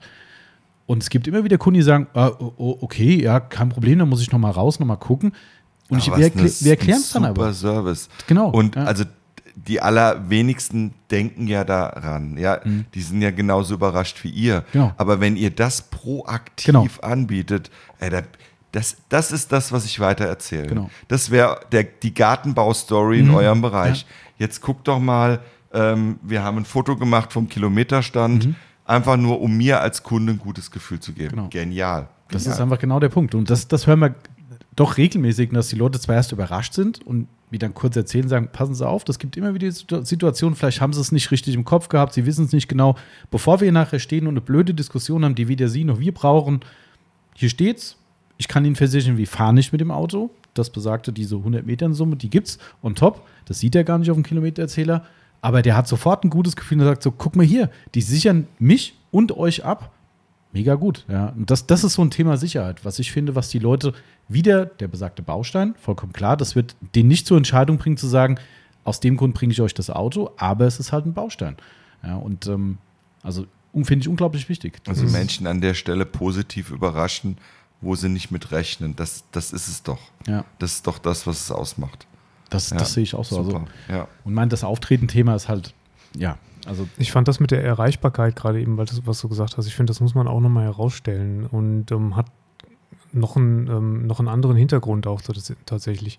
[0.91, 4.21] Und es gibt immer wieder Kunden, die sagen, ah, okay, ja, kein Problem, dann muss
[4.23, 5.33] ich noch mal raus, noch mal gucken.
[5.89, 7.53] Und ich, wir, was eine- wir erklären es dann aber.
[7.53, 8.09] Super Service.
[8.27, 8.85] Genau, Und ja.
[8.85, 9.05] also
[9.55, 12.37] die allerwenigsten denken ja daran.
[12.39, 12.61] Ja,
[12.95, 14.61] die sind ja genauso überrascht wie ihr.
[14.61, 14.65] Mhm.
[14.73, 14.93] Genau.
[14.97, 16.87] Aber wenn ihr das proaktiv Genau.
[17.03, 18.23] anbietet, ey, da,
[18.73, 20.67] das, das ist das, was ich weiter erzähle.
[20.67, 20.91] Genau.
[21.09, 21.61] Das wäre
[22.03, 23.35] die Gartenbaustory in Mhm.
[23.35, 24.07] eurem Bereich.
[24.39, 25.41] Jetzt guckt doch mal,
[25.73, 28.49] ähm, wir haben ein Foto gemacht vom Kilometerstand,
[28.91, 31.31] einfach nur, um mir als Kunde ein gutes Gefühl zu geben.
[31.37, 31.49] Genau.
[31.49, 32.09] Genial.
[32.31, 32.57] Das Genial.
[32.57, 33.35] ist einfach genau der Punkt.
[33.35, 34.15] Und das, das hören wir
[34.77, 38.49] doch regelmäßig, dass die Leute zwar erst überrascht sind und wie dann kurz erzählen, sagen,
[38.53, 41.31] passen Sie auf, das gibt immer wieder die Situ- Situationen, vielleicht haben Sie es nicht
[41.33, 42.95] richtig im Kopf gehabt, Sie wissen es nicht genau.
[43.33, 46.61] Bevor wir nachher stehen und eine blöde Diskussion haben, die weder Sie noch wir brauchen,
[47.35, 47.97] hier steht's,
[48.39, 50.31] ich kann Ihnen versichern, wir fahren nicht mit dem Auto.
[50.55, 53.27] Das besagte diese 100 Metern Summe, die gibt's on top.
[53.47, 55.05] Das sieht er gar nicht auf dem Kilometererzähler.
[55.43, 58.47] Aber der hat sofort ein gutes Gefühl und sagt so, guck mal hier, die sichern
[58.59, 59.91] mich und euch ab.
[60.53, 61.29] Mega gut, ja.
[61.29, 63.93] Und das, das ist so ein Thema Sicherheit, was ich finde, was die Leute
[64.29, 68.39] wieder, der besagte Baustein, vollkommen klar, das wird den nicht zur Entscheidung bringen, zu sagen,
[68.83, 71.57] aus dem Grund bringe ich euch das Auto, aber es ist halt ein Baustein.
[72.03, 72.79] Ja, und ähm,
[73.23, 74.81] also finde ich unglaublich wichtig.
[74.87, 77.39] Also Menschen an der Stelle positiv überraschen,
[77.81, 78.97] wo sie nicht mit rechnen.
[78.97, 80.01] Das, das ist es doch.
[80.27, 82.07] Ja, Das ist doch das, was es ausmacht.
[82.51, 83.39] Das, Ja, das sehe ich auch so.
[83.39, 84.07] Also, ja.
[84.25, 85.75] und mein, das Auftreten-Thema ist halt,
[86.17, 86.37] ja,
[86.67, 89.67] also Ich fand das mit der Erreichbarkeit gerade eben, weil das, was du gesagt hast,
[89.67, 92.27] ich finde, das muss man auch nochmal herausstellen und ähm, hat
[93.13, 96.19] noch einen, ähm, noch einen anderen Hintergrund auch tats- tatsächlich.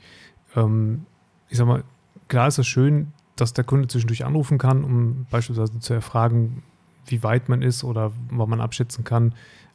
[0.55, 1.05] Ähm,
[1.49, 1.83] ich sag mal,
[2.27, 6.63] klar ist es schön, dass der Kunde zwischendurch anrufen kann, um beispielsweise zu erfragen,
[7.05, 9.33] wie weit man ist oder wann man abschätzen kann.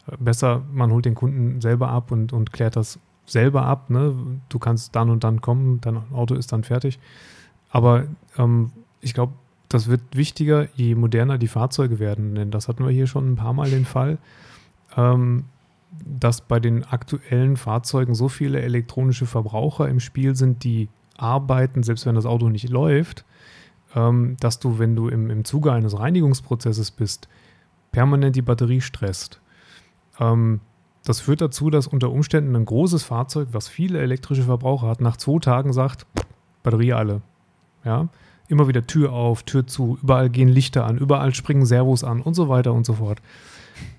[0.08, 3.90] Äh, Besser, man holt den Kunden selber ab und, und klärt das selber ab.
[3.90, 4.14] Ne?
[4.48, 6.98] Du kannst dann und dann kommen, dein Auto ist dann fertig.
[7.70, 8.04] Aber
[8.38, 8.70] ähm,
[9.00, 9.34] ich glaube,
[9.68, 12.34] das wird wichtiger, je moderner die Fahrzeuge werden.
[12.34, 14.18] Denn das hatten wir hier schon ein paar Mal den Fall,
[14.96, 15.44] ähm,
[16.04, 22.06] dass bei den aktuellen Fahrzeugen so viele elektronische Verbraucher im Spiel sind, die arbeiten, selbst
[22.06, 23.24] wenn das Auto nicht läuft,
[23.94, 27.28] ähm, dass du, wenn du im, im Zuge eines Reinigungsprozesses bist,
[27.92, 29.40] permanent die Batterie stresst.
[30.20, 30.60] Ähm,
[31.06, 35.16] das führt dazu, dass unter Umständen ein großes Fahrzeug, was viele elektrische Verbraucher hat, nach
[35.16, 36.04] zwei Tagen sagt,
[36.64, 37.22] Batterie alle.
[37.84, 38.08] Ja,
[38.48, 42.34] immer wieder Tür auf, Tür zu, überall gehen Lichter an, überall springen Servos an und
[42.34, 43.22] so weiter und so fort.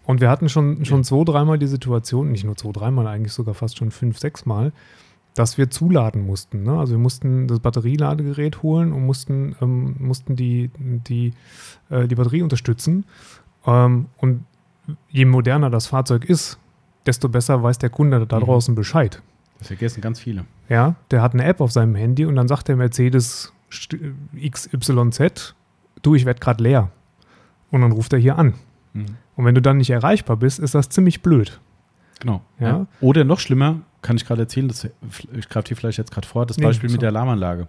[0.05, 3.53] Und wir hatten schon, schon zwei, dreimal die Situation, nicht nur zwei, dreimal, eigentlich sogar
[3.53, 4.73] fast schon fünf, sechs Mal,
[5.33, 6.63] dass wir zuladen mussten.
[6.63, 6.77] Ne?
[6.77, 11.31] Also wir mussten das Batterieladegerät holen und mussten, ähm, mussten die, die,
[11.89, 13.05] äh, die Batterie unterstützen.
[13.65, 14.43] Ähm, und
[15.09, 16.57] je moderner das Fahrzeug ist,
[17.07, 18.43] desto besser weiß der Kunde da Mhm.
[18.43, 19.21] draußen Bescheid.
[19.59, 20.45] Das vergessen ganz viele.
[20.69, 23.53] Ja, der hat eine App auf seinem Handy und dann sagt der Mercedes
[24.39, 25.55] XYZ,
[26.01, 26.91] du, ich werde gerade leer.
[27.71, 28.53] Und dann ruft er hier an.
[28.93, 29.05] Mhm.
[29.35, 31.59] Und wenn du dann nicht erreichbar bist, ist das ziemlich blöd.
[32.19, 32.41] Genau.
[32.59, 32.67] Ja.
[32.67, 32.87] Ja.
[33.01, 34.87] Oder noch schlimmer, kann ich gerade erzählen, das
[35.33, 36.93] ich greife dir vielleicht jetzt gerade vor, das Nee, Beispiel so.
[36.93, 37.67] mit der Alarmanlage.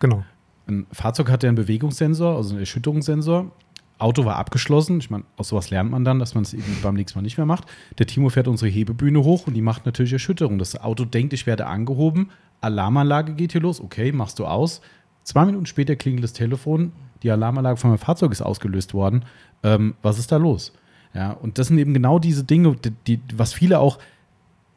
[0.00, 0.24] Genau.
[0.68, 3.50] Ein Fahrzeug hat ja einen Bewegungssensor, also einen Erschütterungssensor.
[3.98, 4.98] Auto war abgeschlossen.
[4.98, 7.38] Ich meine, aus sowas lernt man dann, dass man es eben beim nächsten Mal nicht
[7.38, 7.66] mehr macht.
[7.98, 10.58] Der Timo fährt unsere Hebebühne hoch und die macht natürlich Erschütterung.
[10.58, 12.30] Das Auto denkt, ich werde angehoben.
[12.60, 13.80] Alarmanlage geht hier los.
[13.80, 14.80] Okay, machst du aus.
[15.22, 16.92] Zwei Minuten später klingelt das Telefon.
[17.22, 19.24] Die Alarmanlage von meinem Fahrzeug ist ausgelöst worden.
[19.62, 20.72] Ähm, was ist da los?
[21.14, 23.98] Ja, und das sind eben genau diese Dinge, die, die, was viele auch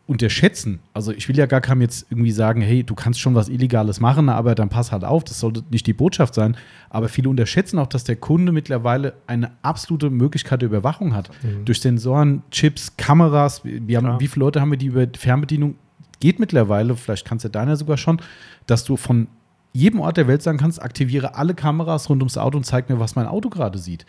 [0.10, 0.80] unterschätzen.
[0.92, 4.00] Also ich will ja gar keinem jetzt irgendwie sagen, hey, du kannst schon was Illegales
[4.00, 6.58] machen, aber dann pass halt auf, das sollte nicht die Botschaft sein.
[6.90, 11.30] Aber viele unterschätzen auch, dass der Kunde mittlerweile eine absolute Möglichkeit der Überwachung hat.
[11.64, 13.62] Durch Sensoren, Chips, Kameras.
[13.64, 15.76] Wir haben, wie viele Leute haben wir die über Fernbedienung?
[16.20, 18.20] Geht mittlerweile, vielleicht kannst du deiner sogar schon,
[18.66, 19.28] dass du von
[19.74, 23.00] jedem Ort der Welt sagen kannst, aktiviere alle Kameras rund ums Auto und zeig mir,
[23.00, 24.08] was mein Auto gerade sieht.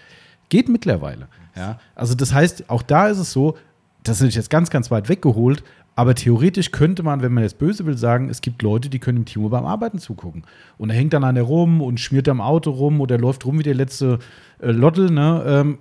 [0.48, 1.28] Geht mittlerweile.
[1.54, 1.78] Ja?
[1.94, 3.56] Also das heißt, auch da ist es so,
[4.02, 5.62] das ist jetzt ganz, ganz weit weggeholt,
[6.00, 9.18] aber theoretisch könnte man, wenn man jetzt böse will, sagen, es gibt Leute, die können
[9.18, 10.44] dem Timo beim Arbeiten zugucken.
[10.78, 13.58] Und er hängt dann an der rum und schmiert am Auto rum oder läuft rum
[13.58, 14.18] wie der letzte
[14.60, 15.10] äh, Lottel.
[15.10, 15.44] Ne?
[15.46, 15.78] Ähm,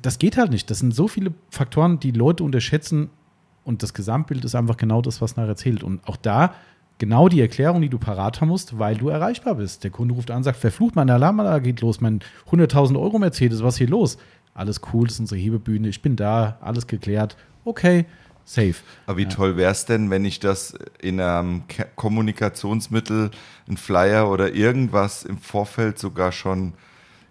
[0.00, 0.70] das geht halt nicht.
[0.70, 3.10] Das sind so viele Faktoren, die Leute unterschätzen
[3.62, 5.84] und das Gesamtbild ist einfach genau das, was nachher erzählt.
[5.84, 6.54] Und auch da
[6.96, 9.84] genau die Erklärung, die du parat haben musst, weil du erreichbar bist.
[9.84, 12.20] Der Kunde ruft an, sagt, verflucht, meine Alarmanlage geht los, mein
[12.50, 14.16] 100.000 Euro Mercedes, was ist hier los?
[14.54, 17.36] Alles cool, das ist unsere Hebebühne, ich bin da, alles geklärt.
[17.66, 18.06] Okay,
[18.48, 18.76] safe.
[19.06, 21.64] Aber wie toll wäre es denn, wenn ich das in einem
[21.96, 23.30] Kommunikationsmittel,
[23.68, 26.72] ein Flyer oder irgendwas im Vorfeld sogar schon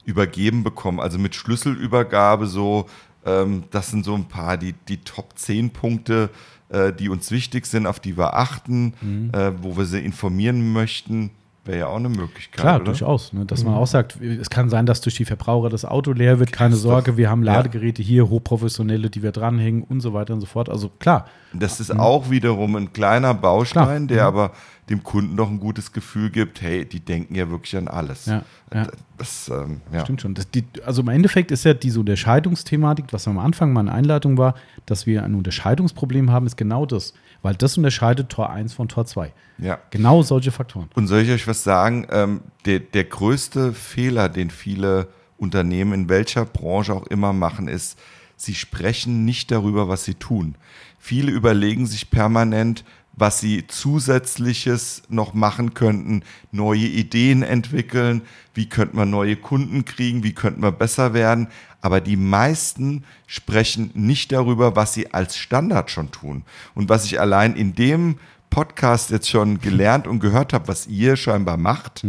[0.06, 1.02] übergeben bekomme?
[1.02, 2.86] Also mit Schlüsselübergabe so,
[3.26, 6.30] ähm, das sind so ein paar, die, die Top 10 Punkte,
[6.70, 8.94] äh, die uns wichtig sind, auf die wir achten,
[9.34, 11.32] äh, wo wir sie informieren möchten.
[11.68, 12.60] Wäre ja auch eine Möglichkeit.
[12.62, 12.86] Klar, oder?
[12.86, 13.34] durchaus.
[13.34, 13.46] Ne?
[13.46, 16.52] Dass man auch sagt, es kann sein, dass durch die Verbraucher das Auto leer wird,
[16.52, 17.54] keine Ist Sorge, doch- wir haben ja.
[17.54, 20.70] Ladegeräte hier, hochprofessionelle, die wir dranhängen und so weiter und so fort.
[20.70, 24.08] Also klar, Das ist auch wiederum ein kleiner Baustein, Mhm.
[24.08, 24.18] Klar.
[24.18, 24.28] der Mhm.
[24.38, 24.52] aber
[24.90, 28.26] dem Kunden noch ein gutes Gefühl gibt, hey, die denken ja wirklich an alles.
[28.26, 28.88] Ja, ja.
[29.18, 30.02] Das, ähm, ja.
[30.02, 30.34] Stimmt schon.
[30.34, 34.38] Das, die, also im Endeffekt ist ja diese Unterscheidungsthematik, was am Anfang mal eine Einleitung
[34.38, 37.14] war, dass wir ein Unterscheidungsproblem haben, ist genau das.
[37.48, 39.32] Weil das unterscheidet Tor 1 von Tor 2.
[39.60, 39.80] ja.
[39.90, 40.90] Genau solche Faktoren.
[40.96, 42.06] Und soll ich euch was sagen?
[42.12, 45.08] Ähm, der, der größte Fehler, den viele
[45.38, 47.98] Unternehmen in welcher Branche auch immer machen, ist,
[48.36, 50.56] sie sprechen nicht darüber, was sie tun.
[51.00, 52.84] Viele überlegen sich permanent,
[53.18, 58.22] was sie zusätzliches noch machen könnten, neue Ideen entwickeln,
[58.54, 61.48] wie könnte man neue Kunden kriegen, wie könnte man besser werden.
[61.82, 66.44] Aber die meisten sprechen nicht darüber, was sie als Standard schon tun.
[66.76, 68.18] Und was ich allein in dem
[68.50, 72.04] Podcast jetzt schon gelernt und gehört habe, was ihr scheinbar macht,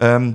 [0.00, 0.34] ähm,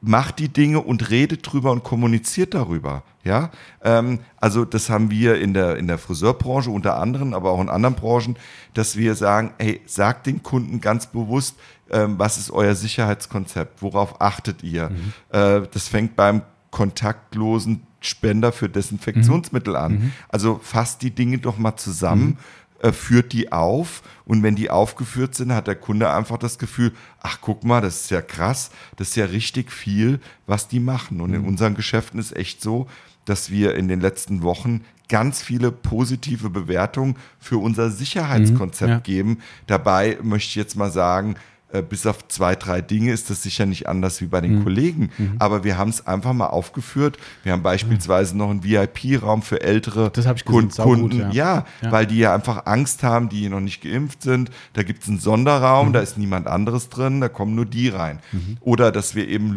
[0.00, 3.02] macht die Dinge und redet drüber und kommuniziert darüber.
[3.28, 3.50] Ja,
[3.84, 7.68] ähm, also das haben wir in der, in der Friseurbranche unter anderem, aber auch in
[7.68, 8.36] anderen Branchen,
[8.72, 11.56] dass wir sagen, hey, sagt den Kunden ganz bewusst,
[11.90, 14.90] ähm, was ist euer Sicherheitskonzept, worauf achtet ihr?
[15.30, 16.40] Äh, das fängt beim
[16.70, 20.12] kontaktlosen Spender für Desinfektionsmittel an.
[20.30, 22.38] Also fasst die Dinge doch mal zusammen
[22.80, 26.92] äh, führt die auf und wenn die aufgeführt sind, hat der Kunde einfach das Gefühl,
[27.20, 31.20] ach guck mal, das ist ja krass, das ist ja richtig viel, was die machen.
[31.20, 32.86] Und in unseren Geschäften ist echt so,
[33.28, 39.00] dass wir in den letzten Wochen ganz viele positive Bewertungen für unser Sicherheitskonzept Mhm, ja.
[39.00, 39.38] geben.
[39.66, 41.36] Dabei möchte ich jetzt mal sagen,
[41.70, 44.44] äh, bis auf zwei, drei Dinge ist das sicher nicht anders wie bei Mhm.
[44.44, 45.10] den Kollegen.
[45.38, 47.18] Aber wir haben es einfach mal aufgeführt.
[47.42, 50.10] Wir haben beispielsweise noch einen VIP-Raum für ältere
[50.84, 51.20] Kunden.
[51.20, 51.30] ja.
[51.32, 51.92] Ja, Ja.
[51.92, 54.50] weil die ja einfach Angst haben, die noch nicht geimpft sind.
[54.74, 58.18] Da gibt es einen Sonderraum, da ist niemand anderes drin, da kommen nur die rein.
[58.60, 59.50] Oder dass wir eben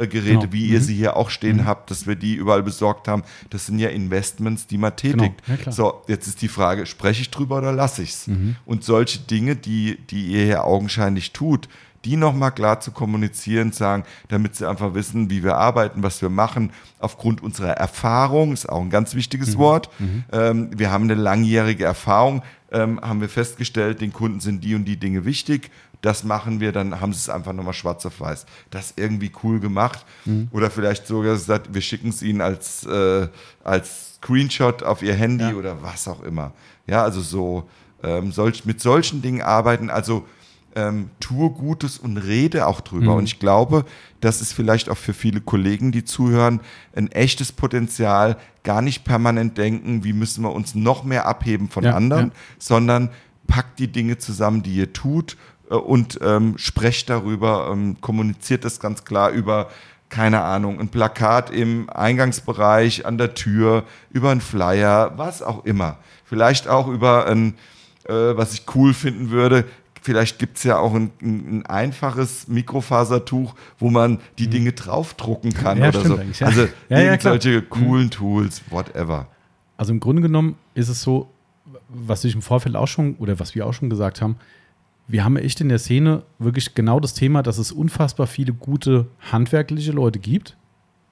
[0.00, 0.52] Luftfiltergeräte, Genau.
[0.52, 3.22] wie ihr sie hier auch stehen habt, dass wir die überall besorgt haben.
[3.50, 5.34] Das sind ja Investments, die man tätigt.
[5.46, 5.72] Ja, klar.
[5.72, 8.30] so, jetzt ist die Frage, spreche ich drüber oder lasse ich es?
[8.64, 11.68] Und solche Dinge, die, die ihr hier augenscheinlich tut,
[12.06, 16.30] die nochmal klar zu kommunizieren, sagen, damit sie einfach wissen, wie wir arbeiten, was wir
[16.30, 19.90] machen, aufgrund unserer Erfahrung, ist auch ein ganz wichtiges Wort.
[20.32, 24.86] Ähm, wir haben eine langjährige Erfahrung, ähm, haben wir festgestellt, den Kunden sind die und
[24.86, 25.70] die Dinge wichtig.
[26.02, 28.46] Das machen wir, dann haben sie es einfach nochmal schwarz auf weiß.
[28.70, 30.04] Das irgendwie cool gemacht.
[30.50, 33.28] Oder vielleicht sogar gesagt, wir schicken es ihnen als, äh,
[33.64, 35.54] als Screenshot auf ihr Handy Ja.
[35.54, 36.52] oder was auch immer.
[36.86, 37.68] Ja, also so
[38.02, 39.90] ähm, solch, mit solchen Dingen arbeiten.
[39.90, 40.26] Also
[40.74, 43.12] ähm, tue Gutes und rede auch drüber.
[43.12, 43.18] Mhm.
[43.18, 43.84] Und ich glaube,
[44.20, 46.60] das ist vielleicht auch für viele Kollegen, die zuhören,
[46.94, 51.84] ein echtes Potenzial, gar nicht permanent denken, wie müssen wir uns noch mehr abheben von
[51.84, 52.32] Ja, anderen, ja.
[52.58, 53.10] sondern
[53.48, 55.36] packt die Dinge zusammen, die ihr tut
[55.74, 59.68] und ähm, sprecht darüber, ähm, kommuniziert das ganz klar über
[60.10, 65.98] keine Ahnung, ein Plakat im Eingangsbereich, an der Tür, über einen Flyer, was auch immer.
[66.24, 67.54] Vielleicht auch über ein,
[68.04, 69.64] äh, was ich cool finden würde,
[70.02, 75.52] vielleicht gibt es ja auch ein, ein, ein einfaches Mikrofasertuch, wo man die Dinge draufdrucken
[75.54, 75.84] kann Mhm.
[75.84, 76.18] Ja, oder so.
[76.18, 76.46] ja.
[76.46, 79.28] Also Ja, irgendwelche coolen Tools, whatever.
[79.76, 81.30] Also im Grunde genommen ist es so,
[81.88, 84.36] was ich im Vorfeld auch schon oder was wir auch schon gesagt haben,
[85.10, 89.06] wir haben echt in der Szene wirklich genau das Thema, dass es unfassbar viele gute
[89.32, 90.56] handwerkliche Leute gibt.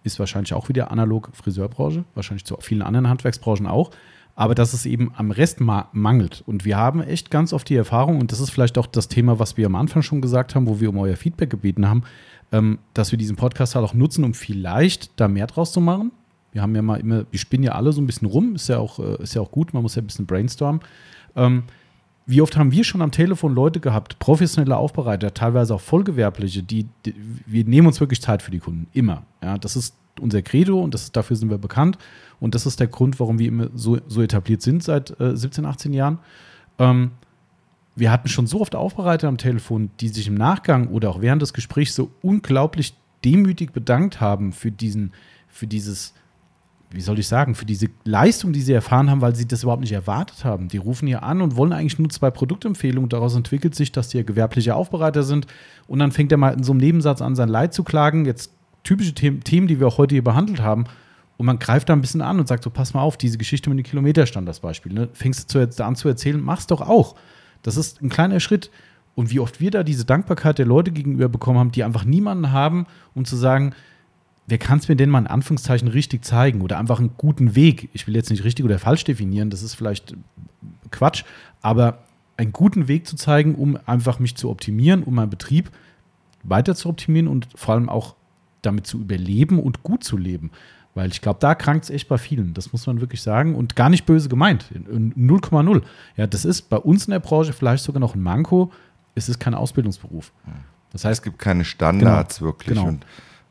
[0.05, 3.91] Ist wahrscheinlich auch wieder analog Friseurbranche, wahrscheinlich zu vielen anderen Handwerksbranchen auch.
[4.37, 6.45] Aber dass es eben am Rest ma mangelt.
[6.47, 9.41] Und wir haben echt ganz oft die Erfahrung, und das ist vielleicht auch das Thema,
[9.41, 12.05] was wir am Anfang schon gesagt haben, wo wir um euer Feedback gebeten haben,
[12.53, 16.13] ähm, dass wir diesen Podcast halt auch nutzen, um vielleicht da mehr draus zu machen.
[16.53, 18.79] Wir haben ja mal immer, wir spinnen ja alle so ein bisschen rum, ist ja
[18.79, 20.83] auch, äh, ist ja auch gut, man muss ja ein bisschen brainstormen.
[21.35, 21.65] Ähm,
[22.29, 26.87] wie oft haben wir schon am Telefon Leute gehabt, professionelle Aufbereiter, teilweise auch vollgewerbliche, die,
[27.07, 27.15] die
[27.47, 29.23] wir nehmen uns wirklich Zeit für die Kunden, immer.
[29.43, 31.97] Ja, das ist unser Credo und das dafür sind wir bekannt
[32.39, 35.65] und das ist der Grund, warum wir immer so, so etabliert sind seit äh, 17,
[35.65, 36.19] 18 Jahren.
[36.79, 37.13] Ähm,
[37.97, 41.41] wir hatten schon so oft Aufbereiter am Telefon, die sich im Nachgang oder auch während
[41.41, 42.95] des Gesprächs so unglaublich
[43.25, 45.15] demütig bedankt haben für diesen,
[45.49, 46.13] für dieses,
[46.91, 49.83] wie soll ich sagen, für diese Leistung, die sie erfahren haben, weil sie das überhaupt
[49.83, 50.69] nicht erwartet haben.
[50.69, 53.11] Die rufen hier an und wollen eigentlich nur zwei Produktempfehlungen.
[53.11, 55.47] Daraus entwickelt sich, dass die ja gewerbliche Aufbereiter sind.
[55.87, 58.25] Und dann fängt er mal in so einem Nebensatz an, sein Leid zu klagen.
[58.25, 58.53] Jetzt
[58.85, 60.85] typische Themen, die wir auch heute hier behandelt haben.
[61.37, 63.69] Und man greift da ein bisschen an und sagt so, pass mal auf, diese Geschichte
[63.69, 64.93] mit dem Kilometerstand, das Beispiel.
[64.93, 65.09] Ne?
[65.13, 67.17] Fängst du zu, an zu erzählen, mach's doch auch.
[67.63, 68.71] Das ist ein kleiner Schritt.
[69.15, 72.53] Und wie oft wir da diese Dankbarkeit der Leute gegenüber bekommen haben, die einfach niemanden
[72.53, 73.75] haben, um zu sagen,
[74.49, 77.91] wer kann es mir denn mal in Anführungszeichen richtig zeigen oder einfach einen guten Weg?
[77.93, 80.17] Ich will jetzt nicht richtig oder falsch definieren, das ist vielleicht
[80.91, 81.25] Quatsch,
[81.63, 81.99] aber
[82.37, 85.71] einen guten Weg zu zeigen, um einfach mich zu optimieren, um meinen Betrieb
[86.43, 88.15] weiter zu optimieren und vor allem auch
[88.63, 90.51] damit zu überleben und gut zu leben.
[90.95, 92.55] Weil ich glaube, da krankt es echt bei vielen.
[92.55, 93.55] Das muss man wirklich sagen.
[93.55, 94.65] Und gar nicht böse gemeint.
[94.75, 95.83] 0,0.
[96.17, 98.73] Ja, das ist bei uns in der Branche vielleicht sogar noch ein Manko.
[99.15, 100.33] Es ist kein Ausbildungsberuf.
[100.91, 102.77] Das Es heißt, gibt keine Standards wirklich.
[102.77, 102.89] genau.
[102.89, 103.05] Und,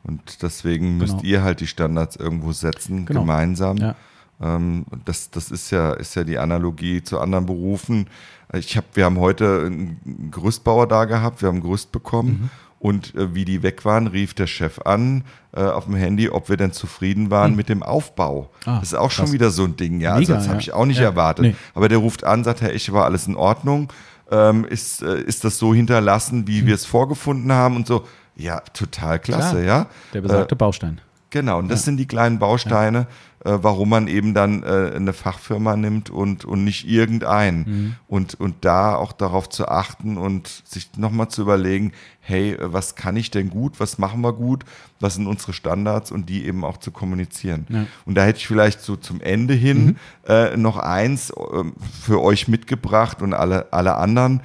[0.08, 1.24] und deswegen müsst Genau.
[1.24, 3.20] ihr halt die Standards irgendwo setzen, Genau.
[3.20, 3.76] gemeinsam.
[3.76, 3.94] Ja.
[4.42, 8.06] Ähm, das, das ist ja, ist ja die Analogie zu anderen Berufen.
[8.54, 12.30] Ich hab, wir haben heute einen Gerüstbauer da gehabt, wir haben ein Gerüst bekommen.
[12.42, 12.50] Mhm.
[12.80, 16.48] Und äh, wie die weg waren, rief der Chef an äh, auf dem Handy, ob
[16.48, 18.50] wir denn zufrieden waren mit dem Aufbau.
[18.64, 19.32] Ah, das ist auch schon krass.
[19.32, 20.12] wieder so ein Ding, ja.
[20.14, 20.60] also Mega, das habe ja.
[20.60, 21.44] ich auch nicht Ja, erwartet.
[21.44, 21.56] nee.
[21.74, 23.92] Aber der ruft an, sagt, Herr Esche, war alles in Ordnung?
[24.30, 28.06] Ähm, ist, äh, ist das so hinterlassen, wie wir es vorgefunden haben und so?
[28.38, 29.62] Ja, total klasse.
[29.62, 29.64] Klar.
[29.64, 29.86] ja.
[30.14, 31.00] der besagte Baustein.
[31.30, 33.06] Genau, und das sind die kleinen Bausteine,
[33.44, 37.58] äh, warum man eben dann äh, eine Fachfirma nimmt und, und nicht irgendeinen.
[37.58, 37.94] Mhm.
[38.06, 42.94] Und, und da auch darauf zu achten und sich nochmal zu überlegen, hey, äh, was
[42.94, 44.64] kann ich denn gut, was machen wir gut,
[45.00, 47.66] was sind unsere Standards und die eben auch zu kommunizieren.
[47.68, 47.84] Ja.
[48.06, 49.96] Und da hätte ich vielleicht so zum Ende hin Mhm.
[50.28, 54.40] äh, noch eins ähm, für euch mitgebracht und alle, alle anderen.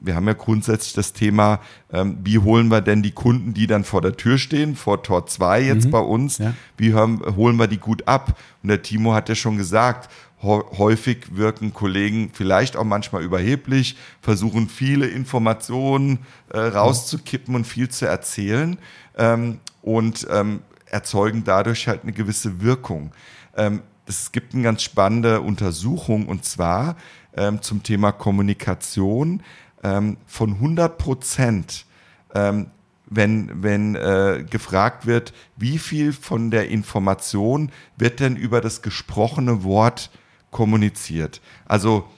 [0.00, 1.60] Wir haben ja grundsätzlich das Thema,
[1.92, 5.26] ähm, wie holen wir denn die Kunden, die dann vor der Tür stehen, vor Tor
[5.26, 6.44] 2 jetzt bei uns, Mhm.
[6.44, 6.54] Ja.
[6.76, 8.38] wie haben, holen wir die gut ab?
[8.62, 10.08] Und der Timo hat ja schon gesagt,
[10.40, 16.20] hä- häufig wirken Kollegen vielleicht auch manchmal überheblich, versuchen viele Informationen
[16.52, 18.78] äh, rauszukippen und viel zu erzählen
[19.16, 23.10] ähm, und ähm, erzeugen dadurch halt eine gewisse Wirkung.
[23.56, 26.96] Ähm, es gibt eine ganz spannende Untersuchung und zwar
[27.36, 29.42] ähm, zum Thema Kommunikation
[29.82, 31.86] ähm, von 100 Prozent
[32.34, 32.66] ähm,
[33.10, 39.64] wenn, wenn äh, gefragt wird, wie viel von der Information wird denn über das gesprochene
[39.64, 40.10] Wort
[40.50, 41.40] kommuniziert.
[41.66, 42.08] Also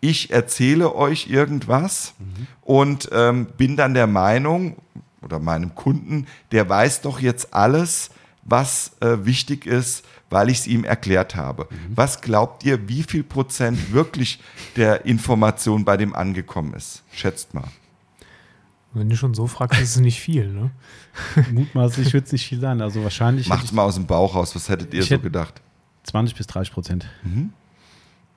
[0.00, 2.14] ich erzähle euch irgendwas
[2.62, 4.76] und ähm, bin dann der Meinung
[5.22, 8.10] oder meinem Kunden, der weiß doch jetzt alles,
[8.42, 10.04] was äh, wichtig ist,
[10.34, 11.66] weil ich es ihm erklärt habe.
[11.94, 14.40] Was glaubt ihr, wie viel Prozent wirklich
[14.76, 17.02] der Information bei dem angekommen ist?
[17.12, 17.68] Schätzt mal.
[18.92, 20.70] Wenn du schon so fragst, ist es nicht viel, ne?
[21.52, 22.80] Mutmaßlich wird es nicht viel sein.
[22.80, 24.54] Also wahrscheinlich Macht's mal aus dem Bauch raus.
[24.54, 25.60] Was hättet ihr Ich so hätte- gedacht?
[26.04, 27.08] ich 20 bis 30 Prozent.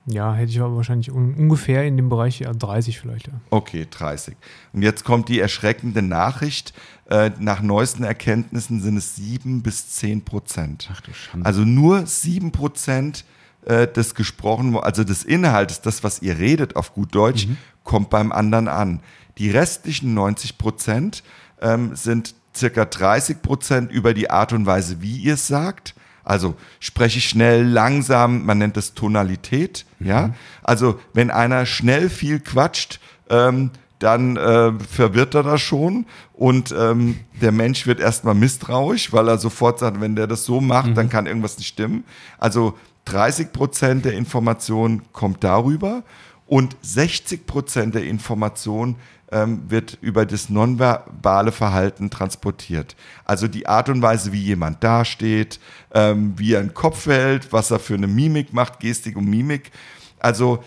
[0.09, 3.27] Ja, hätte ich aber wahrscheinlich un ungefähr in dem Bereich ja, 30 vielleicht.
[3.27, 3.33] Ja.
[3.49, 4.37] Okay, 30.
[4.71, 6.73] Und jetzt kommt die erschreckende Nachricht.
[7.09, 10.89] Äh, nach neuesten Erkenntnissen sind es 7 bis 10 Prozent.
[10.91, 11.45] Ach du Schande.
[11.45, 13.23] Also nur 7 Prozent
[13.65, 17.47] äh, des gesprochenen, also des Inhaltes, das, was ihr redet auf gut Deutsch,
[17.83, 18.99] kommt beim anderen an.
[19.37, 21.23] Die restlichen 90 Prozent
[21.61, 25.95] ähm, sind circa 30 Prozent über die Art und Weise, wie ihr es sagt.
[26.23, 29.85] Also spreche ich schnell, langsam, man nennt es Tonalität.
[29.99, 30.07] Mhm.
[30.07, 36.73] Ja, also wenn einer schnell viel quatscht, ähm, dann äh, verwirrt er das schon und
[36.77, 40.89] ähm, der Mensch wird erstmal misstrauisch, weil er sofort sagt, wenn der das so macht,
[40.89, 40.95] mhm.
[40.95, 42.03] dann kann irgendwas nicht stimmen.
[42.37, 42.75] Also
[43.05, 46.03] 30 Prozent der Information kommt darüber
[46.45, 48.95] und 60 Prozent der Information
[49.31, 52.95] ähm, wird über das nonverbale Verhalten transportiert.
[53.25, 55.59] Also die Art und Weise, wie jemand dasteht,
[55.93, 59.71] ähm, wie er einen Kopf hält, was er für eine Mimik macht, Gestik und Mimik.
[60.19, 60.63] Also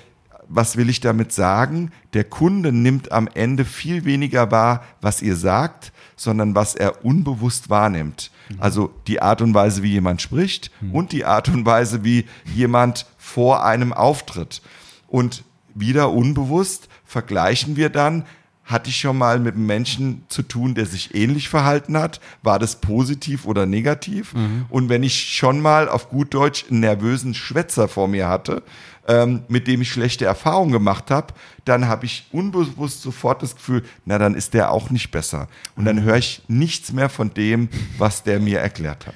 [0.50, 1.92] was will ich damit sagen?
[2.12, 7.70] Der Kunde nimmt am Ende viel weniger wahr, was ihr sagt, sondern was er unbewusst
[7.70, 8.30] wahrnimmt.
[8.48, 8.56] Mhm.
[8.58, 10.94] Also die Art und Weise, wie jemand spricht mhm.
[10.94, 14.60] und die Art und Weise, wie jemand vor einem auftritt.
[15.06, 15.44] Und
[15.74, 18.24] wieder unbewusst vergleichen wir dann,
[18.70, 22.20] hatte ich schon mal mit einem Menschen zu tun, der sich ähnlich verhalten hat?
[22.42, 24.34] War das positiv oder negativ?
[24.34, 24.66] Mhm.
[24.68, 28.62] Und wenn ich schon mal auf gut Deutsch einen nervösen Schwätzer vor mir hatte,
[29.08, 31.34] ähm, mit dem ich schlechte Erfahrungen gemacht habe,
[31.64, 35.48] dann habe ich unbewusst sofort das Gefühl, na dann ist der auch nicht besser.
[35.74, 37.68] Und dann höre ich nichts mehr von dem,
[37.98, 39.14] was der mir erklärt hat.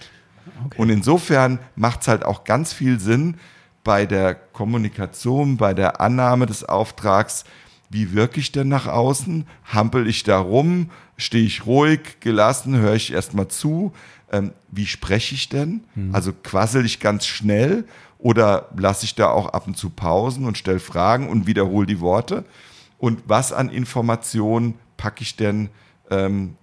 [0.67, 0.81] Okay.
[0.81, 3.37] Und insofern macht es halt auch ganz viel Sinn
[3.85, 7.45] bei der Kommunikation, bei der Annahme des Auftrags,
[7.91, 9.47] wie wirke ich denn nach außen?
[9.65, 10.91] Hampel ich da rum?
[11.17, 12.77] Stehe ich ruhig, gelassen?
[12.77, 13.93] Höre ich erstmal zu?
[14.33, 15.85] Ähm, wie spreche ich denn?
[15.95, 16.15] Mhm.
[16.15, 17.85] Also quassel ich ganz schnell
[18.19, 22.01] oder lasse ich da auch ab und zu Pausen und stelle Fragen und wiederhole die
[22.01, 22.45] Worte?
[22.99, 25.69] Und was an Informationen packe ich denn
[26.11, 26.57] ähm,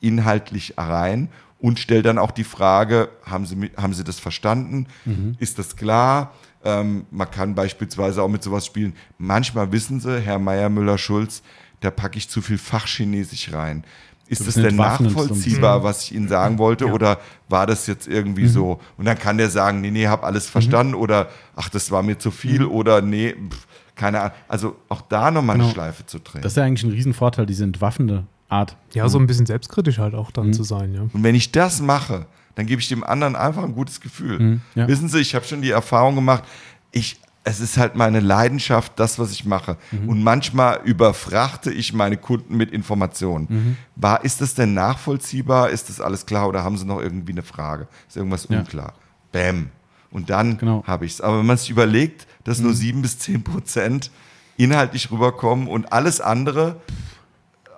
[0.00, 1.28] inhaltlich rein?
[1.58, 4.86] Und stelle dann auch die Frage, haben Sie, haben Sie das verstanden?
[5.04, 5.36] Mhm.
[5.38, 6.32] Ist das klar?
[6.64, 8.94] Ähm, man kann beispielsweise auch mit sowas spielen.
[9.18, 11.42] Manchmal wissen Sie, Herr Meier Müller-Schulz,
[11.80, 13.84] da packe ich zu viel Fachchinesisch rein.
[14.30, 16.86] Ist das denn nachvollziehbar, was ich Ihnen sagen wollte?
[16.86, 16.92] Ja.
[16.92, 17.18] Oder
[17.48, 18.48] war das jetzt irgendwie mhm.
[18.48, 18.80] so?
[18.96, 20.52] Und dann kann der sagen, nee, nee, hab alles mhm.
[20.52, 20.92] verstanden.
[20.92, 21.00] Mhm.
[21.00, 22.60] Oder ach, das war mir zu viel.
[22.60, 22.70] Mhm.
[22.70, 23.66] Oder nee, pff,
[23.96, 24.32] keine Ahnung.
[24.46, 25.66] Also auch da nochmal genau.
[25.66, 26.42] eine Schleife zu drehen.
[26.42, 28.76] Das ist ja eigentlich ein Riesenvorteil, diese entwaffnende Art.
[28.92, 30.52] Ja, so ein bisschen selbstkritisch halt auch dann mhm.
[30.52, 30.94] zu sein.
[30.94, 31.02] Ja.
[31.12, 34.38] Und wenn ich das mache, dann gebe ich dem anderen einfach ein gutes Gefühl.
[34.38, 34.88] Mhm, ja.
[34.88, 36.44] Wissen Sie, ich habe schon die Erfahrung gemacht,
[36.92, 39.78] ich es ist halt meine Leidenschaft, das, was ich mache.
[39.90, 40.08] Mhm.
[40.08, 43.46] Und manchmal überfrachte ich meine Kunden mit Informationen.
[43.48, 43.76] Mhm.
[43.96, 45.70] War, ist das denn nachvollziehbar?
[45.70, 47.88] Ist das alles klar oder haben sie noch irgendwie eine Frage?
[48.08, 48.58] Ist irgendwas ja.
[48.58, 48.92] unklar?
[49.32, 49.70] Bäm.
[50.10, 50.84] Und dann genau.
[50.86, 51.20] habe ich es.
[51.20, 52.64] Aber wenn man sich überlegt, dass mhm.
[52.64, 54.10] nur sieben bis zehn Prozent
[54.56, 56.76] inhaltlich rüberkommen und alles andere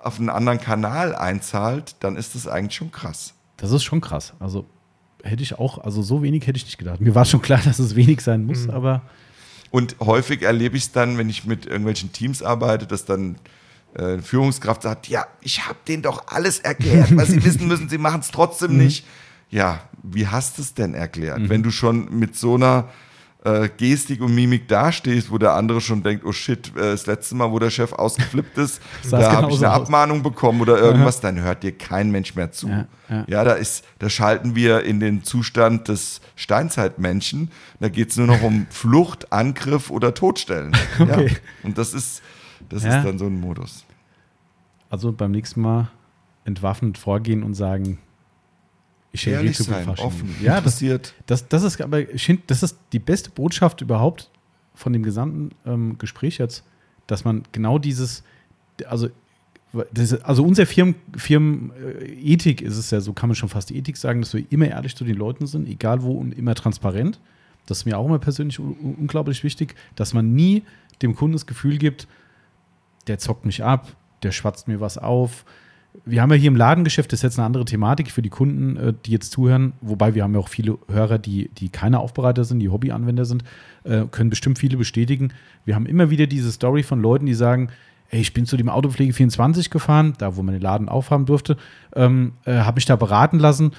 [0.03, 3.32] auf einen anderen Kanal einzahlt, dann ist das eigentlich schon krass.
[3.63, 4.33] Das ist schon krass.
[4.39, 4.65] Also
[5.23, 6.99] hätte ich auch, also so wenig hätte ich nicht gedacht.
[6.99, 8.71] Mir war schon klar, dass es wenig sein muss, mhm.
[8.71, 9.01] aber
[9.71, 13.37] und häufig erlebe ich es dann, wenn ich mit irgendwelchen Teams arbeite, dass dann
[13.95, 17.87] äh, eine Führungskraft sagt, ja, ich habe denen doch alles erklärt, was sie wissen müssen,
[17.87, 18.79] sie machen es trotzdem mhm.
[18.79, 19.05] nicht.
[19.49, 21.39] Ja, wie hast du es denn erklärt?
[21.39, 21.49] Mhm.
[21.49, 22.89] Wenn du schon mit so einer
[23.43, 27.35] äh, Gestik und Mimik dastehst, wo der andere schon denkt, oh shit, äh, das letzte
[27.35, 29.81] Mal, wo der Chef ausgeflippt ist, da habe ich eine aus.
[29.81, 32.69] Abmahnung bekommen oder irgendwas, dann hört dir kein Mensch mehr zu.
[32.69, 33.25] Ja, ja.
[33.27, 37.51] ja, da ist, da schalten wir in den Zustand des Steinzeitmenschen.
[37.79, 40.75] Da geht es nur noch um Flucht, Angriff oder Todstellen.
[40.99, 41.27] Okay.
[41.27, 41.35] Ja.
[41.63, 42.21] Und das ist,
[42.69, 43.83] das ist dann so ein Modus.
[44.89, 45.89] Also beim nächsten Mal
[46.45, 47.97] entwaffnet vorgehen und sagen,
[49.13, 51.13] ich Ehrlich sein, offen, ja, interessiert.
[51.27, 54.31] Das, das, das ist aber das ist die beste Botschaft überhaupt
[54.73, 56.63] von dem gesamten ähm, Gespräch jetzt,
[57.05, 58.23] dass man genau dieses,
[58.85, 59.09] also
[59.91, 63.97] das, also unsere Firmen, Firmenethik ist es ja, so kann man schon fast die Ethik
[63.97, 67.19] sagen, dass wir immer ehrlich zu den Leuten sind, egal wo und immer transparent.
[67.67, 70.63] Das ist mir auch immer persönlich unglaublich wichtig, dass man nie
[71.01, 72.07] dem Kunden das Gefühl gibt,
[73.07, 75.45] der zockt mich ab, der schwatzt mir was auf,
[76.05, 78.77] wir haben ja hier im Ladengeschäft, das ist jetzt eine andere Thematik für die Kunden,
[78.77, 82.43] äh, die jetzt zuhören, wobei wir haben ja auch viele Hörer, die, die keine Aufbereiter
[82.43, 83.43] sind, die Hobbyanwender sind,
[83.83, 85.33] äh, können bestimmt viele bestätigen.
[85.65, 87.69] Wir haben immer wieder diese Story von Leuten, die sagen,
[88.09, 91.57] ey, ich bin zu dem Autopflege 24 gefahren, da wo man den Laden aufhaben durfte,
[91.95, 93.71] ähm, äh, habe mich da beraten lassen.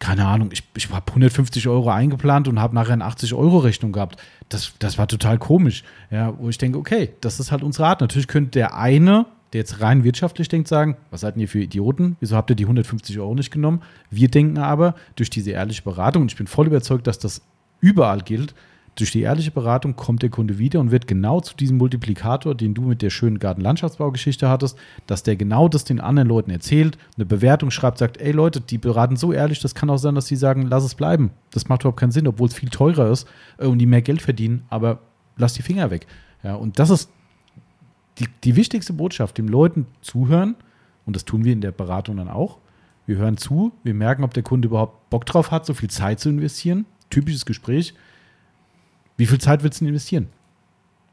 [0.00, 4.20] Keine Ahnung, ich, ich habe 150 Euro eingeplant und habe nachher eine 80-Euro-Rechnung gehabt.
[4.48, 5.84] Das, das war total komisch.
[6.10, 8.00] Ja, wo ich denke, okay, das ist halt unsere Art.
[8.00, 12.16] Natürlich könnte der eine der jetzt rein wirtschaftlich denkt, sagen, was seid ihr für Idioten?
[12.20, 13.82] Wieso habt ihr die 150 Euro nicht genommen?
[14.10, 17.42] Wir denken aber, durch diese ehrliche Beratung, und ich bin voll überzeugt, dass das
[17.80, 18.54] überall gilt,
[18.96, 22.74] durch die ehrliche Beratung kommt der Kunde wieder und wird genau zu diesem Multiplikator, den
[22.74, 27.26] du mit der schönen Gartenlandschaftsbaugeschichte hattest, dass der genau das den anderen Leuten erzählt, eine
[27.26, 30.36] Bewertung schreibt, sagt, ey Leute, die beraten so ehrlich, das kann auch sein, dass sie
[30.36, 31.30] sagen, lass es bleiben.
[31.50, 34.22] Das macht überhaupt keinen Sinn, obwohl es viel teurer ist äh, und die mehr Geld
[34.22, 35.00] verdienen, aber
[35.36, 36.06] lass die Finger weg.
[36.42, 37.10] Ja, und das ist
[38.18, 40.56] die, die wichtigste Botschaft, dem Leuten zuhören,
[41.06, 42.58] und das tun wir in der Beratung dann auch.
[43.06, 46.20] Wir hören zu, wir merken, ob der Kunde überhaupt Bock drauf hat, so viel Zeit
[46.20, 46.86] zu investieren.
[47.10, 47.94] Typisches Gespräch.
[49.16, 50.28] Wie viel Zeit willst du denn investieren?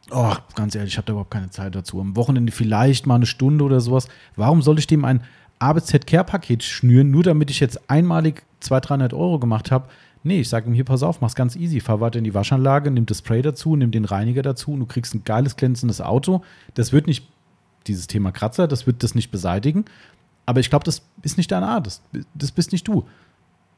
[0.09, 1.99] Oh, ganz ehrlich, ich habe da überhaupt keine Zeit dazu.
[1.99, 4.07] Am Wochenende vielleicht mal eine Stunde oder sowas.
[4.35, 5.23] Warum soll ich dem ein
[5.59, 9.89] ABZ-Care-Paket schnüren, nur damit ich jetzt einmalig 200, 300 Euro gemacht habe?
[10.23, 11.79] Nee, ich sage ihm hier, pass auf, mach's ganz easy.
[11.79, 14.85] Fahr weiter in die Waschanlage, nimm das Spray dazu, nimm den Reiniger dazu und du
[14.85, 16.43] kriegst ein geiles, glänzendes Auto.
[16.75, 17.27] Das wird nicht,
[17.87, 19.85] dieses Thema Kratzer, das wird das nicht beseitigen.
[20.45, 21.87] Aber ich glaube, das ist nicht deine Art.
[21.87, 22.01] Das,
[22.35, 23.05] das bist nicht du.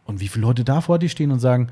[0.06, 1.70] Und wie viele Leute da vor dir stehen und sagen,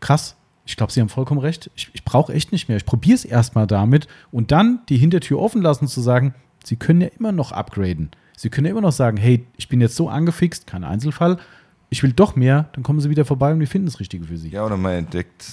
[0.00, 1.70] krass, ich glaube, sie haben vollkommen recht.
[1.74, 2.76] Ich, ich brauche echt nicht mehr.
[2.76, 7.00] Ich probiere es erstmal damit und dann die Hintertür offen lassen zu sagen, sie können
[7.00, 8.10] ja immer noch upgraden.
[8.36, 11.38] Sie können ja immer noch sagen, hey, ich bin jetzt so angefixt, kein Einzelfall,
[11.90, 14.36] ich will doch mehr, dann kommen sie wieder vorbei und wir finden das Richtige für
[14.36, 14.50] sie.
[14.50, 15.44] Ja, oder man entdeckt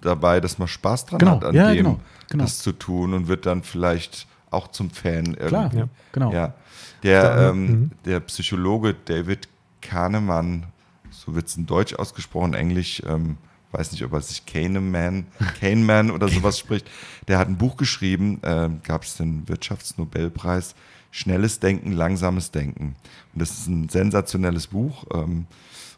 [0.00, 2.44] dabei, dass man Spaß dran Genau, hat, an ja, dem genau, genau.
[2.44, 5.46] das zu tun und wird dann vielleicht auch zum Fan irgendwie.
[5.48, 5.88] Klar, Ja.
[6.12, 6.32] genau.
[6.32, 6.54] Ja.
[7.02, 7.90] Der, ähm, mhm.
[8.04, 9.48] der Psychologe David
[9.82, 10.64] Kahnemann,
[11.10, 13.36] so wird es in Deutsch ausgesprochen, Englisch, ähm,
[13.72, 15.26] weiß nicht, ob er sich Kahneman,
[15.60, 16.88] Kahneman oder sowas spricht,
[17.28, 20.74] der hat ein Buch geschrieben, ähm, gab es den Wirtschaftsnobelpreis,
[21.10, 22.96] Schnelles Denken, langsames Denken.
[23.34, 25.04] Und das ist ein sensationelles Buch.
[25.14, 25.46] Ähm,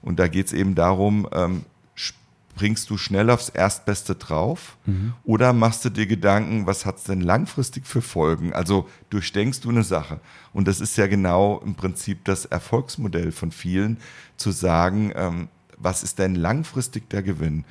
[0.06, 4.78] und da geht es eben darum, ähm, springst du schnell aufs Erstbeste drauf
[5.24, 8.52] oder machst du dir Gedanken, was hat es denn langfristig für Folgen?
[8.52, 10.20] Also durchdenkst du eine Sache.
[10.54, 13.98] Und das ist ja genau im Prinzip das Erfolgsmodell von vielen,
[14.36, 17.64] zu sagen, ähm, was ist denn langfristig der Gewinn?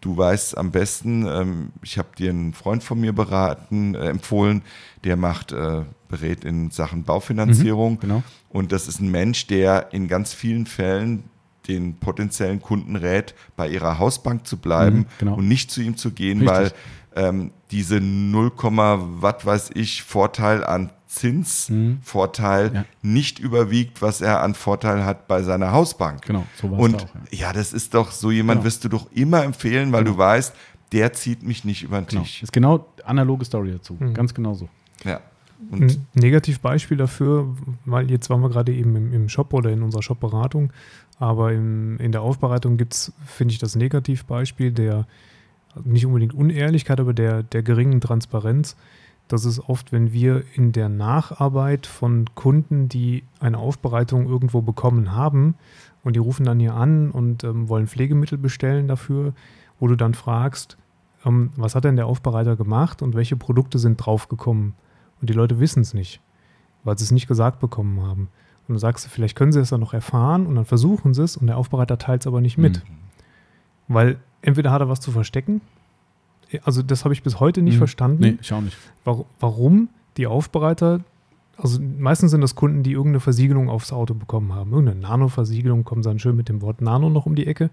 [0.00, 4.62] Du weißt am besten, ähm, ich habe dir einen Freund von mir beraten, äh, empfohlen,
[5.04, 8.00] der macht, äh, berät in Sachen Baufinanzierung.
[8.00, 8.22] genau.
[8.48, 11.24] Und das ist ein Mensch, der in ganz vielen Fällen
[11.68, 15.34] den potenziellen Kunden rät, bei ihrer Hausbank zu bleiben Mhm, genau.
[15.36, 16.56] und nicht zu ihm zu gehen, Richtig.
[16.56, 16.72] weil
[17.16, 18.52] ähm, diese 0,
[19.20, 22.74] was weiß ich Vorteil an Zinsvorteil Mhm.
[22.76, 22.84] Ja.
[23.02, 26.22] nicht überwiegt, was er an Vorteil hat bei seiner Hausbank.
[26.22, 27.52] Genau, so war's Und auch, ja.
[27.52, 28.64] das ist doch so jemand Genau.
[28.66, 30.54] wirst du doch immer empfehlen, weil du weißt,
[30.92, 32.22] der zieht mich nicht über den Genau.
[32.22, 32.42] Tisch.
[32.42, 33.96] Ist genau analoge Story dazu.
[33.98, 34.14] Mhm.
[34.14, 34.68] Ganz genau so.
[35.04, 35.20] Ja.
[35.70, 37.46] Und Ein Negativbeispiel dafür,
[37.86, 40.72] weil jetzt waren wir gerade eben im, im Shop oder in unserer Shop-Beratung,
[41.18, 45.06] aber im, in der Aufbereitung gibt es, finde ich, das Negativbeispiel der
[45.82, 48.76] nicht unbedingt Unehrlichkeit, aber der, der geringen Transparenz.
[49.26, 55.12] Das ist oft, wenn wir in der Nacharbeit von Kunden, die eine Aufbereitung irgendwo bekommen
[55.12, 55.54] haben
[56.02, 59.32] und die rufen dann hier an und ähm, wollen Pflegemittel bestellen dafür,
[59.80, 60.76] wo du dann fragst,
[61.24, 64.74] ähm, was hat denn der Aufbereiter gemacht und welche Produkte sind draufgekommen?
[65.20, 66.20] Und die Leute wissen es nicht,
[66.84, 68.28] weil sie es nicht gesagt bekommen haben.
[68.66, 71.22] Und dann sagst du, vielleicht können sie es dann noch erfahren und dann versuchen sie
[71.22, 72.78] es und der Aufbereiter teilt es aber nicht mit.
[72.78, 73.94] Mhm.
[73.94, 75.60] Weil entweder hat er was zu verstecken,
[76.62, 77.78] also das habe ich bis heute nicht Mhm.
[77.78, 78.76] verstanden, Nee, ich auch nicht.
[79.04, 81.00] Warum, warum die Aufbereiter,
[81.56, 84.70] also meistens sind das Kunden, die irgendeine Versiegelung aufs Auto bekommen haben.
[84.72, 87.70] Irgendeine Nano-Versiegelung, kommen dann schön mit dem Wort Nano noch um die Ecke.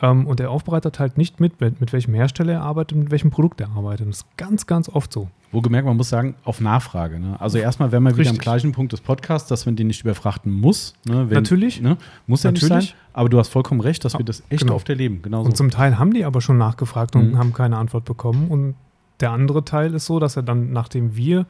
[0.00, 3.10] Ähm, und der Aufbereiter teilt nicht mit, mit, mit welchem Hersteller er arbeitet und mit
[3.10, 4.08] welchem Produkt er arbeitet.
[4.08, 5.28] Das ist ganz, ganz oft so.
[5.50, 7.18] Wohlgemerkt, man muss sagen, auf Nachfrage.
[7.18, 7.36] Ne?
[7.40, 8.40] Also erstmal wären wir wieder am Richtig.
[8.42, 10.94] gleichen Punkt des Podcasts, dass man den nicht überfrachten muss.
[11.04, 11.30] Ne?
[11.30, 11.80] Wenn, Natürlich.
[11.80, 11.96] Ne?
[12.26, 12.90] Muss ja nicht Natürlich.
[12.90, 12.98] sein.
[13.12, 14.74] Aber du hast vollkommen recht, dass wir das echt genau.
[14.74, 15.20] oft erleben.
[15.22, 15.56] Genau Und so.
[15.56, 17.38] zum Teil haben die aber schon nachgefragt und Mhm.
[17.38, 18.48] haben keine Antwort bekommen.
[18.48, 18.74] Und
[19.20, 21.46] der andere Teil ist so, dass er dann, nachdem wir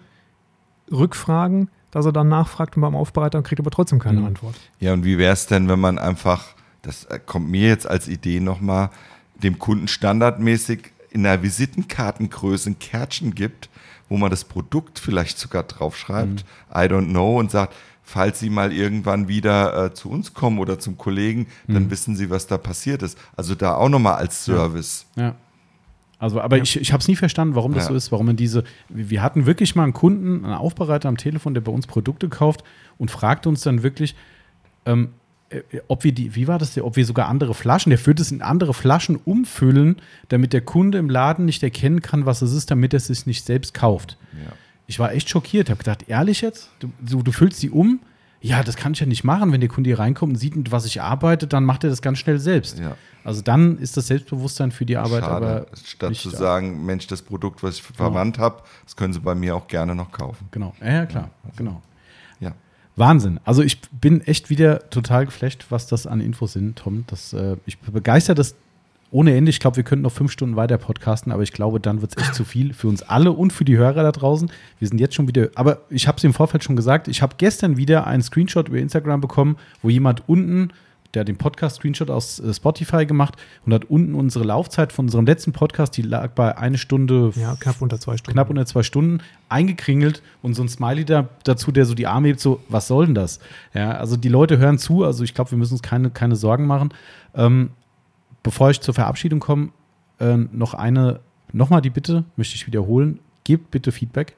[0.91, 4.27] rückfragen, dass er dann nachfragt beim Aufbereiter und kriegt aber trotzdem keine Mhm.
[4.27, 4.55] Antwort.
[4.81, 6.45] Ja, und wie wäre es denn, wenn man einfach,
[6.89, 8.91] das äh, kommt mir jetzt als Idee nochmal,
[9.43, 13.69] dem Kunden standardmäßig in der Visitenkartengröße ein Kärtchen gibt,
[14.09, 16.45] wo man das Produkt vielleicht sogar draufschreibt,
[16.75, 20.79] I don't know, und sagt, falls Sie mal irgendwann wieder äh, zu uns kommen oder
[20.79, 23.19] zum Kollegen, dann wissen Sie, was da passiert ist.
[23.37, 25.05] Also da auch nochmal als Service.
[25.15, 25.35] Ja.
[26.19, 27.91] Also, aber ich, ich habe es nie verstanden, warum das Ja.
[27.91, 28.65] so ist, warum man diese.
[28.89, 32.65] Wir hatten wirklich mal einen Kunden, einen Aufbereiter am Telefon, der bei uns Produkte kauft
[32.97, 34.17] und fragte uns dann wirklich,
[34.87, 35.09] ähm, äh,
[35.89, 38.43] ob wir die, wie war das, ob wir sogar andere Flaschen, der führt es in
[38.43, 39.97] andere Flaschen umfüllen,
[40.29, 43.27] damit der Kunde im Laden nicht erkennen kann, was es ist, damit er es sich
[43.27, 44.19] nicht selbst kauft.
[44.33, 44.53] Ja.
[44.87, 46.71] Ich war echt schockiert, habe gedacht, ehrlich jetzt?
[46.81, 48.01] Du, du, du füllst die um?
[48.41, 49.51] Ja, das kann ich ja nicht machen.
[49.53, 52.03] Wenn der Kunde hier reinkommt und sieht, mit was ich arbeite, dann macht er das
[52.03, 52.79] ganz schnell selbst.
[52.79, 52.97] Ja.
[53.25, 55.47] Also dann ist das Selbstbewusstsein für die Arbeit Schade.
[55.47, 59.35] aber Statt zu sagen, Mensch, das Produkt, was ich verwandt habe, das können Sie bei
[59.35, 60.49] mir auch gerne noch kaufen.
[60.51, 61.83] Genau, ja, ja klar, genau.
[62.99, 63.41] Wahnsinn.
[63.45, 67.05] Also ich bin echt wieder total geflasht, was das an Infos sind, Tom.
[67.07, 68.55] Das, äh, ich bin begeistert das
[69.11, 69.51] ohne Ende.
[69.51, 72.23] Ich glaube, wir könnten noch fünf Stunden weiter podcasten, aber ich glaube, dann wird es
[72.23, 74.51] echt zu viel für uns alle und für die Hörer da draußen.
[74.79, 77.37] Wir sind jetzt schon wieder, aber ich habe es im Vorfeld schon gesagt, ich habe
[77.39, 80.71] gestern wieder einen Screenshot über Instagram bekommen, wo jemand unten
[81.15, 85.25] der hat den Podcast-Screenshot aus äh, Spotify gemacht und hat unten unsere Laufzeit von unserem
[85.27, 88.33] letzten Podcast, die lag bei eine Stunde, Ja, knapp unter zwei Stunden.
[88.35, 92.29] knapp unter zwei Stunden, eingekringelt und so ein Smiley da, dazu, der so die Arme
[92.29, 93.41] hebt, so, was soll denn das?
[93.73, 96.67] Ja, also die Leute hören zu, also ich glaube, wir müssen uns keine, keine Sorgen
[96.67, 96.91] machen.
[97.35, 97.71] Ähm,
[98.43, 99.71] bevor ich zur Verabschiedung komme,
[100.21, 101.21] äh, noch eine,
[101.53, 104.37] nochmal die Bitte, möchte ich wiederholen, gebt bitte Feedback.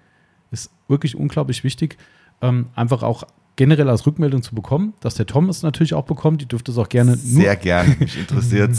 [0.52, 1.96] Ist wirklich unglaublich wichtig.
[2.42, 3.24] Ähm, einfach auch
[3.56, 6.40] generell als Rückmeldung zu bekommen, dass der Tom es natürlich auch bekommt.
[6.40, 7.16] Die dürfte es auch gerne.
[7.16, 7.96] Sehr gerne.
[7.98, 8.70] Mich interessiert,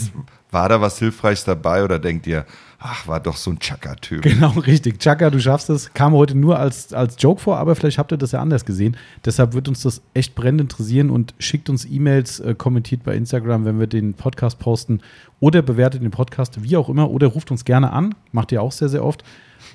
[0.49, 2.45] war da was Hilfreiches dabei oder denkt ihr,
[2.79, 4.23] ach, war doch so ein Chaka-Typ?
[4.23, 4.99] Genau, richtig.
[4.99, 5.93] Chaka, du schaffst es.
[5.93, 8.97] Kam heute nur als, als Joke vor, aber vielleicht habt ihr das ja anders gesehen.
[9.23, 13.65] Deshalb wird uns das echt brennend interessieren und schickt uns E-Mails, äh, kommentiert bei Instagram,
[13.65, 15.01] wenn wir den Podcast posten
[15.39, 18.15] oder bewertet den Podcast, wie auch immer, oder ruft uns gerne an.
[18.31, 19.23] Macht ihr auch sehr, sehr oft.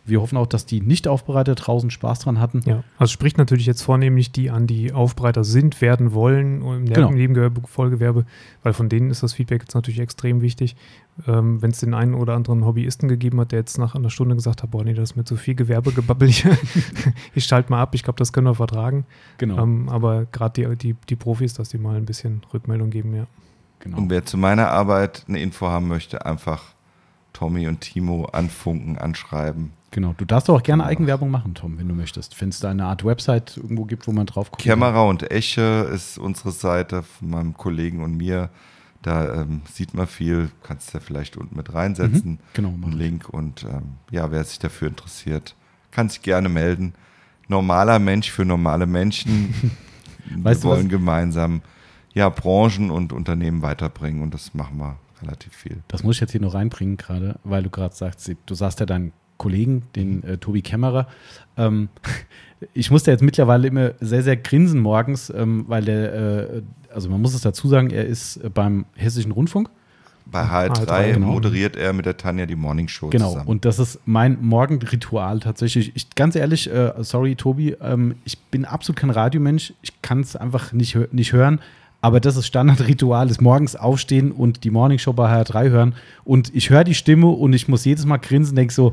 [0.06, 2.60] Wir hoffen auch, dass die Nicht-Aufbereiter draußen Spaß dran hatten.
[2.64, 7.10] Ja, also spricht natürlich jetzt vornehmlich die an, die Aufbereiter sind, werden wollen im Genau.
[7.10, 8.24] Nebengewerbe, Vollgewerbe,
[8.62, 10.76] weil von denen ist das Feedback jetzt natürlich extrem wichtig.
[11.26, 14.36] Ähm, Wenn es den einen oder anderen Hobbyisten gegeben hat, der jetzt nach einer Stunde
[14.36, 16.56] gesagt hat, boah, nee, das ist mit so viel Gewerbegebabbel hier.
[17.34, 19.06] ich schalte mal ab, ich glaube, das können wir vertragen.
[19.38, 19.62] Genau.
[19.62, 23.26] Ähm, aber gerade die, die, die Profis, dass die mal ein bisschen Rückmeldung geben, ja.
[23.80, 23.98] genau.
[23.98, 26.62] Und wer zu meiner Arbeit eine Info haben möchte, einfach
[27.32, 29.72] Tommy und Timo anfunken, anschreiben.
[29.96, 30.14] Genau.
[30.16, 32.38] Du darfst auch gerne Eigenwerbung machen, Tom, wenn du möchtest.
[32.40, 34.62] Wenn es da eine Art Website irgendwo gibt, wo man drauf guckt.
[34.62, 38.50] Kämmerer und Eche ist unsere Seite von meinem Kollegen und mir.
[39.00, 42.92] Da ähm, sieht man viel, kannst du ja vielleicht unten mit reinsetzen, Mhm, genau, einen.
[42.92, 43.28] Link.
[43.28, 45.54] Und ähm, ja, wer sich dafür interessiert,
[45.92, 46.92] kann sich gerne melden.
[47.48, 49.54] Normaler Mensch für normale Menschen.
[50.36, 51.62] Weißt wir wollen gemeinsam
[52.12, 55.82] ja, Branchen und Unternehmen weiterbringen und das machen wir relativ viel.
[55.88, 58.86] Das muss ich jetzt hier noch reinbringen gerade, weil du gerade sagst, du sagst ja
[58.86, 61.06] deinen Kollegen, den äh, Tobi Kämmerer.
[61.56, 61.88] Ähm,
[62.74, 66.62] ich musste jetzt mittlerweile immer sehr, sehr grinsen morgens, ähm, weil der, äh,
[66.94, 69.70] also man muss es dazu sagen, er ist äh, beim Hessischen Rundfunk.
[70.28, 71.26] Bei HR3, HR3, genau.
[71.28, 73.48] moderiert er mit der Tanja die Morning Show Genau, zusammen.
[73.48, 75.92] und das ist mein Morgenritual tatsächlich.
[75.94, 79.72] Ich, ganz ehrlich, äh, sorry Tobi, ähm, ich bin absolut kein Radiomensch.
[79.82, 81.60] Ich kann es einfach nicht, nicht hören.
[82.00, 85.94] Aber das ist Standardritual, ist morgens aufstehen und die Morningshow bei HR3 hören.
[86.24, 88.92] Und ich höre die Stimme und ich muss jedes Mal grinsen, denke so,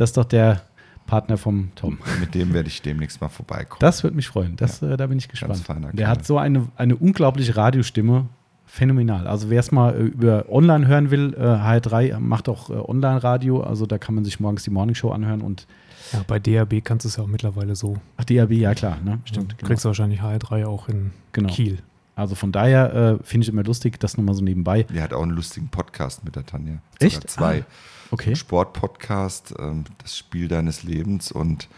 [0.00, 0.62] das ist doch der
[1.06, 1.98] Partner vom Tom.
[2.20, 3.80] mit dem werde ich demnächst mal vorbeikommen.
[3.80, 4.56] Das würde mich freuen.
[4.56, 5.58] Das, äh, da bin ich gespannt.
[5.58, 8.26] feiner Der hat so eine, eine unglaubliche Radiostimme.
[8.64, 9.26] Phänomenal.
[9.26, 13.60] Also wer es mal äh, über online hören will, äh, HR3 macht auch äh, Online-Radio.
[13.62, 15.66] Also da kann man sich morgens die Morningshow anhören und
[16.12, 16.24] ja.
[16.26, 17.98] Bei DAB kannst du es ja auch mittlerweile so.
[18.16, 19.20] ach, DAB, ja klar, ne?
[19.24, 19.54] Stimmt.
[19.58, 21.52] Du kriegst wahrscheinlich HR3 auch in Genau.
[21.52, 21.78] Kiel.
[22.16, 24.84] Also von daher äh, finde ich immer lustig, das nochmal so nebenbei.
[24.84, 26.78] Der hat auch einen lustigen Podcast mit der Tanja.
[26.98, 27.16] Echt?
[27.16, 27.60] Sogar zwei.
[27.60, 27.64] Ah,
[28.10, 28.34] okay.
[28.36, 31.68] Sport-Podcast, ähm, das Spiel deines Lebens und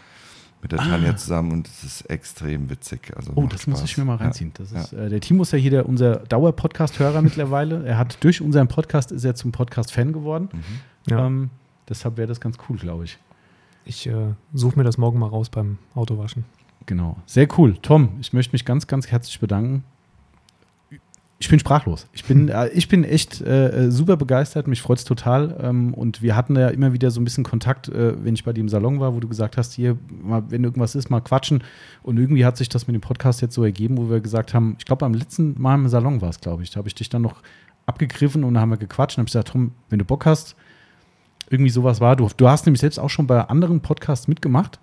[0.61, 0.85] mit der Ah.
[0.85, 3.11] Tanja zusammen und es ist extrem witzig.
[3.17, 3.89] Also Oh, macht das muss Spaß.
[3.89, 4.25] ich mir mal Ja.
[4.25, 4.51] reinziehen.
[4.53, 7.85] Das ist, äh, der Timo ist ja hier der, unser Dauer-Podcast-Hörer mittlerweile.
[7.85, 10.49] Er hat durch unseren Podcast ist er zum Podcast-Fan geworden.
[11.09, 11.25] Ja.
[11.25, 11.49] Ähm,
[11.89, 13.17] deshalb wäre das ganz cool, glaube ich.
[13.85, 16.45] Ich äh, suche mir das morgen mal raus beim Autowaschen.
[16.85, 17.17] Genau.
[17.25, 17.77] Sehr cool.
[17.81, 19.83] Tom, ich möchte mich ganz, ganz herzlich bedanken.
[21.43, 22.07] Ich bin sprachlos.
[22.13, 24.65] Ich bin, äh, ich bin echt äh, äh, super begeistert.
[24.65, 25.57] Mich freut es total.
[25.61, 28.53] Ähm, und wir hatten ja immer wieder so ein bisschen Kontakt, äh, wenn ich bei
[28.53, 31.61] dir im Salon war, wo du gesagt hast, hier, mal, wenn irgendwas ist, mal quatschen.
[32.01, 34.77] Und irgendwie hat sich das mit dem Podcast jetzt so ergeben, wo wir gesagt haben,
[34.79, 36.69] ich glaube, beim letzten Mal im Salon war es, glaube ich.
[36.71, 37.41] Da habe ich dich dann noch
[37.87, 40.55] abgegriffen und da haben wir gequatscht und habe gesagt, Tom, wenn du Bock hast,
[41.49, 42.15] irgendwie sowas war.
[42.15, 44.79] Du, du hast nämlich selbst auch schon bei anderen Podcasts mitgemacht.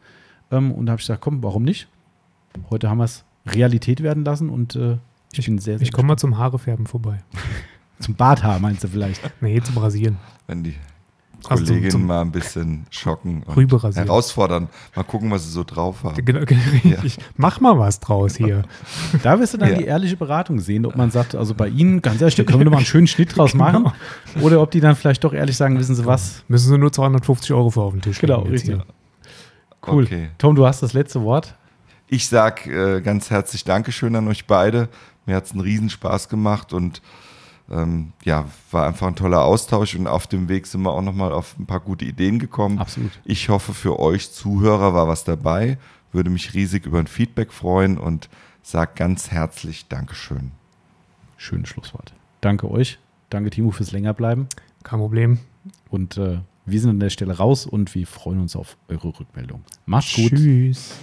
[0.51, 1.89] Ähm, und da habe ich gesagt, komm, warum nicht?
[2.69, 4.99] Heute haben wir es Realität werden lassen und äh,
[5.33, 7.19] ich, bin sehr, sehr Ich komme mal zum Haarefärben vorbei.
[8.01, 9.21] zum Barthaar, meinst du vielleicht?
[9.41, 10.17] Nee, zum Rasieren.
[10.47, 10.75] Wenn die
[11.49, 14.69] Also zum- Kolleginnen zum- mal ein bisschen schocken und herausfordern.
[14.95, 16.23] Mal gucken, was sie so drauf haben.
[16.25, 16.41] Genau,
[17.05, 18.63] ich mach mal was draus hier.
[19.23, 19.79] Da wirst du dann Ja.
[19.79, 22.65] die ehrliche Beratung sehen, ob man sagt, also bei Ihnen, ganz ehrlich, da können wir
[22.65, 23.91] doch mal einen schönen Schnitt draus machen.
[24.43, 26.43] Oder ob die dann vielleicht doch ehrlich sagen, wissen Sie was?
[26.49, 28.75] Müssen sie nur 250 Euro für auf den Tisch Genau, richtig.
[28.75, 28.85] hier.
[29.87, 30.05] Cool.
[30.05, 30.29] Okay.
[30.37, 31.55] Tom, du hast das letzte Wort.
[32.07, 34.89] Ich sag äh, ganz herzlich Dankeschön an euch beide.
[35.31, 37.03] Mir hat es einen Riesenspaß gemacht und
[37.71, 41.33] ähm, ja, war einfach ein toller Austausch und auf dem Weg sind wir auch nochmal
[41.33, 42.81] auf ein paar gute Ideen gekommen.
[42.81, 43.13] Absolut.
[43.25, 45.79] Ich hoffe, für euch Zuhörer war was dabei.
[46.11, 48.29] Würde mich riesig über ein Feedback freuen und
[48.65, 50.51] sag ganz herzlich Dankeschön.
[51.37, 52.13] Schönes Schlusswort.
[52.41, 52.99] Danke euch.
[53.29, 54.49] Danke, Timo, fürs Längerbleiben.
[54.83, 55.39] Kein Problem.
[55.91, 59.63] Und äh, wir sind an der Stelle raus und wir freuen uns auf eure Rückmeldung.
[59.87, 60.33] Macht's gut.
[60.33, 60.97] Tschüss.